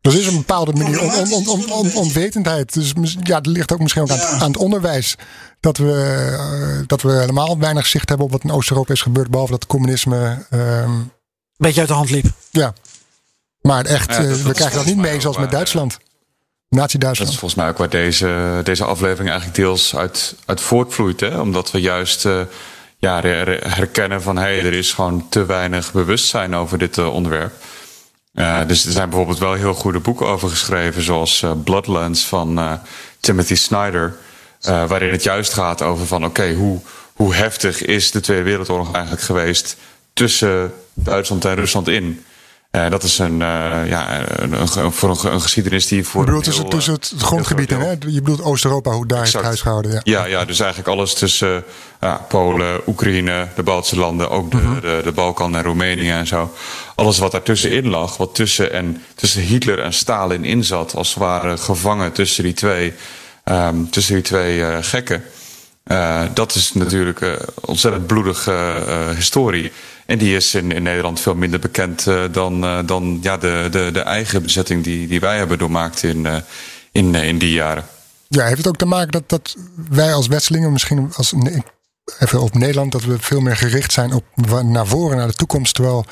Dus 0.00 0.14
er 0.14 0.20
is 0.20 0.26
een 0.26 0.36
bepaalde 0.36 0.72
manier 0.72 1.00
on, 1.00 1.32
on, 1.32 1.48
on, 1.48 1.72
on, 1.72 1.94
onwetendheid. 1.94 2.72
Dus 2.72 3.16
ja, 3.22 3.36
het 3.36 3.46
ligt 3.46 3.72
ook 3.72 3.80
misschien 3.80 4.02
ook 4.02 4.10
aan, 4.10 4.40
aan 4.40 4.50
het 4.50 4.56
onderwijs. 4.56 5.16
Dat 5.60 5.76
we, 5.76 6.28
uh, 6.78 6.86
dat 6.86 7.02
we 7.02 7.12
helemaal 7.12 7.58
weinig 7.58 7.86
zicht 7.86 8.08
hebben 8.08 8.26
op 8.26 8.32
wat 8.32 8.44
in 8.44 8.50
Oost-Europa 8.50 8.92
is 8.92 9.02
gebeurd. 9.02 9.30
Behalve 9.30 9.52
dat 9.52 9.62
het 9.62 9.70
communisme... 9.70 10.46
Um, 10.50 11.12
Beetje 11.56 11.80
uit 11.80 11.88
de 11.88 11.94
hand 11.94 12.10
liep. 12.10 12.26
Ja. 12.50 12.72
Maar 13.60 13.84
echt, 13.84 14.10
ja, 14.10 14.22
uh, 14.22 14.34
we 14.34 14.52
krijgen 14.52 14.76
dat 14.76 14.86
niet 14.86 14.96
mee 14.96 15.20
zoals 15.20 15.38
met 15.38 15.50
Duitsland. 15.50 15.98
Dat 17.18 17.28
is 17.28 17.38
volgens 17.38 17.60
mij 17.60 17.68
ook 17.68 17.78
waar 17.78 17.88
deze, 17.88 18.60
deze 18.64 18.84
aflevering 18.84 19.28
eigenlijk 19.28 19.58
deels 19.58 19.96
uit, 19.96 20.34
uit 20.46 20.60
voortvloeit. 20.60 21.20
Hè? 21.20 21.40
Omdat 21.40 21.70
we 21.70 21.80
juist 21.80 22.24
uh, 22.24 22.40
ja, 22.98 23.20
herkennen 23.60 24.22
van 24.22 24.36
hé, 24.36 24.42
hey, 24.42 24.58
er 24.58 24.72
is 24.72 24.92
gewoon 24.92 25.28
te 25.28 25.46
weinig 25.46 25.92
bewustzijn 25.92 26.54
over 26.54 26.78
dit 26.78 26.96
uh, 26.96 27.14
onderwerp. 27.14 27.52
Uh, 28.34 28.58
dus 28.66 28.86
er 28.86 28.92
zijn 28.92 29.08
bijvoorbeeld 29.08 29.38
wel 29.38 29.52
heel 29.52 29.74
goede 29.74 29.98
boeken 29.98 30.26
over 30.26 30.48
geschreven, 30.48 31.02
zoals 31.02 31.44
Bloodlands 31.64 32.26
van 32.26 32.80
Timothy 33.20 33.54
Snyder. 33.54 34.16
waarin 34.60 35.10
het 35.10 35.22
juist 35.22 35.52
gaat 35.52 35.82
over 35.82 36.06
van 36.06 36.24
oké, 36.24 36.52
hoe, 36.52 36.80
hoe 37.12 37.34
heftig 37.34 37.82
is 37.82 38.10
de 38.10 38.20
Tweede 38.20 38.44
Wereldoorlog 38.44 38.92
eigenlijk 38.92 39.24
geweest 39.24 39.76
tussen 40.12 40.72
Duitsland 40.94 41.44
en 41.44 41.54
Rusland 41.54 41.88
in? 41.88 42.24
Uh, 42.76 42.90
dat 42.90 43.02
is 43.02 43.18
een, 43.18 43.32
uh, 43.32 43.88
ja, 43.88 44.28
een, 44.38 44.92
voor 44.92 45.10
een, 45.10 45.32
een, 45.32 45.40
geschiedenis 45.40 45.86
die 45.86 46.06
voor. 46.06 46.20
Je 46.20 46.26
bedoelt 46.26 46.44
tussen, 46.44 46.68
tussen 46.68 46.92
het 46.92 47.12
grondgebied 47.18 47.72
en, 47.72 47.80
hè? 47.80 47.90
Je 47.90 48.20
bedoelt 48.20 48.42
Oost-Europa, 48.42 48.90
hoe 48.90 49.06
daar 49.06 49.18
exact. 49.18 49.34
heeft 49.34 49.46
huisgehouden. 49.46 49.90
Ja. 49.90 50.00
ja. 50.04 50.24
Ja, 50.24 50.44
dus 50.44 50.60
eigenlijk 50.60 50.90
alles 50.90 51.14
tussen 51.14 51.64
uh, 52.00 52.14
Polen, 52.28 52.80
Oekraïne, 52.86 53.48
de 53.54 53.62
Baltische 53.62 53.96
landen, 53.96 54.30
ook 54.30 54.50
de, 54.50 54.56
uh-huh. 54.56 54.80
de, 54.80 55.00
de, 55.04 55.12
Balkan 55.12 55.56
en 55.56 55.62
Roemenië 55.62 56.10
en 56.10 56.26
zo. 56.26 56.52
Alles 56.94 57.18
wat 57.18 57.32
daartussenin 57.32 57.88
lag, 57.88 58.16
wat 58.16 58.34
tussen, 58.34 58.72
en, 58.72 59.02
tussen 59.14 59.42
Hitler 59.42 59.78
en 59.78 59.92
Stalin 59.92 60.44
in 60.44 60.64
zat, 60.64 60.94
als 60.94 61.08
het 61.08 61.18
ware 61.18 61.56
gevangen 61.56 62.12
tussen 62.12 62.44
die 62.44 62.54
twee, 62.54 62.92
um, 63.44 63.90
tussen 63.90 64.14
die 64.14 64.22
twee 64.22 64.82
gekken. 64.82 65.24
Dat 66.34 66.54
is 66.54 66.72
natuurlijk 66.72 67.20
een 67.20 67.38
ontzettend 67.60 68.06
bloedige 68.06 69.12
historie. 69.16 69.72
En 70.06 70.18
die 70.18 70.36
is 70.36 70.54
in, 70.54 70.66
Nederland 70.66 71.20
veel 71.20 71.34
minder 71.34 71.60
bekend 71.60 72.04
dan, 72.30 72.86
dan 72.86 73.18
ja, 73.22 73.36
de, 73.36 73.68
de, 73.70 73.90
de 73.92 74.00
eigen 74.00 74.42
bezetting 74.42 74.84
die, 74.84 75.08
die 75.08 75.20
wij 75.20 75.36
hebben 75.36 75.58
doormaakt 75.58 76.02
in, 76.02 76.26
in, 76.92 77.14
in 77.14 77.38
die 77.38 77.52
jaren. 77.52 77.84
Ja, 78.28 78.44
heeft 78.44 78.58
het 78.58 78.66
ook 78.66 78.76
te 78.76 78.86
maken 78.86 79.10
dat, 79.10 79.28
dat 79.28 79.56
wij 79.88 80.14
als 80.14 80.26
Westelingen 80.26 80.72
misschien 80.72 81.12
als. 81.14 81.34
even 82.18 82.40
op 82.40 82.54
Nederland, 82.54 82.92
dat 82.92 83.04
we 83.04 83.16
veel 83.18 83.40
meer 83.40 83.56
gericht 83.56 83.92
zijn 83.92 84.12
op 84.12 84.24
naar 84.62 84.86
voren, 84.86 85.16
naar 85.16 85.26
de 85.26 85.34
toekomst. 85.34 85.74
Terwijl 85.74 86.04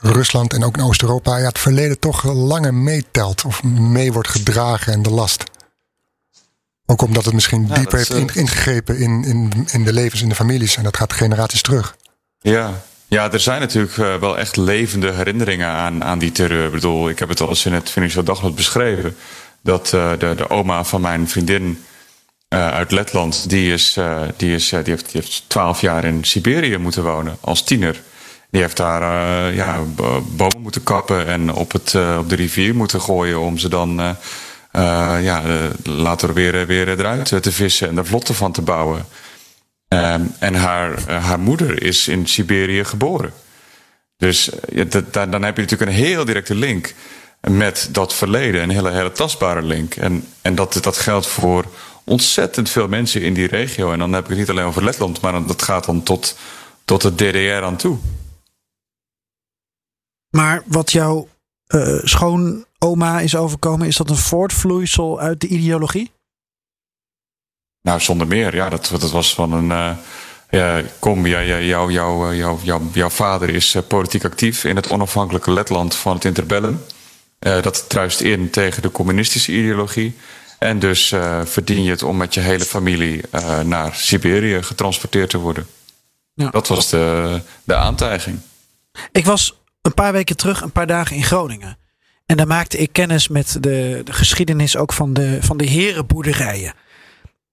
Rusland 0.00 0.52
en 0.52 0.64
ook 0.64 0.76
in 0.76 0.82
Oost-Europa 0.82 1.36
ja, 1.36 1.46
het 1.46 1.58
verleden 1.58 1.98
toch 1.98 2.22
langer 2.24 2.74
meetelt 2.74 3.44
of 3.44 3.62
mee 3.62 4.12
wordt 4.12 4.28
gedragen 4.28 4.92
en 4.92 5.02
de 5.02 5.10
last. 5.10 5.44
Ook 6.90 7.02
omdat 7.02 7.24
het 7.24 7.34
misschien 7.34 7.66
ja, 7.68 7.74
dieper 7.74 7.98
heeft 7.98 8.14
uh, 8.14 8.18
ingegrepen 8.32 8.98
in, 8.98 9.24
in, 9.24 9.66
in 9.70 9.84
de 9.84 9.92
levens 9.92 10.22
in 10.22 10.28
de 10.28 10.34
families 10.34 10.76
en 10.76 10.82
dat 10.82 10.96
gaat 10.96 11.12
generaties 11.12 11.62
terug. 11.62 11.96
Ja, 12.40 12.82
ja, 13.08 13.32
er 13.32 13.40
zijn 13.40 13.60
natuurlijk 13.60 13.96
wel 13.96 14.38
echt 14.38 14.56
levende 14.56 15.12
herinneringen 15.12 15.68
aan, 15.68 16.04
aan 16.04 16.18
die 16.18 16.32
terreur. 16.32 16.66
Ik 16.66 16.72
bedoel, 16.72 17.08
ik 17.08 17.18
heb 17.18 17.28
het 17.28 17.40
al 17.40 17.48
eens 17.48 17.66
in 17.66 17.72
het 17.72 17.90
Financieel 17.90 18.24
Dagblad 18.24 18.54
beschreven. 18.54 19.16
Dat 19.60 19.92
uh, 19.94 20.10
de, 20.18 20.34
de 20.36 20.50
oma 20.50 20.84
van 20.84 21.00
mijn 21.00 21.28
vriendin 21.28 21.84
uh, 22.54 22.70
uit 22.70 22.90
Letland, 22.90 23.48
die, 23.50 23.72
is, 23.72 23.98
die, 24.36 24.54
is, 24.54 24.68
die, 24.68 24.78
heeft, 24.84 25.12
die 25.12 25.20
heeft 25.20 25.44
12 25.46 25.80
jaar 25.80 26.04
in 26.04 26.24
Siberië 26.24 26.76
moeten 26.76 27.02
wonen 27.02 27.36
als 27.40 27.62
tiener. 27.62 28.02
Die 28.50 28.60
heeft 28.60 28.76
daar 28.76 29.54
ja, 29.54 29.78
bomen 30.36 30.60
moeten 30.60 30.82
kappen 30.82 31.26
en 31.26 31.52
op, 31.52 31.72
het, 31.72 31.94
op 32.18 32.28
de 32.28 32.36
rivier 32.36 32.74
moeten 32.74 33.00
gooien 33.00 33.40
om 33.40 33.58
ze 33.58 33.68
dan 33.68 34.16
ja, 34.72 35.42
later 35.82 36.34
weer, 36.34 36.66
weer 36.66 36.88
eruit 36.88 37.42
te 37.42 37.52
vissen 37.52 37.88
en 37.88 37.96
er 37.96 38.06
vlotten 38.06 38.34
van 38.34 38.52
te 38.52 38.62
bouwen. 38.62 39.06
Um, 39.88 40.34
en 40.38 40.54
haar, 40.54 41.10
haar 41.10 41.40
moeder 41.40 41.82
is 41.82 42.08
in 42.08 42.26
Siberië 42.26 42.84
geboren. 42.84 43.32
Dus 44.16 44.50
dan 45.10 45.42
heb 45.42 45.56
je 45.56 45.62
natuurlijk 45.62 45.90
een 45.90 45.96
heel 45.96 46.24
directe 46.24 46.54
link 46.54 46.94
met 47.40 47.88
dat 47.92 48.14
verleden. 48.14 48.62
Een 48.62 48.70
hele, 48.70 48.90
hele 48.90 49.12
tastbare 49.12 49.62
link. 49.62 49.94
En, 49.94 50.28
en 50.42 50.54
dat, 50.54 50.78
dat 50.82 50.98
geldt 50.98 51.26
voor 51.26 51.64
ontzettend 52.04 52.70
veel 52.70 52.88
mensen 52.88 53.22
in 53.22 53.34
die 53.34 53.46
regio. 53.46 53.92
En 53.92 53.98
dan 53.98 54.12
heb 54.12 54.22
ik 54.22 54.28
het 54.28 54.38
niet 54.38 54.50
alleen 54.50 54.64
over 54.64 54.84
Letland, 54.84 55.20
maar 55.20 55.46
dat 55.46 55.62
gaat 55.62 55.84
dan 55.84 56.02
tot, 56.02 56.36
tot 56.84 57.02
de 57.02 57.14
DDR 57.14 57.64
aan 57.64 57.76
toe. 57.76 57.98
Maar 60.30 60.62
wat 60.66 60.92
jouw 60.92 61.28
uh, 61.74 61.98
schoonoma 62.02 63.20
is 63.20 63.36
overkomen, 63.36 63.86
is 63.86 63.96
dat 63.96 64.10
een 64.10 64.16
voortvloeisel 64.16 65.20
uit 65.20 65.40
de 65.40 65.46
ideologie? 65.46 66.12
Nou, 67.82 68.00
zonder 68.00 68.26
meer. 68.26 68.54
Ja, 68.54 68.68
dat, 68.68 68.88
dat 69.00 69.10
was 69.10 69.34
van 69.34 69.52
een. 69.52 69.70
Uh, 69.70 69.96
ja, 70.50 70.82
kom, 70.98 71.26
ja, 71.26 71.38
ja, 71.38 71.60
jou, 71.60 71.92
jou, 71.92 72.36
jou, 72.36 72.64
jou, 72.64 72.82
jouw 72.92 73.10
vader 73.10 73.48
is 73.48 73.76
politiek 73.88 74.24
actief 74.24 74.64
in 74.64 74.76
het 74.76 74.90
onafhankelijke 74.90 75.52
Letland 75.52 75.94
van 75.94 76.14
het 76.14 76.24
interbellum. 76.24 76.84
Uh, 77.40 77.62
dat 77.62 77.88
truist 77.88 78.20
in 78.20 78.50
tegen 78.50 78.82
de 78.82 78.90
communistische 78.90 79.52
ideologie. 79.52 80.16
En 80.58 80.78
dus 80.78 81.10
uh, 81.10 81.44
verdien 81.44 81.82
je 81.82 81.90
het 81.90 82.02
om 82.02 82.16
met 82.16 82.34
je 82.34 82.40
hele 82.40 82.64
familie 82.64 83.22
uh, 83.34 83.60
naar 83.60 83.94
Siberië 83.94 84.62
getransporteerd 84.62 85.30
te 85.30 85.38
worden. 85.38 85.66
Ja. 86.34 86.50
Dat 86.50 86.68
was 86.68 86.88
de, 86.88 87.40
de 87.64 87.74
aantijging. 87.74 88.38
Ik 89.12 89.24
was 89.24 89.58
een 89.88 89.94
paar 89.94 90.12
weken 90.12 90.36
terug, 90.36 90.60
een 90.60 90.72
paar 90.72 90.86
dagen 90.86 91.16
in 91.16 91.24
Groningen. 91.24 91.78
En 92.26 92.36
daar 92.36 92.46
maakte 92.46 92.78
ik 92.78 92.92
kennis 92.92 93.28
met 93.28 93.56
de, 93.60 94.00
de 94.04 94.12
geschiedenis 94.12 94.76
ook 94.76 94.92
van 94.92 95.12
de, 95.12 95.38
van 95.40 95.56
de 95.56 95.66
herenboerderijen. 95.66 96.72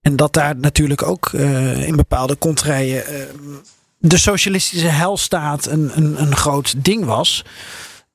En 0.02 0.16
dat 0.16 0.34
daar 0.34 0.56
natuurlijk 0.58 1.04
ook 1.04 1.32
uh, 1.32 1.88
in 1.88 1.96
bepaalde 1.96 2.36
kontrijen 2.36 3.04
de 4.08 4.18
socialistische 4.18 4.88
helstaat 4.88 5.66
een, 5.66 5.92
een, 5.96 6.22
een 6.22 6.36
groot 6.36 6.84
ding 6.84 7.06
was. 7.06 7.46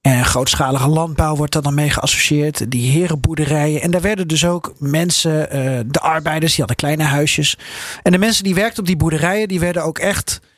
En 0.00 0.24
grootschalige 0.24 0.88
landbouw 0.88 1.36
wordt 1.36 1.52
daar 1.52 1.62
dan 1.62 1.74
mee 1.74 1.90
geassocieerd. 1.90 2.70
Die 2.70 2.90
herenboerderijen. 2.90 3.82
En 3.82 3.90
daar 3.90 4.00
werden 4.00 4.28
dus 4.28 4.44
ook 4.44 4.74
mensen, 4.78 5.56
uh, 5.56 5.80
de 5.86 6.00
arbeiders, 6.00 6.50
die 6.50 6.58
hadden 6.58 6.76
kleine 6.76 7.02
huisjes. 7.02 7.58
En 8.02 8.12
de 8.12 8.18
mensen 8.18 8.44
die 8.44 8.54
werkten 8.54 8.80
op 8.80 8.86
die 8.86 8.96
boerderijen, 8.96 9.48
die 9.48 9.60
werden 9.60 9.84
ook 9.84 9.98
echt, 9.98 10.40
eh, 10.42 10.48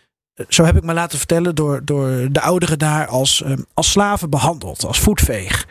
zo 0.49 0.65
heb 0.65 0.77
ik 0.77 0.83
me 0.83 0.93
laten 0.93 1.19
vertellen, 1.19 1.55
door, 1.55 1.85
door 1.85 2.29
de 2.31 2.41
ouderen 2.41 2.79
daar 2.79 3.07
als, 3.07 3.43
um, 3.45 3.65
als 3.75 3.91
slaven 3.91 4.31
behandeld. 4.31 4.85
Als 4.85 4.99
voetveeg. 4.99 5.67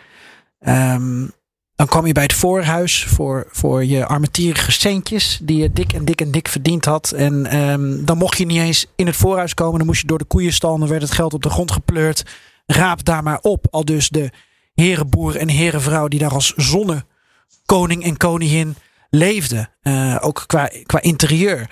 Um, 0.59 1.31
dan 1.75 1.87
kwam 1.87 2.05
je 2.05 2.13
bij 2.13 2.23
het 2.23 2.33
voorhuis 2.33 3.05
voor, 3.05 3.47
voor 3.51 3.85
je 3.85 4.05
armetierige 4.05 4.71
centjes. 4.71 5.39
Die 5.43 5.57
je 5.57 5.71
dik 5.71 5.93
en 5.93 6.05
dik 6.05 6.21
en 6.21 6.31
dik 6.31 6.47
verdiend 6.47 6.85
had. 6.85 7.11
En 7.11 7.57
um, 7.57 8.05
dan 8.05 8.17
mocht 8.17 8.37
je 8.37 8.45
niet 8.45 8.57
eens 8.57 8.85
in 8.95 9.05
het 9.05 9.15
voorhuis 9.15 9.53
komen. 9.53 9.77
Dan 9.77 9.87
moest 9.87 10.01
je 10.01 10.07
door 10.07 10.17
de 10.17 10.25
koeienstal. 10.25 10.77
Dan 10.77 10.87
werd 10.87 11.01
het 11.01 11.11
geld 11.11 11.33
op 11.33 11.43
de 11.43 11.49
grond 11.49 11.71
gepleurd 11.71 12.23
raap 12.65 13.05
daar 13.05 13.23
maar 13.23 13.39
op. 13.41 13.67
Al 13.69 13.85
dus 13.85 14.09
de 14.09 14.29
herenboer 14.73 15.35
en 15.35 15.47
herenvrouw 15.47 16.07
die 16.07 16.19
daar 16.19 16.33
als 16.33 16.53
zonne 16.55 17.05
koning 17.65 18.03
en 18.03 18.17
koningin 18.17 18.75
leefden. 19.09 19.69
Uh, 19.83 20.17
ook 20.19 20.43
qua, 20.47 20.69
qua 20.85 21.01
interieur. 21.01 21.69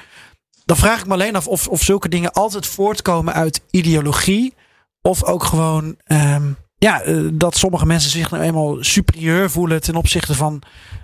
Dan 0.69 0.77
vraag 0.77 0.99
ik 0.99 1.05
me 1.05 1.13
alleen 1.13 1.35
af 1.35 1.47
of, 1.47 1.67
of 1.67 1.81
zulke 1.81 2.09
dingen 2.09 2.31
altijd 2.31 2.67
voortkomen 2.67 3.33
uit 3.33 3.61
ideologie. 3.69 4.53
Of 5.01 5.23
ook 5.23 5.43
gewoon 5.43 5.97
um, 6.07 6.57
ja, 6.77 7.05
uh, 7.05 7.29
dat 7.33 7.57
sommige 7.57 7.85
mensen 7.85 8.11
zich 8.11 8.31
nou 8.31 8.43
eenmaal 8.43 8.83
superieur 8.83 9.49
voelen 9.49 9.81
ten 9.81 9.95
opzichte 9.95 10.35
van, 10.35 10.61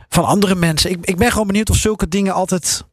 van 0.10 0.26
andere 0.26 0.56
mensen. 0.56 0.92
Ik, 0.92 1.06
ik 1.06 1.18
ben 1.18 1.32
gewoon 1.32 1.48
benieuwd 1.48 1.70
of 1.70 1.78
zulke 1.78 2.08
dingen 2.08 2.34
altijd 2.34 2.84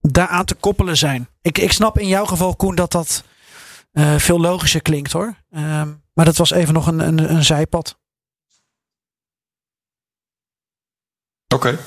daaraan 0.00 0.44
te 0.44 0.54
koppelen 0.54 0.96
zijn. 0.96 1.28
Ik, 1.42 1.58
ik 1.58 1.72
snap 1.72 1.98
in 1.98 2.08
jouw 2.08 2.24
geval, 2.24 2.56
Koen, 2.56 2.74
dat 2.74 2.92
dat 2.92 3.24
uh, 3.92 4.18
veel 4.18 4.40
logischer 4.40 4.82
klinkt 4.82 5.12
hoor. 5.12 5.34
Um, 5.50 6.02
maar 6.12 6.24
dat 6.24 6.36
was 6.36 6.50
even 6.50 6.74
nog 6.74 6.86
een, 6.86 6.98
een, 6.98 7.30
een 7.34 7.44
zijpad. 7.44 7.98
Oké. 11.54 11.78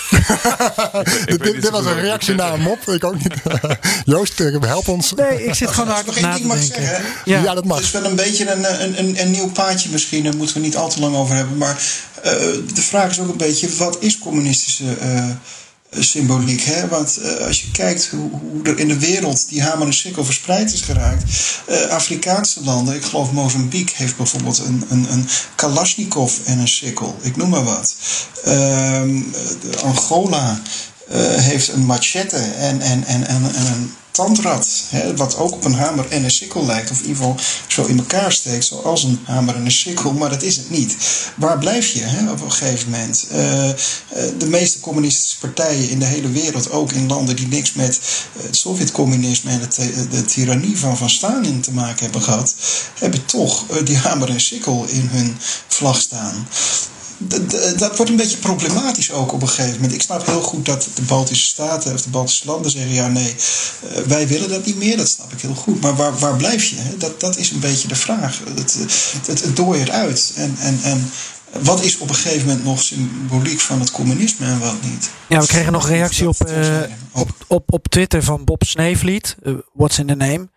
dit, 1.24 1.42
dit 1.42 1.70
was 1.70 1.84
een 1.84 2.00
reactie 2.00 2.34
naar 2.34 2.52
een 2.52 2.60
mop. 2.60 2.88
Ik 2.88 3.04
ook 3.04 3.14
niet. 3.14 3.34
Joost, 4.04 4.40
eh, 4.40 4.60
help 4.60 4.88
ons. 4.88 5.12
Nee, 5.12 5.44
ik 5.44 5.54
zit 5.54 5.70
gewoon 5.74 5.88
hard 5.88 6.08
op 6.08 6.20
na 6.20 6.36
te 6.36 6.46
denken. 6.46 6.82
Ja. 7.24 7.42
ja. 7.42 7.54
dat 7.54 7.64
mag. 7.64 7.76
Het 7.76 7.86
is 7.86 7.92
wel 7.92 8.04
een 8.04 8.16
beetje 8.16 8.50
een, 8.50 8.98
een, 8.98 9.20
een, 9.20 9.30
nieuw 9.30 9.50
paadje 9.50 9.88
misschien. 9.90 10.24
Daar 10.24 10.36
moeten 10.36 10.56
we 10.56 10.62
niet 10.62 10.76
al 10.76 10.88
te 10.88 11.00
lang 11.00 11.16
over 11.16 11.34
hebben. 11.34 11.56
Maar 11.56 11.82
uh, 12.24 12.30
de 12.74 12.82
vraag 12.82 13.10
is 13.10 13.20
ook 13.20 13.28
een 13.28 13.36
beetje: 13.36 13.76
wat 13.76 13.96
is 14.00 14.18
communistische 14.18 14.84
uh, 15.02 15.30
symboliek. 15.98 16.62
Hè? 16.62 16.88
Want 16.88 17.18
uh, 17.22 17.46
als 17.46 17.60
je 17.60 17.70
kijkt 17.70 18.08
hoe, 18.08 18.30
hoe, 18.30 18.62
er 18.62 18.78
in 18.78 18.88
de 18.88 18.98
wereld 18.98 19.48
die 19.48 19.62
hamer 19.62 19.86
en 19.86 19.94
sikkel 19.94 20.24
verspreid 20.24 20.72
is 20.72 20.80
geraakt. 20.80 21.24
Uh, 21.70 21.86
Afrikaanse 21.86 22.64
landen, 22.64 22.94
ik 22.94 23.04
geloof 23.04 23.32
Mozambique 23.32 23.96
heeft 23.96 24.16
bijvoorbeeld 24.16 24.58
een, 24.58 24.84
een, 24.88 25.12
een 25.12 25.28
Kalashnikov 25.54 26.38
en 26.44 26.58
een 26.58 26.68
sikkel. 26.68 27.18
Ik 27.20 27.36
noem 27.36 27.48
maar 27.48 27.64
wat. 27.64 27.94
Uh, 28.46 29.02
Angola 29.82 30.60
heeft 31.18 31.68
een 31.68 31.86
machete 31.86 32.36
en, 32.36 32.80
en, 32.80 33.04
en, 33.04 33.26
en, 33.26 33.54
en 33.54 33.66
een 33.66 33.92
tandrad, 34.12 34.84
hè, 34.88 35.16
wat 35.16 35.36
ook 35.36 35.52
op 35.52 35.64
een 35.64 35.74
hamer 35.74 36.06
en 36.08 36.24
een 36.24 36.30
sikkel 36.30 36.66
lijkt, 36.66 36.90
of 36.90 37.00
in 37.00 37.06
ieder 37.06 37.16
geval 37.16 37.36
zo 37.66 37.84
in 37.84 37.98
elkaar 37.98 38.32
steekt, 38.32 38.64
zoals 38.64 39.02
een 39.02 39.20
hamer 39.24 39.54
en 39.54 39.64
een 39.64 39.72
sikkel, 39.72 40.12
maar 40.12 40.30
dat 40.30 40.42
is 40.42 40.56
het 40.56 40.70
niet. 40.70 40.96
Waar 41.36 41.58
blijf 41.58 41.88
je 41.88 42.02
hè, 42.02 42.30
op 42.30 42.40
een 42.40 42.52
gegeven 42.52 42.90
moment? 42.90 43.26
Uh, 43.32 43.38
de 44.38 44.46
meeste 44.46 44.80
communistische 44.80 45.38
partijen 45.38 45.88
in 45.88 45.98
de 45.98 46.04
hele 46.04 46.30
wereld, 46.30 46.70
ook 46.70 46.92
in 46.92 47.06
landen 47.06 47.36
die 47.36 47.48
niks 47.48 47.72
met 47.72 48.00
het 48.38 48.56
Sovjet-communisme 48.56 49.50
en 49.50 49.60
de, 49.60 50.08
de 50.08 50.24
tirannie 50.24 50.78
van, 50.78 50.96
van 50.96 51.10
Stalin 51.10 51.60
te 51.60 51.72
maken 51.72 52.04
hebben 52.04 52.22
gehad, 52.22 52.54
hebben 52.98 53.24
toch 53.24 53.66
die 53.84 53.96
hamer 53.96 54.28
en 54.28 54.40
sikkel 54.40 54.84
in 54.88 55.08
hun 55.12 55.36
vlag 55.66 56.00
staan 56.00 56.46
dat 57.76 57.96
wordt 57.96 58.10
een 58.10 58.16
beetje 58.16 58.36
problematisch 58.36 59.12
ook 59.12 59.32
op 59.32 59.42
een 59.42 59.48
gegeven 59.48 59.74
moment. 59.74 59.94
Ik 59.94 60.02
snap 60.02 60.26
heel 60.26 60.42
goed 60.42 60.66
dat 60.66 60.88
de 60.94 61.02
Baltische 61.02 61.46
Staten 61.46 61.94
of 61.94 62.02
de 62.02 62.10
Baltische 62.10 62.46
landen 62.46 62.70
zeggen: 62.70 62.92
ja, 62.92 63.08
nee, 63.08 63.34
eh, 63.88 64.02
wij 64.02 64.28
willen 64.28 64.48
dat 64.48 64.66
niet 64.66 64.76
meer. 64.76 64.96
Dat 64.96 65.08
snap 65.08 65.32
ik 65.32 65.40
heel 65.40 65.54
goed. 65.54 65.80
Maar 65.80 65.96
waar, 65.96 66.18
waar 66.18 66.36
blijf 66.36 66.64
je? 66.64 66.76
Dat, 66.98 67.20
dat 67.20 67.36
is 67.36 67.50
een 67.50 67.60
beetje 67.60 67.88
de 67.88 67.96
vraag. 67.96 68.40
Het, 68.54 68.74
het, 69.26 69.42
het 69.44 69.56
dooit 69.56 69.90
uit. 69.90 70.32
En, 70.36 70.56
en, 70.58 70.78
en 70.82 71.10
wat 71.60 71.82
is 71.82 71.98
op 71.98 72.08
een 72.08 72.14
gegeven 72.14 72.46
moment 72.46 72.64
nog 72.64 72.82
symboliek 72.82 73.60
van 73.60 73.80
het 73.80 73.90
communisme 73.90 74.46
en 74.46 74.58
wat 74.58 74.82
niet? 74.82 75.10
Ja, 75.28 75.40
we 75.40 75.46
kregen 75.46 75.72
nog 75.72 75.84
een 75.84 75.94
reactie 75.94 76.28
op, 76.28 76.48
uh, 76.48 76.80
op, 77.12 77.30
op, 77.46 77.72
op 77.72 77.88
Twitter 77.88 78.22
van 78.22 78.44
Bob 78.44 78.62
Sneevliet, 78.64 79.36
uh, 79.42 79.54
What's 79.72 79.98
in 79.98 80.06
the 80.06 80.14
Name. 80.14 80.50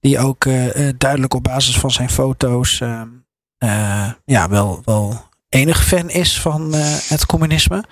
Die 0.00 0.18
ook 0.18 0.44
uh, 0.44 0.88
duidelijk 0.98 1.34
op 1.34 1.42
basis 1.42 1.78
van 1.78 1.90
zijn 1.90 2.10
foto's 2.10 2.80
ehm, 2.80 3.08
ja, 4.24 4.48
wel, 4.48 4.82
wel 4.84 5.29
enig 5.50 5.86
fan 5.86 6.10
is 6.10 6.40
van 6.40 6.74
uh, 6.74 6.96
het 7.08 7.26
communisme. 7.26 7.84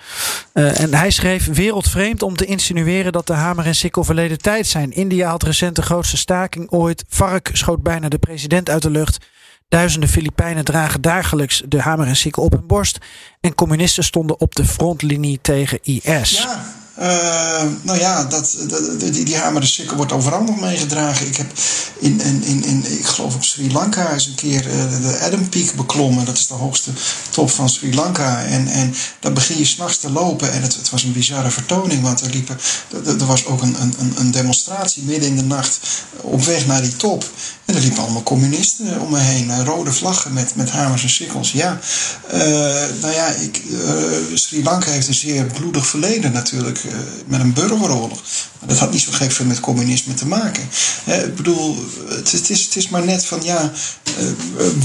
Uh, 0.53 0.79
en 0.79 0.93
hij 0.93 1.11
schreef 1.11 1.45
wereldvreemd 1.45 2.23
om 2.23 2.35
te 2.35 2.45
insinueren 2.45 3.11
dat 3.11 3.27
de 3.27 3.33
hamer 3.33 3.65
en 3.65 3.75
sikkel 3.75 4.03
verleden 4.03 4.37
tijd 4.37 4.67
zijn. 4.67 4.91
India 4.91 5.29
had 5.29 5.43
recent 5.43 5.75
de 5.75 5.81
grootste 5.81 6.17
staking 6.17 6.71
ooit. 6.71 7.03
Vark 7.09 7.49
schoot 7.53 7.83
bijna 7.83 8.09
de 8.09 8.17
president 8.17 8.69
uit 8.69 8.81
de 8.81 8.89
lucht. 8.89 9.17
Duizenden 9.67 10.09
Filipijnen 10.09 10.65
dragen 10.65 11.01
dagelijks 11.01 11.63
de 11.67 11.81
hamer 11.81 12.07
en 12.07 12.15
sikkel 12.15 12.43
op 12.43 12.51
hun 12.51 12.67
borst. 12.67 12.97
En 13.41 13.55
communisten 13.55 14.03
stonden 14.03 14.39
op 14.39 14.55
de 14.55 14.65
frontlinie 14.65 15.39
tegen 15.41 15.79
IS. 15.83 16.41
Ja, 16.41 16.78
Uh, 17.01 17.63
nou 17.81 17.99
ja, 17.99 18.23
dat, 18.23 18.55
die, 18.97 19.23
die 19.23 19.37
hamer 19.37 19.61
en 19.61 19.67
sikkel 19.67 19.95
wordt 19.95 20.11
overal 20.11 20.43
nog 20.43 20.59
meegedragen. 20.59 21.27
Ik 21.27 21.37
heb 21.37 21.51
in, 21.99 22.21
in, 22.21 22.63
in, 22.63 22.85
ik 22.99 23.05
geloof 23.05 23.35
op 23.35 23.43
Sri 23.43 23.71
Lanka 23.71 24.13
eens 24.13 24.25
een 24.25 24.35
keer 24.35 24.67
uh, 24.67 25.01
de 25.01 25.19
Adam 25.19 25.49
Peak 25.49 25.73
beklommen. 25.75 26.25
Dat 26.25 26.37
is 26.37 26.47
de 26.47 26.53
hoogste 26.53 26.91
top 27.29 27.49
van 27.49 27.69
Sri 27.69 27.95
Lanka. 27.95 28.43
En, 28.43 28.67
en 28.67 28.95
dan 29.19 29.33
begin 29.33 29.57
je 29.57 29.65
s'nachts 29.65 29.99
te 29.99 30.11
lopen. 30.11 30.51
En 30.51 30.61
het, 30.61 30.75
het 30.75 30.89
was 30.89 31.03
een 31.03 31.13
bizarre 31.13 31.51
vertoning, 31.51 32.01
want 32.01 32.21
er, 32.21 32.29
liepen, 32.29 32.59
er, 33.05 33.25
was 33.25 33.45
ook 33.45 33.61
een, 33.61 33.75
een, 33.81 34.13
een 34.15 34.31
demonstratie 34.31 35.03
midden 35.03 35.29
in 35.29 35.35
de 35.35 35.43
nacht 35.43 35.79
op 36.21 36.43
weg 36.43 36.65
naar 36.65 36.81
die 36.81 36.95
top. 36.95 37.25
En 37.65 37.75
er 37.75 37.81
liepen 37.81 38.03
allemaal 38.03 38.23
communisten 38.23 39.01
om 39.01 39.11
me 39.11 39.19
heen. 39.19 39.65
Rode 39.65 39.93
vlaggen 39.93 40.33
met, 40.33 40.55
met 40.55 40.69
hamers 40.69 41.03
en 41.03 41.09
sikkels. 41.09 41.51
Ja, 41.51 41.79
nou 43.01 43.13
ja, 43.13 43.27
ik, 43.27 43.61
Sri 44.33 44.63
Lanka 44.63 44.91
heeft 44.91 45.07
een 45.07 45.13
zeer 45.13 45.45
bloedig 45.45 45.87
verleden 45.87 46.31
natuurlijk 46.31 46.81
eh, 46.89 46.97
met 47.25 47.39
een 47.39 47.53
burgeroorlog. 47.53 48.21
Maar 48.59 48.69
dat 48.69 48.77
had 48.77 48.91
niet 48.91 49.01
zo 49.01 49.11
gek 49.11 49.31
veel 49.31 49.45
met 49.45 49.59
communisme 49.59 50.13
te 50.13 50.27
maken. 50.27 50.63
ik 51.05 51.35
bedoel, 51.35 51.77
het, 52.07 52.49
is, 52.49 52.63
het 52.63 52.75
is 52.75 52.89
maar 52.89 53.05
net 53.05 53.25
van 53.25 53.39
ja, 53.43 53.71
eh, 54.03 54.25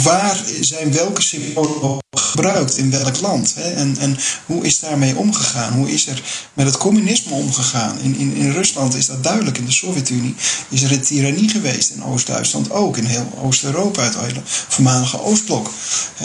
waar 0.02 0.42
zijn 0.60 0.92
welke 0.92 1.22
symbolen 1.22 2.02
gebruikt 2.10 2.76
in 2.76 2.90
welk 2.90 3.20
land? 3.20 3.54
En, 3.54 3.96
en 3.98 4.16
hoe 4.46 4.64
is 4.64 4.80
daarmee 4.80 5.16
omgegaan? 5.16 5.72
Hoe 5.72 5.90
is 5.90 6.06
er 6.06 6.22
met 6.52 6.66
het 6.66 6.76
communisme 6.76 7.32
omgegaan? 7.32 7.98
In, 7.98 8.16
in, 8.16 8.34
in 8.34 8.50
Rusland 8.50 8.94
is 8.94 9.06
dat 9.06 9.22
duidelijk. 9.22 9.58
In 9.58 9.64
de 9.64 9.72
Sovjet-Unie 9.72 10.34
is 10.68 10.82
er 10.82 10.92
een 10.92 11.00
tirannie 11.00 11.48
geweest. 11.48 11.90
In 11.90 12.04
Oost-Duitsland 12.04 12.70
ook. 12.70 12.96
In 12.96 13.04
heel 13.04 13.38
Oost-Europa, 13.42 14.02
het 14.02 14.16
hele 14.16 14.42
voormalige 14.44 15.22
Oostblok. 15.22 15.70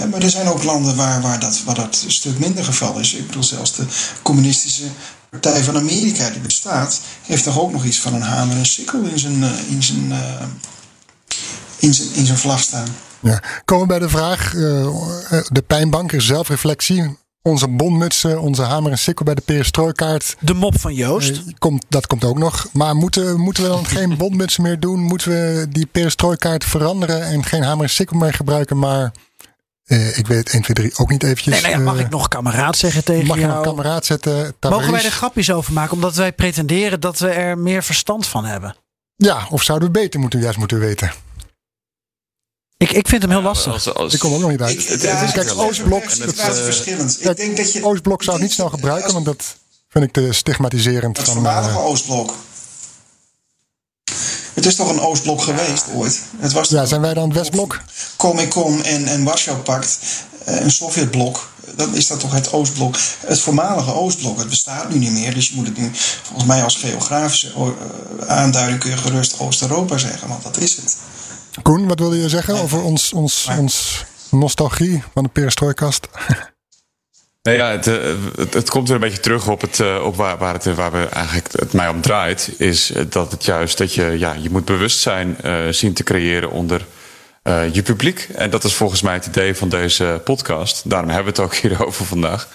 Maar 0.09 0.21
er 0.21 0.29
zijn 0.29 0.47
ook 0.47 0.63
landen 0.63 0.95
waar, 0.95 1.21
waar, 1.21 1.39
dat, 1.39 1.61
waar 1.65 1.75
dat 1.75 2.01
een 2.05 2.11
stuk 2.11 2.39
minder 2.39 2.63
geval 2.63 2.99
is. 2.99 3.13
Ik 3.13 3.27
bedoel, 3.27 3.43
zelfs 3.43 3.75
de 3.75 3.85
communistische 4.21 4.83
Partij 5.29 5.63
van 5.63 5.77
Amerika, 5.77 6.29
die 6.29 6.39
bestaat, 6.39 7.01
heeft 7.21 7.43
toch 7.43 7.59
ook 7.59 7.71
nog 7.71 7.85
iets 7.85 7.99
van 7.99 8.13
een 8.13 8.21
hamer 8.21 8.57
en 8.57 8.65
sikkel 8.65 9.01
in 9.01 9.19
zijn, 9.19 9.37
uh, 9.37 9.71
in 9.71 9.83
zijn, 9.83 10.05
uh, 10.09 10.41
in 11.79 11.93
zijn, 11.93 12.13
in 12.13 12.25
zijn 12.25 12.37
vlag 12.37 12.59
staan. 12.59 12.87
Ja. 13.19 13.43
Komen 13.65 13.87
we 13.87 13.93
bij 13.93 13.99
de 13.99 14.09
vraag, 14.09 14.53
uh, 14.53 14.87
de 15.47 15.63
pijnbanker, 15.67 16.21
zelfreflectie. 16.21 17.17
Onze 17.41 17.67
bondmutsen, 17.67 18.41
onze 18.41 18.61
hamer 18.61 18.91
en 18.91 18.97
sikkel 18.97 19.25
bij 19.25 19.35
de 19.35 19.41
perestrooikaart. 19.41 20.35
De 20.39 20.53
mop 20.53 20.79
van 20.79 20.93
Joost. 20.93 21.41
komt, 21.57 21.85
dat 21.89 22.07
komt 22.07 22.23
ook 22.23 22.37
nog. 22.37 22.67
Maar 22.73 22.95
moeten, 22.95 23.39
moeten 23.39 23.63
we 23.63 23.69
dan 23.69 23.85
geen 23.97 24.17
bondmutsen 24.17 24.63
meer 24.63 24.79
doen? 24.79 24.99
Moeten 24.99 25.31
we 25.31 25.67
die 25.69 25.85
perestrooikaart 25.85 26.63
veranderen 26.63 27.23
en 27.23 27.43
geen 27.43 27.63
hamer 27.63 27.83
en 27.83 27.89
sikkel 27.89 28.17
meer 28.17 28.33
gebruiken, 28.33 28.77
maar 28.77 29.11
uh, 29.89 30.17
ik 30.17 30.27
weet 30.27 30.49
1, 30.49 30.61
2, 30.61 30.75
3 30.75 30.97
ook 30.97 31.09
niet 31.09 31.23
eventjes. 31.23 31.53
Nee, 31.53 31.61
nou 31.61 31.73
ja, 31.73 31.79
mag 31.83 31.95
uh, 31.95 32.01
ik 32.01 32.09
nog 32.09 32.27
kameraad 32.27 32.77
zeggen 32.77 33.03
tegen 33.03 33.25
mag 33.25 33.37
jou? 33.37 33.47
Mag 33.47 33.57
je 33.57 33.63
nog 33.63 33.75
kameraad 33.75 34.05
zetten? 34.05 34.55
Mogen 34.59 34.91
wij 34.91 35.03
er 35.03 35.11
grapjes 35.11 35.51
over 35.51 35.73
maken? 35.73 35.93
Omdat 35.93 36.15
wij 36.15 36.33
pretenderen 36.33 36.99
dat 36.99 37.19
we 37.19 37.29
er 37.29 37.57
meer 37.57 37.83
verstand 37.83 38.27
van 38.27 38.45
hebben. 38.45 38.75
Ja, 39.15 39.47
of 39.49 39.63
zouden 39.63 39.91
we 39.91 39.99
beter 39.99 40.19
moeten, 40.19 40.39
juist 40.39 40.57
moeten 40.57 40.79
weten? 40.79 41.11
Ik, 42.77 42.91
ik 42.91 43.07
vind 43.07 43.21
hem 43.21 43.31
heel 43.31 43.41
lastig. 43.41 43.73
Als, 43.73 43.93
als, 43.93 44.13
ik 44.13 44.19
kom 44.19 44.33
ook 44.33 44.39
nog 44.39 44.49
niet 44.49 44.61
uit. 44.61 44.79
Ik, 44.79 44.87
het, 44.87 45.01
ja, 45.01 45.15
het 45.15 45.27
is 45.27 45.33
kijk, 45.33 45.57
Oostblok, 45.57 46.03
het, 46.03 46.17
het, 46.17 46.41
het, 46.41 46.57
verschillend. 46.57 47.25
ik 47.25 47.37
denk 47.37 47.57
dat 47.57 47.73
je, 47.73 47.83
Oostblok 47.83 48.23
zou 48.23 48.35
ik 48.35 48.41
niet 48.41 48.51
snel 48.51 48.69
gebruiken, 48.69 49.13
want 49.13 49.25
dat 49.25 49.55
vind 49.89 50.03
ik 50.05 50.11
te 50.11 50.33
stigmatiserend. 50.33 51.17
Het 51.17 51.29
voormalige 51.29 51.77
uh, 51.77 51.85
Oostblok. 51.85 52.33
Het 54.53 54.65
is 54.65 54.75
toch 54.75 54.89
een 54.89 54.99
Oostblok 54.99 55.41
geweest 55.41 55.85
ooit? 55.93 56.21
Het 56.37 56.51
was 56.51 56.69
ja, 56.69 56.85
zijn 56.85 57.01
wij 57.01 57.13
dan 57.13 57.29
het 57.29 57.37
Westblok? 57.37 57.81
Comecon 58.15 58.83
en, 58.83 59.05
en 59.05 59.23
Warschau-pact, 59.23 59.99
een 60.45 60.71
Sovjetblok. 60.71 61.49
Dan 61.75 61.95
is 61.95 62.07
dat 62.07 62.19
toch 62.19 62.31
het 62.31 62.53
Oostblok, 62.53 62.95
het 63.19 63.39
voormalige 63.39 63.93
Oostblok. 63.93 64.37
Het 64.37 64.49
bestaat 64.49 64.89
nu 64.89 64.97
niet 64.97 65.11
meer, 65.11 65.33
dus 65.33 65.47
je 65.47 65.55
moet 65.55 65.65
het 65.65 65.77
nu 65.77 65.91
volgens 66.23 66.47
mij 66.47 66.63
als 66.63 66.75
geografische 66.75 67.53
aanduiding 68.27 68.79
kun 68.79 68.89
je 68.89 68.97
gerust 68.97 69.39
Oost-Europa 69.39 69.97
zeggen, 69.97 70.27
want 70.27 70.43
dat 70.43 70.57
is 70.57 70.75
het. 70.75 70.97
Koen, 71.61 71.87
wat 71.87 71.99
wilde 71.99 72.17
je 72.17 72.29
zeggen 72.29 72.61
over 72.61 72.81
ons, 72.81 73.13
ons, 73.13 73.47
ons 73.57 74.05
nostalgie 74.31 75.03
van 75.13 75.23
de 75.23 75.29
perestrooikast? 75.29 76.07
Nee, 77.49 77.57
ja, 77.57 77.71
het, 77.71 77.85
het, 78.35 78.53
het, 78.53 78.69
komt 78.69 78.87
weer 78.87 78.95
een 78.95 79.01
beetje 79.01 79.19
terug 79.19 79.47
op, 79.47 79.61
het, 79.61 79.83
op 80.01 80.15
waar, 80.15 80.37
waar, 80.37 80.53
het, 80.53 80.75
waar 80.75 80.91
we 80.91 81.05
eigenlijk 81.05 81.51
het 81.51 81.73
mij 81.73 81.87
om 81.87 82.01
draait. 82.01 82.51
Is 82.57 82.93
dat 83.09 83.31
het 83.31 83.45
juist 83.45 83.77
dat 83.77 83.93
je, 83.93 84.15
ja, 84.19 84.35
je 84.39 84.49
moet 84.49 84.65
bewustzijn 84.65 85.37
uh, 85.45 85.67
zien 85.69 85.93
te 85.93 86.03
creëren 86.03 86.51
onder 86.51 86.85
je 87.71 87.81
publiek. 87.81 88.27
En 88.35 88.49
dat 88.49 88.63
is 88.63 88.73
volgens 88.73 89.01
mij 89.01 89.13
het 89.13 89.25
idee 89.25 89.55
van 89.55 89.69
deze 89.69 90.21
podcast. 90.23 90.89
Daarom 90.89 91.09
hebben 91.09 91.33
we 91.33 91.41
het 91.41 91.51
ook 91.51 91.55
hierover 91.63 92.05
vandaag. 92.05 92.47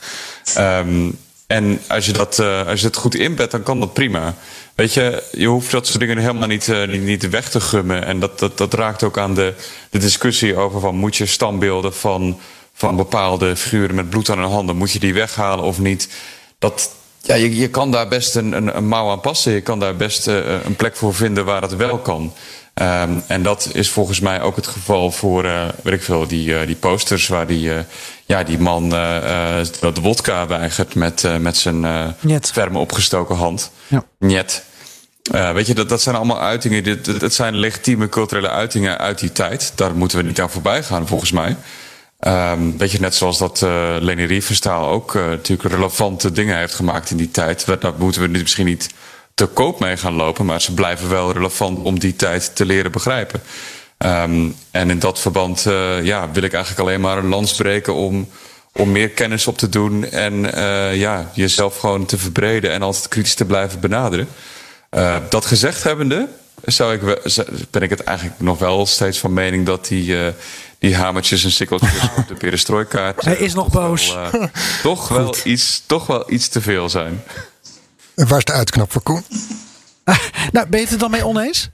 Um, 0.59 1.19
en 1.47 1.81
als 1.89 2.07
je, 2.07 2.13
dat, 2.13 2.39
als 2.67 2.81
je 2.81 2.87
het 2.87 2.97
goed 2.97 3.15
inbedt, 3.15 3.51
dan 3.51 3.63
kan 3.63 3.81
dat 3.81 3.93
prima. 3.93 4.35
Weet 4.75 4.95
je, 4.95 5.23
je 5.33 5.47
hoeft 5.47 5.71
dat 5.71 5.87
soort 5.87 6.01
dingen 6.01 6.19
helemaal 6.19 6.49
niet, 6.49 6.73
niet, 6.87 7.03
niet, 7.03 7.29
weg 7.29 7.51
te 7.51 7.61
gummen. 7.61 8.05
En 8.05 8.21
dat, 8.21 8.39
dat, 8.39 8.59
dat 8.59 8.75
raakt 8.75 9.03
ook 9.03 9.19
aan 9.19 9.35
de, 9.35 9.55
de 9.91 9.99
discussie 9.99 10.57
over 10.57 10.81
van 10.81 10.95
moet 10.95 11.17
je 11.17 11.27
standbeelden 11.27 11.95
van 11.95 12.39
van 12.75 12.97
bepaalde 12.97 13.57
figuren 13.57 13.95
met 13.95 14.11
bloed 14.11 14.31
aan 14.31 14.39
hun 14.39 14.51
handen. 14.51 14.77
Moet 14.77 14.93
je 14.93 14.99
die 14.99 15.15
weghalen 15.15 15.65
of 15.65 15.79
niet? 15.79 16.09
Dat, 16.59 16.91
ja, 17.21 17.35
je, 17.35 17.57
je 17.57 17.69
kan 17.69 17.91
daar 17.91 18.09
best 18.09 18.35
een, 18.35 18.53
een, 18.53 18.77
een 18.77 18.89
mouw 18.89 19.11
aan 19.11 19.21
passen. 19.21 19.53
Je 19.53 19.61
kan 19.61 19.79
daar 19.79 19.97
best 19.97 20.29
uh, 20.29 20.65
een 20.65 20.77
plek 20.77 20.97
voor 20.97 21.15
vinden 21.15 21.45
waar 21.45 21.63
het 21.63 21.77
wel 21.77 21.99
kan. 21.99 22.33
Um, 22.75 23.23
en 23.27 23.43
dat 23.43 23.71
is 23.73 23.91
volgens 23.91 24.21
mij 24.21 24.43
ook 24.43 24.57
het 24.57 24.67
geval 24.67 25.11
voor, 25.11 25.45
uh, 25.45 25.63
weet 25.83 25.95
ik 25.95 26.03
veel, 26.03 26.27
die, 26.27 26.49
uh, 26.49 26.67
die 26.67 26.77
posters 26.77 27.29
waar 27.29 27.47
die, 27.47 27.71
ja, 28.27 28.43
die 28.43 28.59
man 28.59 28.89
de 28.89 30.01
wodka 30.03 30.47
weigert 30.47 30.95
met, 30.95 31.41
met 31.41 31.57
zijn 31.57 32.15
ferme 32.41 32.79
opgestoken 32.79 33.37
hand. 33.37 33.71
Ja. 33.87 34.05
Niet. 34.19 34.63
weet 35.31 35.67
je, 35.67 35.75
dat, 35.75 35.89
dat 35.89 36.03
zijn 36.03 36.17
allemaal 36.17 36.41
uitingen. 36.41 36.83
Dit, 36.85 37.21
dat 37.21 37.33
zijn 37.33 37.57
legitieme 37.57 38.09
culturele 38.09 38.49
uitingen 38.49 38.99
uit 38.99 39.19
die 39.19 39.33
tijd. 39.33 39.73
Daar 39.75 39.95
moeten 39.95 40.19
we 40.19 40.25
niet 40.25 40.41
aan 40.41 40.51
voorbij 40.51 40.83
gaan, 40.83 41.07
volgens 41.07 41.33
mij. 41.33 41.57
Um, 42.27 42.79
weet 42.79 42.91
je, 42.91 43.01
net 43.01 43.15
zoals 43.15 43.39
dat 43.39 43.61
uh, 43.65 43.97
Leni 43.99 44.25
Riefenstahl 44.25 44.89
ook 44.89 45.15
uh, 45.15 45.27
natuurlijk 45.27 45.75
relevante 45.75 46.33
dingen 46.33 46.57
heeft 46.57 46.75
gemaakt 46.75 47.11
in 47.11 47.17
die 47.17 47.31
tijd. 47.31 47.67
Daar 47.67 47.93
moeten 47.99 48.23
we 48.23 48.29
misschien 48.29 48.67
niet 48.67 48.91
te 49.35 49.47
koop 49.47 49.81
mee 49.81 49.97
gaan 49.97 50.15
lopen, 50.15 50.45
maar 50.45 50.61
ze 50.61 50.75
blijven 50.75 51.09
wel 51.09 51.33
relevant 51.33 51.79
om 51.79 51.99
die 51.99 52.17
tijd 52.17 52.57
te 52.57 52.67
leren 52.67 52.93
begrijpen. 52.93 53.43
Um, 53.99 54.55
en 54.71 54.91
in 54.91 54.99
dat 54.99 55.21
verband 55.21 55.65
uh, 55.67 56.05
ja, 56.05 56.31
wil 56.33 56.43
ik 56.43 56.53
eigenlijk 56.53 56.89
alleen 56.89 57.01
maar 57.01 57.19
een 57.19 57.29
lans 57.29 57.55
breken 57.55 57.95
om, 57.95 58.29
om 58.73 58.93
meer 58.93 59.09
kennis 59.09 59.47
op 59.47 59.59
te 59.59 59.69
doen 59.69 60.11
en 60.11 60.35
ja, 60.97 61.31
jezelf 61.35 61.79
gewoon 61.79 62.05
te 62.07 62.19
verbreden 62.19 62.71
en 62.71 62.83
altijd 62.83 63.09
kritisch 63.09 63.35
te 63.35 63.45
blijven 63.45 63.81
benaderen. 63.81 64.29
dat 65.29 65.47
gezegd 65.47 65.83
hebbende, 65.83 66.29
zou 66.65 66.95
ik, 66.95 67.21
ben 67.71 67.83
ik 67.83 67.91
het 67.91 68.03
eigenlijk 68.03 68.41
nog 68.41 68.59
wel 68.59 68.87
steeds 68.87 69.19
van 69.19 69.33
mening 69.33 69.67
dat 69.67 69.87
die 69.87 70.17
die 70.85 70.97
hamertjes 70.97 71.45
en 71.45 71.53
sikkeltjes 71.53 72.03
op 72.19 72.29
de 72.29 72.35
perestrooikaart. 72.35 73.25
Hij 73.25 73.37
is 73.37 73.55
nog 73.55 73.69
boos. 73.69 74.13
Wel, 74.15 74.35
uh, 74.35 74.45
toch, 74.83 75.09
wel 75.09 75.35
iets, 75.45 75.83
toch 75.87 76.07
wel 76.07 76.33
iets 76.33 76.49
te 76.49 76.61
veel 76.61 76.89
zijn. 76.89 77.23
En 78.15 78.29
waar 78.29 78.39
is 78.39 78.45
de 78.45 78.53
uitknop 78.53 78.93
voor 78.93 79.03
Koen? 79.03 79.25
nou, 80.53 80.69
ben 80.69 80.79
je 80.79 80.85
het 80.85 80.91
er 80.91 80.99
dan 80.99 81.11
mee 81.11 81.27
oneens? 81.27 81.71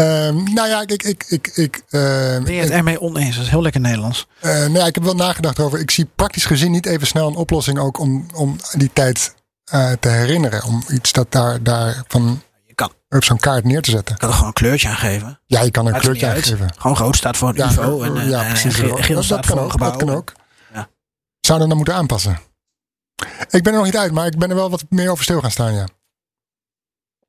Um, 0.00 0.54
nou 0.54 0.68
ja, 0.68 0.80
ik. 0.80 1.02
ik, 1.02 1.24
ik, 1.28 1.46
ik 1.54 1.76
uh, 1.76 2.00
ben 2.42 2.52
je 2.52 2.60
het 2.60 2.70
ermee 2.70 3.00
oneens? 3.00 3.36
Dat 3.36 3.44
is 3.44 3.50
heel 3.50 3.62
lekker 3.62 3.80
Nederlands. 3.80 4.26
Uh, 4.42 4.52
nou 4.52 4.72
ja, 4.72 4.86
ik 4.86 4.94
heb 4.94 5.04
wel 5.04 5.14
nagedacht 5.14 5.60
over. 5.60 5.78
Ik 5.78 5.90
zie 5.90 6.08
praktisch 6.14 6.44
gezien 6.44 6.70
niet 6.70 6.86
even 6.86 7.06
snel 7.06 7.28
een 7.28 7.34
oplossing 7.34 7.78
ook 7.78 7.98
om, 7.98 8.26
om 8.34 8.56
die 8.76 8.90
tijd 8.92 9.34
uh, 9.74 9.92
te 10.00 10.08
herinneren. 10.08 10.64
Om 10.64 10.82
iets 10.92 11.12
dat 11.12 11.32
daar, 11.32 11.62
daar 11.62 12.02
van 12.08 12.42
kan. 12.78 12.92
Op 13.08 13.24
zo'n 13.24 13.38
kaart 13.38 13.64
neer 13.64 13.82
te 13.82 13.90
zetten. 13.90 14.14
Je 14.14 14.20
kan 14.20 14.28
er 14.28 14.34
gewoon 14.34 14.48
een 14.48 14.54
kleurtje 14.54 14.88
aan 14.88 14.96
geven. 14.96 15.40
Ja, 15.46 15.60
je 15.60 15.70
kan 15.70 15.86
er 15.86 15.94
een 15.94 16.00
kleurtje 16.00 16.26
aan 16.26 16.42
geven. 16.42 16.72
Gewoon 16.78 16.96
rood 16.96 17.16
staat 17.16 17.36
voor 17.36 17.48
een 17.48 17.54
ja, 17.54 17.70
UFO 17.70 18.02
en, 18.02 18.28
ja, 18.28 18.42
en, 18.42 18.48
precies, 18.48 18.78
en 18.78 19.04
geel, 19.04 19.22
staat 19.22 19.46
dat 19.46 19.58
voor 19.58 19.70
gebouw. 19.70 19.90
Dat 19.90 19.98
kan 19.98 20.10
ook. 20.10 20.32
Ja. 20.72 20.88
Zouden 21.40 21.68
dan 21.68 21.76
moeten 21.76 21.94
aanpassen. 21.94 22.38
Ik 23.50 23.62
ben 23.62 23.72
er 23.72 23.78
nog 23.78 23.84
niet 23.84 23.96
uit, 23.96 24.12
maar 24.12 24.26
ik 24.26 24.38
ben 24.38 24.50
er 24.50 24.54
wel 24.56 24.70
wat 24.70 24.84
meer 24.88 25.10
over 25.10 25.24
stil 25.24 25.40
gaan 25.40 25.50
staan, 25.50 25.74
ja. 25.74 25.86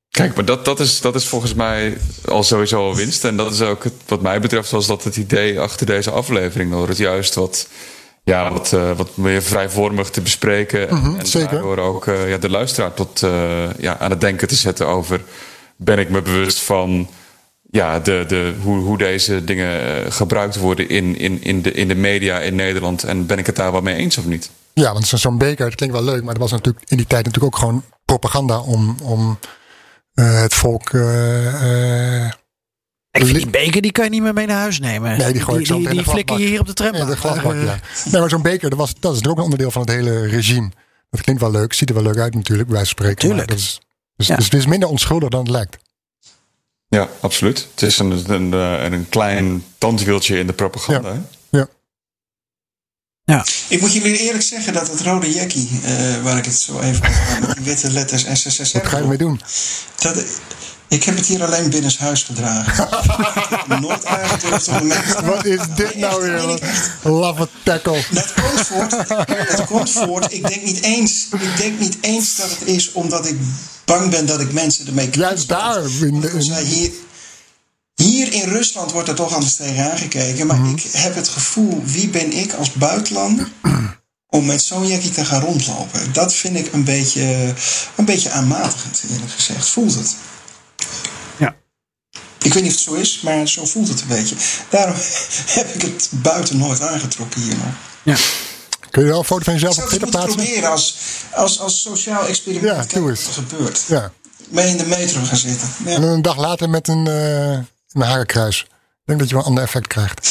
Kijk, 0.10 0.36
maar 0.36 0.46
dat, 0.46 0.66
dat, 0.66 0.80
is, 0.80 1.02
dat 1.02 1.16
is 1.16 1.28
volgens 1.28 1.54
mij 1.54 1.98
al 2.26 2.44
sowieso 2.44 2.88
al 2.88 2.96
winst. 2.96 3.26
En 3.26 3.38
dat 3.38 3.54
is 3.54 3.62
ook, 3.62 3.84
het, 3.84 3.94
wat 4.06 4.22
mij 4.22 4.40
betreft, 4.40 4.72
was 4.72 4.88
dat 4.88 5.04
het 5.04 5.18
idee 5.18 5.60
achter 5.60 5.86
deze 5.86 6.12
aflevering. 6.12 6.72
Door 6.72 6.88
het 6.88 6.98
juist 6.98 7.36
wat, 7.36 7.68
ja, 8.24 8.52
wat, 8.52 8.72
uh, 8.72 8.92
wat 8.98 9.18
meer 9.18 9.42
vrijvormig 9.42 10.10
te 10.10 10.22
bespreken. 10.22 10.88
Mm 10.90 11.02
-hmm, 11.02 11.20
en 11.20 11.28
zeker. 11.28 11.50
daardoor 11.50 11.78
ook 11.78 12.06
uh, 12.06 12.30
ja, 12.30 12.38
de 12.38 12.50
luisteraar 12.50 12.94
tot, 12.94 13.22
uh, 13.22 13.74
ja, 13.78 13.98
aan 13.98 14.10
het 14.10 14.22
denken 14.22 14.48
te 14.48 14.56
zetten 14.56 14.88
over 14.88 15.22
ben 15.76 16.00
ik 16.00 16.10
me 16.10 16.22
bewust 16.22 16.60
van 16.60 17.10
ja, 17.72 18.00
de, 18.00 18.24
de, 18.28 18.54
hoe, 18.62 18.80
hoe 18.80 18.98
deze 18.98 19.44
dingen 19.44 20.12
gebruikt 20.12 20.56
worden 20.56 20.90
in, 20.90 21.18
in, 21.18 21.44
in, 21.44 21.62
de, 21.62 21.72
in 21.72 21.88
de 21.88 21.96
media 21.96 22.40
in 22.40 22.56
Nederland. 22.56 23.04
En 23.04 23.26
ben 23.26 23.38
ik 23.38 23.46
het 23.46 23.56
daar 23.56 23.72
wel 23.72 23.82
mee 23.82 23.96
eens 23.96 24.18
of 24.18 24.26
niet? 24.26 24.50
Ja, 24.74 24.94
want 24.94 25.08
zo'n 25.08 25.38
beker, 25.38 25.66
dat 25.66 25.76
klinkt 25.76 25.96
wel 25.96 26.04
leuk, 26.04 26.24
maar 26.24 26.34
dat 26.34 26.42
was 26.42 26.52
natuurlijk 26.52 26.90
in 26.90 26.98
die 26.98 27.08
tijd 27.08 27.26
natuurlijk 27.26 27.54
ook 27.54 27.60
gewoon 27.60 27.84
propaganda 28.06 28.60
om, 28.60 28.96
om 29.04 29.40
het 30.14 30.54
volk. 30.54 30.90
Ik 33.12 33.26
vind 33.26 33.38
die 33.38 33.50
beker 33.50 33.82
die 33.82 33.92
kan 33.92 34.04
je 34.04 34.10
niet 34.10 34.22
meer 34.22 34.34
mee 34.34 34.46
naar 34.46 34.60
huis 34.60 34.80
nemen. 34.80 35.18
Nee, 35.18 35.34
die 35.34 35.42
gooi 35.42 35.60
ik 35.60 35.66
die, 35.68 35.76
zo 35.76 35.80
die, 35.80 35.90
die 35.90 36.04
flikker 36.04 36.40
je 36.40 36.46
hier 36.46 36.60
op 36.60 36.66
de 36.66 36.74
tram. 36.74 36.92
Nee, 36.92 37.06
de 37.06 37.16
glasbak, 37.24 37.54
ja. 37.54 37.80
Nee, 38.12 38.20
maar 38.22 38.30
zo'n 38.30 38.42
beker, 38.42 38.70
dat, 38.70 38.80
was, 38.80 38.94
dat 39.00 39.16
is 39.16 39.28
ook 39.28 39.38
een 39.38 39.44
onderdeel 39.44 39.72
van 39.72 39.82
het 39.82 39.92
hele 39.92 40.28
regime. 40.28 40.72
Dat 41.10 41.22
klinkt 41.22 41.42
wel 41.42 41.52
leuk, 41.52 41.74
ziet 41.74 41.90
er 41.90 41.96
wel 41.96 42.04
leuk 42.04 42.18
uit 42.18 42.34
natuurlijk, 42.36 42.68
bij 42.70 42.78
wijze 42.78 42.94
van 42.96 43.06
spreken. 43.06 43.28
Tuurlijk. 43.28 43.48
Dat 43.48 43.58
is, 43.58 43.80
dus, 44.16 44.28
Ja. 44.28 44.36
dus 44.36 44.46
het 44.46 44.54
is 44.54 44.66
minder 44.66 44.90
onschuldig 44.90 45.30
dan 45.30 45.40
het 45.40 45.50
lijkt. 45.50 45.78
Ja, 46.88 47.10
absoluut. 47.20 47.68
Het 47.72 47.82
is 47.82 48.00
een, 48.00 48.32
een, 48.32 48.54
eh, 48.54 48.92
een 48.92 49.10
klein 49.10 49.64
tandwieltje 49.78 50.40
in 50.40 50.48
de 50.48 50.54
propaganda. 50.54 51.12
hè? 51.14 51.20
Ik 53.70 53.82
moet 53.82 53.94
jullie 53.94 54.18
eerlijk 54.18 54.44
zeggen 54.44 54.74
dat 54.74 54.92
het 54.92 55.02
rode 55.02 55.34
jackie, 55.34 55.70
eh, 55.84 56.24
waar 56.24 56.38
ik 56.38 56.46
het 56.46 56.54
zo 56.56 56.80
even 56.80 57.08
over 57.10 57.24
had, 57.24 57.48
met 57.48 57.56
die 57.56 57.66
witte 57.66 57.92
letters 57.92 58.26
SSSR. 58.34 58.78
Wat 58.78 58.88
ga 58.88 58.98
je 58.98 59.04
ermee 59.04 59.18
doen? 59.18 59.42
Dat, 60.00 60.26
ik 60.90 61.04
heb 61.04 61.16
het 61.16 61.26
hier 61.26 61.44
alleen 61.46 61.70
binnenshuis 61.70 62.24
gedragen. 62.24 62.88
nooit 63.82 64.06
aangedurfd 64.06 64.68
om 64.68 64.88
met 64.88 65.22
Wat 65.24 65.46
is 65.46 65.60
dit 65.76 65.96
nou 65.96 66.22
weer? 66.22 66.60
Love 67.04 67.42
a 67.42 67.48
tackle. 67.64 68.04
Dat 68.12 68.34
komt 68.34 68.68
voort. 68.68 68.96
Het 69.50 69.66
komt 69.66 69.92
voort. 69.92 70.34
Ik 70.34 70.48
denk 70.48 70.64
niet 70.64 70.82
eens. 70.84 71.28
Ik 71.32 71.58
denk 71.58 71.80
niet 71.80 71.98
eens 72.02 72.36
dat 72.36 72.50
het 72.50 72.68
is 72.68 72.92
omdat 72.92 73.28
ik 73.28 73.38
bang 73.86 74.10
ben 74.10 74.26
dat 74.26 74.40
ik 74.42 74.52
mensen 74.54 74.88
ermee 74.88 75.10
Juist 75.12 75.48
daar. 75.48 75.84
In, 76.02 76.20
de- 76.22 76.42
zei, 76.42 76.66
hier, 76.66 76.92
hier 77.96 78.34
in 78.34 78.50
Rusland 78.50 78.92
wordt 78.92 79.10
er 79.10 79.16
toch 79.16 79.34
anders 79.34 79.56
tegen 79.56 79.92
aangekeken. 79.92 80.48
Maar 80.48 80.58
Mhm. 80.60 80.70
ik 80.76 80.84
heb 80.92 81.16
het 81.16 81.28
gevoel, 81.28 81.82
wie 81.86 82.08
ben 82.10 82.34
ik 82.34 82.54
als 82.54 82.72
buitenlander 82.74 83.48
om 84.38 84.46
met 84.46 84.62
zo'n 84.62 84.88
jackie 84.88 85.12
te 85.12 85.26
gaan 85.26 85.42
rondlopen? 85.42 86.14
Dat 86.14 86.34
vind 86.34 86.56
ik 86.58 86.74
een 86.74 86.84
beetje, 86.84 87.54
een 87.96 88.06
beetje 88.06 88.30
aanmatigend, 88.32 89.04
eerlijk 89.12 89.32
gezegd. 89.32 89.70
Voelt 89.70 89.96
het. 89.96 90.16
Ja. 91.38 91.56
Ik 92.42 92.54
weet 92.54 92.64
niet 92.64 92.72
of 92.72 92.78
het 92.80 92.88
zo 92.88 92.94
is, 92.94 93.22
maar 93.22 93.48
zo 93.48 93.66
voelt 93.66 93.88
het 93.88 94.02
een 94.02 94.08
beetje. 94.08 94.36
Daarom 94.70 94.96
heb 95.58 95.74
ik 95.74 95.82
het 95.82 96.10
buiten 96.12 96.58
nooit 96.58 96.82
aangetrokken 96.82 97.42
hier 97.42 97.56
nog. 97.56 97.74
Ja. 98.04 98.16
Kun 98.90 99.04
je 99.04 99.10
wel 99.10 99.20
een 99.20 99.26
foto 99.26 99.44
van 99.44 99.54
Ik 99.54 99.60
jezelf 99.60 99.78
op 99.84 99.88
Twitter 99.90 100.08
moeten 100.10 100.20
plaatsen? 100.20 100.46
proberen 100.46 100.72
als, 100.72 100.98
als, 101.34 101.60
als 101.60 101.82
sociaal 101.82 102.26
experiment. 102.28 102.76
Ja, 102.76 102.82
kijken 102.82 103.04
wat 103.04 103.18
er 103.18 103.34
gebeurt. 103.34 103.84
Ja. 103.88 104.12
Mee 104.48 104.68
in 104.68 104.78
de 104.78 104.86
metro 104.86 105.24
gaan 105.24 105.38
zitten. 105.38 105.70
Ja. 105.86 105.92
En 105.92 106.02
een 106.04 106.22
dag 106.22 106.38
later 106.38 106.70
met 106.70 106.88
een, 106.88 107.08
eh 107.08 107.52
een 107.92 108.02
harenkruis. 108.02 108.60
Ik 108.60 108.68
denk 109.06 109.20
dat 109.20 109.30
je 109.30 109.34
wel 109.36 109.44
een 109.44 109.50
ander 109.50 109.64
effect 109.64 109.88
krijgt. 109.88 110.28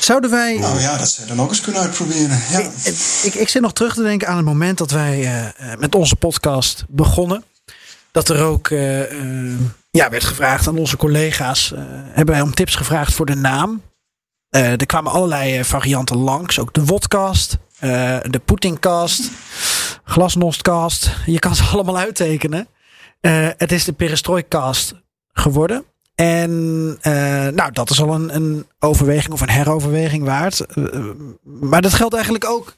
Zouden 0.00 0.30
wij. 0.30 0.58
Nou 0.58 0.80
ja, 0.80 0.98
dat 0.98 1.10
zou 1.10 1.28
je 1.28 1.34
dan 1.34 1.44
ook 1.44 1.50
eens 1.50 1.60
kunnen 1.60 1.80
uitproberen. 1.82 2.42
Ja. 2.50 2.58
Ik, 2.58 2.96
ik, 3.22 3.34
ik 3.34 3.48
zit 3.48 3.62
nog 3.62 3.72
terug 3.72 3.94
te 3.94 4.02
denken 4.02 4.28
aan 4.28 4.36
het 4.36 4.44
moment 4.46 4.78
dat 4.78 4.90
wij 4.90 5.20
eh, 5.20 5.72
eh, 5.72 5.78
met 5.78 5.94
onze 5.94 6.16
podcast 6.16 6.84
begonnen. 6.88 7.44
Dat 8.14 8.28
er 8.28 8.44
ook 8.44 8.68
eh, 8.68 9.02
eh, 9.02 9.58
ja, 9.90 10.10
werd 10.10 10.24
gevraagd 10.24 10.68
aan 10.68 10.78
onze 10.78 10.96
collega's. 10.96 11.72
eh, 11.72 11.82
hebben 11.88 12.34
wij 12.34 12.44
om 12.44 12.54
tips 12.54 12.74
gevraagd 12.74 13.14
voor 13.14 13.26
de 13.26 13.34
naam. 13.34 13.82
Er 14.50 14.86
kwamen 14.86 15.12
allerlei 15.12 15.64
varianten 15.64 16.16
langs. 16.16 16.58
Ook 16.58 16.72
de 16.74 16.84
Wodcast, 16.84 17.58
de 18.30 18.40
Poetincast, 18.44 19.30
Glasnostcast. 20.04 21.10
Je 21.26 21.38
kan 21.38 21.54
ze 21.54 21.62
allemaal 21.72 21.98
uittekenen. 21.98 22.68
Het 23.56 23.72
is 23.72 23.84
de 23.84 23.92
Perestroikast 23.92 24.94
geworden. 25.32 25.84
En 26.14 26.86
nou, 27.54 27.72
dat 27.72 27.90
is 27.90 28.00
al 28.00 28.14
een, 28.14 28.34
een 28.34 28.66
overweging 28.78 29.32
of 29.32 29.40
een 29.40 29.50
heroverweging 29.50 30.24
waard. 30.24 30.66
Maar 31.42 31.82
dat 31.82 31.94
geldt 31.94 32.14
eigenlijk 32.14 32.44
ook 32.44 32.76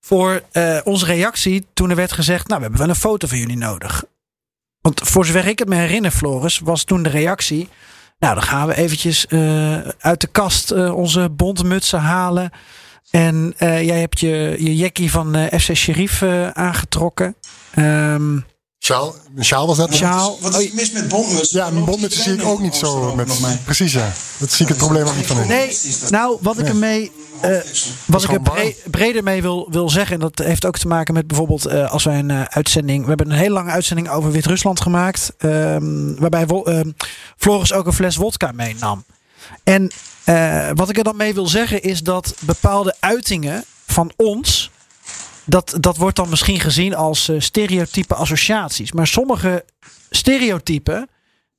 voor 0.00 0.42
onze 0.84 1.06
reactie 1.06 1.66
toen 1.74 1.90
er 1.90 1.96
werd 1.96 2.12
gezegd: 2.12 2.46
Nou, 2.48 2.56
we 2.60 2.66
hebben 2.66 2.80
wel 2.86 2.94
een 2.94 3.00
foto 3.00 3.26
van 3.26 3.38
jullie 3.38 3.56
nodig. 3.56 4.04
Want 4.88 5.00
voor 5.04 5.26
zover 5.26 5.46
ik 5.46 5.58
het 5.58 5.68
me 5.68 5.74
herinner, 5.74 6.10
Floris, 6.10 6.58
was 6.58 6.84
toen 6.84 7.02
de 7.02 7.08
reactie. 7.08 7.68
Nou, 8.18 8.34
dan 8.34 8.42
gaan 8.42 8.66
we 8.66 8.76
eventjes 8.76 9.26
eh, 9.26 9.78
uit 9.78 10.20
de 10.20 10.26
kast 10.26 10.70
eh, 10.70 10.96
onze 10.96 11.30
bontmutsen 11.30 12.00
halen. 12.00 12.50
En 13.10 13.54
eh, 13.56 13.82
jij 13.82 14.00
hebt 14.00 14.20
je, 14.20 14.56
je 14.58 14.76
jackie 14.76 15.10
van 15.10 15.48
FC 15.60 15.74
Sheriff 15.74 16.22
aangetrokken. 16.52 17.36
Ehm, 17.74 18.38
Sjaal, 18.80 19.14
een 19.36 19.44
sjaal 19.44 19.66
was 19.66 19.76
dat? 19.76 19.94
Sjaal. 19.94 20.38
Wat 20.40 20.60
is 20.60 20.72
mis 20.72 20.90
met 20.92 21.08
bondmuts? 21.08 21.50
Ja, 21.50 21.70
mijn 21.70 21.84
bondmutsen 21.84 22.22
zie 22.22 22.32
ik 22.34 22.44
ook 22.44 22.60
niet 22.60 22.74
zo. 22.74 23.14
Met, 23.14 23.28
precies, 23.64 23.92
ja. 23.92 24.12
Dat 24.38 24.52
zie 24.52 24.62
ik 24.64 24.68
het 24.68 24.78
probleem 24.78 25.06
ook 25.06 25.16
niet 25.16 25.26
van 25.26 25.40
in. 25.40 25.46
nee, 25.48 25.76
nou, 26.08 26.38
wat 26.40 26.58
ik 26.58 26.68
ermee. 26.68 27.12
eh, 27.40 27.58
wat 28.06 28.22
ik 28.22 28.32
er 28.32 28.40
bre- 28.40 28.74
breder 28.90 29.22
mee 29.22 29.42
wil, 29.42 29.68
wil 29.70 29.90
zeggen, 29.90 30.14
en 30.14 30.20
dat 30.20 30.38
heeft 30.46 30.64
ook 30.66 30.78
te 30.78 30.86
maken 30.86 31.14
met 31.14 31.26
bijvoorbeeld 31.26 31.66
eh, 31.66 31.90
als 31.92 32.04
wij 32.04 32.18
een 32.18 32.30
eh, 32.30 32.42
uitzending. 32.48 33.02
We 33.02 33.08
hebben 33.08 33.30
een 33.30 33.38
hele 33.38 33.52
lange 33.54 33.70
uitzending 33.70 34.08
over 34.08 34.30
Wit-Rusland 34.32 34.80
gemaakt. 34.80 35.32
ehm, 35.38 36.14
waarbij 36.14 36.46
ehm, 36.46 36.90
Floris 37.36 37.72
ook 37.72 37.86
een 37.86 37.92
fles 37.92 38.16
wodka 38.16 38.52
meenam. 38.52 39.04
En 39.64 39.90
eh, 40.24 40.68
wat 40.74 40.88
ik 40.88 40.98
er 40.98 41.04
dan 41.04 41.16
mee 41.16 41.34
wil 41.34 41.46
zeggen 41.46 41.82
is 41.82 42.02
dat 42.02 42.34
bepaalde 42.40 42.94
uitingen 43.00 43.64
van 43.86 44.12
ons. 44.16 44.70
Dat, 45.48 45.74
dat 45.80 45.96
wordt 45.96 46.16
dan 46.16 46.28
misschien 46.28 46.60
gezien 46.60 46.94
als 46.94 47.28
eh, 47.28 47.40
stereotype 47.40 48.14
associaties. 48.14 48.92
Maar 48.92 49.06
sommige 49.06 49.64
stereotypen 50.10 51.08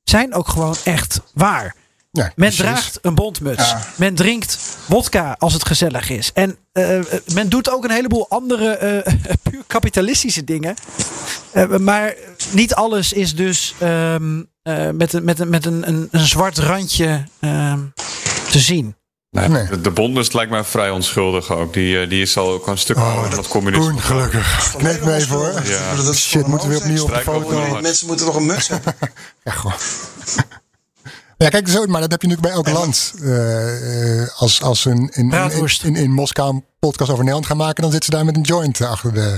zijn 0.02 0.34
ook 0.34 0.48
gewoon 0.48 0.76
echt 0.84 1.20
waar. 1.34 1.74
Ja, 2.12 2.32
Men 2.36 2.50
draagt 2.50 2.98
een 3.02 3.14
bondmuts. 3.14 3.70
Ja. 3.70 3.86
Men 3.96 4.14
drinkt 4.14 4.58
wodka 4.86 5.36
als 5.38 5.52
het 5.52 5.66
gezellig 5.66 6.10
is. 6.10 6.32
En 6.32 6.56
eh, 6.72 6.98
men 7.34 7.48
doet 7.48 7.70
ook 7.70 7.84
een 7.84 7.90
heleboel 7.90 8.28
andere 8.28 9.04
puur 9.50 9.62
kapitalistische 9.66 10.44
dingen. 10.44 10.74
Maar 11.80 12.14
niet 12.52 12.74
alles 12.74 13.12
is 13.12 13.34
dus 13.34 13.74
ehm, 13.78 14.42
eh, 14.62 14.90
met, 14.90 15.12
een, 15.12 15.24
met, 15.24 15.38
een, 15.38 15.48
met 15.48 15.66
een, 15.66 15.88
een, 15.88 16.08
een 16.10 16.26
zwart 16.26 16.58
randje 16.58 17.24
ehm, 17.40 17.80
te 18.50 18.58
zien. 18.58 18.94
Nee, 19.30 19.48
Nee. 19.48 19.66
De, 19.66 19.80
de 19.80 19.90
Bondlust 19.90 20.34
lijkt 20.34 20.50
mij 20.50 20.64
vrij 20.64 20.90
onschuldig 20.90 21.50
ook. 21.52 21.72
Die, 21.72 22.00
eh, 22.00 22.08
die 22.08 22.22
is 22.22 22.36
al 22.36 22.50
ook 22.50 22.66
een 22.66 22.78
stuk 22.78 22.96
ouder 22.96 23.30
dan 23.30 23.38
het 23.38 23.48
communisme. 23.48 23.90
Koen, 23.90 24.00
gelukkig. 24.00 24.74
Kneep 24.76 25.04
me 25.04 25.14
even 25.14 25.36
hoor. 25.36 25.62
Ja. 25.64 25.94
Dat 25.94 26.08
is 26.08 26.28
Shit, 26.28 26.46
moeten 26.46 26.68
we 26.68 26.74
weer 26.74 26.82
opnieuw 26.82 27.02
op 27.02 27.08
de 27.08 27.20
foto? 27.20 27.80
Mensen 27.80 28.06
moeten 28.06 28.26
toch 28.26 28.36
een 28.36 28.46
muts 28.46 28.68
hebben? 28.74 28.94
Ja, 29.44 29.52
gewoon. 29.52 29.76
Ja, 31.36 31.48
kijk, 31.48 31.68
zo, 31.68 31.86
maar 31.86 32.00
dat 32.00 32.10
heb 32.10 32.22
je 32.22 32.28
natuurlijk 32.28 32.54
bij 32.54 32.72
elk 32.72 32.78
land. 32.78 33.12
Eh, 33.22 34.22
eh, 34.22 34.28
als 34.36 34.62
als 34.62 34.80
ze 34.80 34.90
in, 34.90 35.08
in, 35.12 35.32
in, 35.32 35.68
in, 35.82 35.96
in 35.96 36.10
Moskou 36.12 36.54
een 36.54 36.64
podcast 36.78 37.10
over 37.10 37.24
Nederland 37.24 37.46
gaan 37.46 37.56
maken, 37.56 37.82
dan 37.82 37.90
zitten 37.92 38.10
ze 38.10 38.16
daar 38.16 38.24
met 38.24 38.36
een 38.36 38.42
joint 38.42 38.80
achter 38.80 39.14
de 39.14 39.36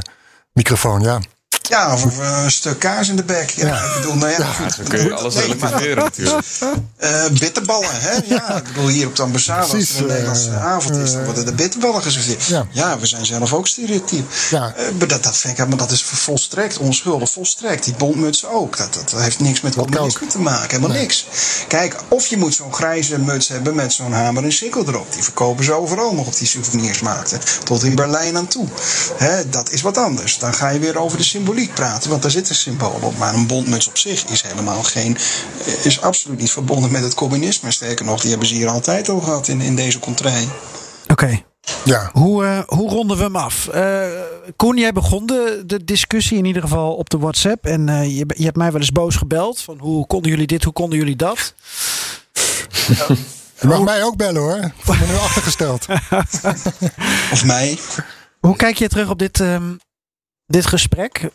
microfoon. 0.53 1.01
Ja, 1.01 1.21
Ja, 1.69 1.93
of 1.93 2.19
een 2.19 2.51
stuk 2.51 2.79
kaas 2.79 3.09
in 3.09 3.17
de 3.17 3.25
bek. 3.25 3.51
Ja, 3.51 3.77
Ik 3.77 3.95
bedoel, 3.95 4.15
nou 4.15 4.31
ja, 4.31 4.45
goed. 4.45 4.77
Dan 4.77 4.87
kun 4.87 5.05
je 5.05 5.15
alles 5.15 5.35
Nee, 5.35 5.49
maar, 5.49 5.57
relativeren 5.57 6.05
natuurlijk. 6.05 6.47
eh, 6.97 7.25
bitterballen, 7.39 8.01
hè? 8.01 8.19
Ja, 8.25 8.57
ik 8.57 8.65
bedoel, 8.65 8.89
hier 8.89 9.07
op 9.07 9.17
de 9.17 9.23
ambassade, 9.23 9.61
als 9.61 9.71
Precies, 9.71 9.95
er 9.95 9.97
een 9.97 10.09
eh, 10.09 10.13
Nederlandse 10.13 10.51
avond 10.51 10.97
is, 10.97 11.13
dan 11.13 11.25
worden 11.25 11.45
de 11.45 11.53
bitterballen 11.53 12.03
geserveerd. 12.03 12.45
Ja. 12.45 12.67
Ja. 12.71 12.99
we 12.99 13.07
zijn 13.07 13.27
zelf 13.27 13.53
ook 13.53 13.69
stereotyp. 13.69 14.31
Ja. 14.51 14.75
Eh, 14.77 14.85
maar 14.99 15.09
dat, 15.09 15.23
dat 15.23 15.37
vind 15.37 15.59
ik, 15.59 15.69
maar 15.69 15.77
dat 15.77 15.91
is 15.91 16.03
volstrekt 16.03 16.79
onschuldig, 16.79 17.31
volstrekt. 17.31 17.85
Die 17.85 17.95
bondmuts 17.95 18.47
ook. 18.47 18.77
Dat, 18.77 18.95
dat 18.95 19.21
heeft 19.21 19.41
niks 19.41 19.61
met 19.61 19.75
communisme 19.75 20.27
te 20.27 20.39
maken, 20.39 20.77
helemaal 20.77 20.97
niks. 20.97 21.27
Kijk, 21.69 21.97
of 22.09 22.27
je 22.27 22.37
moet 22.37 22.55
zo'n 22.55 22.75
grijze 22.75 23.19
muts 23.19 23.49
hebben 23.49 23.75
met 23.75 23.93
zo'n 23.93 24.13
hamer 24.13 24.45
en 24.45 24.53
sikkel 24.53 24.89
erop. 24.89 25.13
Die 25.13 25.23
verkopen 25.23 25.65
ze 25.65 25.73
overal 25.73 26.15
nog 26.15 26.27
op 26.27 26.37
die 26.37 26.47
souvenirsmarkten. 26.47 27.41
Tot 27.65 27.83
in 27.83 27.95
Berlijn 27.95 28.37
aan 28.37 28.47
toe. 28.47 28.67
Hè, 29.17 29.49
dat 29.49 29.71
is 29.71 29.81
wat 29.81 29.99
anders. 29.99 30.39
Dan 30.39 30.55
ga 30.55 30.69
je 30.69 30.79
weer 30.79 30.99
over 30.99 31.19
de 31.19 31.25
symboliek 31.25 31.52
praten, 31.75 32.11
want 32.11 32.23
daar 32.23 32.31
zit 32.31 32.49
een 32.49 32.55
symbool 32.55 32.99
op. 33.03 33.19
Maar 33.19 33.35
een 33.35 33.47
bondmuts 33.47 33.89
op 33.89 33.99
zich 33.99 34.25
is 34.25 34.43
helemaal 34.43 34.83
geen, 34.83 35.17
eh, 35.67 35.85
is 35.85 36.01
absoluut 36.01 36.39
niet 36.39 36.51
verbonden 36.51 36.91
met 36.91 37.03
het 37.03 37.15
communisme. 37.15 37.71
Sterker 37.71 38.05
nog, 38.05 38.21
die 38.21 38.31
hebben 38.31 38.49
ze 38.49 38.55
hier 38.55 38.69
altijd 38.69 39.09
al 39.09 39.21
gehad 39.21 39.49
in, 39.49 39.61
in 39.61 39.77
deze 39.77 39.99
contrij. 39.99 40.49
Oké, 41.09 41.43
ja. 41.85 42.11
hoe, 42.13 42.45
eh, 42.45 42.59
hoe 42.67 42.91
ronden 42.91 43.17
we 43.17 43.23
hem 43.23 43.37
af? 43.37 43.69
Eh 43.69 44.05
Koen, 44.57 44.77
jij 44.77 44.93
begon 44.93 45.27
de, 45.27 45.63
de 45.67 45.85
discussie 45.85 46.39
in 46.39 46.45
ieder 46.45 46.63
geval 46.63 46.95
op 46.95 47.11
de 47.11 47.19
WhatsApp. 47.19 47.67
En 47.67 47.89
eh, 47.89 48.19
je, 48.19 48.25
je 48.37 48.45
hebt 48.45 48.57
mij 48.57 48.73
wel 48.73 48.81
eens 48.81 48.93
boos 48.93 49.17
gebeld. 49.17 49.61
Van 49.61 49.79
hoe 49.79 50.07
konden 50.07 50.31
jullie 50.31 50.47
dit, 50.47 50.65
hoe 50.65 50.73
konden 50.73 50.99
jullie 50.99 51.17
dat? 51.17 51.55
Je 53.61 53.69
mag 53.69 53.83
mij 53.83 54.05
ook 54.05 54.17
bellen 54.17 54.41
hoor. 54.41 54.57
Ik 54.57 54.85
ben 54.85 55.09
nu 55.09 55.15
achtergesteld. 55.15 55.87
Of 57.33 57.45
mij. 57.45 57.79
Hoe 58.41 58.57
kijk 58.57 58.77
je 58.77 58.89
terug 58.89 59.11
op 59.11 59.19
dit, 59.19 59.41
ehm, 59.41 59.75
dit 60.47 60.67
gesprek? 60.67 61.31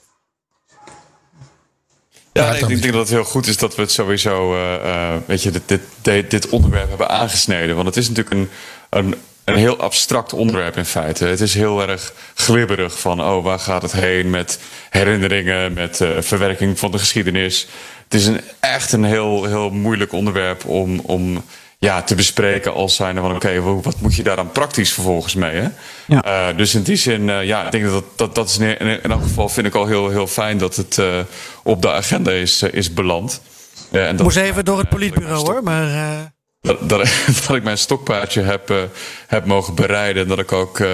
Ja, 2.38 2.52
nee, 2.52 2.62
ik 2.62 2.82
denk 2.82 2.94
dat 2.94 3.02
het 3.02 3.10
heel 3.10 3.24
goed 3.24 3.48
is 3.48 3.58
dat 3.58 3.76
we 3.76 3.82
het 3.82 3.92
sowieso, 3.92 4.56
eh, 4.56 4.76
eh, 4.76 5.22
weet 5.26 5.44
je, 5.44 5.52
dit, 5.52 5.62
dit, 5.66 5.82
dit, 6.02 6.32
dit 6.32 6.50
onderwerp 6.50 6.90
hebben 6.90 7.10
aangesneden. 7.10 7.76
Want 7.76 7.88
het 7.88 7.98
is 7.98 8.10
natuurlijk 8.10 8.36
een, 8.36 8.50
een, 8.90 9.16
een 9.44 9.56
heel 9.56 9.78
abstract 9.78 10.34
onderwerp 10.34 10.78
in 10.78 10.86
feite. 10.86 11.26
Het 11.26 11.42
is 11.42 11.54
heel 11.54 11.88
erg 11.88 12.14
glibberig 12.36 13.00
van, 13.00 13.22
oh, 13.22 13.44
waar 13.44 13.60
gaat 13.60 13.82
het 13.82 13.92
heen 13.92 14.30
met 14.30 14.60
herinneringen, 14.90 15.74
met 15.74 16.02
eh, 16.02 16.10
verwerking 16.20 16.80
van 16.80 16.92
de 16.92 16.98
geschiedenis. 16.98 17.68
Het 18.04 18.14
is 18.14 18.26
een, 18.26 18.42
echt 18.60 18.92
een 18.92 19.04
heel, 19.04 19.46
heel 19.46 19.70
moeilijk 19.70 20.12
onderwerp 20.12 20.66
om, 20.66 21.00
om 21.00 21.44
ja, 21.80 22.02
te 22.04 22.16
bespreken 22.16 22.74
als 22.74 22.96
zijnde 22.96 23.22
van, 23.22 23.36
oké, 23.36 23.62
wat 23.62 23.96
moet 24.02 24.16
je 24.16 24.24
daar 24.24 24.36
dan 24.36 24.52
praktisch 24.52 24.94
vervolgens 24.94 25.36
mee? 25.36 25.56
Hè? 25.56 25.68
Ja. 26.08 26.22
Eh, 26.50 26.58
dus 26.58 26.76
in 26.76 26.82
die 26.84 26.96
zin, 26.96 27.30
eh, 27.30 27.44
ja, 27.44 27.66
ik 27.66 27.72
denk 27.72 27.84
dat 27.86 28.04
dat, 28.16 28.36
dat 28.36 28.50
is 28.50 28.58
in, 28.58 28.78
in 28.80 29.12
elk 29.12 29.22
geval 29.22 29.50
vind 29.50 29.68
ik 29.68 29.76
al 29.76 29.86
heel, 29.86 30.10
heel 30.10 30.28
fijn 30.28 30.58
dat 30.58 30.76
het 30.76 30.98
eh, 30.98 31.20
op 31.64 31.82
de 31.82 31.92
agenda 31.92 32.32
is, 32.32 32.62
is 32.64 32.94
beland. 32.94 33.42
En 33.92 34.16
dat- 34.16 34.26
moest 34.26 34.38
even 34.38 34.66
door 34.66 34.78
het 34.78 34.90
politbureau 34.90 35.52
hoor. 35.52 35.64
Maar 35.64 35.88
dat, 36.68 36.90
dat, 36.90 37.10
dat 37.48 37.56
ik 37.56 37.64
mijn 37.64 37.78
stokpaardje 37.78 38.42
heb, 38.42 38.72
uh, 38.72 38.78
heb 39.28 39.46
mogen 39.46 39.76
bereiden. 39.76 40.22
En 40.24 40.28
dat 40.28 40.40
ik 40.40 40.52
ook 40.52 40.80
uh, 40.80 40.88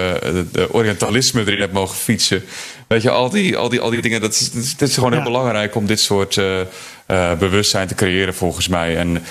de, 0.52 0.68
orientalisme 0.70 1.40
erin 1.40 1.60
heb 1.60 1.72
mogen 1.72 1.96
fietsen. 1.96 2.44
Weet 2.86 3.02
je, 3.02 3.10
al 3.10 3.30
die, 3.30 3.56
al 3.56 3.68
die, 3.68 3.80
al 3.80 3.90
die 3.90 4.02
dingen. 4.02 4.20
Dat 4.20 4.32
is, 4.32 4.50
dit 4.76 4.88
is 4.88 4.94
gewoon 4.94 5.12
heel 5.12 5.22
belangrijk 5.22 5.74
om 5.74 5.86
dit 5.86 6.00
soort 6.00 6.36
uh, 6.36 6.62
bewustzijn 7.38 7.88
te 7.88 7.94
creëren, 7.94 8.34
volgens 8.34 8.68
mij. 8.68 8.96
En 8.96 9.24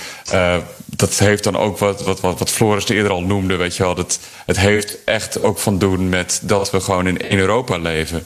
dat 0.85 1.19
heeft 1.19 1.43
dan 1.43 1.57
ook 1.57 1.77
wat, 1.77 2.03
wat, 2.03 2.19
wat, 2.19 2.39
wat 2.39 2.51
Floris 2.51 2.89
eerder 2.89 3.11
al 3.11 3.21
noemde. 3.21 3.55
Weet 3.55 3.75
je 3.75 3.83
wel, 3.83 3.95
dat, 3.95 4.19
het 4.45 4.59
heeft 4.59 5.03
echt 5.03 5.43
ook 5.43 5.59
van 5.59 5.77
doen 5.77 6.09
met 6.09 6.39
dat 6.43 6.71
we 6.71 6.79
gewoon 6.79 7.07
in 7.07 7.39
Europa 7.39 7.77
leven. 7.77 8.25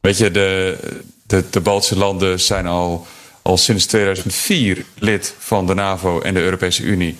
Weet 0.00 0.18
je, 0.18 0.30
de, 0.30 0.78
de, 1.26 1.44
de 1.50 1.60
Baltische 1.60 1.96
landen 1.96 2.40
zijn 2.40 2.66
al 2.66 3.06
al 3.48 3.56
sinds 3.56 3.86
2004 3.86 4.84
lid 4.98 5.34
van 5.38 5.66
de 5.66 5.74
NAVO 5.74 6.20
en 6.20 6.34
de 6.34 6.40
Europese 6.40 6.82
Unie. 6.82 7.16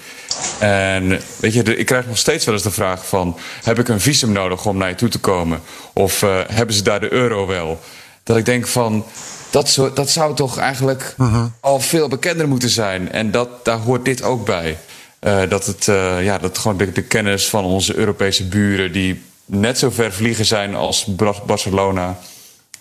En 0.58 1.20
weet 1.36 1.54
je, 1.54 1.76
ik 1.76 1.86
krijg 1.86 2.06
nog 2.06 2.18
steeds 2.18 2.44
wel 2.44 2.54
eens 2.54 2.62
de 2.62 2.70
vraag 2.70 3.06
van... 3.06 3.36
heb 3.62 3.78
ik 3.78 3.88
een 3.88 4.00
visum 4.00 4.32
nodig 4.32 4.66
om 4.66 4.76
naar 4.76 4.88
je 4.88 4.94
toe 4.94 5.08
te 5.08 5.18
komen? 5.18 5.60
Of 5.92 6.22
uh, 6.22 6.40
hebben 6.46 6.74
ze 6.74 6.82
daar 6.82 7.00
de 7.00 7.12
euro 7.12 7.46
wel? 7.46 7.80
Dat 8.22 8.36
ik 8.36 8.44
denk 8.44 8.66
van... 8.66 9.04
Dat, 9.50 9.68
zo, 9.68 9.92
dat 9.92 10.10
zou 10.10 10.34
toch 10.34 10.58
eigenlijk 10.58 11.14
uh-huh. 11.18 11.44
al 11.60 11.80
veel 11.80 12.08
bekender 12.08 12.48
moeten 12.48 12.68
zijn. 12.68 13.12
En 13.12 13.30
dat, 13.30 13.64
daar 13.64 13.78
hoort 13.78 14.04
dit 14.04 14.22
ook 14.22 14.44
bij. 14.44 14.78
Uh, 15.20 15.40
dat, 15.48 15.66
het, 15.66 15.86
uh, 15.86 16.24
ja, 16.24 16.38
dat 16.38 16.58
gewoon 16.58 16.76
de, 16.76 16.92
de, 16.92 17.02
kennis 17.02 17.48
van 17.48 17.64
onze 17.64 17.96
Europese 17.96 18.44
buren... 18.44 18.92
die 18.92 19.22
net 19.44 19.78
zo 19.78 19.90
ver 19.90 20.12
vliegen 20.12 20.44
zijn 20.44 20.74
als 20.74 21.06
Barcelona... 21.46 22.18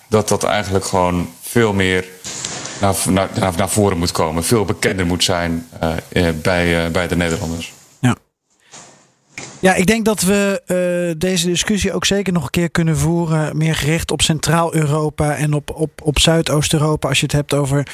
dat 0.08 0.28
dat 0.28 0.44
eigenlijk 0.44 0.86
gewoon 0.86 1.30
veel 1.42 1.74
meer 1.74 2.06
naar, 2.82 2.96
naar, 3.10 3.54
naar, 3.58 3.70
voren 3.70 3.98
moet 3.98 4.12
komen. 4.12 4.44
Veel 4.44 4.66
bekender 4.66 5.06
moet 5.06 5.24
zijn 5.24 5.68
uh, 6.14 6.28
bij, 6.42 6.86
uh, 6.86 6.92
bij 6.92 7.08
de 7.08 7.16
Nederlanders. 7.16 7.74
Ja. 8.00 8.16
Ja, 9.60 9.74
ik 9.74 9.86
denk 9.86 10.06
dat 10.06 10.22
we 10.22 10.62
uh, 11.12 11.20
deze 11.20 11.48
discussie 11.48 11.94
ook 11.94 12.06
zeker 12.06 12.34
nog 12.34 12.44
een 12.44 12.50
keer 12.50 12.70
kunnen 12.70 12.98
voeren. 12.98 13.58
Meer 13.58 13.76
gericht 13.76 14.12
op 14.12 14.22
Centraal-Europa 14.22 15.36
en 15.36 15.54
op, 15.54 15.72
op, 15.76 15.92
op 16.04 16.20
Zuidoost-Europa. 16.20 17.08
Als 17.08 17.20
je 17.20 17.26
het 17.26 17.36
hebt 17.36 17.54
over 17.54 17.88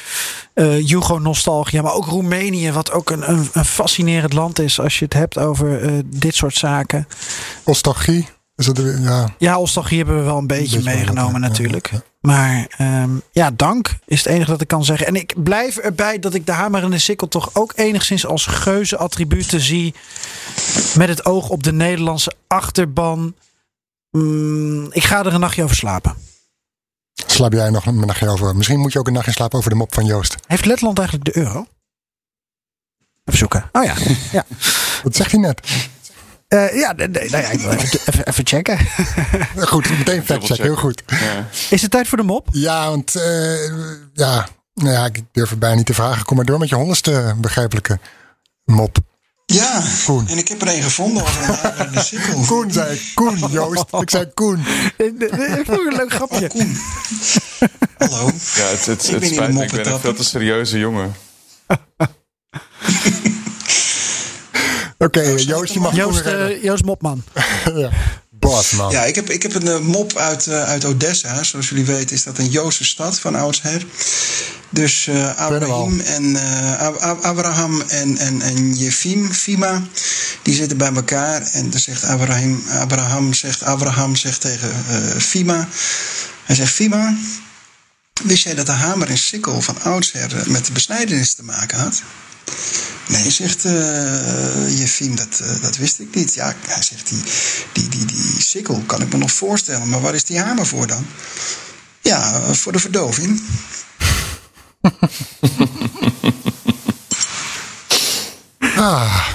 uh, 0.54 0.88
Jugo-nostalgia. 0.88 1.82
Maar 1.82 1.94
ook 1.94 2.06
Roemenië, 2.06 2.72
wat 2.72 2.92
ook 2.92 3.10
een, 3.10 3.30
een, 3.30 3.48
een, 3.52 3.64
fascinerend 3.64 4.32
land 4.32 4.58
is. 4.58 4.80
Als 4.80 4.98
je 4.98 5.04
het 5.04 5.14
hebt 5.14 5.38
over 5.38 5.82
uh, 5.82 5.98
dit 6.06 6.34
soort 6.34 6.54
zaken. 6.54 7.06
Nostalgie. 7.64 8.28
Is 8.56 8.66
dat, 8.66 8.80
ja. 9.00 9.34
ja, 9.38 9.54
nostalgie 9.54 9.96
hebben 9.96 10.16
we 10.16 10.22
wel 10.22 10.38
een 10.38 10.46
beetje, 10.46 10.76
beetje 10.76 10.94
meegenomen 10.94 11.40
natuurlijk. 11.40 11.90
Ja, 11.90 11.96
ja. 11.96 12.13
Maar 12.26 12.66
um, 12.80 13.22
ja, 13.32 13.50
dank 13.50 13.98
is 14.04 14.18
het 14.18 14.26
enige 14.26 14.50
dat 14.50 14.60
ik 14.60 14.68
kan 14.68 14.84
zeggen. 14.84 15.06
En 15.06 15.16
ik 15.16 15.42
blijf 15.42 15.76
erbij 15.76 16.18
dat 16.18 16.34
ik 16.34 16.46
de 16.46 16.52
hamer 16.52 16.82
en 16.82 16.90
de 16.90 16.98
sikkel 16.98 17.28
toch 17.28 17.50
ook 17.52 17.72
enigszins 17.74 18.26
als 18.26 18.46
geuze 18.46 18.96
attributen 18.96 19.60
zie. 19.60 19.94
Met 20.96 21.08
het 21.08 21.24
oog 21.24 21.48
op 21.48 21.62
de 21.62 21.72
Nederlandse 21.72 22.32
achterban. 22.46 23.34
Mm, 24.10 24.86
ik 24.90 25.04
ga 25.04 25.24
er 25.24 25.34
een 25.34 25.40
nachtje 25.40 25.62
over 25.62 25.76
slapen. 25.76 26.14
Slaap 27.26 27.52
jij 27.52 27.70
nog 27.70 27.86
een 27.86 28.06
nachtje 28.06 28.28
over? 28.28 28.56
Misschien 28.56 28.80
moet 28.80 28.92
je 28.92 28.98
ook 28.98 29.06
een 29.06 29.12
nachtje 29.12 29.32
slapen 29.32 29.58
over 29.58 29.70
de 29.70 29.76
mop 29.76 29.94
van 29.94 30.04
Joost. 30.04 30.36
Heeft 30.46 30.64
Letland 30.64 30.98
eigenlijk 30.98 31.34
de 31.34 31.40
euro? 31.40 31.66
Even 33.24 33.38
zoeken. 33.38 33.68
Oh 33.72 33.84
ja. 33.84 33.94
ja. 34.32 34.44
Wat 35.04 35.16
zegt 35.16 35.30
hij 35.30 35.40
net? 35.40 35.60
Uh, 36.54 36.74
ja, 36.74 36.92
nee, 36.92 37.08
nou 37.08 37.28
ja, 37.28 37.50
ik 37.50 37.60
wil 37.60 37.70
even, 37.70 37.98
even, 38.06 38.26
even 38.26 38.46
checken. 38.46 38.78
goed, 39.72 39.98
meteen 39.98 40.24
fact 40.24 40.48
heel 40.48 40.76
goed. 40.76 41.02
Ja. 41.06 41.48
Is 41.70 41.82
het 41.82 41.90
tijd 41.90 42.08
voor 42.08 42.18
de 42.18 42.24
mop? 42.24 42.48
Ja, 42.52 42.88
want 42.88 43.16
uh, 43.16 43.66
ja, 44.12 44.48
nou 44.74 44.90
ja, 44.90 45.04
ik 45.04 45.22
durf 45.32 45.50
het 45.50 45.58
bijna 45.58 45.76
niet 45.76 45.86
te 45.86 45.94
vragen. 45.94 46.24
Kom 46.24 46.36
maar 46.36 46.44
door 46.44 46.58
met 46.58 46.68
je 46.68 46.74
honderdste 46.74 47.34
begrijpelijke 47.36 47.98
mop. 48.64 48.98
Ja, 49.46 49.82
Koen. 50.04 50.28
en 50.28 50.38
ik 50.38 50.48
heb 50.48 50.62
er 50.62 50.68
een 50.68 50.82
gevonden 50.82 51.22
over 51.22 51.80
een 51.80 51.92
de 51.92 52.00
sikkel. 52.00 52.40
Koen 52.46 52.72
zei 52.72 52.94
ik. 52.94 53.10
Koen, 53.14 53.38
Joost. 53.50 53.84
Ik 54.00 54.10
zei 54.10 54.30
Koen. 54.34 54.58
Ik 54.96 55.62
vond 55.66 55.86
een 55.86 55.96
leuk 55.96 56.12
grapje. 56.12 56.44
Oh, 56.44 56.50
Koen. 56.50 56.76
Hallo. 57.98 58.30
Ja, 58.54 58.66
het, 58.66 58.86
het, 58.86 59.06
het, 59.06 59.10
het 59.10 59.26
spijt 59.32 59.52
me. 59.52 59.64
Ik 59.64 59.70
ben 59.70 59.92
een 59.92 60.00
veel 60.00 60.14
te 60.14 60.24
serieuze 60.24 60.78
jongen. 60.78 61.14
Oké, 65.04 65.18
okay, 65.18 65.34
Joost, 65.34 65.72
je 65.72 65.80
mag 65.80 65.94
Joost, 65.94 66.26
uh, 66.26 66.62
Joost 66.62 66.84
Mopman. 66.84 67.24
ja. 67.74 67.90
Bosman. 68.30 68.90
Ja, 68.90 69.04
ik 69.04 69.14
heb, 69.14 69.30
ik 69.30 69.42
heb 69.42 69.54
een 69.54 69.66
uh, 69.66 69.78
mop 69.78 70.16
uit, 70.16 70.46
uh, 70.46 70.62
uit 70.62 70.84
Odessa. 70.84 71.42
Zoals 71.42 71.68
jullie 71.68 71.84
weten 71.84 72.16
is 72.16 72.22
dat 72.22 72.38
een 72.38 72.48
Joodse 72.48 72.84
stad 72.84 73.20
van 73.20 73.34
oudsher. 73.34 73.86
Dus 74.70 75.06
uh, 75.06 75.36
Abraham 75.36 76.00
en, 76.00 76.36
Abraham 77.22 77.80
en, 77.80 78.18
en, 78.18 78.42
en 78.42 78.74
Jefim, 78.74 79.32
Fima, 79.32 79.82
die 80.42 80.54
zitten 80.54 80.76
bij 80.76 80.92
elkaar. 80.94 81.42
En 81.42 81.70
dan 81.70 81.80
zegt 81.80 82.04
Abraham, 82.04 82.62
Abraham, 82.68 83.32
zegt, 83.32 83.62
Abraham 83.62 84.16
zegt 84.16 84.40
tegen 84.40 84.70
Fima... 85.20 85.68
Hij 86.44 86.56
zegt, 86.56 86.72
Fima, 86.72 87.14
wist 88.22 88.44
jij 88.44 88.54
dat 88.54 88.66
de 88.66 88.72
hamer 88.72 89.08
en 89.08 89.18
sikkel 89.18 89.60
van 89.60 89.82
oudsher 89.82 90.42
met 90.46 90.66
de 90.66 90.72
besnijdenis 90.72 91.34
te 91.34 91.42
maken 91.42 91.78
had? 91.78 92.02
Nee, 93.08 93.30
zegt 93.30 93.64
uh, 93.64 94.78
Jefim, 94.78 95.16
dat, 95.16 95.40
uh, 95.42 95.62
dat 95.62 95.76
wist 95.76 95.98
ik 95.98 96.14
niet. 96.14 96.34
Ja, 96.34 96.54
hij 96.66 96.82
zegt, 96.82 97.08
die, 97.08 97.22
die, 97.72 97.88
die, 97.88 98.04
die 98.06 98.42
sikkel 98.42 98.82
kan 98.86 99.02
ik 99.02 99.12
me 99.12 99.18
nog 99.18 99.32
voorstellen. 99.32 99.88
Maar 99.88 100.00
waar 100.00 100.14
is 100.14 100.24
die 100.24 100.38
hamer 100.38 100.66
voor 100.66 100.86
dan? 100.86 101.06
Ja, 102.00 102.54
voor 102.54 102.72
de 102.72 102.78
verdoving. 102.78 103.42
ah. 108.76 109.28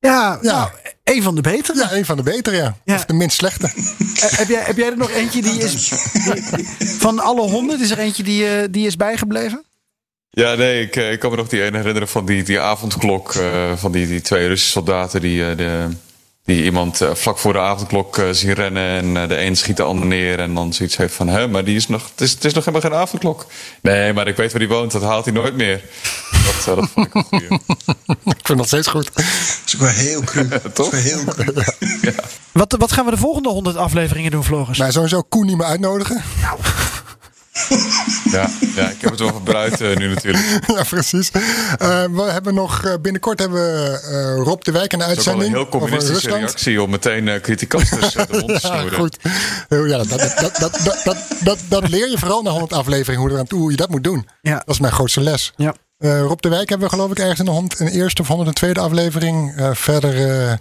Ja, 0.00 0.38
ja. 0.42 0.54
Nou, 0.54 0.70
een 1.04 1.22
van 1.22 1.34
de 1.34 1.40
betere. 1.40 1.78
Ja, 1.78 1.92
een 1.92 2.04
van 2.04 2.16
de 2.16 2.22
betere, 2.22 2.56
ja. 2.56 2.76
ja. 2.84 2.94
Of 2.94 3.04
de 3.04 3.12
minst 3.12 3.36
slechte. 3.36 3.70
Uh, 3.74 3.84
heb, 4.16 4.48
jij, 4.48 4.62
heb 4.62 4.76
jij 4.76 4.90
er 4.90 4.96
nog 4.96 5.10
eentje 5.10 5.42
die 5.42 5.58
is... 5.58 5.88
Die, 5.88 6.66
van 6.98 7.18
alle 7.18 7.40
honderd 7.40 7.80
is 7.80 7.90
er 7.90 7.98
eentje 7.98 8.22
die, 8.22 8.70
die 8.70 8.86
is 8.86 8.96
bijgebleven? 8.96 9.64
Ja, 10.30 10.54
nee, 10.54 10.82
ik, 10.82 10.96
ik 10.96 11.18
kan 11.18 11.30
me 11.30 11.36
nog 11.36 11.48
die 11.48 11.62
ene 11.62 11.76
herinneren 11.76 12.08
van 12.08 12.26
die, 12.26 12.42
die 12.42 12.60
avondklok. 12.60 13.34
Uh, 13.34 13.72
van 13.76 13.92
die, 13.92 14.06
die 14.06 14.20
twee 14.20 14.46
Russische 14.46 14.72
soldaten 14.72 15.20
die, 15.20 15.40
uh, 15.40 15.56
de, 15.56 15.88
die 16.44 16.64
iemand 16.64 17.02
uh, 17.02 17.14
vlak 17.14 17.38
voor 17.38 17.52
de 17.52 17.58
avondklok 17.58 18.22
zien 18.30 18.52
rennen. 18.52 19.16
En 19.16 19.28
de 19.28 19.40
een 19.40 19.56
schiet 19.56 19.76
de 19.76 19.82
ander 19.82 20.06
neer. 20.06 20.38
En 20.38 20.54
dan 20.54 20.72
zoiets 20.72 20.96
heeft 20.96 21.14
van: 21.14 21.28
hè, 21.28 21.48
maar 21.48 21.64
die 21.64 21.76
is 21.76 21.88
nog, 21.88 22.08
het, 22.10 22.20
is, 22.20 22.30
het 22.30 22.44
is 22.44 22.52
nog 22.52 22.64
helemaal 22.64 22.90
geen 22.90 23.00
avondklok. 23.00 23.46
Nee, 23.80 24.12
maar 24.12 24.28
ik 24.28 24.36
weet 24.36 24.50
waar 24.50 24.60
die 24.60 24.68
woont, 24.68 24.92
dat 24.92 25.02
haalt 25.02 25.24
hij 25.24 25.34
nooit 25.34 25.54
meer. 25.54 25.82
Dat, 26.30 26.76
dat 26.76 26.88
vond 26.92 27.06
ik 27.06 27.14
een 27.14 27.24
goeie. 27.24 27.48
ik 28.38 28.46
vind 28.46 28.58
dat 28.58 28.66
steeds 28.66 28.86
goed. 28.86 29.10
Dat 29.14 29.24
is 29.66 29.74
ook 29.74 29.80
wel 29.80 29.90
heel 29.90 30.20
cru. 30.20 30.48
Toch? 30.48 30.60
Dat 30.72 30.92
is 30.92 31.12
wel 31.12 31.18
heel 31.18 31.24
cru. 31.24 31.52
ja. 32.10 32.12
wat, 32.52 32.74
wat 32.78 32.92
gaan 32.92 33.04
we 33.04 33.10
de 33.10 33.16
volgende 33.16 33.48
honderd 33.48 33.76
afleveringen 33.76 34.30
doen, 34.30 34.44
Floris? 34.44 34.78
Nou, 34.78 34.92
sowieso 34.92 35.22
Koen 35.22 35.46
niet 35.46 35.56
meer 35.56 35.66
uitnodigen. 35.66 36.22
Nou. 36.42 36.58
Ja, 38.32 38.50
ja, 38.74 38.88
ik 38.88 39.00
heb 39.00 39.10
het 39.10 39.18
wel 39.18 39.32
verbruikt 39.32 39.80
uh, 39.80 39.96
nu 39.96 40.08
natuurlijk. 40.08 40.44
Ja, 40.76 40.82
precies. 40.82 41.30
Uh, 41.34 41.40
we 42.04 42.22
hebben 42.22 42.54
nog, 42.54 42.84
uh, 42.84 42.94
binnenkort 43.02 43.38
hebben 43.38 43.60
we 43.60 44.42
Rob 44.44 44.62
de 44.62 44.72
Wijk 44.72 44.92
in 44.92 44.98
de 44.98 45.04
uitzending. 45.04 45.46
een 45.46 45.52
heel 45.52 45.68
communistische 45.68 46.30
reactie 46.30 46.82
om 46.82 46.90
meteen 46.90 47.26
uh, 47.26 47.40
criticasters 47.40 48.12
de 48.12 48.26
mond 48.30 48.46
te 48.46 48.58
snoeren. 48.66 48.90
Ja, 48.90 48.98
goed. 48.98 49.18
Ja, 49.68 49.96
dat, 49.96 50.08
dat, 50.08 50.56
dat, 50.58 50.80
dat, 51.04 51.16
dat, 51.44 51.58
dat, 51.68 51.88
leer 51.88 52.10
je 52.10 52.18
vooral 52.18 52.42
na 52.42 52.50
100 52.50 52.72
afleveringen 52.72 53.30
hoe, 53.30 53.44
hoe 53.48 53.70
je 53.70 53.76
dat 53.76 53.90
moet 53.90 54.04
doen. 54.04 54.28
Ja. 54.42 54.54
Dat 54.54 54.68
is 54.74 54.80
mijn 54.80 54.92
grootste 54.92 55.20
les. 55.20 55.52
Ja. 55.56 55.74
Rob 55.98 56.40
de 56.40 56.48
Wijk 56.48 56.68
hebben 56.68 56.88
we 56.88 56.94
geloof 56.94 57.10
ik 57.10 57.18
ergens 57.18 57.38
in 57.38 57.44
de, 57.44 57.50
hond, 57.50 57.80
in 57.80 57.86
de 57.86 57.92
eerste 57.92 58.22
of 58.22 58.28
102e 58.28 58.72
aflevering. 58.72 59.54
verder... 59.72 60.58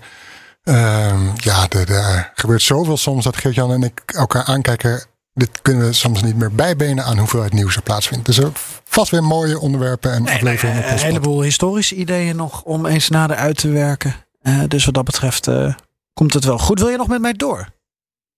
Uh, 0.64 1.34
ja, 1.36 1.69
er 1.69 2.32
gebeurt 2.34 2.61
zoveel 2.61 2.98
soms 2.98 3.24
dat 3.24 3.38
Geert-Jan 3.38 3.72
en 3.72 3.84
ik 3.84 4.02
elkaar 4.06 4.44
aankijken 4.44 5.06
dit 5.38 5.61
kunnen 5.61 5.88
we 5.88 5.93
soms 5.93 6.23
niet 6.23 6.35
meer 6.35 6.51
bijbenen 6.51 7.05
aan 7.05 7.18
hoeveelheid 7.18 7.53
nieuws 7.53 7.76
er 7.76 7.81
plaatsvindt. 7.81 8.26
Dus 8.26 8.38
er 8.38 8.51
vast 8.84 9.11
weer 9.11 9.23
mooie 9.23 9.59
onderwerpen 9.59 10.11
en 10.11 10.23
nee, 10.23 10.34
afleveringen. 10.34 10.81
Nee, 10.81 10.91
een 10.91 10.99
heleboel 10.99 11.41
historische 11.41 11.95
ideeën 11.95 12.35
nog 12.35 12.64
om 12.64 12.85
eens 12.85 13.09
nader 13.09 13.35
uit 13.35 13.57
te 13.57 13.69
werken. 13.69 14.15
Uh, 14.41 14.64
dus 14.68 14.85
wat 14.85 14.93
dat 14.93 15.03
betreft 15.03 15.47
uh, 15.47 15.73
komt 16.14 16.34
het 16.34 16.43
wel 16.43 16.57
goed. 16.57 16.80
Wil 16.80 16.89
je 16.89 16.97
nog 16.97 17.07
met 17.07 17.22
mij 17.22 17.34
door? 17.34 17.68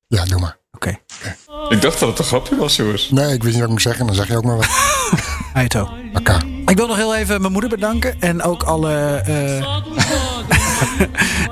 Ja, 0.08 0.26
doe 0.26 0.40
maar. 0.40 0.58
Oké. 0.72 1.00
Okay. 1.48 1.70
Ik 1.70 1.82
dacht 1.82 2.00
dat 2.00 2.10
het 2.10 2.20
een 2.20 2.26
grapje 2.26 2.56
was, 2.56 2.76
jongens. 2.76 3.10
Nee, 3.10 3.34
ik 3.34 3.44
wist 3.44 3.46
niet 3.46 3.54
wat 3.54 3.64
ik 3.64 3.70
moet 3.70 3.82
zeggen. 3.82 4.06
Dan 4.06 4.16
zeg 4.16 4.28
je 4.28 4.38
ook 4.38 4.44
maar 4.44 4.58
wat. 4.58 4.70
Aito. 5.54 5.90
Oké. 6.14 6.59
Ik 6.70 6.78
wil 6.78 6.88
nog 6.88 6.98
heel 6.98 7.16
even 7.16 7.42
mijn 7.42 7.52
moeder 7.52 7.70
bedanken. 7.70 8.22
En 8.22 8.44
ook 8.44 8.64
alle... 8.64 9.24
Uh... 9.28 9.78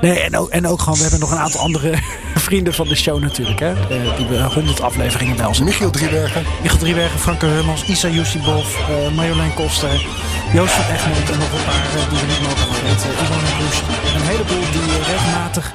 nee, 0.00 0.20
en 0.20 0.36
ook, 0.36 0.48
en 0.48 0.66
ook 0.66 0.80
gewoon... 0.80 0.94
We 0.94 1.02
hebben 1.02 1.20
nog 1.20 1.30
een 1.30 1.38
aantal 1.38 1.60
andere 1.60 1.98
vrienden 2.48 2.74
van 2.74 2.88
de 2.88 2.94
show 2.94 3.20
natuurlijk. 3.20 3.60
Hè? 3.60 3.72
Uh, 3.72 4.16
die 4.16 4.26
we 4.26 4.42
honderd 4.42 4.80
afleveringen 4.80 5.36
bij 5.36 5.46
ons 5.46 5.60
Michiel 5.60 5.90
Driebergen. 5.90 6.44
Michiel 6.62 6.78
Driebergen, 6.78 7.18
Franke 7.18 7.46
Hummels, 7.46 7.84
Isa 7.84 8.08
Yusibov, 8.08 8.66
uh, 8.78 9.14
Marjolein 9.16 9.54
Koster, 9.54 10.06
Joost 10.52 10.72
van 10.72 10.94
Egmond 10.94 11.30
en 11.30 11.38
nog 11.38 11.52
een 11.52 11.64
paar 11.64 12.08
die 12.10 12.18
we 12.18 12.26
niet 12.26 12.40
mogen 12.40 12.74
vergeten. 12.74 13.10
Ivan 13.10 13.40
Roes. 13.58 13.82
Een 14.14 14.26
heleboel 14.26 14.64
die 14.72 14.96
regelmatig 15.12 15.72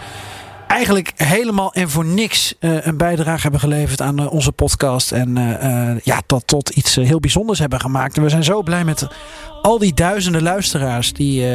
eigenlijk 0.67 1.11
helemaal 1.15 1.73
en 1.73 1.89
voor 1.89 2.05
niks 2.05 2.55
uh, 2.59 2.85
een 2.85 2.97
bijdrage 2.97 3.41
hebben 3.41 3.59
geleverd 3.59 4.01
aan 4.01 4.21
uh, 4.21 4.31
onze 4.31 4.51
podcast. 4.51 5.11
En 5.11 5.35
uh, 5.37 5.99
ja, 6.03 6.21
tot, 6.25 6.47
tot 6.47 6.69
iets 6.69 6.95
heel 6.95 7.19
bijzonders 7.19 7.59
hebben 7.59 7.79
gemaakt. 7.79 8.17
En 8.17 8.23
we 8.23 8.29
zijn 8.29 8.43
zo 8.43 8.61
blij 8.61 8.83
met 8.83 9.07
al 9.61 9.77
die 9.77 9.93
duizenden 9.93 10.43
luisteraars 10.43 11.13
die 11.13 11.45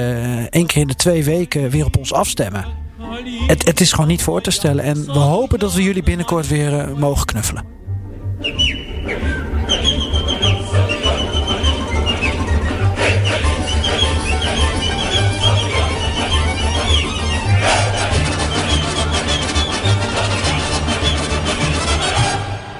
één 0.51 0.67
keer 0.67 0.81
in 0.81 0.87
de 0.87 0.95
twee 0.95 1.25
weken 1.25 1.71
weer 1.71 1.85
op 1.85 1.97
ons 1.97 2.13
afstemmen. 2.13 2.65
Het, 3.47 3.67
het 3.67 3.81
is 3.81 3.93
gewoon 3.93 4.09
niet 4.09 4.23
voor 4.23 4.41
te 4.41 4.51
stellen. 4.51 4.85
En 4.85 5.07
we 5.07 5.19
hopen 5.19 5.59
dat 5.59 5.75
we 5.75 5.83
jullie 5.83 6.03
binnenkort 6.03 6.49
weer 6.49 6.89
mogen 6.97 7.27
knuffelen. 7.27 7.65